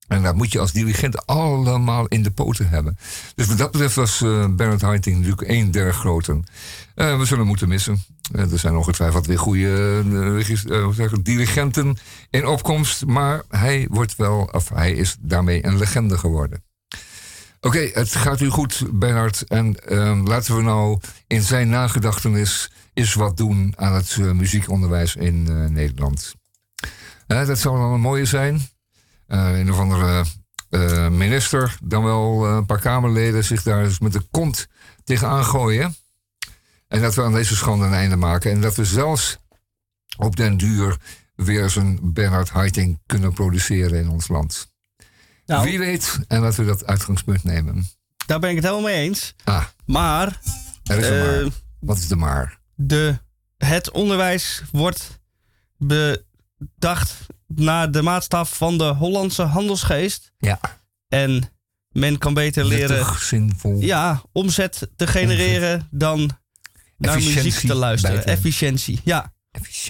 En 0.09 0.23
dat 0.23 0.35
moet 0.35 0.51
je 0.51 0.59
als 0.59 0.71
dirigent 0.71 1.25
allemaal 1.25 2.07
in 2.07 2.23
de 2.23 2.31
poten 2.31 2.69
hebben. 2.69 2.97
Dus 3.35 3.47
wat 3.47 3.57
dat 3.57 3.71
betreft 3.71 3.95
was 3.95 4.21
eh 4.21 4.45
Bernard 4.49 4.81
Haitink 4.81 5.15
natuurlijk 5.15 5.47
één 5.47 5.71
der 5.71 5.93
groten. 5.93 6.43
Eh, 6.95 7.17
we 7.17 7.25
zullen 7.25 7.47
moeten 7.47 7.67
missen. 7.67 8.03
Eh, 8.31 8.51
er 8.51 8.59
zijn 8.59 8.75
ongetwijfeld 8.75 9.25
weer 9.25 9.39
goede 9.39 11.21
dirigenten 11.21 11.97
in 12.29 12.47
opkomst. 12.47 13.05
Maar 13.05 13.43
hij 13.49 13.87
wordt 13.89 14.15
wel, 14.15 14.49
of 14.51 14.69
hij 14.69 14.91
is 14.91 15.17
daarmee 15.19 15.65
een 15.65 15.77
legende 15.77 16.17
geworden. 16.17 16.63
Oké, 17.61 17.89
het 17.93 18.15
gaat 18.15 18.41
u 18.41 18.49
goed, 18.49 18.83
Bernard. 18.91 19.43
En 19.47 19.87
ehm, 19.87 20.27
laten 20.27 20.55
we 20.55 20.61
nou 20.61 20.99
in 21.27 21.41
zijn 21.41 21.69
nagedachtenis 21.69 22.71
eens 22.93 23.13
wat 23.13 23.37
doen 23.37 23.73
aan 23.77 23.93
het 23.93 24.17
muziekonderwijs 24.17 25.15
in 25.15 25.43
Nederland. 25.73 26.35
Dat 27.27 27.59
zou 27.59 27.77
wel 27.77 27.93
een 27.93 28.01
mooie 28.01 28.25
zijn. 28.25 28.61
Eh, 29.29 29.59
een 29.59 29.71
of 29.71 29.79
andere 29.79 30.25
eh, 30.69 31.09
minister, 31.09 31.77
dan 31.83 32.03
wel 32.03 32.45
eh, 32.45 32.55
een 32.55 32.65
paar 32.65 32.79
Kamerleden 32.79 33.43
zich 33.43 33.63
daar 33.63 33.83
eens 33.83 33.99
met 33.99 34.13
de 34.13 34.27
kont 34.31 34.67
tegenaan 35.03 35.45
gooien. 35.45 35.95
En 36.87 37.01
dat 37.01 37.15
we 37.15 37.23
aan 37.23 37.33
deze 37.33 37.55
schande 37.55 37.85
een 37.85 37.93
einde 37.93 38.15
maken. 38.15 38.51
En 38.51 38.61
dat 38.61 38.75
we 38.75 38.85
zelfs 38.85 39.37
op 40.17 40.35
den 40.35 40.57
duur 40.57 40.97
weer 41.35 41.63
eens 41.63 41.75
een 41.75 41.99
Bernard 42.03 42.49
Haitink 42.49 42.99
kunnen 43.05 43.33
produceren 43.33 43.99
in 43.99 44.09
ons 44.09 44.27
land. 44.27 44.71
Nou. 45.45 45.63
Wie 45.63 45.79
weet, 45.79 46.19
en 46.27 46.41
laten 46.41 46.59
we 46.59 46.65
dat 46.65 46.85
uitgangspunt 46.85 47.43
nemen. 47.43 47.87
Daar 48.25 48.39
ben 48.39 48.49
ik 48.49 48.55
het 48.55 48.65
helemaal 48.65 48.85
mee 48.85 49.01
eens. 49.01 49.35
Ah, 49.43 49.65
Maar 49.85 50.39
er 50.83 50.97
is 50.97 51.07
een 51.07 51.43
maar. 51.43 51.51
Wat 51.79 51.97
is 51.97 52.07
de 52.07 52.15
maar? 52.15 52.59
de, 52.75 53.19
het 53.57 53.91
onderwijs 53.91 54.63
wordt 54.71 55.19
bedacht 55.77 57.25
naar 57.55 57.91
de 57.91 58.01
maatstaf 58.01 58.57
van 58.57 58.77
de 58.77 58.83
Hollandse 58.83 59.43
handelsgeest. 59.43 60.31
Ja. 60.37 60.59
En 61.07 61.43
men 61.89 62.17
kan 62.17 62.33
beter 62.33 62.65
leren 62.65 63.19
zinvol. 63.19 63.79
ja, 63.79 64.21
omzet 64.31 64.89
te 64.95 65.07
genereren 65.07 65.87
dan 65.91 66.19
naar 66.97 67.15
Efficiëntie 67.15 67.43
muziek 67.43 67.67
te 67.69 67.75
luisteren. 67.75 68.25
Efficiëntie, 68.25 69.01
ja. 69.03 69.33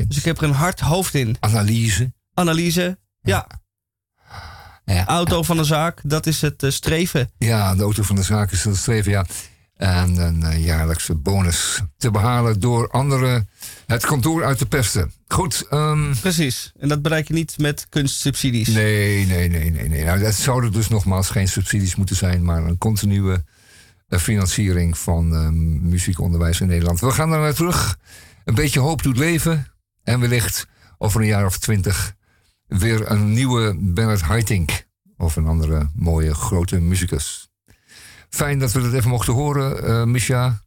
Dus 0.07 0.18
ik 0.18 0.23
heb 0.23 0.38
er 0.38 0.44
een 0.44 0.52
hard 0.52 0.80
hoofd 0.80 1.14
in. 1.14 1.38
Analyse. 1.40 2.14
Analyse, 2.34 2.99
ja. 3.22 3.48
Ja. 4.86 5.06
Auto 5.06 5.44
van 5.44 5.57
de 5.57 5.64
zaak, 5.64 6.02
dat 6.03 6.26
is 6.26 6.41
het 6.41 6.64
eh, 6.64 6.72
streven. 6.72 7.31
Ja, 7.38 7.76
de 7.76 7.84
auto 7.84 8.03
van 8.03 8.15
de 8.15 8.23
zaak 8.23 8.52
is 8.52 8.64
dat 8.64 8.77
streven, 8.77 9.11
ja. 9.11 9.26
En 9.80 10.18
een 10.18 10.43
eh, 10.43 10.65
jaarlijkse 10.65 11.15
bonus 11.15 11.81
te 11.97 12.11
behalen 12.11 12.60
door 12.60 12.89
anderen 12.89 13.49
het 13.85 14.06
kantoor 14.06 14.45
uit 14.45 14.57
te 14.57 14.65
pesten. 14.65 15.11
Goed. 15.27 15.65
ehm, 15.69 16.14
Precies. 16.22 16.72
En 16.80 16.88
dat 16.88 17.01
bereik 17.01 17.27
je 17.27 17.34
niet 17.34 17.57
met 17.57 17.88
kunstsubsidies. 17.89 18.68
Nee, 18.68 19.26
nee, 19.26 19.49
nee, 19.49 19.72
nee. 19.72 19.89
nee. 19.89 20.03
Nou, 20.03 20.19
dat 20.19 20.34
zouden 20.34 20.72
dus 20.72 20.88
nogmaals 20.88 21.30
geen 21.30 21.47
subsidies 21.47 21.95
moeten 21.95 22.15
zijn, 22.15 22.43
maar 22.43 22.64
een 22.64 22.77
continue 22.77 23.43
eh, 24.07 24.19
financiering 24.19 24.97
van 24.97 25.35
ehm, 25.35 25.89
muziekonderwijs 25.89 26.61
in 26.61 26.68
Nederland. 26.68 26.99
We 26.99 27.11
gaan 27.11 27.30
daar 27.30 27.39
naar 27.39 27.53
terug. 27.53 27.97
Een 28.45 28.56
beetje 28.56 28.80
hoop 28.80 29.03
doet 29.03 29.18
leven. 29.18 29.68
En 30.03 30.19
wellicht 30.19 30.68
over 30.97 31.22
een 31.22 31.27
jaar 31.27 31.45
of 31.45 31.57
twintig 31.57 32.14
weer 32.68 33.11
een 33.11 33.34
nieuwe 33.34 33.76
Bernard 33.80 34.22
Haitink. 34.22 34.88
Of 35.18 35.35
een 35.35 35.47
andere 35.47 35.89
mooie 35.95 36.34
grote 36.34 36.80
muzikus. 36.80 37.48
Fijn 38.30 38.60
dat 38.60 38.72
we 38.72 38.81
dat 38.81 38.93
even 38.93 39.10
mochten 39.10 39.34
horen, 39.34 39.84
eh 39.84 40.03
Misha. 40.03 40.61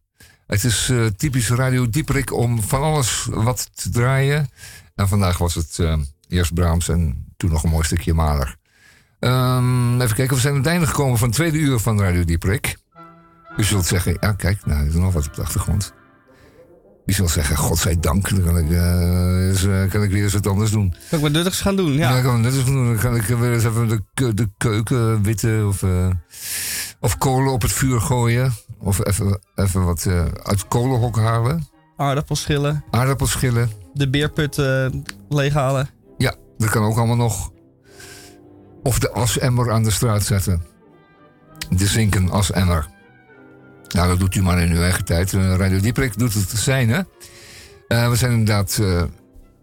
Het 0.46 0.64
is 0.64 0.88
eh, 0.90 1.04
typisch 1.06 1.48
Radio 1.50 1.88
Dieperik 1.88 2.32
om 2.32 2.62
van 2.62 2.82
alles 2.82 3.26
wat 3.30 3.70
te 3.74 3.90
draaien. 3.90 4.48
En 4.94 5.08
vandaag 5.08 5.38
was 5.38 5.54
het 5.54 5.78
eh, 5.78 5.98
eerst 6.28 6.54
Brahms 6.54 6.88
en 6.88 7.26
toen 7.36 7.50
nog 7.50 7.62
een 7.62 7.70
mooi 7.70 7.84
stukje 7.84 8.14
Mahler. 8.14 8.56
Ehm, 9.18 10.00
even 10.00 10.16
kijken, 10.16 10.34
we 10.34 10.40
zijn 10.40 10.52
aan 10.54 10.58
het 10.60 10.68
einde 10.68 10.86
gekomen 10.86 11.18
van 11.18 11.28
het 11.28 11.36
tweede 11.36 11.58
uur 11.58 11.78
van 11.78 12.00
Radio 12.00 12.24
Dieperik. 12.24 12.76
U 13.56 13.64
zult 13.64 13.86
zeggen, 13.86 14.16
ja 14.20 14.32
kijk, 14.32 14.66
nou, 14.66 14.80
er 14.80 14.86
is 14.86 14.94
nog 14.94 15.12
wat 15.12 15.26
op 15.26 15.34
de 15.34 15.42
achtergrond. 15.42 15.92
U 17.06 17.12
zult 17.12 17.30
zeggen, 17.30 17.56
godzijdank, 17.56 18.28
dan 18.30 18.42
kan 18.44 18.58
ik, 18.58 18.70
eens, 18.70 19.62
kan 19.90 20.02
ik 20.02 20.10
weer 20.10 20.22
eens 20.22 20.32
wat 20.32 20.46
anders 20.46 20.70
doen. 20.70 20.90
Kan 21.08 21.18
ik 21.18 21.24
wat 21.24 21.32
nuttigs 21.32 21.60
gaan 21.60 21.76
doen, 21.76 21.92
ja. 21.92 22.16
Ik 22.16 22.22
kan 22.22 22.40
net 22.40 22.54
eens 22.54 22.64
doen. 22.64 22.86
Dan 22.86 22.96
kan 22.98 23.16
ik 23.16 23.22
weer 23.22 23.52
eens 23.52 23.64
even 23.64 23.88
de, 23.88 24.02
ke- 24.14 24.34
de 24.34 24.48
keuken 24.58 25.22
witten 25.22 25.68
of, 25.68 25.82
of 27.02 27.18
kolen 27.18 27.52
op 27.52 27.62
het 27.62 27.72
vuur 27.72 28.00
gooien. 28.00 28.52
Of 28.78 29.06
even, 29.06 29.40
even 29.54 29.84
wat 29.84 30.06
eh, 30.06 30.24
uit 30.42 30.68
kolenhok 30.68 31.16
halen. 31.16 31.66
Aardappelschillen, 31.96 32.84
Aardappelschillen. 32.90 33.70
de 33.92 34.10
beerput 34.10 34.58
eh, 34.58 34.86
leeghalen. 35.28 35.88
Ja, 36.18 36.34
dat 36.58 36.70
kan 36.70 36.84
ook 36.84 36.96
allemaal 36.96 37.16
nog. 37.16 37.50
Of 38.82 38.98
de 38.98 39.14
asemmer 39.14 39.72
aan 39.72 39.82
de 39.82 39.90
straat 39.90 40.22
zetten. 40.22 40.62
De 41.70 41.86
zinken 41.86 42.32
asemmer. 42.32 42.88
Nou, 43.88 44.08
dat 44.08 44.18
doet 44.18 44.34
u 44.34 44.42
maar 44.42 44.62
in 44.62 44.72
uw 44.72 44.82
eigen 44.82 45.04
tijd. 45.04 45.34
Eh, 45.34 45.54
Radio 45.54 45.80
Dieprik 45.80 46.18
doet 46.18 46.34
het 46.34 46.48
zijn, 46.48 46.88
hè? 46.88 47.00
We 48.08 48.16
zijn 48.16 48.32
inderdaad 48.32 48.80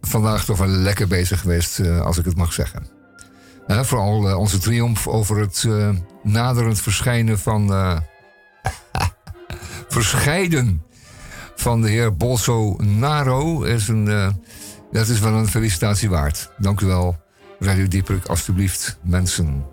vandaag 0.01 0.45
toch 0.45 0.57
wel 0.57 0.67
lekker 0.67 1.07
bezig 1.07 1.39
geweest, 1.39 1.79
als 1.79 2.17
ik 2.17 2.25
het 2.25 2.37
mag 2.37 2.53
zeggen. 2.53 2.98
Vooral 3.69 4.29
eh, 4.29 4.37
onze 4.37 4.57
triomf 4.57 5.07
over 5.07 5.39
het 5.39 5.63
eh, 5.67 5.89
naderend 6.23 6.81
verschijnen 6.81 7.39
van... 7.39 7.73
eh, 7.73 7.97
verscheiden 9.87 10.83
van 11.55 11.81
de 11.81 11.89
heer 11.89 12.15
Bolsonaro 12.15 13.63
is 13.63 13.87
een... 13.87 14.33
dat 14.91 15.07
is 15.07 15.19
wel 15.19 15.33
een 15.33 15.47
felicitatie 15.47 16.09
waard. 16.09 16.51
Dank 16.57 16.81
u 16.81 16.85
wel, 16.85 17.17
Radio 17.59 17.87
Dieprik, 17.87 18.25
alstublieft, 18.25 18.97
mensen. 19.01 19.65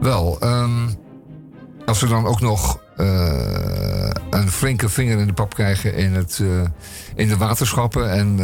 Wel, 0.00 0.40
ehm, 0.40 0.88
als 1.86 2.00
we 2.00 2.06
dan 2.06 2.26
ook 2.26 2.40
nog 2.40 2.80
een 4.30 4.48
flinke 4.48 4.88
vinger 4.88 5.18
in 5.18 5.26
de 5.26 5.32
pap 5.32 5.54
krijgen 5.54 5.94
in, 5.94 6.14
het, 6.14 6.42
in 7.14 7.28
de 7.28 7.36
waterschappen 7.36 8.10
en 8.10 8.38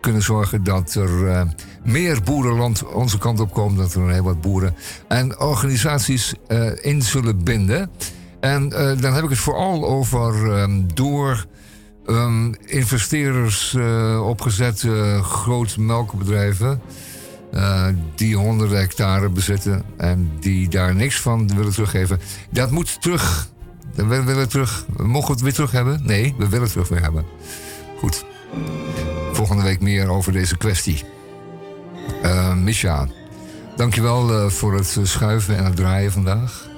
kunnen 0.00 0.22
zorgen 0.22 0.64
dat 0.64 0.94
er 0.94 1.46
meer 1.84 2.22
boerenland 2.22 2.84
onze 2.84 3.18
kant 3.18 3.40
op 3.40 3.52
komt, 3.52 3.76
dat 3.76 3.94
er 3.94 4.02
een 4.02 4.12
heel 4.12 4.22
wat 4.22 4.40
boeren 4.40 4.74
en 5.08 5.40
organisaties 5.40 6.34
eh, 6.46 6.70
in 6.80 7.02
zullen 7.02 7.44
binden. 7.44 7.90
En 8.40 8.72
eh, 8.72 9.00
dan 9.00 9.14
heb 9.14 9.24
ik 9.24 9.30
het 9.30 9.38
vooral 9.38 9.86
over 9.88 10.52
ehm, 10.52 10.80
door 10.94 11.46
ehm, 12.06 12.52
investeerders 12.52 13.74
eh, 13.74 14.26
opgezette 14.28 15.18
grote 15.22 15.80
melkbedrijven. 15.80 16.80
die 18.14 18.36
honderden 18.36 18.78
hectare 18.78 19.28
bezitten 19.28 19.82
en 19.96 20.30
die 20.40 20.68
daar 20.68 20.94
niks 20.94 21.20
van 21.20 21.56
willen 21.56 21.72
teruggeven. 21.72 22.20
Dat 22.50 22.70
moet 22.70 23.02
terug. 23.02 23.48
We 23.94 24.22
willen 24.22 24.48
terug. 24.48 24.86
Mogen 24.96 25.26
we 25.26 25.32
het 25.32 25.40
weer 25.40 25.52
terug 25.52 25.70
hebben? 25.70 26.00
Nee, 26.02 26.34
we 26.38 26.44
willen 26.44 26.62
het 26.62 26.72
terug 26.72 26.88
weer 26.88 27.02
hebben. 27.02 27.24
Goed. 27.98 28.24
Volgende 29.32 29.62
week 29.62 29.80
meer 29.80 30.08
over 30.08 30.32
deze 30.32 30.56
kwestie. 30.56 31.04
Eh 32.22 32.54
Misha, 32.54 33.06
dankjewel 33.76 34.30
eh 34.44 34.50
voor 34.50 34.74
het 34.74 34.96
eh, 34.98 35.04
schuiven 35.04 35.56
en 35.56 35.64
het 35.64 35.76
draaien 35.76 36.12
vandaag. 36.12 36.68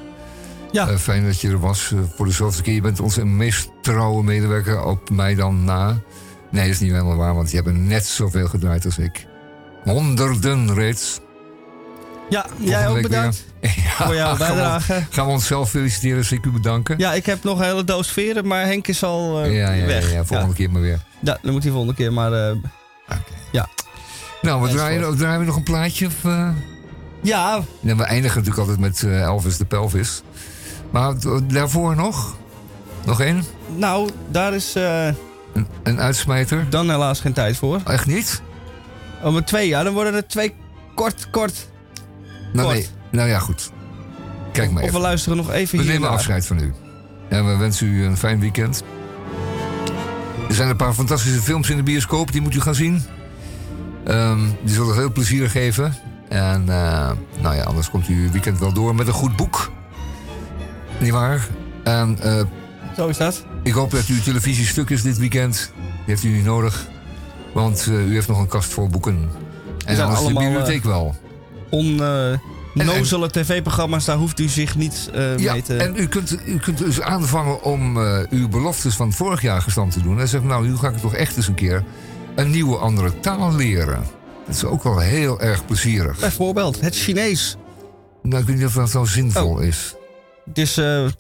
Ja. 0.73 0.99
Fijn 0.99 1.25
dat 1.25 1.41
je 1.41 1.49
er 1.49 1.61
was 1.61 1.93
voor 2.17 2.27
de 2.27 2.33
zoveelste 2.33 2.63
keer. 2.63 2.75
Je 2.75 2.81
bent 2.81 3.01
onze 3.01 3.25
meest 3.25 3.71
trouwe 3.83 4.23
medewerker 4.25 4.85
op 4.85 5.11
mij 5.11 5.35
dan 5.35 5.65
na. 5.65 5.99
Nee, 6.51 6.63
dat 6.63 6.73
is 6.73 6.81
niet 6.81 6.91
helemaal 6.91 7.17
waar, 7.17 7.35
want 7.35 7.51
je 7.51 7.57
hebt 7.57 7.73
net 7.79 8.07
zoveel 8.07 8.47
gedraaid 8.49 8.85
als 8.85 8.99
ik. 8.99 9.27
Honderden 9.85 10.75
reeds. 10.75 11.21
Ja, 12.31 12.47
jij 12.59 12.89
ook 12.89 13.03
bedankt. 13.03 13.45
Ja, 13.61 14.05
voor 14.07 14.15
jouw 14.15 14.27
gaan 14.35 14.39
we- 14.49 14.55
bijdrage. 14.55 15.07
Gaan 15.11 15.27
we 15.27 15.33
onszelf 15.33 15.71
feliciteren, 15.71 16.25
zie 16.25 16.39
ik 16.39 16.45
u 16.45 16.51
bedanken. 16.51 16.99
Ja, 16.99 17.13
ik 17.13 17.27
heb 17.27 17.43
nog 17.43 17.59
een 17.59 17.65
hele 17.65 17.85
doos 17.85 18.11
veren, 18.11 18.47
maar 18.47 18.65
Henk 18.67 18.89
is 18.89 19.03
al 19.03 19.43
eh, 19.43 19.57
ja, 19.57 19.71
ja, 19.73 19.87
weg. 19.87 20.13
ja, 20.13 20.25
volgende 20.25 20.55
keer 20.55 20.71
maar 20.71 20.81
weer. 20.83 21.01
Ja, 21.21 21.39
dan 21.43 21.53
moet 21.53 21.63
hij 21.63 21.73
volgende 21.73 21.95
keer 21.95 22.13
maar... 22.13 22.33
eh, 22.33 22.57
ja. 23.53 23.69
Nou, 24.43 24.63
we 24.63 24.69
draaien, 24.69 25.17
draaien 25.17 25.39
we 25.41 25.47
nog 25.47 25.57
een 25.57 25.63
plaatje? 25.63 26.07
Of, 26.07 26.25
eh? 26.25 26.49
Ja, 27.23 27.61
En 27.85 27.97
we 27.97 28.03
eindigen 28.05 28.39
natuurlijk 28.39 28.69
altijd 28.69 28.79
met 28.79 29.03
eh, 29.03 29.21
Elvis 29.21 29.57
de 29.57 29.65
Pelvis. 29.65 30.23
Maar 30.91 31.15
daarvoor 31.47 31.97
nog? 31.97 32.37
Nog 33.05 33.21
één? 33.21 33.43
nou, 33.77 34.11
daar 34.31 34.55
is 34.55 34.75
eh, 34.75 35.07
Een, 35.53 35.67
een 35.83 36.01
uitsmijter? 36.01 36.67
dan 36.71 36.91
helaas 36.91 37.21
geen 37.21 37.33
tijd 37.33 37.57
voor. 37.57 37.81
Echt 37.85 38.07
niet? 38.07 38.43
Oh, 39.23 39.33
maar 39.33 39.45
twee, 39.45 39.69
ja, 39.69 39.83
dan 39.83 39.93
worden 39.93 40.15
er 40.15 40.27
twee 40.27 40.55
kort, 40.95 41.31
kort. 41.31 41.69
Nou, 42.53 42.67
Kort. 42.67 42.79
nee. 42.79 42.89
nou 43.11 43.29
ja, 43.29 43.39
goed. 43.39 43.71
Kijk 44.53 44.71
maar 44.71 44.77
Of 44.77 44.81
we 44.83 44.87
even. 44.89 45.01
luisteren 45.01 45.37
nog 45.37 45.51
even 45.51 45.79
We 45.79 45.85
nemen 45.85 46.09
afscheid 46.11 46.47
van 46.47 46.59
u. 46.59 46.73
En 47.29 47.47
we 47.47 47.57
wensen 47.57 47.87
u 47.87 48.05
een 48.05 48.17
fijn 48.17 48.41
weekend. 48.41 48.83
Er 50.49 50.55
zijn 50.55 50.69
een 50.69 50.77
paar 50.77 50.95
fantastische 50.95 51.41
films 51.41 51.71
in 51.71 51.77
de 51.77 51.83
bioscoop, 51.83 52.33
die 52.33 52.41
moet 52.41 52.55
u 52.55 52.61
gaan 52.61 52.75
zien. 52.75 53.03
Ehm, 54.05 54.41
die 54.63 54.75
zullen 54.75 54.95
heel 54.95 55.13
plezier 55.13 55.51
geven. 55.51 55.95
En 56.29 56.69
eh, 56.69 57.11
nou 57.41 57.55
ja, 57.57 57.63
anders 57.63 57.91
komt 57.91 58.09
u 58.09 58.25
uw 58.25 58.31
weekend 58.31 58.59
wel 58.59 58.73
door 58.73 58.95
met 58.95 59.07
een 59.07 59.13
goed 59.13 59.37
boek. 59.37 59.71
Niet 61.01 61.11
waar? 61.11 61.49
En 61.85 62.19
eh, 62.21 62.41
Zo 62.97 63.09
is 63.09 63.17
dat. 63.17 63.45
ik 63.63 63.73
hoop 63.73 63.91
dat 63.91 64.07
uw 64.07 64.21
televisie 64.21 64.67
stuk 64.67 64.91
is 64.91 65.03
dit 65.03 65.19
weekend. 65.19 65.73
Die 65.77 66.05
heeft 66.05 66.23
u 66.23 66.29
niet 66.29 66.45
nodig. 66.45 66.87
Want 67.55 67.87
eh, 67.89 68.09
u 68.09 68.13
heeft 68.15 68.29
nog 68.29 68.39
een 68.39 68.47
kast 68.47 68.73
vol 68.73 68.89
boeken. 68.89 69.31
En 69.87 69.97
dan 69.97 70.13
is 70.13 70.19
de 70.19 70.27
bibliotheek 70.27 70.85
wel. 70.85 71.15
Onnozele 71.71 73.31
tv-programma's, 73.31 74.05
daar 74.05 74.17
hoeft 74.17 74.41
u 74.41 74.49
zich 74.49 74.77
niet 74.77 75.11
Ja, 75.37 75.53
mee 75.53 75.63
te... 75.63 75.77
en 75.77 75.97
u 75.97 76.07
kunt, 76.07 76.39
u 76.47 76.59
kunt 76.59 76.79
dus 76.79 77.01
aanvangen 77.01 77.63
om 77.63 77.97
uw 78.31 78.49
beloftes 78.49 78.95
van 78.95 79.13
vorig 79.13 79.43
jaar 79.43 79.63
gestand 79.63 79.93
te 79.93 80.03
doen. 80.03 80.21
En 80.21 80.29
zeggen, 80.29 80.49
nou, 80.49 80.67
nu 80.67 80.77
ga 80.77 80.89
ik 80.89 80.97
toch 80.97 81.15
echt 81.15 81.37
eens 81.37 81.49
een 81.49 81.55
keer 81.55 81.85
een 82.35 82.51
nieuwe 82.51 82.77
andere 82.77 83.21
taal 83.21 83.55
leren. 83.55 84.03
Dat 84.47 84.55
is 84.55 84.65
ook 84.65 84.83
wel 84.83 84.99
heel 84.99 85.41
erg 85.41 85.65
plezierig. 85.67 86.19
Bijvoorbeeld, 86.19 86.81
het 86.81 86.97
Chinees. 86.97 87.57
Nou, 88.23 88.41
ik 88.41 88.47
weet 88.49 88.57
niet 88.57 88.67
of 88.67 88.75
dat 88.75 88.91
zo 88.91 89.05
zinvol 89.05 89.51
Oh. 89.55 89.63
is. 89.63 89.95
Het 90.45 90.59
is 90.59 90.77
eh, 90.77 91.05
eh, 91.05 91.13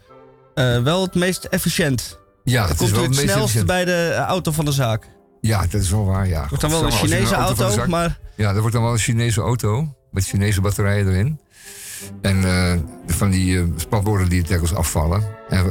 wel 0.82 1.02
het 1.02 1.14
meest 1.14 1.44
efficiënt. 1.44 2.18
Ja, 2.44 2.62
het 2.62 2.70
is 2.72 2.76
komt 2.78 2.90
u 2.90 2.94
wel 2.94 3.02
het 3.02 3.16
het 3.16 3.30
snelst 3.30 3.66
bij 3.66 3.84
de 3.84 4.14
auto 4.26 4.52
van 4.52 4.64
de 4.64 4.72
zaak. 4.72 5.08
Ja, 5.40 5.60
dat 5.60 5.80
is 5.80 5.90
wel 5.90 6.04
waar, 6.04 6.28
ja. 6.28 6.40
Het 6.40 6.48
wordt 6.48 6.62
dan 6.62 6.70
wel 6.70 6.84
een 6.84 6.92
Chinese 6.92 7.34
auto, 7.34 7.70
zak- 7.70 7.86
maar 7.88 8.18
Ja, 8.36 8.52
dat 8.52 8.58
wordt 8.60 8.74
dan 8.74 8.82
wel 8.84 8.92
een 8.92 8.98
Chinese 8.98 9.40
auto. 9.40 9.94
Met 10.10 10.24
Chinese 10.24 10.60
batterijen 10.60 11.08
erin. 11.08 11.40
En 12.22 12.44
eh, 12.44 12.72
van 13.06 13.30
die 13.30 13.58
eh, 13.58 13.64
spatborden 13.76 14.28
die 14.28 14.42
telkens 14.42 14.74
afvallen. 14.74 15.24
En 15.48 15.64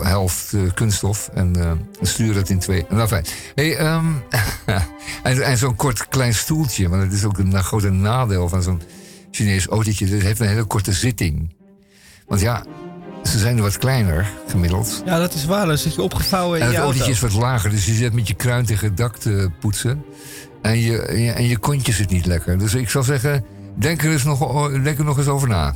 helft 0.00 0.52
eh, 0.52 0.60
kunststof. 0.74 1.30
En 1.34 1.56
eh 1.56 1.72
stuur 2.00 2.34
het 2.34 2.50
in 2.50 2.58
twee. 2.58 2.86
Nou, 2.88 3.08
fijn. 3.08 3.24
Hey, 3.54 3.76
ehm, 3.76 4.06
en 5.22 5.42
en 5.42 5.58
zo'n 5.58 5.76
kort 5.76 6.08
klein 6.08 6.34
stoeltje. 6.34 6.88
Want 6.88 7.02
het 7.02 7.12
is 7.12 7.24
ook 7.24 7.38
een 7.38 7.62
grote 7.62 7.90
nadeel 7.90 8.48
van 8.48 8.62
zo'n 8.62 8.82
Chinees 9.30 9.66
autootje. 9.66 10.06
Het 10.06 10.22
heeft 10.22 10.40
een 10.40 10.48
hele 10.48 10.64
korte 10.64 10.92
zitting. 10.92 11.54
Want 12.26 12.40
ja, 12.40 12.64
ze 13.22 13.38
zijn 13.38 13.60
wat 13.60 13.78
kleiner 13.78 14.30
gemiddeld. 14.48 15.02
ja, 15.04 15.18
dat 15.18 15.34
is 15.34 15.44
waar. 15.44 15.66
Dan 15.66 15.78
zit 15.78 15.94
je 15.94 16.02
opgevouwen 16.02 16.58
in 16.58 16.64
En 16.64 16.70
je 16.70 16.74
het 16.74 16.84
auto. 16.84 16.98
autootje 16.98 17.26
is 17.26 17.34
wat 17.34 17.42
lager, 17.42 17.70
dus 17.70 17.86
je 17.86 17.92
zit 17.92 18.12
met 18.12 18.28
je 18.28 18.34
kruin 18.34 18.64
tegen 18.64 18.86
het 18.86 18.96
dak 18.96 19.16
te 19.16 19.50
poetsen. 19.60 20.04
En 20.62 20.78
je, 20.78 21.02
en 21.02 21.20
je, 21.20 21.32
en 21.32 21.44
je 21.44 21.58
kontje 21.58 21.92
zit 21.92 22.10
niet 22.10 22.26
lekker. 22.26 22.58
Dus 22.58 22.74
ik 22.74 22.88
zou 22.90 23.04
zeggen, 23.04 23.44
denk 23.78 24.02
er, 24.02 24.12
eens 24.12 24.24
nog, 24.24 24.70
denk 24.82 24.98
er 24.98 25.04
nog 25.04 25.18
eens 25.18 25.26
over 25.26 25.48
na. 25.48 25.74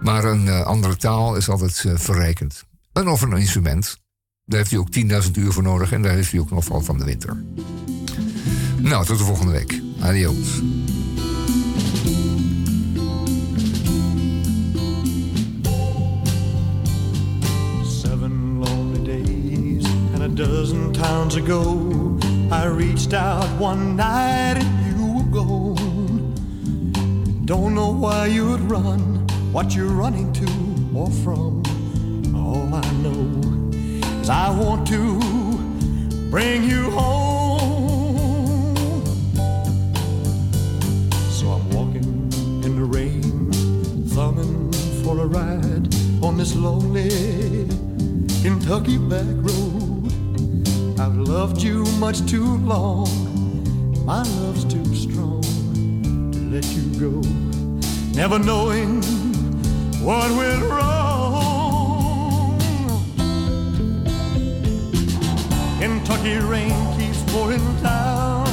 Maar 0.00 0.24
een 0.24 0.48
eh, 0.48 0.60
andere 0.60 0.96
taal 0.96 1.36
is 1.36 1.48
altijd 1.48 1.84
eh, 1.86 1.92
verrijkend. 1.96 2.64
En 2.92 3.08
of 3.08 3.22
een 3.22 3.32
instrument. 3.32 3.98
Daar 4.44 4.58
heeft 4.58 4.72
u 4.72 4.76
ook 4.76 4.88
10.000 5.24 5.30
uur 5.38 5.52
voor 5.52 5.62
nodig 5.62 5.92
en 5.92 6.02
daar 6.02 6.14
heeft 6.14 6.32
u 6.32 6.38
ook 6.38 6.50
nog 6.50 6.64
van 6.64 6.84
van 6.84 6.98
de 6.98 7.04
winter. 7.04 7.44
Nou, 8.78 9.04
tot 9.04 9.18
de 9.18 9.24
volgende 9.24 9.52
week. 9.52 9.80
Adios. 10.00 10.60
Seven 17.84 18.58
lonely 18.58 19.02
days 19.02 19.84
and 20.14 20.22
a 20.22 20.28
dozen 20.28 20.92
towns 20.92 21.36
ago, 21.36 21.90
I 22.50 22.66
reached 22.66 23.12
out 23.12 23.46
one 23.60 23.94
night 23.94 24.56
and 24.56 24.96
you 24.96 25.14
were 25.14 25.30
gone. 25.32 26.34
Don't 27.44 27.72
know 27.74 28.00
why 28.00 28.34
you'd 28.34 28.70
run, 28.70 29.26
what 29.52 29.72
you're 29.72 29.94
running 29.94 30.32
to 30.32 30.46
or 30.94 31.10
from. 31.10 31.69
All 32.50 32.74
I 32.74 32.90
know 32.94 33.30
is 34.20 34.28
I 34.28 34.50
want 34.50 34.84
to 34.88 35.20
bring 36.30 36.64
you 36.64 36.90
home. 36.90 38.74
So 41.30 41.46
I'm 41.46 41.70
walking 41.70 42.32
in 42.64 42.74
the 42.74 42.82
rain, 42.82 43.52
thumbing 44.08 44.72
for 45.04 45.20
a 45.20 45.26
ride 45.26 45.94
on 46.24 46.36
this 46.36 46.56
lonely 46.56 47.68
Kentucky 48.42 48.98
back 48.98 49.30
road. 49.46 50.10
I've 50.98 51.16
loved 51.16 51.62
you 51.62 51.84
much 52.00 52.26
too 52.28 52.56
long. 52.66 53.06
My 54.04 54.24
love's 54.40 54.64
too 54.64 54.92
strong 54.96 55.40
to 56.32 56.38
let 56.50 56.66
you 56.74 56.82
go. 56.98 57.20
Never 58.12 58.40
knowing 58.40 59.02
what 60.02 60.28
went 60.32 60.62
wrong. 60.64 61.19
Kentucky 65.80 66.36
rain 66.36 66.76
keeps 66.98 67.22
pouring 67.32 67.64
down. 67.82 68.46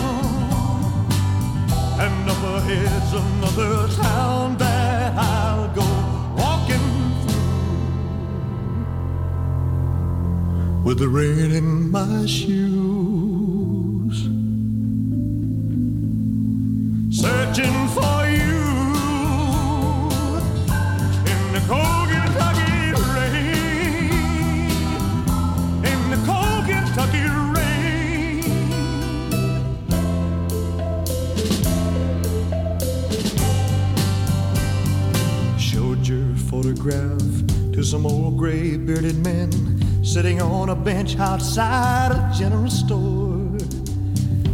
And 1.99 2.29
up 2.29 2.41
ahead's 2.55 3.11
another 3.11 3.89
town 4.01 4.57
that 4.59 5.13
I'll 5.13 5.67
go 5.75 5.85
walking 6.37 6.87
through 7.23 7.65
with 10.85 10.99
the 10.99 11.09
rain 11.09 11.51
in 11.51 11.91
my 11.91 12.25
shoes. 12.25 14.17
Searching 17.11 17.76
to 36.87 37.83
some 37.83 38.05
old 38.05 38.37
gray 38.37 38.77
bearded 38.77 39.17
men 39.17 39.51
sitting 40.05 40.41
on 40.41 40.69
a 40.69 40.75
bench 40.75 41.17
outside 41.17 42.11
a 42.11 42.33
general 42.37 42.69
store. 42.69 43.57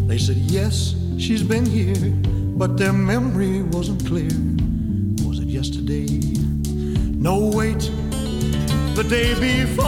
They 0.08 0.18
said, 0.18 0.38
Yes, 0.38 0.96
she's 1.20 1.44
been 1.44 1.66
here, 1.66 2.12
but 2.58 2.76
their 2.76 2.92
memory 2.92 3.62
wasn't 3.62 4.06
clear. 4.08 4.32
Was 5.28 5.40
it 5.40 5.48
yesterday? 5.48 6.08
No, 7.14 7.52
wait, 7.54 7.92
the 8.96 9.06
day 9.08 9.36
before. 9.40 9.86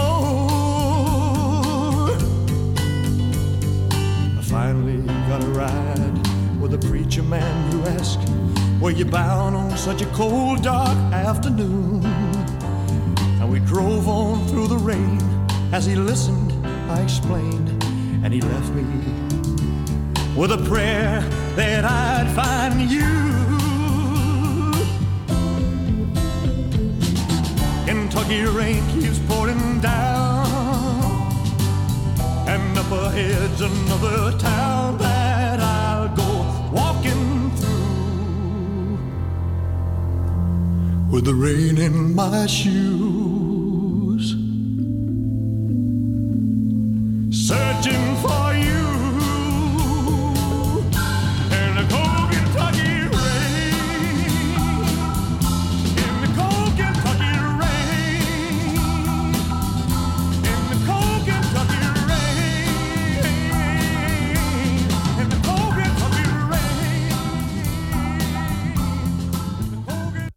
I 4.38 4.42
finally 4.44 5.02
got 5.28 5.44
a 5.44 5.48
ride 5.48 6.62
with 6.62 6.76
a 6.76 6.80
preacher 6.88 7.24
man 7.24 7.72
who 7.72 7.84
asked, 7.86 8.30
Were 8.80 8.92
you 8.92 9.06
bound 9.06 9.56
on 9.56 9.76
such 9.78 10.04
a 10.04 10.06
cold, 10.08 10.62
dark 10.62 10.96
afternoon? 11.12 12.35
Drove 13.76 14.07
on 14.07 14.47
through 14.47 14.69
the 14.69 14.77
rain. 14.77 15.19
As 15.73 15.85
he 15.85 15.95
listened, 15.95 16.53
I 16.89 17.02
explained, 17.02 17.84
and 18.23 18.34
he 18.34 18.39
left 18.39 18.69
me 18.69 18.85
with 20.34 20.53
a 20.53 20.57
prayer 20.69 21.19
that 21.57 21.84
I'd 21.84 22.31
find 22.34 22.89
you. 22.89 23.03
Kentucky 27.85 28.45
rain 28.45 28.81
keeps 28.93 29.19
pouring 29.27 29.81
down, 29.81 30.47
and 32.47 32.77
up 32.77 32.89
ahead's 32.89 33.60
another 33.60 34.38
town 34.38 34.97
that 34.99 35.60
I'll 35.60 36.15
go 36.15 36.72
walking 36.72 37.52
through 37.57 38.99
with 41.11 41.26
the 41.26 41.35
rain 41.35 41.77
in 41.77 42.15
my 42.15 42.45
shoes, 42.45 43.05
virgin 47.86 48.16
for 48.16 48.45